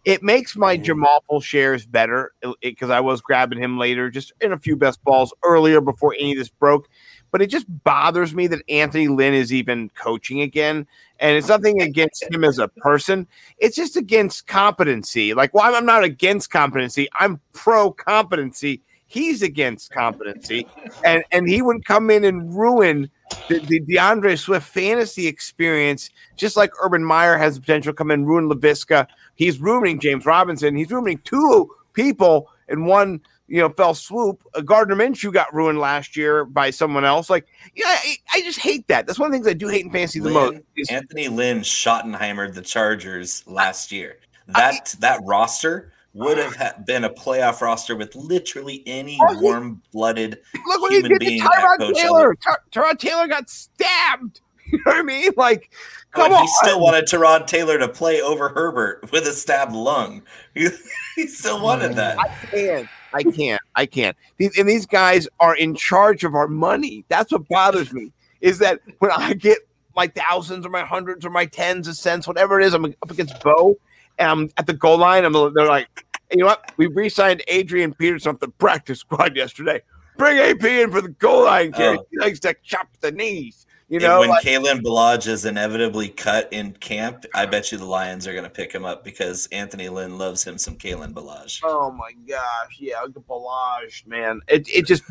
It 0.05 0.21
makes 0.21 0.57
my 0.57 0.77
mm. 0.77 0.83
Jamaal 0.83 1.41
shares 1.41 1.85
better 1.85 2.33
uh, 2.43 2.53
because 2.61 2.89
I 2.89 2.99
was 2.99 3.21
grabbing 3.21 3.61
him 3.61 3.77
later, 3.77 4.09
just 4.09 4.33
in 4.41 4.51
a 4.51 4.59
few 4.59 4.75
best 4.75 5.03
balls 5.03 5.33
earlier 5.43 5.79
before 5.79 6.13
any 6.19 6.33
of 6.33 6.37
this 6.37 6.49
broke. 6.49 6.89
But 7.31 7.41
it 7.41 7.47
just 7.47 7.65
bothers 7.83 8.35
me 8.35 8.47
that 8.47 8.61
Anthony 8.69 9.07
Lynn 9.07 9.33
is 9.33 9.53
even 9.53 9.89
coaching 9.89 10.41
again. 10.41 10.85
And 11.19 11.37
it's 11.37 11.47
nothing 11.47 11.81
against 11.81 12.23
him 12.29 12.43
as 12.43 12.59
a 12.59 12.67
person. 12.67 13.27
It's 13.57 13.75
just 13.75 13.95
against 13.95 14.45
competency. 14.45 15.33
Like, 15.33 15.53
well, 15.53 15.73
I'm 15.73 15.85
not 15.85 16.03
against 16.03 16.51
competency. 16.51 17.07
I'm 17.15 17.39
pro 17.53 17.91
competency. 17.91 18.81
He's 19.13 19.43
against 19.43 19.91
competency. 19.91 20.67
And 21.05 21.23
and 21.31 21.47
he 21.47 21.61
would 21.61 21.85
come 21.85 22.09
in 22.09 22.25
and 22.25 22.55
ruin 22.57 23.11
the, 23.47 23.59
the 23.59 23.79
DeAndre 23.81 24.39
Swift 24.39 24.67
fantasy 24.67 25.27
experience, 25.27 26.09
just 26.35 26.57
like 26.57 26.71
Urban 26.81 27.03
Meyer 27.03 27.37
has 27.37 27.55
the 27.55 27.61
potential 27.61 27.93
to 27.93 27.95
come 27.95 28.09
in 28.09 28.21
and 28.21 28.27
ruin 28.27 28.49
Laviska. 28.49 29.07
He's 29.35 29.59
ruining 29.59 29.99
James 29.99 30.25
Robinson. 30.25 30.75
He's 30.75 30.89
ruining 30.89 31.19
two 31.19 31.69
people 31.93 32.49
in 32.67 32.85
one 32.85 33.21
you 33.47 33.59
know, 33.59 33.69
fell 33.69 33.93
swoop. 33.93 34.43
Uh, 34.55 34.61
Gardner 34.61 34.95
Minshew 34.95 35.31
got 35.31 35.53
ruined 35.53 35.77
last 35.77 36.17
year 36.17 36.43
by 36.43 36.71
someone 36.71 37.05
else. 37.05 37.29
Like, 37.29 37.45
yeah, 37.75 37.85
I, 37.87 38.15
I, 38.33 38.41
just 38.41 38.57
hate 38.57 38.87
that. 38.87 39.05
That's 39.05 39.19
one 39.19 39.27
of 39.27 39.31
the 39.33 39.37
things 39.37 39.47
I 39.47 39.53
do 39.53 39.67
hate 39.67 39.85
in 39.85 39.91
fantasy 39.91 40.21
Lynn, 40.21 40.33
the 40.33 40.39
most. 40.39 40.61
Is, 40.75 40.89
Anthony 40.89 41.27
Lynn 41.27 41.59
Schottenheimer 41.59 42.51
the 42.51 42.61
Chargers 42.63 43.43
last 43.45 43.91
year. 43.91 44.17
That 44.47 44.73
I, 44.73 44.97
that 45.01 45.21
roster 45.23 45.91
would 46.13 46.37
have 46.37 46.55
ha- 46.55 46.73
been 46.85 47.03
a 47.03 47.09
playoff 47.09 47.61
roster 47.61 47.95
with 47.95 48.15
literally 48.15 48.83
any 48.85 49.17
oh, 49.21 49.39
warm-blooded 49.39 50.39
look 50.67 50.81
what 50.81 50.91
human 50.91 51.11
he 51.11 51.17
did 51.17 51.19
being. 51.19 51.41
To 51.41 51.47
Tyrod 51.47 51.93
Taylor. 51.93 52.35
Ty- 52.35 52.55
Tyrod 52.71 52.99
Taylor 52.99 53.27
got 53.27 53.49
stabbed. 53.49 54.41
You 54.71 54.79
know 54.87 54.93
what 54.93 54.99
I 54.99 55.03
mean? 55.03 55.31
Like, 55.37 55.69
come 56.13 56.31
but 56.31 56.37
on. 56.37 56.41
He 56.41 56.47
still 56.47 56.79
wanted 56.79 57.05
Tyrod 57.05 57.45
Taylor 57.45 57.77
to 57.77 57.87
play 57.87 58.21
over 58.21 58.49
Herbert 58.49 59.11
with 59.11 59.27
a 59.27 59.33
stabbed 59.33 59.73
lung. 59.73 60.23
he 60.55 61.27
still 61.27 61.61
wanted 61.61 61.95
that. 61.95 62.17
I 62.17 62.27
can't. 62.47 62.89
I 63.13 63.23
can't. 63.23 63.61
I 63.75 63.85
can't. 63.85 64.17
These, 64.37 64.57
and 64.57 64.67
these 64.67 64.87
guys 64.87 65.27
are 65.39 65.55
in 65.55 65.75
charge 65.75 66.23
of 66.23 66.33
our 66.33 66.47
money. 66.47 67.05
That's 67.07 67.31
what 67.31 67.47
bothers 67.49 67.93
me. 67.93 68.11
Is 68.41 68.57
that 68.59 68.79
when 68.97 69.11
I 69.11 69.33
get 69.33 69.59
my 69.95 70.07
thousands 70.07 70.65
or 70.65 70.69
my 70.69 70.83
hundreds 70.83 71.23
or 71.23 71.29
my 71.29 71.45
tens 71.45 71.87
of 71.87 71.95
cents, 71.95 72.27
whatever 72.27 72.59
it 72.59 72.65
is, 72.65 72.73
I'm 72.73 72.85
up 72.85 73.11
against 73.11 73.39
Bo, 73.43 73.77
and 74.19 74.29
I'm 74.29 74.49
at 74.57 74.67
the 74.67 74.73
goal 74.73 74.97
line. 74.97 75.25
I'm 75.25 75.33
they're 75.33 75.67
like, 75.67 76.05
you 76.31 76.37
know 76.37 76.45
what? 76.45 76.71
We 76.77 76.87
re-signed 76.87 77.43
Adrian 77.47 77.93
Peterson 77.93 78.33
off 78.33 78.39
the 78.39 78.47
practice 78.47 78.99
squad 78.99 79.35
yesterday. 79.35 79.81
Bring 80.17 80.37
AP 80.37 80.63
in 80.63 80.91
for 80.91 81.01
the 81.01 81.09
goal 81.09 81.45
line, 81.45 81.71
kid. 81.71 81.97
Oh. 81.99 82.05
He 82.11 82.17
likes 82.17 82.39
to 82.41 82.55
chop 82.63 82.87
the 83.01 83.11
knees. 83.11 83.65
You 83.89 83.99
know, 83.99 84.21
when 84.21 84.29
like, 84.29 84.43
Kalen 84.43 84.81
Ballage 84.81 85.27
is 85.27 85.45
inevitably 85.45 86.09
cut 86.09 86.51
in 86.51 86.71
camp, 86.73 87.25
I 87.35 87.45
bet 87.45 87.71
you 87.71 87.77
the 87.77 87.85
Lions 87.85 88.27
are 88.27 88.31
going 88.31 88.45
to 88.45 88.49
pick 88.49 88.71
him 88.71 88.85
up 88.85 89.03
because 89.03 89.47
Anthony 89.51 89.87
Lynn 89.89 90.17
loves 90.17 90.43
him 90.43 90.57
some 90.57 90.77
Kalen 90.77 91.13
Ballage. 91.13 91.59
Oh 91.63 91.91
my 91.91 92.11
gosh, 92.27 92.77
yeah, 92.79 93.05
Ballage, 93.29 94.07
man. 94.07 94.39
It 94.47 94.67
it 94.67 94.87
just. 94.87 95.03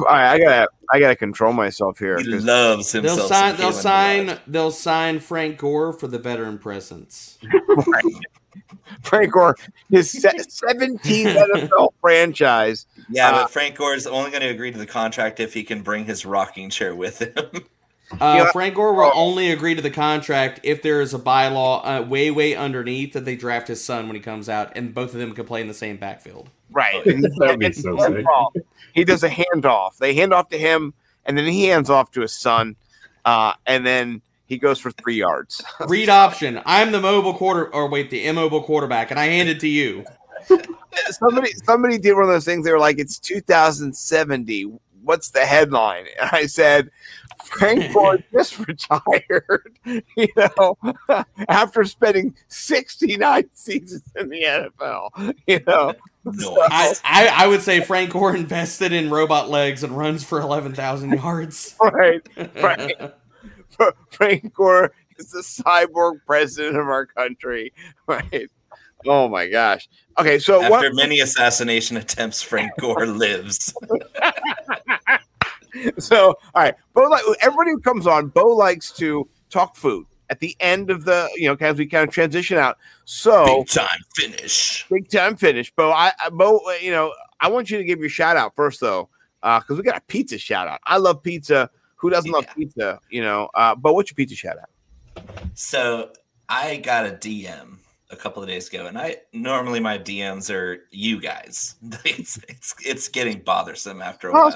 All 0.00 0.06
right, 0.06 0.32
I 0.32 0.38
gotta 0.38 0.68
I 0.92 1.00
gotta 1.00 1.16
control 1.16 1.52
myself 1.52 1.98
here. 1.98 2.18
He 2.18 2.24
loves 2.24 2.92
himself. 2.92 3.18
They'll 3.18 3.28
sign. 3.28 3.56
They'll 3.56 3.72
sign. 3.72 4.26
Ballage. 4.26 4.40
They'll 4.46 4.70
sign 4.70 5.20
Frank 5.20 5.58
Gore 5.58 5.92
for 5.92 6.06
the 6.06 6.18
veteran 6.18 6.58
presence. 6.58 7.38
right. 7.86 8.04
Frank 9.02 9.32
Gore, 9.32 9.56
his 9.90 10.12
17th 10.14 11.00
NFL 11.02 11.90
franchise. 12.00 12.86
Yeah, 13.10 13.28
uh, 13.28 13.42
but 13.42 13.50
Frank 13.50 13.76
Gore 13.76 13.94
is 13.94 14.06
only 14.06 14.30
going 14.30 14.42
to 14.42 14.48
agree 14.48 14.72
to 14.72 14.78
the 14.78 14.86
contract 14.86 15.40
if 15.40 15.54
he 15.54 15.62
can 15.62 15.82
bring 15.82 16.04
his 16.04 16.24
rocking 16.24 16.70
chair 16.70 16.94
with 16.94 17.20
him. 17.20 17.64
Uh, 18.22 18.50
Frank 18.52 18.74
Gore 18.74 18.94
will 18.94 19.12
only 19.14 19.50
agree 19.50 19.74
to 19.74 19.82
the 19.82 19.90
contract 19.90 20.60
if 20.62 20.80
there 20.80 21.02
is 21.02 21.12
a 21.12 21.18
bylaw 21.18 21.82
uh, 21.84 22.02
way, 22.02 22.30
way 22.30 22.54
underneath 22.54 23.12
that 23.12 23.26
they 23.26 23.36
draft 23.36 23.68
his 23.68 23.84
son 23.84 24.06
when 24.06 24.16
he 24.16 24.22
comes 24.22 24.48
out, 24.48 24.72
and 24.74 24.94
both 24.94 25.12
of 25.12 25.20
them 25.20 25.34
can 25.34 25.44
play 25.44 25.60
in 25.60 25.68
the 25.68 25.74
same 25.74 25.98
backfield. 25.98 26.48
Right. 26.70 27.04
That'd 27.04 27.60
be 27.60 27.72
so 27.72 27.96
sick. 27.98 28.24
He 28.94 29.04
does 29.04 29.22
a 29.22 29.30
handoff. 29.30 29.98
They 29.98 30.14
hand 30.14 30.32
off 30.32 30.48
to 30.50 30.58
him, 30.58 30.94
and 31.24 31.36
then 31.36 31.46
he 31.46 31.66
hands 31.66 31.90
off 31.90 32.10
to 32.12 32.20
his 32.20 32.32
son, 32.32 32.76
uh, 33.24 33.54
and 33.66 33.86
then 33.86 34.22
he 34.46 34.58
goes 34.58 34.78
for 34.78 34.90
three 34.90 35.16
yards. 35.16 35.62
Read 35.88 36.08
option. 36.08 36.60
I'm 36.64 36.90
the 36.90 37.00
mobile 37.00 37.34
quarter, 37.34 37.72
or 37.72 37.88
wait, 37.88 38.10
the 38.10 38.26
immobile 38.26 38.62
quarterback, 38.62 39.10
and 39.10 39.20
I 39.20 39.26
hand 39.26 39.48
it 39.48 39.60
to 39.60 39.68
you. 39.68 40.04
somebody, 41.10 41.52
somebody 41.64 41.98
did 41.98 42.14
one 42.14 42.24
of 42.24 42.28
those 42.28 42.44
things. 42.44 42.64
They 42.64 42.72
were 42.72 42.78
like, 42.78 42.98
"It's 42.98 43.18
2070. 43.18 44.72
What's 45.02 45.30
the 45.30 45.44
headline?" 45.46 46.06
And 46.20 46.30
I 46.32 46.46
said, 46.46 46.90
"Frank 47.44 47.92
Gore 47.92 48.18
just 48.32 48.58
retired." 48.66 49.78
You 50.16 50.28
know, 50.36 50.78
after 51.48 51.84
spending 51.84 52.34
69 52.48 53.50
seasons 53.52 54.02
in 54.16 54.28
the 54.30 54.42
NFL. 54.42 55.34
You 55.46 55.60
know. 55.66 55.94
No. 56.34 56.60
I, 56.70 56.94
I, 57.04 57.28
I, 57.44 57.46
would 57.46 57.62
say 57.62 57.80
Frank 57.80 58.12
Gore 58.12 58.34
invested 58.36 58.92
in 58.92 59.10
robot 59.10 59.48
legs 59.48 59.82
and 59.82 59.96
runs 59.96 60.24
for 60.24 60.40
11,000 60.40 61.12
yards. 61.12 61.74
Right, 61.80 62.28
right. 62.56 63.14
Frank 64.10 64.52
Gore 64.54 64.92
is 65.18 65.30
the 65.30 65.40
cyborg 65.40 66.20
president 66.26 66.76
of 66.76 66.86
our 66.86 67.06
country, 67.06 67.72
right? 68.06 68.50
Oh 69.06 69.28
my 69.28 69.48
gosh. 69.48 69.88
Okay, 70.18 70.38
so 70.38 70.60
after 70.60 70.70
what, 70.70 70.94
many 70.94 71.20
assassination 71.20 71.96
attempts, 71.96 72.42
Frank 72.42 72.72
Gore 72.78 73.06
lives. 73.06 73.72
so, 75.98 76.34
all 76.54 76.62
right, 76.62 76.74
Bo. 76.94 77.02
Like, 77.02 77.22
everybody 77.40 77.70
who 77.70 77.80
comes 77.80 78.06
on, 78.06 78.28
Bo 78.28 78.48
likes 78.48 78.90
to 78.92 79.28
talk 79.50 79.76
food 79.76 80.04
at 80.30 80.40
the 80.40 80.56
end 80.60 80.90
of 80.90 81.04
the, 81.04 81.28
you 81.36 81.48
know, 81.48 81.56
as 81.60 81.78
we 81.78 81.86
kind 81.86 82.06
of 82.06 82.12
transition 82.12 82.58
out. 82.58 82.78
So, 83.04 83.58
big 83.58 83.68
time 83.68 84.00
finish. 84.14 84.86
Big 84.90 85.08
time 85.08 85.36
finish, 85.36 85.72
Bo. 85.74 85.90
I, 85.90 86.12
I 86.22 86.30
Bo, 86.30 86.60
you 86.80 86.90
know, 86.90 87.12
I 87.40 87.48
want 87.48 87.70
you 87.70 87.78
to 87.78 87.84
give 87.84 88.00
your 88.00 88.08
shout 88.08 88.36
out 88.36 88.54
first, 88.54 88.80
though, 88.80 89.08
because 89.40 89.70
uh, 89.70 89.74
we 89.74 89.82
got 89.82 89.96
a 89.96 90.02
pizza 90.02 90.38
shout 90.38 90.68
out. 90.68 90.80
I 90.84 90.98
love 90.98 91.22
pizza. 91.22 91.70
Who 91.96 92.10
doesn't 92.10 92.30
yeah. 92.30 92.36
love 92.36 92.46
pizza? 92.54 93.00
You 93.10 93.22
know, 93.22 93.48
uh, 93.54 93.74
but 93.74 93.94
what's 93.94 94.10
your 94.10 94.16
pizza 94.16 94.36
shout 94.36 94.56
out? 94.58 94.68
So 95.54 96.12
I 96.48 96.76
got 96.76 97.06
a 97.06 97.10
DM 97.10 97.78
a 98.10 98.16
couple 98.16 98.42
of 98.42 98.48
days 98.48 98.68
ago, 98.68 98.86
and 98.86 98.98
I 98.98 99.16
normally 99.32 99.80
my 99.80 99.98
DMs 99.98 100.54
are 100.54 100.86
you 100.90 101.20
guys. 101.20 101.76
It's 102.04 102.38
it's 102.48 102.74
it's 102.84 103.08
getting 103.08 103.40
bothersome 103.40 104.00
after 104.00 104.28
a 104.28 104.32
while. 104.32 104.50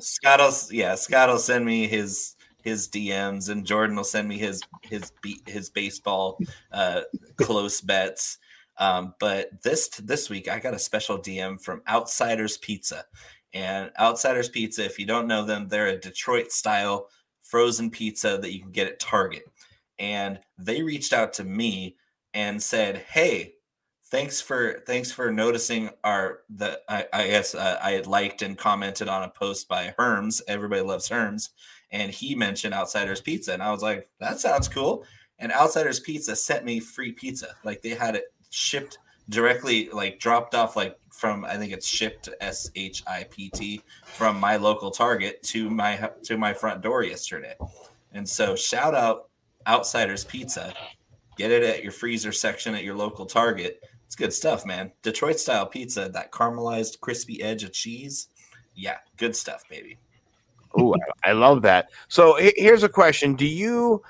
Scott 0.00 0.38
will 0.40 0.54
yeah 0.70 0.94
Scott 0.94 1.28
will 1.28 1.38
send 1.38 1.64
me 1.64 1.86
his 1.86 2.35
his 2.66 2.88
DMs, 2.88 3.48
and 3.48 3.64
Jordan 3.64 3.94
will 3.94 4.02
send 4.02 4.28
me 4.28 4.38
his 4.38 4.60
his 4.82 5.12
his 5.46 5.70
baseball 5.70 6.36
uh, 6.72 7.02
close 7.36 7.80
bets. 7.80 8.38
Um, 8.78 9.14
but 9.20 9.62
this 9.62 9.88
this 9.88 10.28
week 10.28 10.50
I 10.50 10.58
got 10.58 10.74
a 10.74 10.78
special 10.78 11.16
DM 11.16 11.62
from 11.62 11.82
Outsiders 11.88 12.58
Pizza. 12.58 13.04
And 13.54 13.92
Outsiders 13.98 14.48
Pizza, 14.48 14.84
if 14.84 14.98
you 14.98 15.06
don't 15.06 15.28
know 15.28 15.44
them, 15.44 15.68
they're 15.68 15.86
a 15.86 16.00
Detroit 16.00 16.50
style 16.50 17.08
frozen 17.42 17.88
pizza 17.88 18.36
that 18.42 18.52
you 18.52 18.60
can 18.60 18.72
get 18.72 18.88
at 18.88 18.98
Target. 18.98 19.44
And 20.00 20.40
they 20.58 20.82
reached 20.82 21.12
out 21.12 21.32
to 21.34 21.44
me 21.44 21.96
and 22.34 22.60
said, 22.60 22.98
"Hey, 23.08 23.54
thanks 24.10 24.40
for 24.40 24.82
thanks 24.88 25.12
for 25.12 25.30
noticing 25.30 25.90
our 26.02 26.40
the 26.50 26.80
I, 26.88 27.06
I 27.12 27.26
guess 27.28 27.54
uh, 27.54 27.78
I 27.80 27.92
had 27.92 28.08
liked 28.08 28.42
and 28.42 28.58
commented 28.58 29.08
on 29.08 29.22
a 29.22 29.28
post 29.28 29.68
by 29.68 29.94
Herms. 29.96 30.42
Everybody 30.48 30.82
loves 30.82 31.08
Herms, 31.08 31.50
and 31.90 32.10
he 32.10 32.34
mentioned 32.34 32.74
Outsiders 32.74 33.20
Pizza, 33.20 33.52
and 33.52 33.62
I 33.62 33.70
was 33.70 33.82
like, 33.82 34.08
that 34.18 34.40
sounds 34.40 34.68
cool. 34.68 35.04
And 35.38 35.52
Outsiders 35.52 36.00
Pizza 36.00 36.34
sent 36.34 36.64
me 36.64 36.80
free 36.80 37.12
pizza, 37.12 37.54
like 37.64 37.82
they 37.82 37.90
had 37.90 38.16
it 38.16 38.32
shipped 38.50 38.98
directly, 39.28 39.88
like 39.90 40.18
dropped 40.18 40.54
off, 40.54 40.76
like 40.76 40.98
from 41.12 41.44
I 41.44 41.56
think 41.56 41.72
it's 41.72 41.86
shipped 41.86 42.28
S 42.40 42.70
H 42.74 43.02
I 43.06 43.24
P 43.24 43.50
T 43.50 43.82
from 44.04 44.38
my 44.38 44.56
local 44.56 44.90
Target 44.90 45.42
to 45.44 45.70
my 45.70 46.10
to 46.24 46.36
my 46.36 46.54
front 46.54 46.82
door 46.82 47.02
yesterday. 47.02 47.54
And 48.12 48.28
so 48.28 48.56
shout 48.56 48.94
out 48.94 49.28
Outsiders 49.66 50.24
Pizza. 50.24 50.72
Get 51.36 51.50
it 51.50 51.62
at 51.62 51.82
your 51.82 51.92
freezer 51.92 52.32
section 52.32 52.74
at 52.74 52.84
your 52.84 52.94
local 52.94 53.26
Target. 53.26 53.80
It's 54.06 54.14
good 54.14 54.32
stuff, 54.32 54.64
man. 54.64 54.92
Detroit 55.02 55.38
style 55.38 55.66
pizza, 55.66 56.08
that 56.14 56.32
caramelized 56.32 57.00
crispy 57.00 57.42
edge 57.42 57.62
of 57.64 57.72
cheese. 57.72 58.28
Yeah, 58.74 58.98
good 59.16 59.34
stuff, 59.34 59.64
baby. 59.68 59.98
Oh, 60.78 60.94
I 61.24 61.32
love 61.32 61.62
that. 61.62 61.90
So 62.08 62.36
here's 62.56 62.82
a 62.82 62.88
question: 62.88 63.34
Do 63.34 63.46
you, 63.46 64.02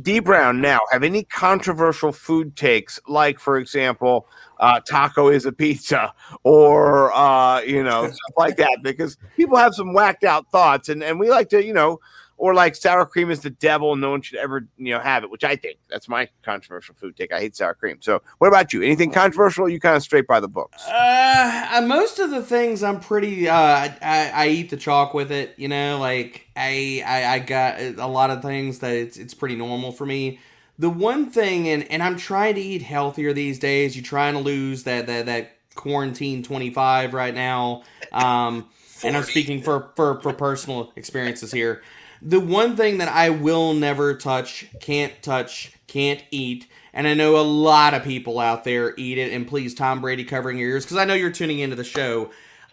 D 0.00 0.20
Brown, 0.20 0.60
now 0.60 0.80
have 0.90 1.02
any 1.02 1.24
controversial 1.24 2.12
food 2.12 2.56
takes? 2.56 3.00
Like, 3.08 3.38
for 3.38 3.56
example, 3.56 4.26
uh, 4.60 4.80
taco 4.80 5.28
is 5.28 5.46
a 5.46 5.52
pizza 5.52 6.12
or 6.44 7.12
uh, 7.12 7.60
you 7.62 7.82
know 7.82 8.04
stuff 8.04 8.36
like 8.36 8.56
that 8.58 8.78
because 8.82 9.16
people 9.36 9.56
have 9.56 9.74
some 9.74 9.94
whacked 9.94 10.24
out 10.24 10.50
thoughts 10.50 10.88
and, 10.88 11.02
and 11.02 11.18
we 11.18 11.30
like 11.30 11.48
to 11.48 11.64
you 11.64 11.72
know 11.72 11.98
or 12.40 12.54
like 12.54 12.74
sour 12.74 13.06
cream 13.06 13.30
is 13.30 13.40
the 13.40 13.50
devil 13.50 13.92
and 13.92 14.00
no 14.00 14.10
one 14.10 14.22
should 14.22 14.38
ever 14.38 14.66
you 14.76 14.92
know 14.92 15.00
have 15.00 15.22
it 15.22 15.30
which 15.30 15.44
i 15.44 15.54
think. 15.56 15.78
That's 15.88 16.08
my 16.08 16.28
controversial 16.42 16.94
food 16.94 17.16
take. 17.16 17.32
I 17.32 17.40
hate 17.40 17.56
sour 17.56 17.74
cream. 17.74 17.98
So 18.00 18.22
what 18.38 18.48
about 18.48 18.72
you? 18.72 18.82
Anything 18.82 19.10
controversial? 19.10 19.68
You 19.68 19.80
kind 19.80 19.96
of 19.96 20.02
straight 20.02 20.26
by 20.26 20.40
the 20.40 20.48
books. 20.48 20.86
Uh, 20.86 21.82
most 21.86 22.18
of 22.18 22.30
the 22.30 22.42
things 22.42 22.82
i'm 22.82 23.00
pretty 23.00 23.48
uh 23.48 23.54
I, 23.54 24.30
I 24.34 24.48
eat 24.48 24.70
the 24.70 24.76
chalk 24.76 25.14
with 25.14 25.32
it 25.32 25.54
you 25.56 25.68
know 25.68 25.98
like 25.98 26.46
I, 26.56 27.02
I 27.06 27.24
i 27.34 27.38
got 27.38 27.80
a 27.80 28.06
lot 28.06 28.30
of 28.30 28.42
things 28.42 28.80
that 28.80 28.92
it's, 28.94 29.16
it's 29.16 29.34
pretty 29.34 29.56
normal 29.56 29.92
for 29.92 30.06
me. 30.06 30.40
The 30.78 30.90
one 30.90 31.30
thing, 31.30 31.68
and 31.68 31.90
and 31.90 32.02
I'm 32.02 32.16
trying 32.16 32.54
to 32.54 32.60
eat 32.60 32.82
healthier 32.82 33.32
these 33.34 33.58
days. 33.58 33.96
You're 33.96 34.04
trying 34.04 34.34
to 34.34 34.40
lose 34.40 34.84
that 34.84 35.06
that 35.08 35.26
that 35.26 35.56
quarantine 35.74 36.42
25 36.42 37.12
right 37.14 37.34
now. 37.34 37.82
Um, 38.12 38.68
and 39.04 39.16
I'm 39.16 39.22
speaking 39.24 39.62
for 39.62 39.90
for 39.96 40.20
for 40.20 40.32
personal 40.32 40.92
experiences 40.96 41.52
here. 41.52 41.82
The 42.22 42.40
one 42.40 42.76
thing 42.76 42.98
that 42.98 43.08
I 43.08 43.30
will 43.30 43.72
never 43.74 44.14
touch, 44.14 44.66
can't 44.80 45.22
touch, 45.22 45.72
can't 45.86 46.22
eat, 46.30 46.66
and 46.92 47.06
I 47.06 47.14
know 47.14 47.38
a 47.38 47.42
lot 47.42 47.94
of 47.94 48.04
people 48.04 48.38
out 48.38 48.64
there 48.64 48.94
eat 48.96 49.18
it. 49.18 49.32
And 49.32 49.46
please, 49.46 49.74
Tom 49.74 50.00
Brady, 50.00 50.24
covering 50.24 50.58
your 50.58 50.70
ears 50.70 50.84
because 50.84 50.96
I 50.96 51.04
know 51.04 51.14
you're 51.14 51.30
tuning 51.30 51.60
into 51.60 51.76
the 51.76 51.84
show. 51.84 52.30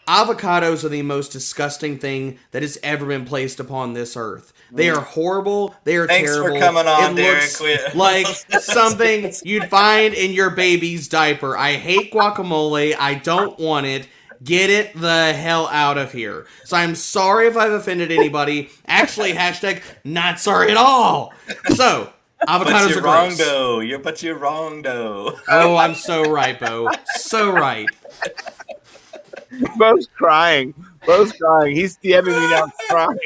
Avocados 0.07 0.85
are 0.85 0.89
the 0.89 1.01
most 1.01 1.33
disgusting 1.33 1.99
thing 1.99 2.39
that 2.51 2.61
has 2.61 2.77
ever 2.81 3.05
been 3.05 3.25
placed 3.25 3.59
upon 3.59 3.93
this 3.93 4.15
earth. 4.15 4.53
They 4.71 4.87
mm. 4.87 4.97
are 4.97 5.01
horrible. 5.01 5.75
They 5.83 5.97
are 5.97 6.07
Thanks 6.07 6.35
for 6.35 6.57
coming 6.57 6.87
on, 6.87 7.17
it 7.17 7.93
looks 7.93 7.95
like 7.95 8.27
something 8.61 9.33
you'd 9.43 9.69
find 9.69 10.13
in 10.13 10.31
your 10.31 10.49
baby's 10.49 11.09
diaper. 11.09 11.57
I 11.57 11.73
hate 11.73 12.13
guacamole. 12.13 12.95
I 12.97 13.15
don't 13.15 13.59
want 13.59 13.85
it. 13.85 14.07
Get 14.43 14.69
it 14.69 14.93
the 14.95 15.33
hell 15.33 15.67
out 15.67 15.97
of 15.97 16.11
here. 16.11 16.45
So 16.65 16.77
I'm 16.77 16.95
sorry 16.95 17.47
if 17.47 17.57
I've 17.57 17.71
offended 17.71 18.11
anybody. 18.11 18.69
Actually, 18.85 19.33
hashtag 19.33 19.81
not 20.03 20.39
sorry 20.39 20.71
at 20.71 20.77
all. 20.77 21.33
So 21.75 22.11
avocados 22.47 22.65
but 22.65 22.89
you're 22.89 22.99
are 22.99 23.01
wrong 23.01 23.25
gross. 23.29 23.37
though. 23.39 23.79
You're 23.79 23.99
but 23.99 24.21
you're 24.23 24.37
wrong 24.37 24.81
though. 24.83 25.37
Oh, 25.49 25.75
I'm 25.75 25.95
so 26.07 26.23
right, 26.31 26.59
Bo. 26.59 26.89
So 27.15 27.49
right. 27.51 27.87
Bo's 29.77 30.07
crying. 30.15 30.73
Bo's 31.05 31.31
crying. 31.31 31.75
He's 31.75 31.97
DMing 31.97 32.25
me 32.39 32.49
now 32.51 32.67
crying. 32.89 33.17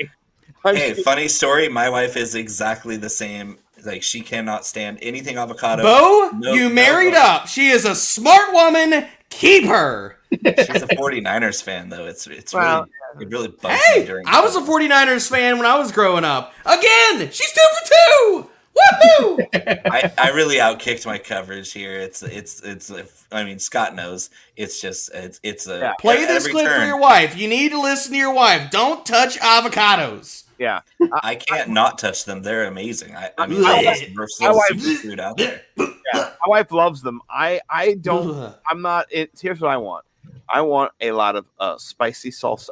I'm 0.63 0.75
hey, 0.75 0.93
funny 0.93 1.27
story. 1.27 1.67
My 1.69 1.89
wife 1.89 2.15
is 2.15 2.35
exactly 2.35 2.95
the 2.95 3.09
same. 3.09 3.57
Like 3.83 4.03
she 4.03 4.21
cannot 4.21 4.63
stand 4.65 4.99
anything 5.01 5.37
avocado. 5.37 5.81
Bo, 5.83 6.29
No- 6.37 6.53
you 6.53 6.69
no 6.69 6.75
married 6.75 7.13
go. 7.13 7.19
up. 7.21 7.47
She 7.47 7.69
is 7.69 7.83
a 7.83 7.95
smart 7.95 8.53
woman. 8.53 9.07
Keep 9.29 9.65
her. 9.65 10.17
She's 10.31 10.81
a 10.81 10.87
49ers 10.97 11.61
fan 11.63 11.89
though. 11.89 12.05
It's 12.05 12.25
it's 12.27 12.53
Well, 12.53 12.87
really 13.15 13.25
it 13.25 13.31
really 13.31 13.47
bugs 13.49 13.81
Hey, 13.85 13.99
me 14.01 14.05
during. 14.05 14.25
I 14.27 14.41
was 14.41 14.55
a 14.55 14.61
49ers 14.61 15.29
fan 15.29 15.57
when 15.57 15.65
I 15.65 15.77
was 15.77 15.91
growing 15.91 16.23
up. 16.23 16.53
Again, 16.65 17.29
she's 17.31 17.51
two 17.51 17.61
for 17.79 17.87
two. 17.87 18.47
Woohoo! 18.73 19.47
I, 19.91 20.13
I 20.17 20.29
really 20.29 20.55
outkicked 20.55 21.05
my 21.05 21.17
coverage 21.17 21.73
here. 21.73 21.99
It's 21.99 22.23
it's 22.23 22.61
it's. 22.63 22.89
I 23.29 23.43
mean, 23.43 23.59
Scott 23.59 23.93
knows. 23.95 24.29
It's 24.55 24.79
just 24.79 25.11
it's 25.13 25.41
it's 25.43 25.67
a 25.67 25.93
Play 25.99 26.25
this 26.25 26.45
every 26.47 26.53
clip 26.53 26.71
for 26.71 26.85
your 26.85 26.97
wife. 26.97 27.35
You 27.37 27.49
need 27.49 27.71
to 27.71 27.81
listen 27.81 28.13
to 28.13 28.17
your 28.17 28.33
wife. 28.33 28.71
Don't 28.71 29.05
touch 29.05 29.37
avocados. 29.39 30.45
Yeah. 30.57 30.81
I 31.21 31.35
can't 31.35 31.71
not 31.71 31.97
touch 31.97 32.23
them. 32.25 32.43
They're 32.43 32.65
amazing. 32.65 33.13
I, 33.15 33.31
I 33.37 33.47
mean, 33.47 33.61
My 33.61 33.73
they're 33.81 33.85
wife- 33.91 33.99
the 33.99 34.37
my 34.39 34.51
wife- 34.51 35.19
out 35.19 35.37
there. 35.37 35.61
yeah, 35.77 35.89
my 36.13 36.29
wife 36.47 36.71
loves 36.71 37.01
them. 37.01 37.19
I 37.29 37.59
I 37.69 37.95
don't. 37.95 38.55
I'm 38.69 38.81
not. 38.81 39.07
It, 39.11 39.31
here's 39.41 39.59
what 39.59 39.71
I 39.71 39.77
want. 39.77 40.05
I 40.49 40.61
want 40.61 40.91
a 40.99 41.11
lot 41.11 41.35
of 41.35 41.45
uh, 41.59 41.77
spicy 41.77 42.31
salsa, 42.31 42.69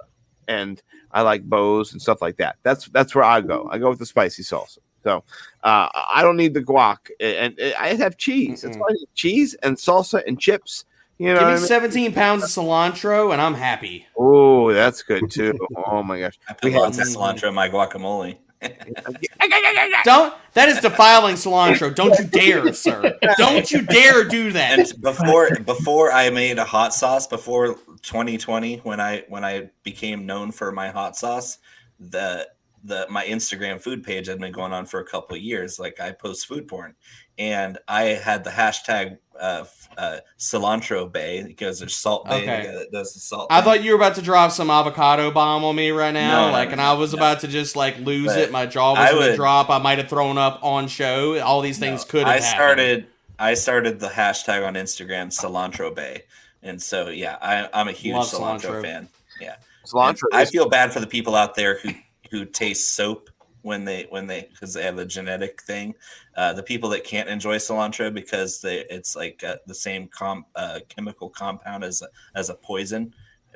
and 0.48 0.82
I 1.12 1.22
like 1.22 1.44
bows 1.44 1.94
and 1.94 2.02
stuff 2.02 2.22
like 2.22 2.38
that. 2.38 2.58
That's 2.64 2.86
that's 2.88 3.16
where 3.16 3.24
I 3.24 3.42
go. 3.42 3.68
I 3.72 3.78
go 3.78 3.90
with 3.90 4.00
the 4.00 4.06
spicy 4.06 4.44
salsa. 4.44 4.80
So 5.04 5.24
uh, 5.64 5.88
I 5.94 6.22
don't 6.22 6.36
need 6.36 6.54
the 6.54 6.62
guac, 6.62 7.10
and, 7.20 7.58
and 7.58 7.74
I 7.80 7.94
have 7.96 8.18
cheese. 8.18 8.64
That's 8.64 8.78
why 8.78 8.88
I 8.90 8.94
need 8.94 9.08
cheese 9.16 9.54
and 9.64 9.78
salsa 9.78 10.22
and 10.28 10.40
chips. 10.40 10.86
You 11.20 11.34
know, 11.34 11.40
Give 11.40 11.42
what 11.42 11.48
me 11.48 11.54
I 11.56 11.58
mean? 11.58 11.68
17 11.68 12.14
pounds 12.14 12.44
of 12.44 12.50
cilantro 12.50 13.34
and 13.34 13.42
I'm 13.42 13.54
happy. 13.54 14.08
Oh, 14.18 14.72
that's 14.72 15.04
good 15.04 15.30
too. 15.30 15.54
Oh 15.86 16.02
my 16.02 16.18
gosh, 16.18 16.40
I 16.48 16.54
put 16.54 16.72
lots 16.72 16.98
of 16.98 17.08
cilantro 17.08 17.50
in 17.50 17.54
my 17.54 17.68
guacamole. 17.68 18.38
Don't. 20.04 20.34
That 20.54 20.70
is 20.70 20.80
defiling 20.80 21.36
cilantro. 21.36 21.94
Don't 21.94 22.18
you 22.20 22.26
dare, 22.26 22.74
sir. 22.74 23.18
Don't 23.38 23.72
you 23.72 23.82
dare 23.84 24.26
do 24.26 24.52
that. 24.52 24.80
And 24.80 25.02
before 25.02 25.56
before 25.60 26.12
I 26.12 26.30
made 26.30 26.58
a 26.58 26.66
hot 26.66 26.94
sauce, 26.94 27.28
before 27.28 27.76
2020, 28.02 28.78
when 28.78 29.00
I 29.00 29.24
when 29.30 29.46
I 29.46 29.70
became 29.84 30.26
known 30.26 30.52
for 30.52 30.72
my 30.72 30.90
hot 30.90 31.16
sauce, 31.16 31.60
the 32.00 32.48
the 32.84 33.06
my 33.10 33.26
Instagram 33.26 33.82
food 33.82 34.04
page 34.04 34.28
had 34.28 34.40
been 34.40 34.52
going 34.52 34.74
on 34.74 34.86
for 34.86 35.00
a 35.00 35.06
couple 35.06 35.36
of 35.36 35.42
years. 35.42 35.80
Like 35.80 36.00
I 36.00 36.12
post 36.12 36.48
food 36.48 36.68
porn, 36.68 36.96
and 37.38 37.78
I 37.88 38.04
had 38.04 38.44
the 38.44 38.50
hashtag 38.50 39.18
uh, 39.40 39.66
uh, 39.98 40.18
cilantro 40.38 41.12
bay 41.12 41.44
because 41.44 41.80
there's 41.80 41.96
Salt 41.96 42.26
Bae 42.26 42.42
Okay. 42.42 42.72
that 42.74 42.92
does 42.92 43.14
the 43.14 43.20
salt. 43.20 43.48
I 43.50 43.58
thing. 43.58 43.66
thought 43.66 43.84
you 43.84 43.92
were 43.92 43.98
about 43.98 44.16
to 44.16 44.22
drop 44.22 44.52
some 44.52 44.70
avocado 44.70 45.32
bomb 45.32 45.64
on 45.64 45.76
me 45.76 45.92
right 45.92 46.12
now, 46.14 46.42
No, 46.42 46.48
no, 46.48 46.54
like, 46.54 46.72
and 46.72 46.80
I 46.82 46.94
was 46.94 47.14
about 47.14 47.40
to 47.42 47.48
just 47.48 47.76
like 47.76 47.98
lose 48.00 48.28
But 48.28 48.38
it. 48.40 48.52
My 48.52 48.66
jaw 48.66 48.94
was 48.94 49.12
going 49.12 49.32
to 49.32 49.36
drop. 49.36 49.70
I 49.70 49.78
might 49.80 49.98
have 49.98 50.10
thrown 50.10 50.38
up 50.38 50.60
on 50.64 50.88
show. 50.88 51.40
All 51.42 51.62
these 51.62 51.80
things 51.80 52.04
could 52.06 52.28
have 52.28 52.30
I 52.30 52.34
happened. 52.40 52.46
started 52.56 53.08
I 53.40 53.54
started 53.54 54.00
the 54.00 54.10
hashtag 54.10 54.68
on 54.68 54.74
Instagram 54.74 55.28
cilantro 55.28 55.96
bay, 55.96 56.24
and 56.62 56.82
so 56.82 57.08
yeah, 57.10 57.38
I, 57.42 57.70
I'm 57.74 57.88
a 57.88 57.94
huge 57.94 58.18
cilantro, 58.18 58.62
cilantro. 58.62 58.82
fan. 58.82 59.08
Yeah, 59.40 59.56
Cilantro 59.86 60.24
And 60.32 60.42
I 60.42 60.46
feel 60.46 60.68
bad 60.68 60.92
for 60.92 61.00
the 61.00 61.08
people 61.08 61.36
out 61.36 61.56
there 61.56 61.80
who 61.80 61.92
who 62.32 62.46
taste 62.46 62.94
soap 62.96 63.30
when 63.62 63.84
they 63.86 64.08
when 64.10 64.26
they 64.28 64.48
because 64.52 64.74
they 64.74 64.84
have 64.84 64.98
a 65.00 65.06
genetic 65.06 65.62
thing. 65.64 65.94
Uh, 66.36 66.54
the 66.54 66.64
people 66.64 66.90
that 66.90 67.04
can't 67.04 67.28
enjoy 67.30 67.58
cilantro 67.58 68.14
because 68.14 68.62
they 68.62 68.86
it's 68.90 69.16
like 69.16 69.44
uh, 69.44 69.56
the 69.68 69.76
same 69.76 70.08
com, 70.08 70.46
uh, 70.56 70.80
chemical 70.90 71.30
compound 71.30 71.84
as 71.84 72.02
a, 72.02 72.08
as 72.36 72.50
a 72.50 72.56
poison 72.56 73.14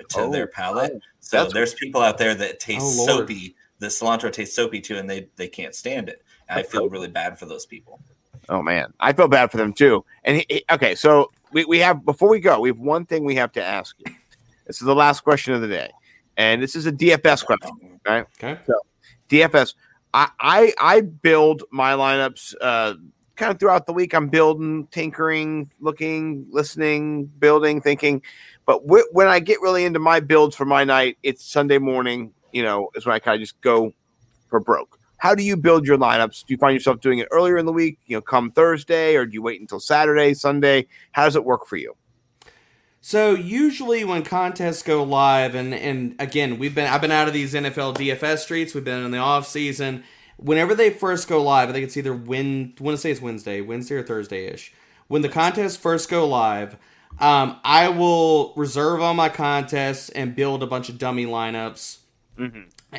to 0.10 0.22
Oh, 0.22 0.32
their 0.32 0.48
palate. 0.48 0.92
oh, 0.96 1.00
so 1.20 1.38
that's- 1.38 1.54
there's 1.54 1.74
people 1.76 2.02
out 2.02 2.18
there 2.18 2.36
that 2.36 2.60
taste 2.60 2.82
Oh, 2.82 3.06
soapy. 3.06 3.56
The 3.80 3.88
cilantro 3.88 4.32
tastes 4.32 4.56
soapy 4.56 4.82
too, 4.82 4.98
and 4.98 5.10
they 5.10 5.28
they 5.36 5.48
can't 5.48 5.76
stand 5.76 6.10
it. 6.10 6.24
And 6.50 6.60
I 6.60 6.64
feel 6.64 6.90
really 6.90 7.08
bad 7.08 7.40
for 7.40 7.46
those 7.46 7.66
people. 7.66 8.00
Oh 8.50 8.62
man, 8.62 8.94
I 9.00 9.14
feel 9.14 9.28
bad 9.30 9.52
for 9.52 9.58
them 9.58 9.72
too. 9.74 10.04
And 10.26 10.38
he, 10.38 10.46
he- 10.50 10.66
okay, 10.72 10.96
so 10.96 11.32
we, 11.54 11.64
we 11.66 11.80
have 11.80 12.04
before 12.04 12.30
we 12.30 12.40
go, 12.40 12.60
we 12.60 12.70
have 12.70 12.80
one 12.80 13.06
thing 13.06 13.24
we 13.24 13.36
have 13.36 13.52
to 13.54 13.64
ask 13.64 13.96
you. 14.00 14.14
This 14.68 14.82
is 14.82 14.86
the 14.86 14.96
last 14.96 15.22
question 15.22 15.54
of 15.54 15.62
the 15.62 15.68
day, 15.68 15.92
and 16.38 16.62
this 16.62 16.76
is 16.76 16.86
a 16.86 16.92
DFS 16.92 17.46
question. 17.46 18.00
Right? 18.06 18.26
Okay. 18.42 18.60
So 18.66 18.74
DFS, 19.30 19.76
I 20.14 20.74
I, 20.80 21.02
build 21.02 21.64
my 21.72 21.94
lineups 21.94 22.56
uh, 22.62 22.96
kind 23.36 23.52
of 23.52 23.60
throughout 23.60 23.86
the 23.88 23.94
week. 23.94 24.14
I'm 24.14 24.30
building, 24.30 24.88
tinkering, 24.92 25.72
looking, 25.80 26.46
listening, 26.52 27.26
building, 27.26 27.82
thinking. 27.82 28.22
But 28.66 28.82
wh- 28.82 29.14
when 29.14 29.28
I 29.28 29.40
get 29.40 29.62
really 29.62 29.86
into 29.86 30.00
my 30.00 30.20
builds 30.20 30.56
for 30.56 30.66
my 30.66 30.84
night, 30.84 31.18
it's 31.24 31.44
Sunday 31.46 31.80
morning. 31.80 32.34
You 32.52 32.64
know, 32.64 32.90
is 32.96 33.06
when 33.06 33.16
I 33.16 33.20
kind 33.20 33.36
of 33.36 33.42
just 33.42 33.60
go 33.62 33.94
for 34.50 34.60
broke. 34.60 35.00
How 35.18 35.34
do 35.34 35.42
you 35.42 35.56
build 35.58 35.88
your 35.88 35.98
lineups? 35.98 36.46
Do 36.46 36.54
you 36.54 36.58
find 36.58 36.74
yourself 36.74 37.00
doing 37.00 37.20
it 37.20 37.28
earlier 37.32 37.58
in 37.58 37.66
the 37.66 37.72
week, 37.72 37.98
you 38.06 38.18
know, 38.18 38.22
come 38.22 38.52
Thursday, 38.52 39.16
or 39.16 39.26
do 39.26 39.34
you 39.34 39.42
wait 39.42 39.62
until 39.62 39.80
Saturday, 39.80 40.34
Sunday? 40.34 40.86
How 41.14 41.24
does 41.24 41.36
it 41.36 41.46
work 41.46 41.66
for 41.66 41.78
you? 41.78 41.96
So 43.06 43.36
usually 43.36 44.06
when 44.06 44.24
contests 44.24 44.82
go 44.82 45.04
live, 45.04 45.56
and 45.56 45.74
and 45.74 46.16
again, 46.20 46.58
we've 46.58 46.74
been 46.74 46.88
I've 46.88 47.02
been 47.02 47.12
out 47.12 47.28
of 47.28 47.34
these 47.34 47.54
NFL 47.54 47.98
DFS 47.98 48.38
streets. 48.40 48.74
We've 48.74 48.86
been 48.86 49.04
in 49.04 49.12
the 49.12 49.18
off 49.18 49.46
season. 49.46 50.06
Whenever 50.38 50.74
they 50.74 50.90
first 50.90 51.28
go 51.28 51.44
live, 51.44 51.68
I 51.68 51.74
think 51.74 51.84
it's 51.84 51.98
either 51.98 52.14
when 52.14 52.74
I 52.80 52.84
want 52.84 52.96
to 52.96 53.02
say 53.02 53.12
it's 53.12 53.22
Wednesday, 53.22 53.60
Wednesday 53.60 53.96
or 53.96 54.04
Thursday 54.04 54.46
ish. 54.46 54.74
When 55.10 55.22
the 55.22 55.28
contests 55.28 55.76
first 55.76 56.10
go 56.10 56.26
live, 56.26 56.78
um, 57.20 57.60
I 57.66 57.90
will 57.90 58.54
reserve 58.56 59.02
all 59.02 59.14
my 59.14 59.28
contests 59.28 60.08
and 60.08 60.34
build 60.34 60.64
a 60.64 60.68
bunch 60.68 60.88
of 60.88 60.98
dummy 60.98 61.26
lineups. 61.26 61.98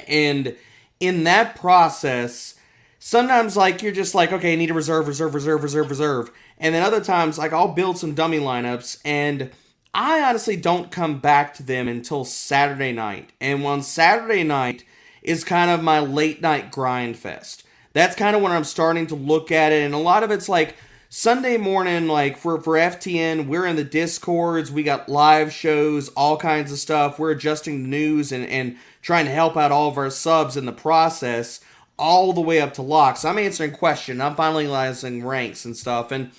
And 0.07 0.55
in 1.01 1.25
that 1.25 1.57
process, 1.57 2.57
sometimes 2.99 3.57
like 3.57 3.81
you're 3.81 3.91
just 3.91 4.15
like, 4.15 4.33
okay, 4.35 4.53
I 4.53 4.57
need 4.57 4.67
to 4.67 4.75
reserve, 4.75 5.09
reserve, 5.09 5.35
reserve, 5.35 5.63
reserve, 5.63 5.89
reserve. 5.89 6.31
And 6.59 6.75
then 6.75 6.83
other 6.83 7.03
times, 7.03 7.39
like 7.39 7.55
I'll 7.55 7.69
build 7.69 7.97
some 7.97 8.13
dummy 8.13 8.39
lineups 8.39 9.01
and 9.03 9.51
I 9.95 10.21
honestly 10.23 10.57
don't 10.57 10.91
come 10.91 11.21
back 11.21 11.55
to 11.55 11.63
them 11.63 11.87
until 11.87 12.25
Saturday 12.25 12.91
night. 12.91 13.31
And 13.41 13.65
on 13.65 13.83
Saturday 13.83 14.43
night 14.43 14.85
is 15.23 15.45
kind 15.45 15.71
of 15.71 15.85
my 15.85 16.01
late 16.01 16.43
night 16.43 16.73
grind 16.73 17.17
fest. 17.17 17.63
That's 17.93 18.17
kind 18.17 18.35
of 18.35 18.43
when 18.43 18.51
I'm 18.51 18.65
starting 18.65 19.07
to 19.07 19.15
look 19.15 19.53
at 19.53 19.71
it. 19.71 19.85
And 19.85 19.95
a 19.95 19.99
lot 19.99 20.25
of 20.25 20.33
it's 20.33 20.49
like 20.49 20.75
Sunday 21.09 21.57
morning, 21.57 22.09
like 22.09 22.37
for, 22.37 22.61
for 22.61 22.75
FTN, 22.75 23.47
we're 23.47 23.67
in 23.67 23.77
the 23.77 23.85
discords, 23.85 24.73
we 24.73 24.83
got 24.83 25.09
live 25.09 25.53
shows, 25.53 26.09
all 26.11 26.37
kinds 26.37 26.73
of 26.73 26.79
stuff. 26.79 27.21
We're 27.21 27.31
adjusting 27.31 27.85
the 27.85 27.89
news 27.89 28.33
and, 28.33 28.45
and 28.47 28.77
trying 29.01 29.27
to 29.27 29.31
help 29.31 29.57
out 29.57 29.71
all 29.71 29.89
of 29.89 29.97
our 29.97 30.11
subs 30.11 30.57
in 30.57 30.67
the 30.67 30.73
process, 30.73 31.61
all 31.97 32.33
the 32.33 32.41
way 32.41 32.61
up 32.61 32.75
to 32.75 32.83
locks. 32.83 33.25
I'm 33.25 33.39
answering 33.39 33.71
questions, 33.71 34.21
I'm 34.21 34.35
finalizing 34.35 35.23
ranks 35.23 35.65
and 35.65 35.77
stuff. 35.77 36.11
And 36.11 36.33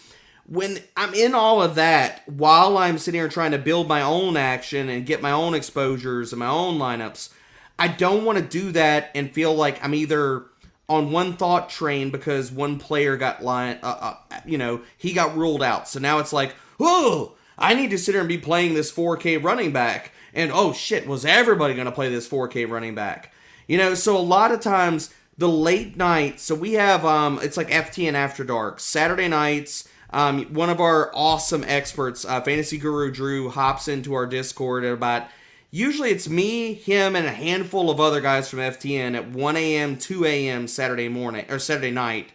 when 0.47 0.79
I'm 0.95 1.13
in 1.13 1.33
all 1.33 1.61
of 1.61 1.75
that, 1.75 2.21
while 2.27 2.77
I'm 2.77 2.97
sitting 2.97 3.19
here 3.19 3.29
trying 3.29 3.51
to 3.51 3.57
build 3.57 3.87
my 3.87 4.01
own 4.01 4.37
action 4.37 4.89
and 4.89 5.05
get 5.05 5.21
my 5.21 5.31
own 5.31 5.53
exposures 5.53 6.31
and 6.31 6.39
my 6.39 6.47
own 6.47 6.77
lineups, 6.77 7.33
I 7.79 7.87
don't 7.87 8.25
want 8.25 8.37
to 8.37 8.43
do 8.43 8.71
that 8.73 9.11
and 9.15 9.31
feel 9.31 9.53
like 9.53 9.83
I'm 9.83 9.95
either 9.95 10.45
on 10.87 11.11
one 11.11 11.35
thought 11.35 11.69
train 11.69 12.11
because 12.11 12.51
one 12.51 12.77
player 12.77 13.17
got 13.17 13.43
line, 13.43 13.79
uh, 13.81 14.15
uh, 14.31 14.39
you 14.45 14.57
know, 14.57 14.81
he 14.97 15.13
got 15.13 15.35
ruled 15.35 15.63
out. 15.63 15.87
So 15.87 15.99
now 15.99 16.19
it's 16.19 16.31
like, 16.31 16.53
oh, 16.79 17.33
I 17.57 17.73
need 17.73 17.89
to 17.89 17.97
sit 17.97 18.13
here 18.13 18.21
and 18.21 18.29
be 18.29 18.37
playing 18.37 18.75
this 18.75 18.91
4K 18.91 19.43
running 19.43 19.71
back. 19.71 20.11
And 20.33 20.51
oh 20.53 20.73
shit, 20.73 21.07
was 21.07 21.25
everybody 21.25 21.73
going 21.73 21.85
to 21.85 21.91
play 21.91 22.09
this 22.09 22.29
4K 22.29 22.69
running 22.69 22.93
back? 22.93 23.33
You 23.67 23.77
know, 23.77 23.95
so 23.95 24.15
a 24.15 24.19
lot 24.19 24.51
of 24.51 24.59
times 24.59 25.11
the 25.37 25.49
late 25.49 25.97
night. 25.97 26.39
So 26.39 26.53
we 26.53 26.73
have 26.73 27.03
um, 27.03 27.39
it's 27.41 27.57
like 27.57 27.69
FTN 27.69 28.13
After 28.13 28.43
Dark 28.43 28.79
Saturday 28.79 29.27
nights. 29.27 29.89
Um, 30.15 30.45
one 30.45 30.69
of 30.69 30.79
our 30.79 31.11
awesome 31.13 31.65
experts, 31.67 32.23
uh, 32.23 32.39
Fantasy 32.39 32.77
Guru 32.77 33.11
Drew, 33.11 33.49
hops 33.49 33.89
into 33.89 34.13
our 34.13 34.25
Discord 34.25 34.85
at 34.85 34.93
about. 34.93 35.27
Usually 35.71 36.09
it's 36.09 36.29
me, 36.29 36.73
him, 36.73 37.17
and 37.17 37.27
a 37.27 37.31
handful 37.31 37.89
of 37.89 37.99
other 37.99 38.21
guys 38.21 38.49
from 38.49 38.59
FTN 38.59 39.15
at 39.15 39.31
1 39.31 39.57
a.m., 39.57 39.97
2 39.97 40.23
a.m. 40.23 40.67
Saturday 40.69 41.09
morning 41.09 41.45
or 41.49 41.59
Saturday 41.59 41.91
night, 41.91 42.31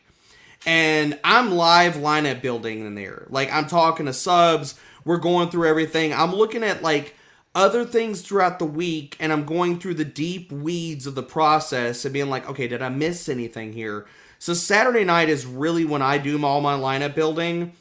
and 0.67 1.19
I'm 1.25 1.53
live 1.53 1.95
lineup 1.95 2.43
building 2.43 2.85
in 2.85 2.97
there. 2.97 3.27
Like 3.31 3.51
I'm 3.51 3.67
talking 3.67 4.05
to 4.05 4.13
subs, 4.13 4.79
we're 5.07 5.17
going 5.17 5.49
through 5.49 5.67
everything. 5.67 6.13
I'm 6.13 6.35
looking 6.35 6.63
at 6.63 6.83
like 6.83 7.15
other 7.55 7.87
things 7.87 8.21
throughout 8.21 8.59
the 8.59 8.67
week 8.67 9.17
and 9.19 9.33
I'm 9.33 9.47
going 9.47 9.79
through 9.79 9.95
the 9.95 10.05
deep 10.05 10.53
weeds 10.53 11.07
of 11.07 11.15
the 11.15 11.23
process 11.23 12.05
and 12.05 12.13
being 12.13 12.29
like, 12.29 12.47
okay, 12.47 12.69
did 12.69 12.83
I 12.83 12.91
miss 12.91 13.27
anything 13.27 13.73
here? 13.73 14.07
So 14.41 14.55
Saturday 14.55 15.05
night 15.05 15.29
is 15.29 15.45
really 15.45 15.85
when 15.85 16.01
I 16.01 16.17
do 16.17 16.43
all 16.47 16.63
my 16.63 16.75
lineup 16.75 17.15
building. 17.15 17.75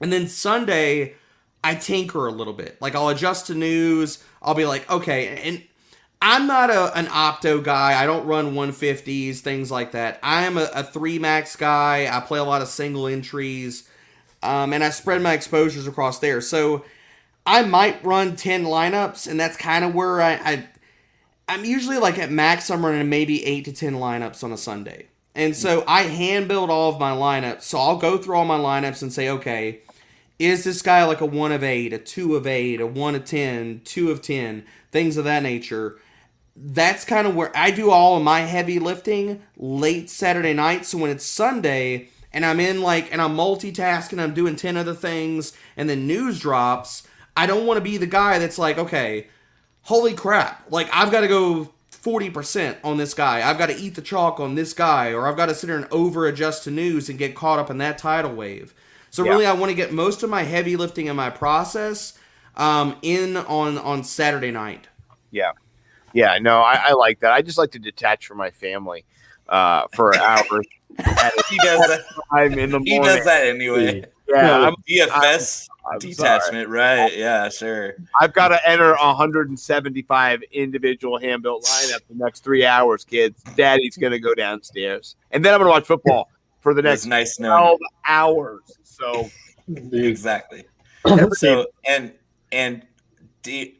And 0.00 0.10
then 0.10 0.26
Sunday, 0.26 1.14
I 1.62 1.74
tinker 1.74 2.26
a 2.26 2.32
little 2.32 2.54
bit. 2.54 2.80
Like 2.80 2.94
I'll 2.94 3.10
adjust 3.10 3.48
to 3.48 3.54
news. 3.54 4.24
I'll 4.40 4.54
be 4.54 4.64
like, 4.64 4.90
okay, 4.90 5.28
and 5.44 5.62
I'm 6.22 6.46
not 6.46 6.70
a, 6.70 6.96
an 6.96 7.06
opto 7.08 7.62
guy. 7.62 8.02
I 8.02 8.06
don't 8.06 8.26
run 8.26 8.54
150s, 8.54 9.40
things 9.40 9.70
like 9.70 9.92
that. 9.92 10.18
I 10.22 10.44
am 10.44 10.56
a, 10.56 10.70
a 10.74 10.82
three 10.82 11.18
max 11.18 11.56
guy. 11.56 12.08
I 12.10 12.20
play 12.20 12.38
a 12.38 12.44
lot 12.44 12.62
of 12.62 12.68
single 12.68 13.06
entries, 13.06 13.86
um, 14.42 14.72
and 14.72 14.82
I 14.82 14.88
spread 14.88 15.20
my 15.20 15.34
exposures 15.34 15.86
across 15.86 16.20
there. 16.20 16.40
So 16.40 16.86
I 17.44 17.64
might 17.64 18.02
run 18.02 18.34
10 18.34 18.64
lineups, 18.64 19.30
and 19.30 19.38
that's 19.38 19.58
kind 19.58 19.84
of 19.84 19.94
where 19.94 20.22
I, 20.22 20.32
I 20.32 20.68
I'm 21.48 21.66
usually 21.66 21.98
like 21.98 22.18
at 22.18 22.30
max. 22.30 22.70
I'm 22.70 22.86
running 22.86 23.10
maybe 23.10 23.44
eight 23.44 23.66
to 23.66 23.72
10 23.72 23.96
lineups 23.96 24.42
on 24.42 24.52
a 24.52 24.56
Sunday. 24.56 25.08
And 25.34 25.56
so 25.56 25.82
I 25.86 26.02
hand 26.02 26.48
build 26.48 26.70
all 26.70 26.90
of 26.92 27.00
my 27.00 27.12
lineups. 27.12 27.62
So 27.62 27.78
I'll 27.78 27.96
go 27.96 28.18
through 28.18 28.36
all 28.36 28.44
my 28.44 28.58
lineups 28.58 29.02
and 29.02 29.12
say, 29.12 29.28
okay, 29.30 29.80
is 30.38 30.64
this 30.64 30.82
guy 30.82 31.04
like 31.04 31.20
a 31.20 31.26
one 31.26 31.52
of 31.52 31.62
eight, 31.64 31.92
a 31.92 31.98
two 31.98 32.36
of 32.36 32.46
eight, 32.46 32.80
a 32.80 32.86
one 32.86 33.14
of 33.14 33.24
ten, 33.24 33.80
two 33.84 34.10
of 34.10 34.20
ten, 34.20 34.64
things 34.90 35.16
of 35.16 35.24
that 35.24 35.42
nature? 35.42 35.98
That's 36.54 37.04
kind 37.04 37.26
of 37.26 37.34
where 37.34 37.50
I 37.56 37.70
do 37.70 37.90
all 37.90 38.16
of 38.16 38.22
my 38.22 38.40
heavy 38.40 38.78
lifting 38.78 39.42
late 39.56 40.10
Saturday 40.10 40.52
night. 40.52 40.84
So 40.84 40.98
when 40.98 41.10
it's 41.10 41.24
Sunday 41.24 42.08
and 42.32 42.44
I'm 42.44 42.60
in 42.60 42.82
like 42.82 43.10
and 43.10 43.22
I'm 43.22 43.36
multitasking, 43.36 44.20
I'm 44.20 44.34
doing 44.34 44.56
10 44.56 44.76
other 44.76 44.94
things, 44.94 45.56
and 45.76 45.88
then 45.88 46.06
news 46.06 46.40
drops, 46.40 47.06
I 47.36 47.46
don't 47.46 47.66
want 47.66 47.78
to 47.78 47.82
be 47.82 47.96
the 47.96 48.06
guy 48.06 48.38
that's 48.38 48.58
like, 48.58 48.76
okay, 48.78 49.28
holy 49.82 50.12
crap, 50.12 50.70
like 50.70 50.90
I've 50.92 51.10
got 51.10 51.22
to 51.22 51.28
go 51.28 51.72
40% 52.02 52.76
on 52.82 52.96
this 52.96 53.14
guy. 53.14 53.48
I've 53.48 53.58
got 53.58 53.66
to 53.66 53.76
eat 53.76 53.94
the 53.94 54.02
chalk 54.02 54.40
on 54.40 54.54
this 54.54 54.74
guy, 54.74 55.12
or 55.12 55.26
I've 55.26 55.36
got 55.36 55.46
to 55.46 55.54
sit 55.54 55.68
there 55.68 55.76
and 55.76 55.86
over 55.90 56.26
adjust 56.26 56.64
to 56.64 56.70
news 56.70 57.08
and 57.08 57.18
get 57.18 57.34
caught 57.34 57.58
up 57.58 57.70
in 57.70 57.78
that 57.78 57.98
tidal 57.98 58.34
wave. 58.34 58.74
So 59.10 59.24
Yeah. 59.24 59.32
really, 59.32 59.46
I 59.46 59.52
want 59.52 59.70
to 59.70 59.74
get 59.74 59.92
most 59.92 60.22
of 60.22 60.30
my 60.30 60.42
heavy 60.42 60.76
lifting 60.76 61.06
in 61.06 61.16
my 61.16 61.30
process 61.30 62.18
um, 62.56 62.96
in 63.02 63.36
on 63.36 63.78
on 63.78 64.04
Saturday 64.04 64.50
night. 64.50 64.88
Yeah. 65.30 65.52
Yeah, 66.12 66.38
no, 66.38 66.60
I, 66.60 66.88
I 66.88 66.92
like 66.92 67.20
that. 67.20 67.32
I 67.32 67.40
just 67.40 67.56
like 67.56 67.70
to 67.70 67.78
detach 67.78 68.26
from 68.26 68.36
my 68.36 68.50
family 68.50 69.04
uh, 69.48 69.86
for 69.94 70.14
hours. 70.14 70.66
he 71.48 71.56
does 71.58 71.80
that. 71.88 72.00
I'm 72.30 72.52
in 72.58 72.70
the 72.70 72.80
morning. 72.80 72.84
He 72.84 72.98
does 72.98 73.24
that 73.24 73.46
anyway. 73.46 74.04
Yeah, 74.28 74.60
I'm- 74.60 74.74
DFS 74.88 75.68
I'm 75.90 75.98
detachment, 75.98 76.68
right? 76.68 77.16
Yeah, 77.16 77.48
sure. 77.48 77.94
I've 78.20 78.32
got 78.32 78.48
to 78.48 78.68
enter 78.68 78.94
175 78.94 80.42
individual 80.52 81.18
hand 81.18 81.42
built 81.42 81.64
lineup 81.64 82.00
the 82.08 82.14
next 82.14 82.44
three 82.44 82.64
hours, 82.64 83.04
kids. 83.04 83.42
Daddy's 83.56 83.96
gonna 83.96 84.18
go 84.18 84.34
downstairs, 84.34 85.16
and 85.32 85.44
then 85.44 85.52
I'm 85.54 85.60
gonna 85.60 85.70
watch 85.70 85.86
football 85.86 86.30
for 86.60 86.72
the 86.74 86.82
next 86.82 87.06
nice 87.06 87.38
knowing 87.40 87.78
12 87.78 87.78
hours. 88.06 88.78
So 88.84 89.30
exactly. 89.92 90.64
so 91.32 91.66
and 91.86 92.12
and 92.52 92.86
D 93.42 93.78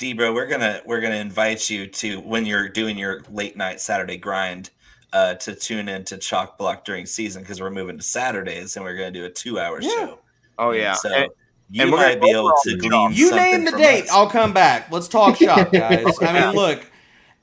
we're 0.00 0.46
gonna 0.46 0.80
we're 0.86 1.00
gonna 1.00 1.16
invite 1.16 1.68
you 1.68 1.86
to 1.86 2.20
when 2.20 2.46
you're 2.46 2.68
doing 2.68 2.96
your 2.96 3.22
late 3.30 3.56
night 3.56 3.80
Saturday 3.80 4.16
grind 4.16 4.70
uh, 5.16 5.34
to 5.34 5.54
tune 5.54 5.88
in 5.88 6.04
to 6.04 6.18
Chalk 6.18 6.58
Block 6.58 6.84
during 6.84 7.06
season 7.06 7.42
because 7.42 7.58
we're 7.58 7.70
moving 7.70 7.96
to 7.96 8.04
Saturdays 8.04 8.76
and 8.76 8.84
we're 8.84 8.96
gonna 8.96 9.10
do 9.10 9.24
a 9.24 9.30
two 9.30 9.58
hour 9.58 9.80
show. 9.80 10.18
Oh 10.58 10.72
yeah, 10.72 10.92
So 10.92 11.10
And- 11.10 11.30
you 11.70 11.82
and 11.82 11.90
might 11.90 12.20
be 12.20 12.30
able 12.30 12.52
to 12.64 12.76
glean. 12.76 13.12
You 13.12 13.34
name 13.34 13.64
the 13.64 13.70
from 13.72 13.80
date, 13.80 14.04
us. 14.04 14.10
I'll 14.10 14.28
come 14.28 14.52
back. 14.52 14.92
Let's 14.92 15.08
talk 15.08 15.36
shop, 15.36 15.72
guys. 15.72 16.04
I 16.20 16.32
mean, 16.38 16.54
look, 16.54 16.84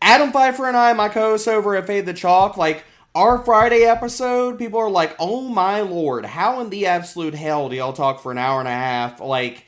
Adam 0.01 0.32
Pfeiffer 0.32 0.67
and 0.67 0.78
I, 0.78 0.93
my 0.93 1.09
co-host 1.09 1.47
over 1.47 1.76
at 1.76 1.88
Fade 1.88 2.05
the 2.05 2.13
Chalk, 2.13 2.55
like 2.57 2.86
our 3.15 3.39
Friday 3.43 3.84
episode, 3.84 4.57
people 4.59 4.80
are 4.80 4.89
like, 4.89 5.15
"Oh 5.19 5.41
my 5.41 5.82
lord, 5.82 6.26
how 6.26 6.61
in 6.61 6.69
the 6.69 6.86
absolute 6.86 7.34
hell 7.34 7.69
do 7.69 7.76
y'all 7.76 7.91
talk 7.91 8.21
for 8.21 8.32
an 8.32 8.38
hour 8.38 8.59
and 8.59 8.67
a 8.67 8.71
half?" 8.71 9.19
Like 9.19 9.65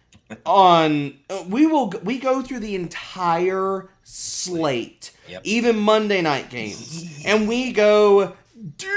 on 0.46 1.18
we 1.48 1.66
will 1.66 1.92
we 2.02 2.18
go 2.18 2.40
through 2.40 2.60
the 2.60 2.76
entire 2.76 3.90
slate, 4.04 5.10
Yep. 5.28 5.42
even 5.44 5.78
Monday 5.78 6.22
night 6.22 6.50
games, 6.50 7.22
and 7.24 7.48
we 7.48 7.72
go 7.72 8.34
deep 8.76 8.88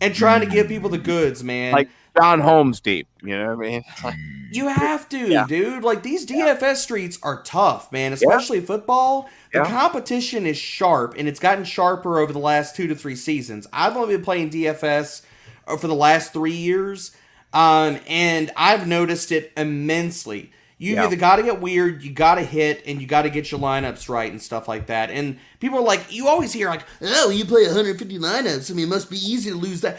and 0.00 0.14
trying 0.14 0.40
to 0.40 0.46
give 0.46 0.68
people 0.68 0.90
the 0.90 0.98
goods, 0.98 1.42
man. 1.42 1.72
like 1.72 1.88
John 2.20 2.40
Holmes 2.40 2.80
deep. 2.80 3.08
You 3.22 3.36
know 3.38 3.54
what 3.56 3.66
I 3.66 3.70
mean? 3.70 3.84
You 4.52 4.68
have 4.68 5.08
to, 5.08 5.18
Yeah. 5.18 5.46
dude. 5.48 5.82
Like 5.82 6.04
these 6.04 6.24
DFS 6.24 6.76
streets 6.76 7.18
are 7.24 7.42
tough, 7.42 7.90
man. 7.90 8.12
Especially 8.12 8.60
football. 8.60 9.28
The 9.52 9.58
Yeah. 9.60 9.64
competition 9.68 10.46
is 10.46 10.56
sharp, 10.56 11.14
and 11.18 11.26
it's 11.26 11.40
gotten 11.40 11.64
sharper 11.64 12.20
over 12.20 12.32
the 12.32 12.38
last 12.38 12.76
two 12.76 12.86
to 12.86 12.94
three 12.94 13.16
seasons. 13.16 13.66
I've 13.72 13.96
only 13.96 14.14
been 14.14 14.24
playing 14.24 14.50
DFS 14.50 15.22
uh, 15.66 15.76
for 15.76 15.88
the 15.88 15.94
last 15.96 16.32
three 16.32 16.52
years, 16.54 17.10
um, 17.52 17.98
and 18.06 18.52
I've 18.56 18.86
noticed 18.86 19.32
it 19.32 19.50
immensely. 19.56 20.52
You've 20.84 20.96
Yeah. 20.96 21.04
either 21.06 21.16
got 21.16 21.36
to 21.36 21.42
get 21.42 21.60
weird, 21.62 22.02
you 22.02 22.10
got 22.12 22.34
to 22.34 22.42
hit, 22.42 22.82
and 22.86 23.00
you 23.00 23.06
got 23.06 23.22
to 23.22 23.30
get 23.30 23.50
your 23.50 23.58
lineups 23.58 24.10
right 24.10 24.30
and 24.30 24.40
stuff 24.42 24.68
like 24.68 24.88
that. 24.88 25.10
And 25.10 25.38
people 25.58 25.78
are 25.78 25.82
like, 25.82 26.12
you 26.12 26.28
always 26.28 26.52
hear 26.52 26.68
like, 26.68 26.82
"Oh, 27.00 27.30
you 27.30 27.46
play 27.46 27.64
150 27.64 28.18
lineups. 28.18 28.70
I 28.70 28.74
mean, 28.74 28.84
it 28.86 28.88
must 28.90 29.08
be 29.08 29.16
easy 29.16 29.48
to 29.50 29.56
lose 29.56 29.80
that." 29.80 29.96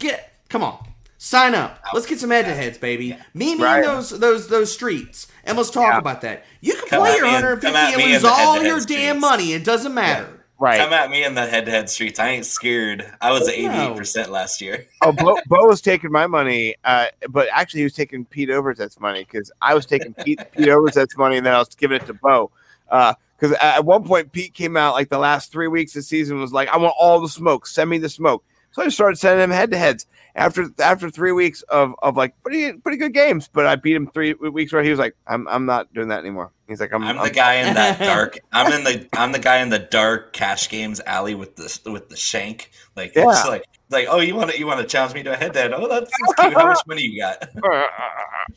Get, 0.00 0.32
come 0.48 0.64
on, 0.64 0.78
sign 1.18 1.54
up. 1.54 1.80
Let's 1.94 2.06
get 2.06 2.18
some 2.18 2.30
head-to-heads, 2.30 2.78
baby. 2.78 3.16
Me, 3.32 3.54
me, 3.54 3.62
Right. 3.62 3.76
and 3.84 3.84
those 3.86 4.10
those 4.10 4.48
those 4.48 4.72
streets, 4.72 5.28
and 5.44 5.56
let's 5.56 5.70
talk 5.70 5.92
Yeah. 5.92 5.98
about 5.98 6.20
that. 6.22 6.44
You 6.60 6.74
can 6.74 6.88
Come 6.88 7.00
play 7.02 7.14
your 7.14 7.22
me 7.24 7.28
and- 7.34 7.44
150 7.44 7.78
and 8.02 8.12
lose 8.12 8.24
all 8.24 8.56
your 8.62 8.80
damn 8.80 8.80
streets. 8.80 9.20
money. 9.20 9.52
It 9.52 9.62
doesn't 9.64 9.94
matter. 9.94 10.37
Right. 10.60 10.80
Come 10.80 10.92
at 10.92 11.08
me 11.08 11.24
in 11.24 11.34
the 11.34 11.46
head 11.46 11.66
to 11.66 11.70
head 11.70 11.88
streets. 11.88 12.18
I 12.18 12.30
ain't 12.30 12.44
scared. 12.44 13.08
I 13.20 13.30
was 13.30 13.48
at 13.48 13.54
88% 13.54 14.28
last 14.28 14.60
year. 14.60 14.86
oh, 15.02 15.12
Bo, 15.12 15.38
Bo 15.46 15.66
was 15.66 15.80
taking 15.80 16.10
my 16.10 16.26
money, 16.26 16.74
uh, 16.84 17.06
but 17.28 17.48
actually 17.52 17.80
he 17.80 17.84
was 17.84 17.94
taking 17.94 18.24
Pete 18.24 18.50
Overzet's 18.50 18.98
money 18.98 19.24
because 19.24 19.52
I 19.62 19.74
was 19.74 19.86
taking 19.86 20.14
Pete, 20.14 20.40
Pete 20.52 20.68
Overzet's 20.68 21.16
money 21.16 21.36
and 21.36 21.46
then 21.46 21.54
I 21.54 21.58
was 21.58 21.68
giving 21.68 22.00
it 22.00 22.06
to 22.06 22.14
Bo. 22.14 22.50
Because 22.86 23.56
at 23.60 23.84
one 23.84 24.02
point 24.02 24.32
Pete 24.32 24.52
came 24.52 24.76
out 24.76 24.94
like 24.94 25.10
the 25.10 25.18
last 25.18 25.52
three 25.52 25.68
weeks 25.68 25.92
of 25.92 26.00
the 26.00 26.02
season 26.02 26.40
was 26.40 26.52
like, 26.52 26.68
I 26.70 26.76
want 26.76 26.94
all 26.98 27.20
the 27.20 27.28
smoke. 27.28 27.64
Send 27.66 27.88
me 27.88 27.98
the 27.98 28.08
smoke. 28.08 28.42
So 28.72 28.82
I 28.82 28.88
started 28.88 29.16
sending 29.16 29.44
him 29.44 29.50
head 29.50 29.70
to 29.70 29.78
heads 29.78 30.06
after 30.38 30.66
after 30.78 31.10
three 31.10 31.32
weeks 31.32 31.62
of, 31.62 31.94
of 32.02 32.16
like 32.16 32.34
pretty 32.42 32.72
pretty 32.74 32.96
good 32.96 33.12
games. 33.12 33.48
But 33.52 33.66
I 33.66 33.76
beat 33.76 33.94
him 33.96 34.06
three 34.08 34.32
weeks 34.34 34.72
where 34.72 34.82
he 34.82 34.90
was 34.90 34.98
like, 34.98 35.14
I'm 35.26 35.46
I'm 35.48 35.66
not 35.66 35.92
doing 35.92 36.08
that 36.08 36.20
anymore. 36.20 36.52
He's 36.66 36.80
like, 36.80 36.92
I'm, 36.92 37.02
I'm 37.02 37.16
the 37.16 37.22
I'm- 37.22 37.32
guy 37.32 37.54
in 37.54 37.74
that 37.74 37.98
dark. 38.14 38.38
I'm 38.52 38.72
in 38.72 38.84
the. 38.84 39.08
I'm 39.14 39.32
the 39.32 39.38
guy 39.38 39.58
in 39.58 39.70
the 39.70 39.78
dark 39.78 40.32
cash 40.32 40.68
games 40.68 41.00
alley 41.06 41.34
with 41.34 41.56
the 41.56 41.90
with 41.90 42.08
the 42.08 42.16
shank. 42.16 42.70
Like 42.96 43.14
Yeah. 43.14 43.30
it's 43.30 43.46
like 43.46 43.64
like 43.90 44.06
oh 44.10 44.20
you 44.20 44.34
want 44.34 44.50
to 44.50 44.58
you 44.58 44.66
want 44.66 44.80
to 44.80 44.86
challenge 44.86 45.14
me 45.14 45.22
to 45.22 45.32
a 45.32 45.36
head 45.36 45.52
to 45.54 45.60
head? 45.60 45.72
Oh 45.72 45.88
that's, 45.88 46.10
that's 46.10 46.40
cute. 46.40 46.54
How 46.54 46.66
much 46.66 46.80
money 46.86 47.02
you 47.02 47.20
got? 47.20 47.48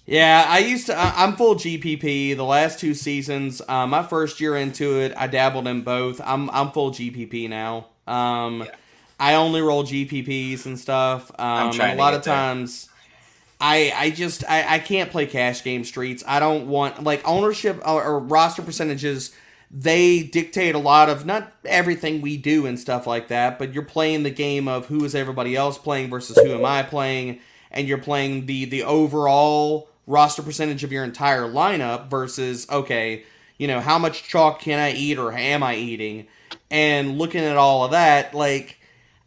Yeah, 0.06 0.46
I 0.48 0.60
used 0.60 0.88
to. 0.88 0.96
I, 0.98 1.14
I'm 1.24 1.36
full 1.36 1.56
GPP. 1.56 2.36
The 2.36 2.44
last 2.46 2.80
two 2.80 2.94
seasons, 2.94 3.62
uh, 3.68 3.86
my 3.88 4.04
first 4.04 4.40
year 4.42 4.56
into 4.58 5.00
it, 5.00 5.14
I 5.16 5.28
dabbled 5.28 5.68
in 5.68 5.82
both. 5.82 6.20
I'm 6.24 6.50
I'm 6.50 6.72
full 6.72 6.92
GPP 6.92 7.50
now. 7.50 7.88
Um, 8.08 8.66
I 9.22 9.36
only 9.36 9.62
roll 9.62 9.84
GPPs 9.84 10.66
and 10.66 10.80
stuff. 10.80 11.32
Um, 11.38 11.70
and 11.70 11.80
a 11.80 11.96
lot 11.96 12.16
of 12.16 12.24
there. 12.24 12.34
times, 12.34 12.90
I 13.60 13.94
I 13.96 14.10
just 14.10 14.44
I, 14.50 14.76
I 14.76 14.80
can't 14.80 15.12
play 15.12 15.28
cash 15.28 15.64
game 15.64 15.84
streets. 15.84 16.24
I 16.28 16.40
don't 16.40 16.68
want 16.68 17.04
like 17.04 17.22
ownership 17.24 17.80
or, 17.88 18.04
or 18.04 18.20
roster 18.20 18.64
percentages. 18.64 19.32
They 19.70 20.24
dictate 20.24 20.74
a 20.74 20.80
lot 20.80 21.08
of 21.08 21.24
not 21.28 21.54
everything 21.66 22.22
we 22.22 22.36
do 22.36 22.66
and 22.66 22.80
stuff 22.80 23.06
like 23.06 23.28
that, 23.28 23.60
but 23.60 23.76
you're 23.76 23.84
playing 23.84 24.24
the 24.24 24.32
game 24.32 24.68
of 24.68 24.88
who 24.88 25.06
is 25.06 25.14
everybody 25.14 25.56
else 25.56 25.78
playing 25.78 26.10
versus 26.10 26.36
who 26.38 26.52
am 26.54 26.66
I 26.66 26.82
playing, 26.82 27.42
and 27.70 27.88
you're 27.88 28.00
playing 28.00 28.48
the 28.48 28.66
the 28.66 28.82
overall 28.82 29.88
roster 30.08 30.42
percentage 30.42 30.84
of 30.84 30.92
your 30.92 31.04
entire 31.04 31.44
lineup 31.44 32.10
versus 32.10 32.68
okay, 32.72 33.24
you 33.60 33.68
know 33.68 33.82
how 33.82 34.00
much 34.00 34.24
chalk 34.28 34.62
can 34.62 34.80
I 34.80 34.94
eat 34.94 35.20
or 35.20 35.32
am 35.32 35.62
I 35.62 35.76
eating, 35.76 36.26
and 36.72 37.20
looking 37.20 37.42
at 37.42 37.56
all 37.56 37.86
of 37.86 37.92
that 37.92 38.34
like. 38.34 38.80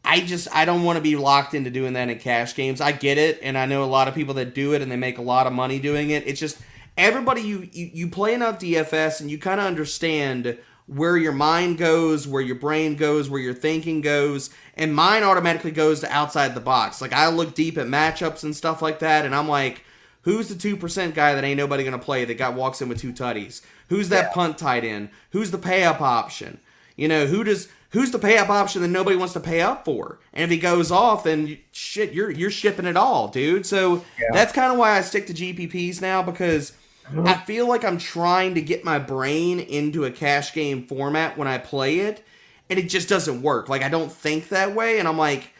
I 0.04 0.20
just 0.20 0.48
I 0.54 0.64
don't 0.64 0.84
want 0.84 0.96
to 0.96 1.02
be 1.02 1.16
locked 1.16 1.54
into 1.54 1.70
doing 1.70 1.94
that 1.94 2.10
in 2.10 2.18
cash 2.18 2.54
games. 2.54 2.80
I 2.80 2.92
get 2.92 3.16
it, 3.16 3.40
and 3.42 3.56
I 3.56 3.66
know 3.66 3.82
a 3.82 3.86
lot 3.86 4.06
of 4.06 4.14
people 4.14 4.34
that 4.34 4.54
do 4.54 4.74
it, 4.74 4.82
and 4.82 4.92
they 4.92 4.96
make 4.96 5.18
a 5.18 5.22
lot 5.22 5.46
of 5.46 5.52
money 5.52 5.78
doing 5.78 6.10
it. 6.10 6.26
It's 6.26 6.40
just 6.40 6.58
everybody 6.96 7.40
you 7.40 7.68
you, 7.72 7.90
you 7.92 8.08
play 8.08 8.34
enough 8.34 8.58
DFS, 8.58 9.20
and 9.20 9.30
you 9.30 9.38
kind 9.38 9.60
of 9.60 9.66
understand 9.66 10.58
where 10.86 11.16
your 11.16 11.32
mind 11.32 11.78
goes, 11.78 12.28
where 12.28 12.42
your 12.42 12.56
brain 12.56 12.96
goes, 12.96 13.30
where 13.30 13.40
your 13.40 13.54
thinking 13.54 14.02
goes, 14.02 14.50
and 14.74 14.94
mine 14.94 15.22
automatically 15.22 15.70
goes 15.70 16.00
to 16.00 16.12
outside 16.12 16.54
the 16.54 16.60
box. 16.60 17.00
Like 17.00 17.14
I 17.14 17.28
look 17.28 17.54
deep 17.54 17.78
at 17.78 17.86
matchups 17.86 18.44
and 18.44 18.54
stuff 18.54 18.82
like 18.82 18.98
that, 18.98 19.24
and 19.24 19.34
I'm 19.34 19.48
like, 19.48 19.84
who's 20.22 20.48
the 20.48 20.54
two 20.54 20.76
percent 20.76 21.14
guy 21.14 21.34
that 21.34 21.44
ain't 21.44 21.56
nobody 21.56 21.82
gonna 21.82 21.98
play 21.98 22.26
that 22.26 22.34
got 22.34 22.54
walks 22.54 22.82
in 22.82 22.90
with 22.90 23.00
two 23.00 23.12
tutties? 23.12 23.62
Who's 23.88 24.10
that 24.10 24.34
punt 24.34 24.58
tight 24.58 24.84
end? 24.84 25.08
Who's 25.30 25.50
the 25.50 25.58
pay 25.58 25.84
up 25.84 26.02
option? 26.02 26.58
You 26.96 27.08
know, 27.08 27.26
who 27.26 27.42
does 27.42 27.68
who's 27.94 28.10
the 28.10 28.18
pay 28.18 28.36
up 28.38 28.50
option 28.50 28.82
that 28.82 28.88
nobody 28.88 29.16
wants 29.16 29.32
to 29.34 29.40
pay 29.40 29.60
up 29.60 29.84
for? 29.84 30.18
And 30.32 30.42
if 30.42 30.50
he 30.50 30.58
goes 30.58 30.90
off, 30.90 31.24
then 31.24 31.56
shit, 31.70 32.12
you're 32.12 32.30
you're 32.30 32.50
shipping 32.50 32.86
it 32.86 32.96
all, 32.96 33.28
dude. 33.28 33.64
So 33.64 34.04
that's 34.32 34.52
kind 34.52 34.72
of 34.72 34.78
why 34.78 34.98
I 34.98 35.00
stick 35.00 35.28
to 35.28 35.32
GPPs 35.32 36.02
now 36.02 36.20
because 36.20 36.72
I 37.08 37.18
uh-huh. 37.18 37.44
feel 37.44 37.68
like 37.68 37.84
I'm 37.84 37.98
trying 37.98 38.54
to 38.56 38.60
get 38.60 38.84
my 38.84 38.98
brain 38.98 39.60
into 39.60 40.04
a 40.04 40.10
cash 40.10 40.52
game 40.52 40.86
format 40.86 41.38
when 41.38 41.46
I 41.46 41.58
play 41.58 42.00
it, 42.00 42.24
and 42.68 42.78
it 42.78 42.88
just 42.88 43.08
doesn't 43.08 43.42
work. 43.42 43.68
Like 43.68 43.82
I 43.82 43.88
don't 43.88 44.12
think 44.12 44.48
that 44.48 44.74
way, 44.74 44.98
and 44.98 45.06
I'm 45.06 45.18
like, 45.18 45.50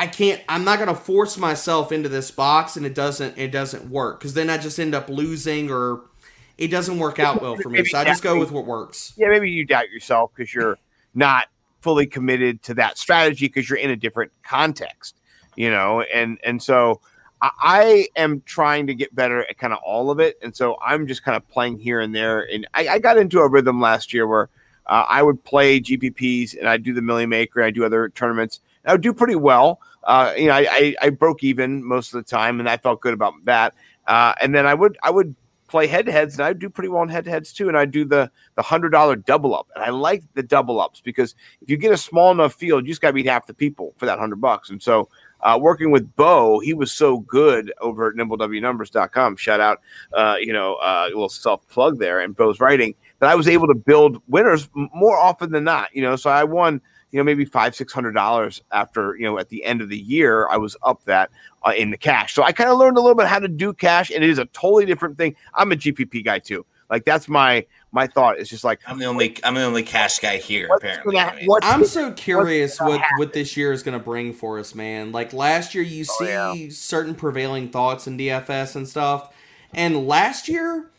I 0.00 0.08
can't. 0.08 0.42
I'm 0.48 0.64
not 0.64 0.80
gonna 0.80 0.94
force 0.94 1.38
myself 1.38 1.92
into 1.92 2.08
this 2.08 2.32
box, 2.32 2.76
and 2.76 2.84
it 2.84 2.96
doesn't. 2.96 3.38
It 3.38 3.52
doesn't 3.52 3.88
work 3.88 4.18
because 4.18 4.34
then 4.34 4.50
I 4.50 4.58
just 4.58 4.80
end 4.80 4.94
up 4.94 5.08
losing, 5.08 5.70
or 5.70 6.00
it 6.58 6.68
doesn't 6.68 6.98
work 6.98 7.20
out 7.20 7.40
well 7.40 7.56
for 7.56 7.68
me. 7.68 7.84
So 7.84 7.96
I 7.96 8.04
just 8.04 8.24
go 8.24 8.40
with 8.40 8.50
what 8.50 8.66
works. 8.66 9.12
Yeah, 9.16 9.28
maybe 9.28 9.50
you 9.50 9.64
doubt 9.64 9.90
yourself 9.90 10.32
because 10.34 10.52
you're 10.52 10.76
not 11.14 11.46
fully 11.80 12.06
committed 12.06 12.62
to 12.64 12.74
that 12.74 12.98
strategy 12.98 13.46
because 13.46 13.68
you're 13.68 13.78
in 13.78 13.90
a 13.90 13.96
different 13.96 14.32
context, 14.42 15.16
you 15.56 15.70
know, 15.70 16.02
and 16.02 16.38
and 16.44 16.62
so 16.62 17.00
I, 17.42 17.50
I 17.60 18.08
am 18.16 18.42
trying 18.46 18.86
to 18.86 18.94
get 18.94 19.14
better 19.14 19.42
at 19.42 19.58
kind 19.58 19.72
of 19.72 19.78
all 19.84 20.10
of 20.10 20.20
it, 20.20 20.38
and 20.42 20.54
so 20.54 20.76
I'm 20.84 21.06
just 21.06 21.22
kind 21.22 21.36
of 21.36 21.46
playing 21.48 21.78
here 21.78 22.00
and 22.00 22.14
there. 22.14 22.42
And 22.52 22.66
I, 22.74 22.88
I 22.88 22.98
got 22.98 23.18
into 23.18 23.40
a 23.40 23.48
rhythm 23.48 23.80
last 23.80 24.12
year 24.12 24.26
where 24.26 24.48
uh, 24.86 25.04
I 25.08 25.22
would 25.22 25.42
play 25.44 25.80
GPPs 25.80 26.58
and 26.58 26.68
I 26.68 26.76
do 26.76 26.92
the 26.92 27.02
Milly 27.02 27.26
Maker, 27.26 27.62
I 27.62 27.70
do 27.70 27.84
other 27.84 28.08
tournaments. 28.08 28.60
I 28.84 28.92
would 28.92 29.02
do 29.02 29.12
pretty 29.12 29.36
well. 29.36 29.80
Uh, 30.04 30.32
you 30.36 30.46
know, 30.46 30.54
I, 30.54 30.66
I, 30.70 30.94
I 31.02 31.10
broke 31.10 31.44
even 31.44 31.84
most 31.84 32.14
of 32.14 32.24
the 32.24 32.28
time, 32.28 32.60
and 32.60 32.68
I 32.68 32.78
felt 32.78 33.00
good 33.00 33.12
about 33.12 33.34
that. 33.44 33.74
Uh, 34.06 34.32
and 34.40 34.54
then 34.54 34.66
I 34.66 34.74
would 34.74 34.98
I 35.02 35.10
would 35.10 35.34
play 35.70 35.86
head 35.86 36.06
to 36.06 36.12
heads, 36.12 36.34
and 36.34 36.44
I 36.44 36.52
do 36.52 36.68
pretty 36.68 36.88
well 36.88 37.02
in 37.02 37.08
head 37.08 37.24
to 37.24 37.30
heads 37.30 37.52
too. 37.52 37.68
And 37.68 37.78
I 37.78 37.84
do 37.84 38.04
the 38.04 38.30
the 38.56 38.62
hundred 38.62 38.90
dollar 38.90 39.16
double 39.16 39.54
up, 39.54 39.68
and 39.74 39.84
I 39.84 39.90
like 39.90 40.24
the 40.34 40.42
double 40.42 40.80
ups 40.80 41.00
because 41.00 41.34
if 41.62 41.70
you 41.70 41.76
get 41.76 41.92
a 41.92 41.96
small 41.96 42.30
enough 42.30 42.54
field, 42.54 42.84
you 42.84 42.92
just 42.92 43.00
got 43.00 43.08
to 43.08 43.14
beat 43.14 43.26
half 43.26 43.46
the 43.46 43.54
people 43.54 43.94
for 43.96 44.06
that 44.06 44.18
hundred 44.18 44.40
bucks. 44.40 44.70
And 44.70 44.82
so, 44.82 45.08
uh, 45.40 45.58
working 45.60 45.90
with 45.90 46.14
Bo, 46.16 46.58
he 46.58 46.74
was 46.74 46.92
so 46.92 47.18
good 47.18 47.72
over 47.80 48.08
at 48.08 48.14
nimblewnumbers.com. 48.14 49.36
Shout 49.36 49.60
out, 49.60 49.80
uh, 50.12 50.36
you 50.38 50.52
know, 50.52 50.74
uh, 50.74 51.04
a 51.06 51.08
little 51.08 51.28
self 51.28 51.66
plug 51.68 51.98
there, 51.98 52.20
and 52.20 52.36
Bo's 52.36 52.60
writing 52.60 52.94
that 53.20 53.30
I 53.30 53.34
was 53.34 53.48
able 53.48 53.68
to 53.68 53.74
build 53.74 54.20
winners 54.28 54.68
more 54.74 55.18
often 55.18 55.52
than 55.52 55.64
not. 55.64 55.94
You 55.94 56.02
know, 56.02 56.16
so 56.16 56.30
I 56.30 56.44
won. 56.44 56.80
You 57.10 57.18
know, 57.18 57.24
maybe 57.24 57.44
five, 57.44 57.74
six 57.74 57.92
hundred 57.92 58.12
dollars 58.12 58.62
after 58.70 59.16
you 59.16 59.24
know 59.24 59.38
at 59.38 59.48
the 59.48 59.64
end 59.64 59.80
of 59.80 59.88
the 59.88 59.98
year, 59.98 60.48
I 60.48 60.56
was 60.56 60.76
up 60.82 61.04
that 61.04 61.30
uh, 61.66 61.72
in 61.76 61.90
the 61.90 61.96
cash. 61.96 62.34
So 62.34 62.42
I 62.42 62.52
kind 62.52 62.70
of 62.70 62.78
learned 62.78 62.96
a 62.96 63.00
little 63.00 63.16
bit 63.16 63.26
how 63.26 63.38
to 63.38 63.48
do 63.48 63.72
cash, 63.72 64.10
and 64.10 64.22
it 64.22 64.30
is 64.30 64.38
a 64.38 64.44
totally 64.46 64.86
different 64.86 65.18
thing. 65.18 65.34
I'm 65.54 65.72
a 65.72 65.76
GPP 65.76 66.24
guy 66.24 66.38
too. 66.38 66.64
Like 66.88 67.04
that's 67.04 67.28
my 67.28 67.64
my 67.92 68.06
thought. 68.06 68.38
It's 68.38 68.50
just 68.50 68.64
like 68.64 68.80
I'm 68.86 68.98
the 68.98 69.04
only 69.06 69.36
I'm 69.44 69.54
the 69.54 69.62
only 69.62 69.82
cash 69.82 70.18
guy 70.18 70.36
here. 70.38 70.68
Apparently, 70.76 71.14
gonna- 71.14 71.32
I 71.32 71.36
mean, 71.36 71.46
i'm 71.62 71.84
so 71.84 72.12
curious 72.12 72.80
what 72.80 73.00
what 73.18 73.32
this 73.32 73.56
year 73.56 73.72
is 73.72 73.82
going 73.82 73.96
to 73.98 74.04
bring 74.04 74.32
for 74.32 74.58
us, 74.58 74.74
man. 74.74 75.12
Like 75.12 75.32
last 75.32 75.74
year, 75.74 75.84
you 75.84 76.04
see 76.04 76.70
certain 76.70 77.14
prevailing 77.14 77.68
thoughts 77.70 78.06
in 78.06 78.18
DFS 78.18 78.74
and 78.76 78.88
stuff, 78.88 79.32
and 79.72 80.06
last 80.08 80.48
year, 80.48 80.90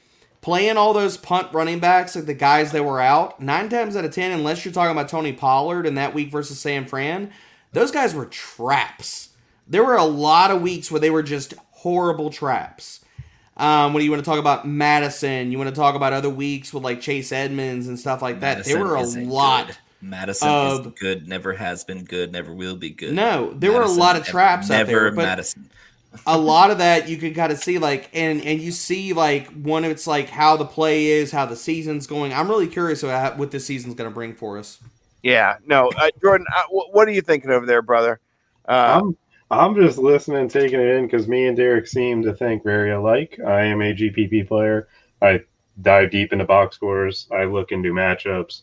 playing 0.42 0.78
all 0.78 0.94
those 0.94 1.18
punt 1.18 1.54
running 1.54 1.80
backs, 1.80 2.16
like 2.16 2.26
the 2.26 2.34
guys 2.34 2.72
that 2.72 2.84
were 2.84 3.00
out, 3.00 3.40
nine 3.40 3.70
times 3.70 3.96
out 3.96 4.06
of 4.06 4.14
ten, 4.14 4.32
unless 4.32 4.66
you're 4.66 4.74
talking 4.74 4.92
about 4.92 5.10
Tony 5.10 5.34
Pollard 5.34 5.86
in 5.86 5.96
that 5.96 6.14
week 6.14 6.32
versus 6.32 6.60
San 6.60 6.86
Fran, 6.86 7.32
those 7.74 7.92
guys 7.92 8.14
were 8.14 8.26
traps. 8.26 9.30
There 9.68 9.84
were 9.84 9.96
a 9.96 10.04
lot 10.04 10.52
of 10.52 10.62
weeks 10.62 10.92
where 10.92 11.00
they 11.00 11.10
were 11.10 11.24
just 11.24 11.54
horrible 11.72 12.30
traps. 12.30 13.00
Um, 13.58 13.94
when 13.94 14.04
you 14.04 14.10
want 14.10 14.24
to 14.24 14.30
talk 14.30 14.40
about 14.40 14.68
Madison, 14.68 15.52
you 15.52 15.58
want 15.58 15.70
to 15.70 15.76
talk 15.76 15.96
about 15.96 16.14
other 16.14 16.30
weeks 16.30 16.74
with 16.74 16.84
like 16.84 17.00
Chase 17.00 17.32
Edmonds 17.32 17.88
and 17.88 18.00
stuff 18.00 18.22
like 18.22 18.40
that. 18.40 18.58
Madison 18.60 18.80
there 18.80 18.88
were 18.88 18.96
a 18.96 19.04
lot. 19.04 19.68
good. 19.68 19.78
Madison 20.02 20.48
of- 20.48 20.88
is 20.88 20.94
good. 21.00 21.28
Never 21.28 21.54
has 21.54 21.84
been 21.84 22.04
good. 22.04 22.32
Never 22.32 22.54
will 22.54 22.76
be 22.76 22.90
good. 22.90 23.14
No, 23.14 23.54
there 23.54 23.72
were 23.72 23.84
a 23.84 23.88
lot 23.88 24.16
of 24.16 24.22
Madison, 24.22 24.32
traps 24.32 24.72
out 24.72 24.78
Never 24.78 24.92
there, 24.92 25.12
but 25.12 25.26
Madison. 25.26 25.70
A 26.26 26.38
lot 26.38 26.72
of 26.72 26.80
that 26.80 27.08
you 27.08 27.18
can 27.18 27.34
kind 27.34 27.52
of 27.52 27.58
see 27.58 27.78
like 27.78 28.10
and 28.14 28.42
and 28.44 28.60
you 28.60 28.72
see 28.72 29.14
like 29.14 29.48
one 29.54 29.86
of 29.86 29.92
it's 29.92 30.06
like 30.06 30.30
how 30.30 30.58
the 30.58 30.66
play 30.66 31.06
is 31.06 31.32
how 31.32 31.46
the 31.46 31.56
season's 31.56 32.06
going 32.06 32.34
i'm 32.34 32.50
really 32.50 32.68
curious 32.68 33.02
about 33.02 33.38
what 33.38 33.50
this 33.52 33.66
season's 33.66 33.96
going 33.96 34.10
to 34.10 34.14
bring 34.14 34.34
for 34.34 34.58
us 34.58 34.80
yeah, 35.24 35.58
no, 35.66 35.90
uh, 35.98 36.10
Jordan, 36.22 36.48
uh, 36.56 36.64
wh- 36.70 36.94
what 36.94 37.08
are 37.08 37.12
you 37.12 37.22
thinking 37.22 37.52
over 37.52 37.66
there, 37.66 37.82
brother? 37.82 38.20
Uh, 38.68 39.02
I'm 39.02 39.18
I'm 39.52 39.76
just 39.76 39.98
listening, 39.98 40.48
taking 40.48 40.80
it 40.80 40.96
in 40.96 41.06
because 41.06 41.28
me 41.28 41.48
and 41.48 41.58
Derek 41.58 41.88
seem 41.88 42.24
to 42.24 42.34
think 42.34 42.64
very 42.64 42.92
alike. 42.92 43.40
I 43.46 43.64
am 43.64 43.82
a 43.82 43.94
GPP 43.94 44.48
player. 44.48 44.88
I 45.22 45.42
dive 45.82 46.12
deep 46.12 46.34
into 46.34 46.46
box 46.46 46.76
scores. 46.76 47.28
I 47.32 47.44
look 47.44 47.72
into 47.72 47.94
matchups. 47.94 48.62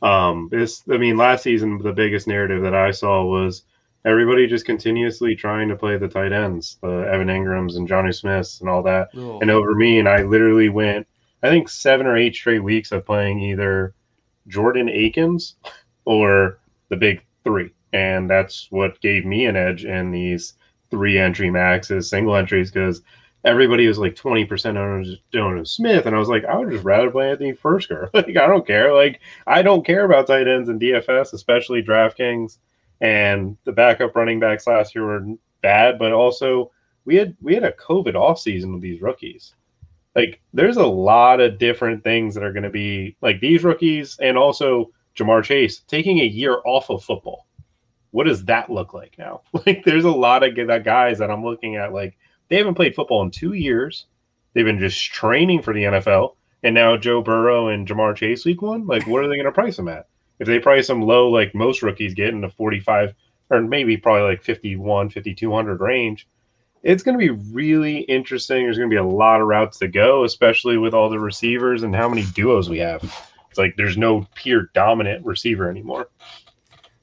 Um, 0.00 0.48
this, 0.50 0.82
I 0.90 0.96
mean, 0.96 1.16
last 1.16 1.44
season 1.44 1.78
the 1.78 1.92
biggest 1.92 2.26
narrative 2.26 2.62
that 2.62 2.74
I 2.74 2.90
saw 2.90 3.24
was 3.24 3.62
everybody 4.04 4.46
just 4.46 4.66
continuously 4.66 5.34
trying 5.36 5.68
to 5.68 5.76
play 5.76 5.96
the 5.96 6.08
tight 6.08 6.32
ends, 6.32 6.78
the 6.82 7.08
Evan 7.12 7.28
Engrams 7.28 7.76
and 7.76 7.88
Jonnu 7.88 8.14
Smiths 8.14 8.60
and 8.60 8.68
all 8.68 8.82
that, 8.82 9.08
Ugh. 9.16 9.38
and 9.40 9.50
over 9.50 9.74
me. 9.74 9.98
And 9.98 10.08
I 10.08 10.22
literally 10.22 10.68
went, 10.68 11.06
I 11.42 11.48
think 11.48 11.68
seven 11.68 12.06
or 12.06 12.16
eight 12.16 12.34
straight 12.34 12.62
weeks 12.62 12.92
of 12.92 13.06
playing 13.06 13.40
either 13.40 13.94
Jordan 14.48 14.88
Akins 14.88 15.56
or 16.04 16.58
the 16.88 16.96
big 16.96 17.24
three. 17.44 17.70
And 17.92 18.28
that's 18.28 18.68
what 18.70 19.00
gave 19.00 19.24
me 19.24 19.46
an 19.46 19.56
edge 19.56 19.84
in 19.84 20.10
these 20.10 20.54
three 20.90 21.18
entry 21.18 21.50
maxes, 21.50 22.08
single 22.08 22.34
entries, 22.34 22.70
because 22.70 23.02
everybody 23.44 23.86
was 23.86 23.98
like 23.98 24.14
20% 24.14 24.76
on 24.78 25.16
Jonnu 25.32 25.66
Smith. 25.66 26.06
And 26.06 26.14
I 26.14 26.18
was 26.18 26.28
like, 26.28 26.44
I 26.44 26.56
would 26.56 26.70
just 26.70 26.84
rather 26.84 27.10
play 27.10 27.30
Anthony 27.30 27.52
Firkser. 27.52 28.08
Like, 28.14 28.36
I 28.36 28.46
don't 28.46 28.66
care. 28.66 28.94
Like, 28.94 29.20
I 29.46 29.62
don't 29.62 29.84
care 29.84 30.04
about 30.04 30.26
tight 30.26 30.48
ends 30.48 30.68
and 30.68 30.80
DFS, 30.80 31.32
especially 31.32 31.82
DraftKings. 31.82 32.58
And 33.02 33.56
the 33.64 33.72
backup 33.72 34.14
running 34.14 34.38
backs 34.38 34.66
last 34.66 34.94
year 34.94 35.04
were 35.04 35.26
bad, 35.60 35.98
but 35.98 36.12
also 36.12 36.70
we 37.04 37.16
had 37.16 37.36
we 37.42 37.52
had 37.52 37.64
a 37.64 37.72
COVID 37.72 38.14
off 38.14 38.38
season 38.38 38.72
with 38.72 38.80
these 38.80 39.02
rookies. 39.02 39.54
Like, 40.14 40.40
there's 40.52 40.76
a 40.76 40.86
lot 40.86 41.40
of 41.40 41.58
different 41.58 42.04
things 42.04 42.34
that 42.34 42.44
are 42.44 42.52
going 42.52 42.62
to 42.62 42.70
be 42.70 43.16
like 43.20 43.40
these 43.40 43.64
rookies, 43.64 44.16
and 44.20 44.38
also 44.38 44.92
Ja'Marr 45.16 45.42
Chase 45.42 45.80
taking 45.80 46.20
a 46.20 46.24
year 46.24 46.58
off 46.64 46.90
of 46.90 47.02
football. 47.02 47.46
What 48.12 48.24
does 48.24 48.44
that 48.44 48.70
look 48.70 48.94
like 48.94 49.16
now? 49.18 49.40
Like, 49.66 49.84
there's 49.84 50.04
a 50.04 50.10
lot 50.10 50.44
of 50.44 50.54
guys 50.84 51.18
that 51.18 51.30
I'm 51.30 51.44
looking 51.44 51.76
at. 51.76 51.92
Like, 51.92 52.16
they 52.48 52.56
haven't 52.56 52.74
played 52.74 52.94
football 52.94 53.22
in 53.22 53.30
two 53.30 53.54
years. 53.54 54.06
They've 54.52 54.64
been 54.64 54.78
just 54.78 55.02
training 55.12 55.62
for 55.62 55.74
the 55.74 55.84
NFL, 55.84 56.36
and 56.62 56.74
now 56.74 56.96
Joe 56.96 57.20
Burrow 57.20 57.68
and 57.68 57.88
Ja'Marr 57.88 58.14
Chase 58.14 58.44
week 58.44 58.62
one. 58.62 58.86
Like, 58.86 59.08
what 59.08 59.24
are 59.24 59.28
they 59.28 59.36
going 59.36 59.46
to 59.46 59.52
price 59.52 59.76
them 59.76 59.88
at? 59.88 60.06
If 60.42 60.48
they 60.48 60.58
price 60.58 60.88
them 60.88 61.02
low, 61.02 61.28
like 61.28 61.54
most 61.54 61.82
rookies 61.82 62.14
get 62.14 62.30
in 62.30 62.40
the 62.40 62.48
45 62.48 63.14
or 63.48 63.60
maybe 63.60 63.96
probably 63.96 64.22
like 64.28 64.42
51, 64.42 65.10
5200 65.10 65.80
range, 65.80 66.26
it's 66.82 67.04
going 67.04 67.16
to 67.16 67.18
be 67.18 67.30
really 67.52 67.98
interesting. 67.98 68.64
There's 68.64 68.76
going 68.76 68.90
to 68.90 68.92
be 68.92 68.98
a 68.98 69.04
lot 69.04 69.40
of 69.40 69.46
routes 69.46 69.78
to 69.78 69.86
go, 69.86 70.24
especially 70.24 70.78
with 70.78 70.94
all 70.94 71.08
the 71.08 71.20
receivers 71.20 71.84
and 71.84 71.94
how 71.94 72.08
many 72.08 72.24
duos 72.34 72.68
we 72.68 72.80
have. 72.80 73.04
It's 73.50 73.58
like 73.58 73.76
there's 73.76 73.96
no 73.96 74.26
pure 74.34 74.68
dominant 74.74 75.24
receiver 75.24 75.70
anymore. 75.70 76.08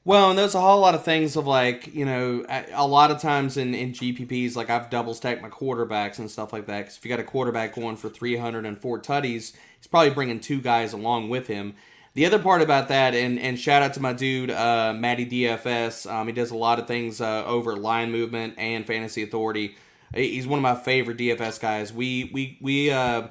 well 0.04 0.28
and 0.28 0.38
there's 0.38 0.54
a 0.54 0.60
whole 0.60 0.80
lot 0.80 0.94
of 0.94 1.02
things 1.02 1.34
of 1.34 1.46
like 1.46 1.94
you 1.94 2.04
know 2.04 2.44
a, 2.74 2.86
lot 2.86 3.10
of 3.10 3.20
times 3.20 3.56
in 3.56 3.74
in 3.74 3.92
gpps 3.92 4.56
like 4.56 4.70
i've 4.70 4.88
double 4.88 5.14
stacked 5.14 5.42
my 5.42 5.48
quarterbacks 5.48 6.18
and 6.18 6.30
stuff 6.30 6.52
like 6.52 6.66
that 6.66 6.80
because 6.80 6.96
if 6.96 7.04
you 7.04 7.08
got 7.08 7.20
a 7.20 7.24
quarterback 7.24 7.74
going 7.74 7.96
for 7.96 8.08
304 8.08 9.00
tutties 9.00 9.52
he's 9.78 9.86
probably 9.88 10.10
bringing 10.10 10.40
two 10.40 10.60
guys 10.60 10.92
along 10.94 11.28
with 11.28 11.46
him 11.46 11.74
the 12.14 12.26
other 12.26 12.38
part 12.38 12.60
about 12.60 12.88
that, 12.88 13.14
and, 13.14 13.38
and 13.38 13.58
shout 13.58 13.82
out 13.82 13.94
to 13.94 14.00
my 14.00 14.12
dude, 14.12 14.50
uh, 14.50 14.92
Matty 14.96 15.26
DFS. 15.26 16.10
Um, 16.10 16.26
he 16.26 16.32
does 16.32 16.50
a 16.50 16.56
lot 16.56 16.78
of 16.78 16.86
things 16.86 17.20
uh, 17.20 17.44
over 17.44 17.76
Line 17.76 18.10
Movement 18.10 18.54
and 18.58 18.86
Fantasy 18.86 19.22
Authority. 19.22 19.76
He's 20.12 20.46
one 20.46 20.58
of 20.58 20.62
my 20.62 20.74
favorite 20.74 21.18
DFS 21.18 21.60
guys. 21.60 21.92
We 21.92 22.30
we 22.32 22.58
we 22.60 22.90
uh, 22.90 23.28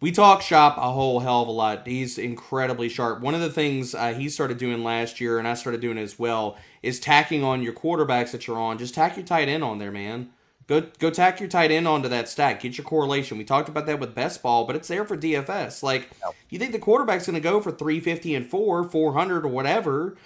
we 0.00 0.12
talk 0.12 0.42
shop 0.42 0.76
a 0.78 0.92
whole 0.92 1.18
hell 1.18 1.42
of 1.42 1.48
a 1.48 1.50
lot. 1.50 1.86
He's 1.88 2.18
incredibly 2.18 2.88
sharp. 2.88 3.20
One 3.20 3.34
of 3.34 3.40
the 3.40 3.50
things 3.50 3.96
uh, 3.96 4.14
he 4.14 4.28
started 4.28 4.58
doing 4.58 4.84
last 4.84 5.20
year, 5.20 5.40
and 5.40 5.48
I 5.48 5.54
started 5.54 5.80
doing 5.80 5.98
as 5.98 6.18
well, 6.18 6.56
is 6.82 7.00
tacking 7.00 7.42
on 7.42 7.62
your 7.62 7.72
quarterbacks 7.72 8.30
that 8.30 8.46
you're 8.46 8.58
on. 8.58 8.78
Just 8.78 8.94
tack 8.94 9.16
your 9.16 9.26
tight 9.26 9.48
end 9.48 9.64
on 9.64 9.78
there, 9.78 9.90
man. 9.90 10.30
Go 10.68 10.82
go 10.98 11.10
tack 11.10 11.40
your 11.40 11.48
tight 11.48 11.70
end 11.70 11.88
onto 11.88 12.08
that 12.08 12.28
stack. 12.28 12.60
Get 12.60 12.76
your 12.76 12.84
correlation. 12.84 13.38
We 13.38 13.44
talked 13.44 13.70
about 13.70 13.86
that 13.86 13.98
with 13.98 14.14
best 14.14 14.42
ball, 14.42 14.66
but 14.66 14.76
it's 14.76 14.86
there 14.86 15.04
for 15.04 15.16
DFS. 15.16 15.82
Like 15.82 16.10
you 16.50 16.58
think 16.58 16.72
the 16.72 16.78
quarterback's 16.78 17.26
going 17.26 17.34
to 17.34 17.40
go 17.40 17.60
for 17.60 17.72
350 17.72 18.34
and 18.34 18.46
4, 18.46 18.84
400 18.84 19.44
or 19.44 19.48
whatever. 19.48 20.16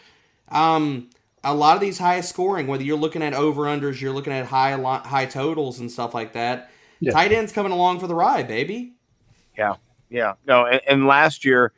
Um 0.51 1.09
a 1.44 1.55
lot 1.55 1.77
of 1.77 1.81
these 1.81 1.98
high 1.98 2.20
scoring, 2.20 2.66
whether 2.66 2.85
you're 2.85 2.98
looking 2.98 3.23
at 3.23 3.35
over 3.35 3.62
unders, 3.62 4.01
you're 4.01 4.12
looking 4.12 4.32
at 4.32 4.47
high 4.47 4.77
high 5.05 5.27
totals 5.27 5.78
and 5.78 5.90
stuff 5.90 6.12
like 6.12 6.32
that. 6.32 6.70
Yeah. 7.01 7.12
Tight 7.12 7.32
ends 7.32 7.52
coming 7.52 7.73
along 7.73 8.01
for 8.01 8.06
the 8.06 8.14
ride, 8.14 8.47
baby. 8.47 8.94
Yeah, 9.56 9.77
yeah, 10.09 10.35
no, 10.47 10.66
and, 10.66 10.81
and 10.89 11.06
last 11.06 11.44
year, 11.44 11.73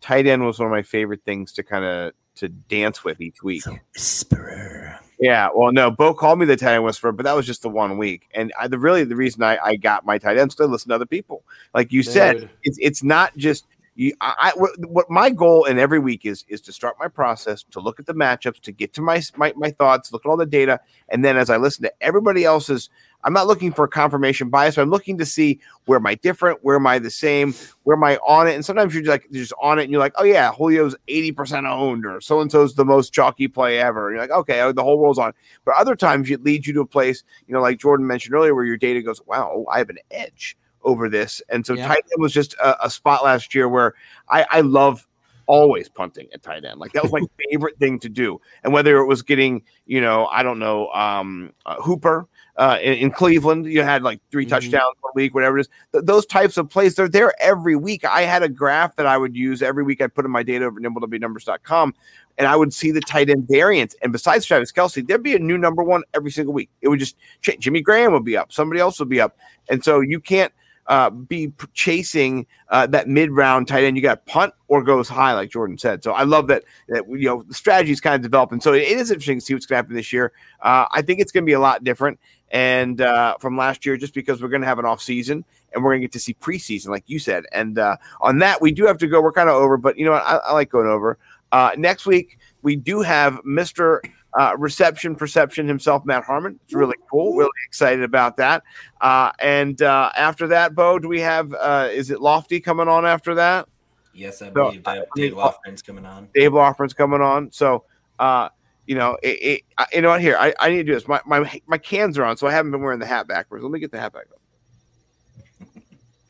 tight 0.00 0.26
end 0.26 0.44
was 0.44 0.58
one 0.58 0.66
of 0.66 0.72
my 0.72 0.82
favorite 0.82 1.22
things 1.24 1.52
to 1.54 1.62
kind 1.62 1.84
of 1.84 2.12
to 2.36 2.48
dance 2.48 3.04
with 3.04 3.20
each 3.20 3.42
week. 3.42 3.64
Whisperer. 3.94 5.00
Yeah, 5.20 5.50
well, 5.54 5.70
no, 5.70 5.90
Bo 5.90 6.14
called 6.14 6.38
me 6.38 6.46
the 6.46 6.56
tight 6.56 6.76
end 6.76 6.84
whisperer, 6.84 7.12
but 7.12 7.24
that 7.24 7.36
was 7.36 7.46
just 7.46 7.60
the 7.60 7.68
one 7.68 7.98
week. 7.98 8.28
And 8.34 8.52
I, 8.58 8.68
the 8.68 8.78
really 8.78 9.04
the 9.04 9.16
reason 9.16 9.42
I, 9.42 9.58
I 9.62 9.76
got 9.76 10.06
my 10.06 10.16
tight 10.16 10.38
ends 10.38 10.54
to 10.54 10.66
listen 10.66 10.88
to 10.88 10.94
other 10.94 11.06
people, 11.06 11.44
like 11.74 11.92
you 11.92 12.02
said, 12.02 12.48
it's 12.62 12.78
it's 12.80 13.02
not 13.02 13.36
just 13.36 13.66
you. 13.96 14.14
I, 14.22 14.34
I 14.38 14.58
what, 14.58 14.70
what 14.86 15.10
my 15.10 15.28
goal 15.28 15.66
in 15.66 15.78
every 15.78 15.98
week 15.98 16.24
is 16.24 16.46
is 16.48 16.62
to 16.62 16.72
start 16.72 16.96
my 16.98 17.06
process, 17.06 17.62
to 17.70 17.80
look 17.80 18.00
at 18.00 18.06
the 18.06 18.14
matchups, 18.14 18.60
to 18.60 18.72
get 18.72 18.94
to 18.94 19.02
my 19.02 19.22
my 19.36 19.52
my 19.56 19.70
thoughts, 19.70 20.10
look 20.10 20.24
at 20.24 20.28
all 20.30 20.38
the 20.38 20.46
data, 20.46 20.80
and 21.10 21.22
then 21.22 21.36
as 21.36 21.50
I 21.50 21.58
listen 21.58 21.82
to 21.82 21.92
everybody 22.00 22.44
else's, 22.44 22.88
I'm 23.24 23.32
not 23.32 23.46
looking 23.46 23.72
for 23.72 23.86
confirmation 23.86 24.48
bias. 24.48 24.78
I'm 24.78 24.90
looking 24.90 25.18
to 25.18 25.26
see 25.26 25.60
where 25.84 25.98
am 25.98 26.06
I 26.06 26.14
different, 26.14 26.60
where 26.62 26.76
am 26.76 26.86
I 26.86 26.98
the 26.98 27.10
same, 27.10 27.54
where 27.82 27.96
am 27.96 28.04
I 28.04 28.16
on 28.18 28.48
it. 28.48 28.54
And 28.54 28.64
sometimes 28.64 28.94
you're 28.94 29.04
like 29.04 29.26
you're 29.30 29.42
just 29.42 29.52
on 29.60 29.78
it, 29.78 29.84
and 29.84 29.92
you're 29.92 30.00
like, 30.00 30.14
oh 30.16 30.24
yeah, 30.24 30.52
Julio's 30.56 30.96
80 31.08 31.32
percent 31.32 31.66
owned, 31.66 32.06
or 32.06 32.20
so 32.20 32.40
and 32.40 32.50
so's 32.50 32.74
the 32.74 32.84
most 32.84 33.12
chalky 33.12 33.48
play 33.48 33.78
ever. 33.78 34.08
And 34.08 34.16
you're 34.16 34.24
like, 34.24 34.38
okay, 34.40 34.60
oh, 34.62 34.72
the 34.72 34.82
whole 34.82 34.98
world's 34.98 35.18
on. 35.18 35.32
But 35.64 35.76
other 35.76 35.96
times 35.96 36.30
it 36.30 36.42
leads 36.42 36.66
you 36.66 36.72
to 36.74 36.80
a 36.80 36.86
place, 36.86 37.22
you 37.46 37.54
know, 37.54 37.60
like 37.60 37.78
Jordan 37.78 38.06
mentioned 38.06 38.34
earlier, 38.34 38.54
where 38.54 38.64
your 38.64 38.76
data 38.76 39.02
goes, 39.02 39.20
wow, 39.26 39.64
I 39.70 39.78
have 39.78 39.90
an 39.90 39.98
edge 40.10 40.56
over 40.82 41.08
this. 41.08 41.42
And 41.48 41.66
so 41.66 41.74
Yeah. 41.74 41.88
tight 41.88 41.98
end 42.12 42.22
was 42.22 42.32
just 42.32 42.54
a, 42.54 42.86
a 42.86 42.90
spot 42.90 43.22
last 43.22 43.54
year 43.54 43.68
where 43.68 43.94
I, 44.28 44.46
I 44.50 44.60
love 44.62 45.06
always 45.46 45.88
punting 45.88 46.28
at 46.32 46.42
tight 46.42 46.64
end. 46.64 46.78
Like 46.78 46.92
that 46.92 47.02
was 47.02 47.12
my 47.12 47.20
favorite 47.50 47.76
thing 47.78 47.98
to 48.00 48.08
do. 48.08 48.40
And 48.62 48.72
whether 48.72 48.98
it 48.98 49.06
was 49.06 49.20
getting, 49.22 49.62
you 49.84 50.00
know, 50.00 50.26
I 50.26 50.42
don't 50.42 50.58
know, 50.58 50.88
um, 50.92 51.52
uh, 51.66 51.74
Hooper 51.82 52.28
uh, 52.56 52.78
in, 52.82 52.94
in 52.94 53.10
Cleveland, 53.10 53.66
you 53.66 53.82
had 53.82 54.02
like 54.02 54.20
3 54.30 54.44
Mhm. 54.44 54.48
touchdowns 54.50 54.94
per 55.02 55.10
week, 55.14 55.34
whatever 55.34 55.58
it 55.58 55.62
is. 55.62 55.68
Th- 55.92 56.04
those 56.04 56.26
types 56.26 56.56
of 56.56 56.68
plays, 56.68 56.94
they're 56.94 57.08
there 57.08 57.32
every 57.40 57.76
week. 57.76 58.04
I 58.04 58.22
had 58.22 58.42
a 58.42 58.48
graph 58.48 58.96
that 58.96 59.06
I 59.06 59.16
would 59.16 59.36
use 59.36 59.62
every 59.62 59.82
week. 59.84 60.02
I 60.02 60.06
put 60.06 60.24
in 60.24 60.30
my 60.30 60.42
data 60.42 60.64
over 60.66 60.80
nimblewnumbers.com 60.80 61.94
and 62.38 62.46
I 62.46 62.56
would 62.56 62.72
see 62.72 62.90
the 62.90 63.00
tight 63.00 63.30
end 63.30 63.46
variance. 63.48 63.94
And 64.02 64.12
besides 64.12 64.44
Travis 64.46 64.72
Kelce, 64.72 65.06
there'd 65.06 65.22
be 65.22 65.34
a 65.34 65.38
new 65.38 65.58
number 65.58 65.82
one 65.82 66.02
every 66.14 66.30
single 66.30 66.54
week. 66.54 66.70
It 66.80 66.88
would 66.88 66.98
just 66.98 67.16
change. 67.42 67.60
Jimmy 67.64 67.80
Graham 67.82 68.12
would 68.12 68.24
be 68.24 68.36
up, 68.36 68.52
somebody 68.52 68.80
else 68.80 68.98
would 68.98 69.08
be 69.08 69.20
up. 69.20 69.36
And 69.68 69.84
so 69.84 70.00
you 70.00 70.20
can't 70.20 70.52
uh, 70.86 71.08
be 71.10 71.52
chasing 71.72 72.46
uh, 72.70 72.84
that 72.88 73.06
mid 73.06 73.30
round 73.30 73.68
tight 73.68 73.84
end. 73.84 73.96
You 73.96 74.02
got 74.02 74.26
punt 74.26 74.52
or 74.66 74.82
goes 74.82 75.08
high, 75.08 75.32
like 75.34 75.48
Jordan 75.50 75.78
said. 75.78 76.02
So 76.02 76.12
I 76.12 76.24
love 76.24 76.48
that, 76.48 76.64
that 76.88 77.04
you 77.08 77.28
know, 77.28 77.42
the 77.46 77.54
strategy 77.54 77.92
is 77.92 78.00
kind 78.00 78.16
of 78.16 78.22
developing. 78.22 78.60
So 78.60 78.72
it 78.72 78.82
is 78.82 79.10
interesting 79.10 79.38
to 79.38 79.44
see 79.44 79.54
what's 79.54 79.66
going 79.66 79.76
to 79.76 79.84
happen 79.84 79.94
this 79.94 80.12
year. 80.12 80.32
Uh, 80.62 80.86
I 80.90 81.02
think 81.02 81.20
it's 81.20 81.30
going 81.30 81.44
to 81.44 81.46
be 81.46 81.52
a 81.52 81.60
lot 81.60 81.84
different. 81.84 82.18
And 82.50 83.00
uh, 83.00 83.36
from 83.38 83.56
last 83.56 83.86
year, 83.86 83.96
just 83.96 84.14
because 84.14 84.42
we're 84.42 84.48
going 84.48 84.62
to 84.62 84.66
have 84.66 84.78
an 84.78 84.84
off 84.84 85.00
season 85.00 85.44
and 85.72 85.84
we're 85.84 85.90
going 85.90 86.00
to 86.00 86.06
get 86.06 86.12
to 86.12 86.18
see 86.20 86.34
preseason, 86.34 86.88
like 86.88 87.04
you 87.06 87.18
said. 87.18 87.44
And 87.52 87.78
uh, 87.78 87.96
on 88.20 88.38
that, 88.38 88.60
we 88.60 88.72
do 88.72 88.86
have 88.86 88.98
to 88.98 89.06
go. 89.06 89.20
We're 89.20 89.32
kind 89.32 89.48
of 89.48 89.54
over, 89.56 89.76
but 89.76 89.98
you 89.98 90.04
know 90.04 90.12
what? 90.12 90.24
I, 90.24 90.36
I 90.36 90.52
like 90.52 90.70
going 90.70 90.88
over. 90.88 91.18
Uh, 91.52 91.70
next 91.76 92.06
week, 92.06 92.38
we 92.62 92.76
do 92.76 93.00
have 93.02 93.34
Mr. 93.44 94.00
Uh, 94.38 94.54
reception 94.58 95.16
perception 95.16 95.66
himself, 95.66 96.04
Matt 96.04 96.24
Harmon. 96.24 96.58
It's 96.64 96.74
really 96.74 96.96
cool. 97.10 97.36
Really 97.36 97.50
excited 97.66 98.04
about 98.04 98.36
that. 98.36 98.62
Uh, 99.00 99.32
and 99.40 99.80
uh, 99.82 100.10
after 100.16 100.46
that, 100.48 100.74
Bo, 100.74 100.98
do 100.98 101.08
we 101.08 101.20
have? 101.20 101.52
Uh, 101.52 101.88
is 101.90 102.10
it 102.10 102.20
Lofty 102.20 102.60
coming 102.60 102.86
on 102.88 103.04
after 103.06 103.34
that? 103.36 103.68
Yes, 104.12 104.42
I 104.42 104.46
So, 104.46 104.52
believe 104.52 104.84
Dave, 104.84 105.02
I 105.02 105.04
Dave 105.16 105.32
Lofgren's 105.34 105.82
coming 105.82 106.04
on. 106.06 106.28
Dave 106.34 106.52
Lofgren's 106.52 106.94
coming 106.94 107.20
on. 107.20 107.50
So, 107.50 107.84
uh, 108.18 108.50
you 108.90 108.96
know, 108.96 109.16
it, 109.22 109.28
it, 109.40 109.62
you 109.92 110.00
know 110.00 110.08
what? 110.08 110.20
Here, 110.20 110.36
I, 110.36 110.52
I 110.58 110.68
need 110.68 110.78
to 110.78 110.82
do 110.82 110.94
this. 110.94 111.06
My, 111.06 111.20
my 111.24 111.60
my 111.68 111.78
cans 111.78 112.18
are 112.18 112.24
on, 112.24 112.36
so 112.36 112.48
I 112.48 112.50
haven't 112.50 112.72
been 112.72 112.82
wearing 112.82 112.98
the 112.98 113.06
hat 113.06 113.28
backwards. 113.28 113.62
Let 113.62 113.70
me 113.70 113.78
get 113.78 113.92
the 113.92 114.00
hat 114.00 114.12
back 114.12 114.24
up. 114.32 115.68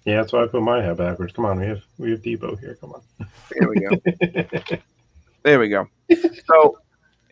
Yeah, 0.05 0.17
that's 0.17 0.35
why 0.35 0.43
I 0.43 0.47
put 0.47 0.61
my 0.61 0.83
hat 0.83 0.99
backwards. 0.99 1.33
Come 1.33 1.47
on, 1.47 1.59
we 1.59 1.67
have 1.69 1.81
we 1.97 2.11
have 2.11 2.21
Debo 2.21 2.61
here. 2.61 2.77
Come 2.79 2.93
on. 2.93 3.01
There 3.59 3.67
we 3.67 3.77
go. 3.77 4.77
there 5.43 5.59
we 5.59 5.71
go. 5.71 5.89
So, 6.45 6.79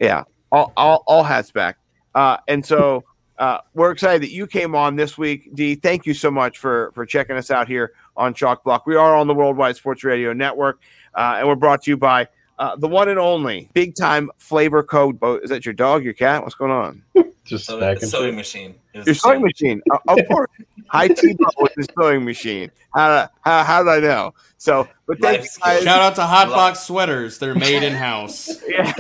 yeah, 0.01 0.25
all 0.51 0.73
all, 0.79 1.05
all 1.07 1.23
hats 1.23 1.51
back. 1.51 1.77
Uh, 2.15 2.39
and 2.49 2.65
so 2.65 3.05
uh, 3.39 3.59
we're 3.75 3.91
excited 3.91 4.23
that 4.23 4.33
you 4.33 4.47
came 4.47 4.75
on 4.75 4.97
this 4.97 5.19
week, 5.19 5.55
D. 5.55 5.75
Thank 5.75 6.07
you 6.07 6.15
so 6.15 6.31
much 6.31 6.57
for 6.57 6.91
for 6.95 7.05
checking 7.05 7.37
us 7.37 7.51
out 7.51 7.69
here 7.69 7.93
on 8.17 8.33
Chalk 8.33 8.65
Block. 8.65 8.87
We 8.87 8.97
are 8.97 9.15
on 9.15 9.27
the 9.27 9.35
Worldwide 9.35 9.77
Sports 9.77 10.05
Radio 10.05 10.33
Network, 10.33 10.81
uh, 11.15 11.35
and 11.37 11.47
we're 11.47 11.55
brought 11.55 11.83
to 11.83 11.91
you 11.91 11.99
by 11.99 12.29
uh, 12.59 12.77
the 12.77 12.89
one 12.89 13.09
and 13.09 13.19
only 13.19 13.69
Big 13.75 13.95
Time 13.95 14.31
Flavor 14.39 14.83
Code. 14.83 15.19
Bo, 15.21 15.37
is 15.37 15.51
that 15.51 15.65
your 15.65 15.75
dog, 15.75 16.05
your 16.05 16.15
cat? 16.15 16.43
What's 16.43 16.55
going 16.55 16.71
on? 16.73 17.03
Just 17.45 17.65
So, 17.65 17.79
sewing 17.97 18.27
shit. 18.31 18.35
machine. 18.35 18.75
Your 18.93 19.15
sewing 19.15 19.41
machine, 19.43 19.81
uh, 19.91 19.99
of 20.09 20.19
course. 20.29 20.51
High 20.89 21.09
T 21.09 21.37
with 21.59 21.73
the 21.77 21.87
sewing 21.99 22.25
machine. 22.25 22.71
How, 22.95 23.29
how 23.43 23.63
how 23.63 23.83
did 23.83 23.91
I 23.91 24.01
know? 24.01 24.35
So, 24.57 24.89
but 25.07 25.19
thank 25.21 25.39
Life 25.39 25.41
you 25.43 25.47
skill. 25.49 25.67
guys. 25.75 25.83
Shout 25.85 26.01
out 26.01 26.15
to 26.17 26.23
Hotbox 26.23 26.77
Sweaters. 26.79 27.39
They're 27.39 27.55
made 27.55 27.83
in 27.83 27.93
house. 27.95 28.51
Yeah. 28.69 28.93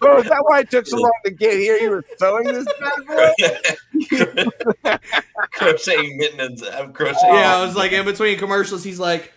Bro, 0.00 0.18
is 0.18 0.24
that 0.28 0.42
why 0.46 0.60
it 0.60 0.70
took 0.70 0.86
so 0.86 0.96
long 0.96 1.12
to 1.24 1.30
get 1.30 1.54
here? 1.58 1.76
You 1.76 1.90
were 1.90 2.04
sewing 2.18 2.44
this 2.44 2.66
bad 2.80 3.06
boy? 4.82 4.98
crocheting 5.52 6.16
mittens. 6.16 6.62
I'm 6.62 6.92
crocheting. 6.92 7.34
Yeah, 7.34 7.56
I 7.56 7.64
was 7.64 7.76
like 7.76 7.92
in 7.92 8.04
between 8.04 8.38
commercials. 8.38 8.82
He's 8.84 8.98
like 9.00 9.32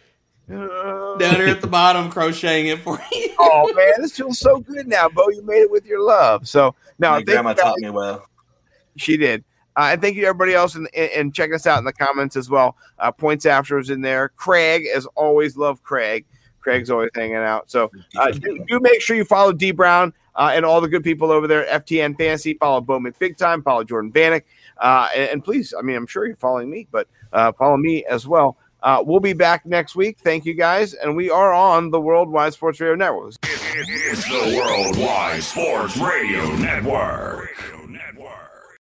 down 0.52 1.36
here 1.36 1.48
at 1.48 1.62
the 1.62 1.68
bottom 1.68 2.10
crocheting 2.10 2.68
it 2.68 2.80
for 2.80 3.00
you. 3.12 3.36
oh 3.40 3.74
man, 3.74 3.94
this 4.02 4.16
feels 4.16 4.40
so 4.40 4.60
good 4.60 4.88
now, 4.88 5.10
Bo. 5.10 5.30
You 5.30 5.44
made 5.44 5.62
it 5.62 5.72
with 5.72 5.86
your 5.86 6.02
love. 6.02 6.48
So 6.48 6.76
no, 7.00 7.12
My 7.12 7.16
thank 7.18 7.28
grandma 7.28 7.54
taught 7.54 7.80
me 7.80 7.90
well. 7.90 8.26
She 8.98 9.18
did. 9.18 9.44
Uh, 9.76 9.90
and 9.94 10.02
thank 10.02 10.18
you 10.18 10.26
everybody 10.26 10.54
else 10.54 10.76
and, 10.76 10.90
and, 10.94 11.12
and 11.12 11.34
check 11.34 11.54
us 11.54 11.66
out 11.66 11.80
in 11.80 11.86
the 11.86 11.94
comments 11.94 12.36
as 12.36 12.50
well. 12.50 12.76
Uh, 13.00 13.12
points 13.12 13.46
after 13.46 13.80
is 13.80 13.90
in 13.90 14.02
there. 14.02 14.30
Craig, 14.30 14.86
as 14.94 15.06
always, 15.16 15.56
love 15.56 15.82
Craig. 15.82 16.26
Craig's 16.60 16.90
always 16.90 17.10
hanging 17.16 17.38
out. 17.38 17.72
So 17.72 17.90
uh, 18.18 18.32
do, 18.32 18.64
do 18.68 18.80
make 18.82 19.02
sure 19.02 19.16
you 19.16 19.26
follow 19.26 19.54
D 19.54 19.72
Brown 19.72 20.14
uh, 20.36 20.52
and 20.54 20.66
all 20.66 20.82
the 20.82 20.90
good 20.90 21.04
people 21.04 21.32
over 21.32 21.48
there 21.48 21.66
at 21.68 21.86
FTN 21.86 22.18
Fantasy. 22.18 22.54
Follow 22.56 22.82
Bowman 22.82 23.16
Big 23.18 23.38
Time. 23.38 23.64
Follow 23.64 23.84
Jordan 23.84 24.12
Vanek. 24.12 24.44
Uh, 24.78 25.08
and, 25.16 25.30
and 25.30 25.44
please, 25.44 25.74
I 25.78 25.82
mean, 25.82 25.96
I'm 25.96 26.08
sure 26.08 26.26
you're 26.28 26.36
following 26.36 26.70
me, 26.70 26.88
but 26.92 27.08
uh, 27.34 27.52
follow 27.54 27.78
me 27.78 28.04
as 28.06 28.28
well. 28.28 28.58
Uh, 28.84 29.04
we'll 29.06 29.20
be 29.20 29.34
back 29.34 29.66
next 29.66 29.96
week. 29.96 30.18
Thank 30.20 30.46
you 30.46 30.54
guys. 30.54 30.94
And 30.94 31.16
we 31.16 31.30
are 31.30 31.54
on 31.54 31.92
the 31.92 32.02
Worldwide 32.02 32.54
Sports 32.54 32.80
Radio 32.80 32.96
Network. 32.96 33.36
It's 33.44 34.24
the 34.28 34.58
Worldwide 34.58 35.44
Sports 35.44 35.98
Radio. 35.98 36.56
Network. 36.56 37.81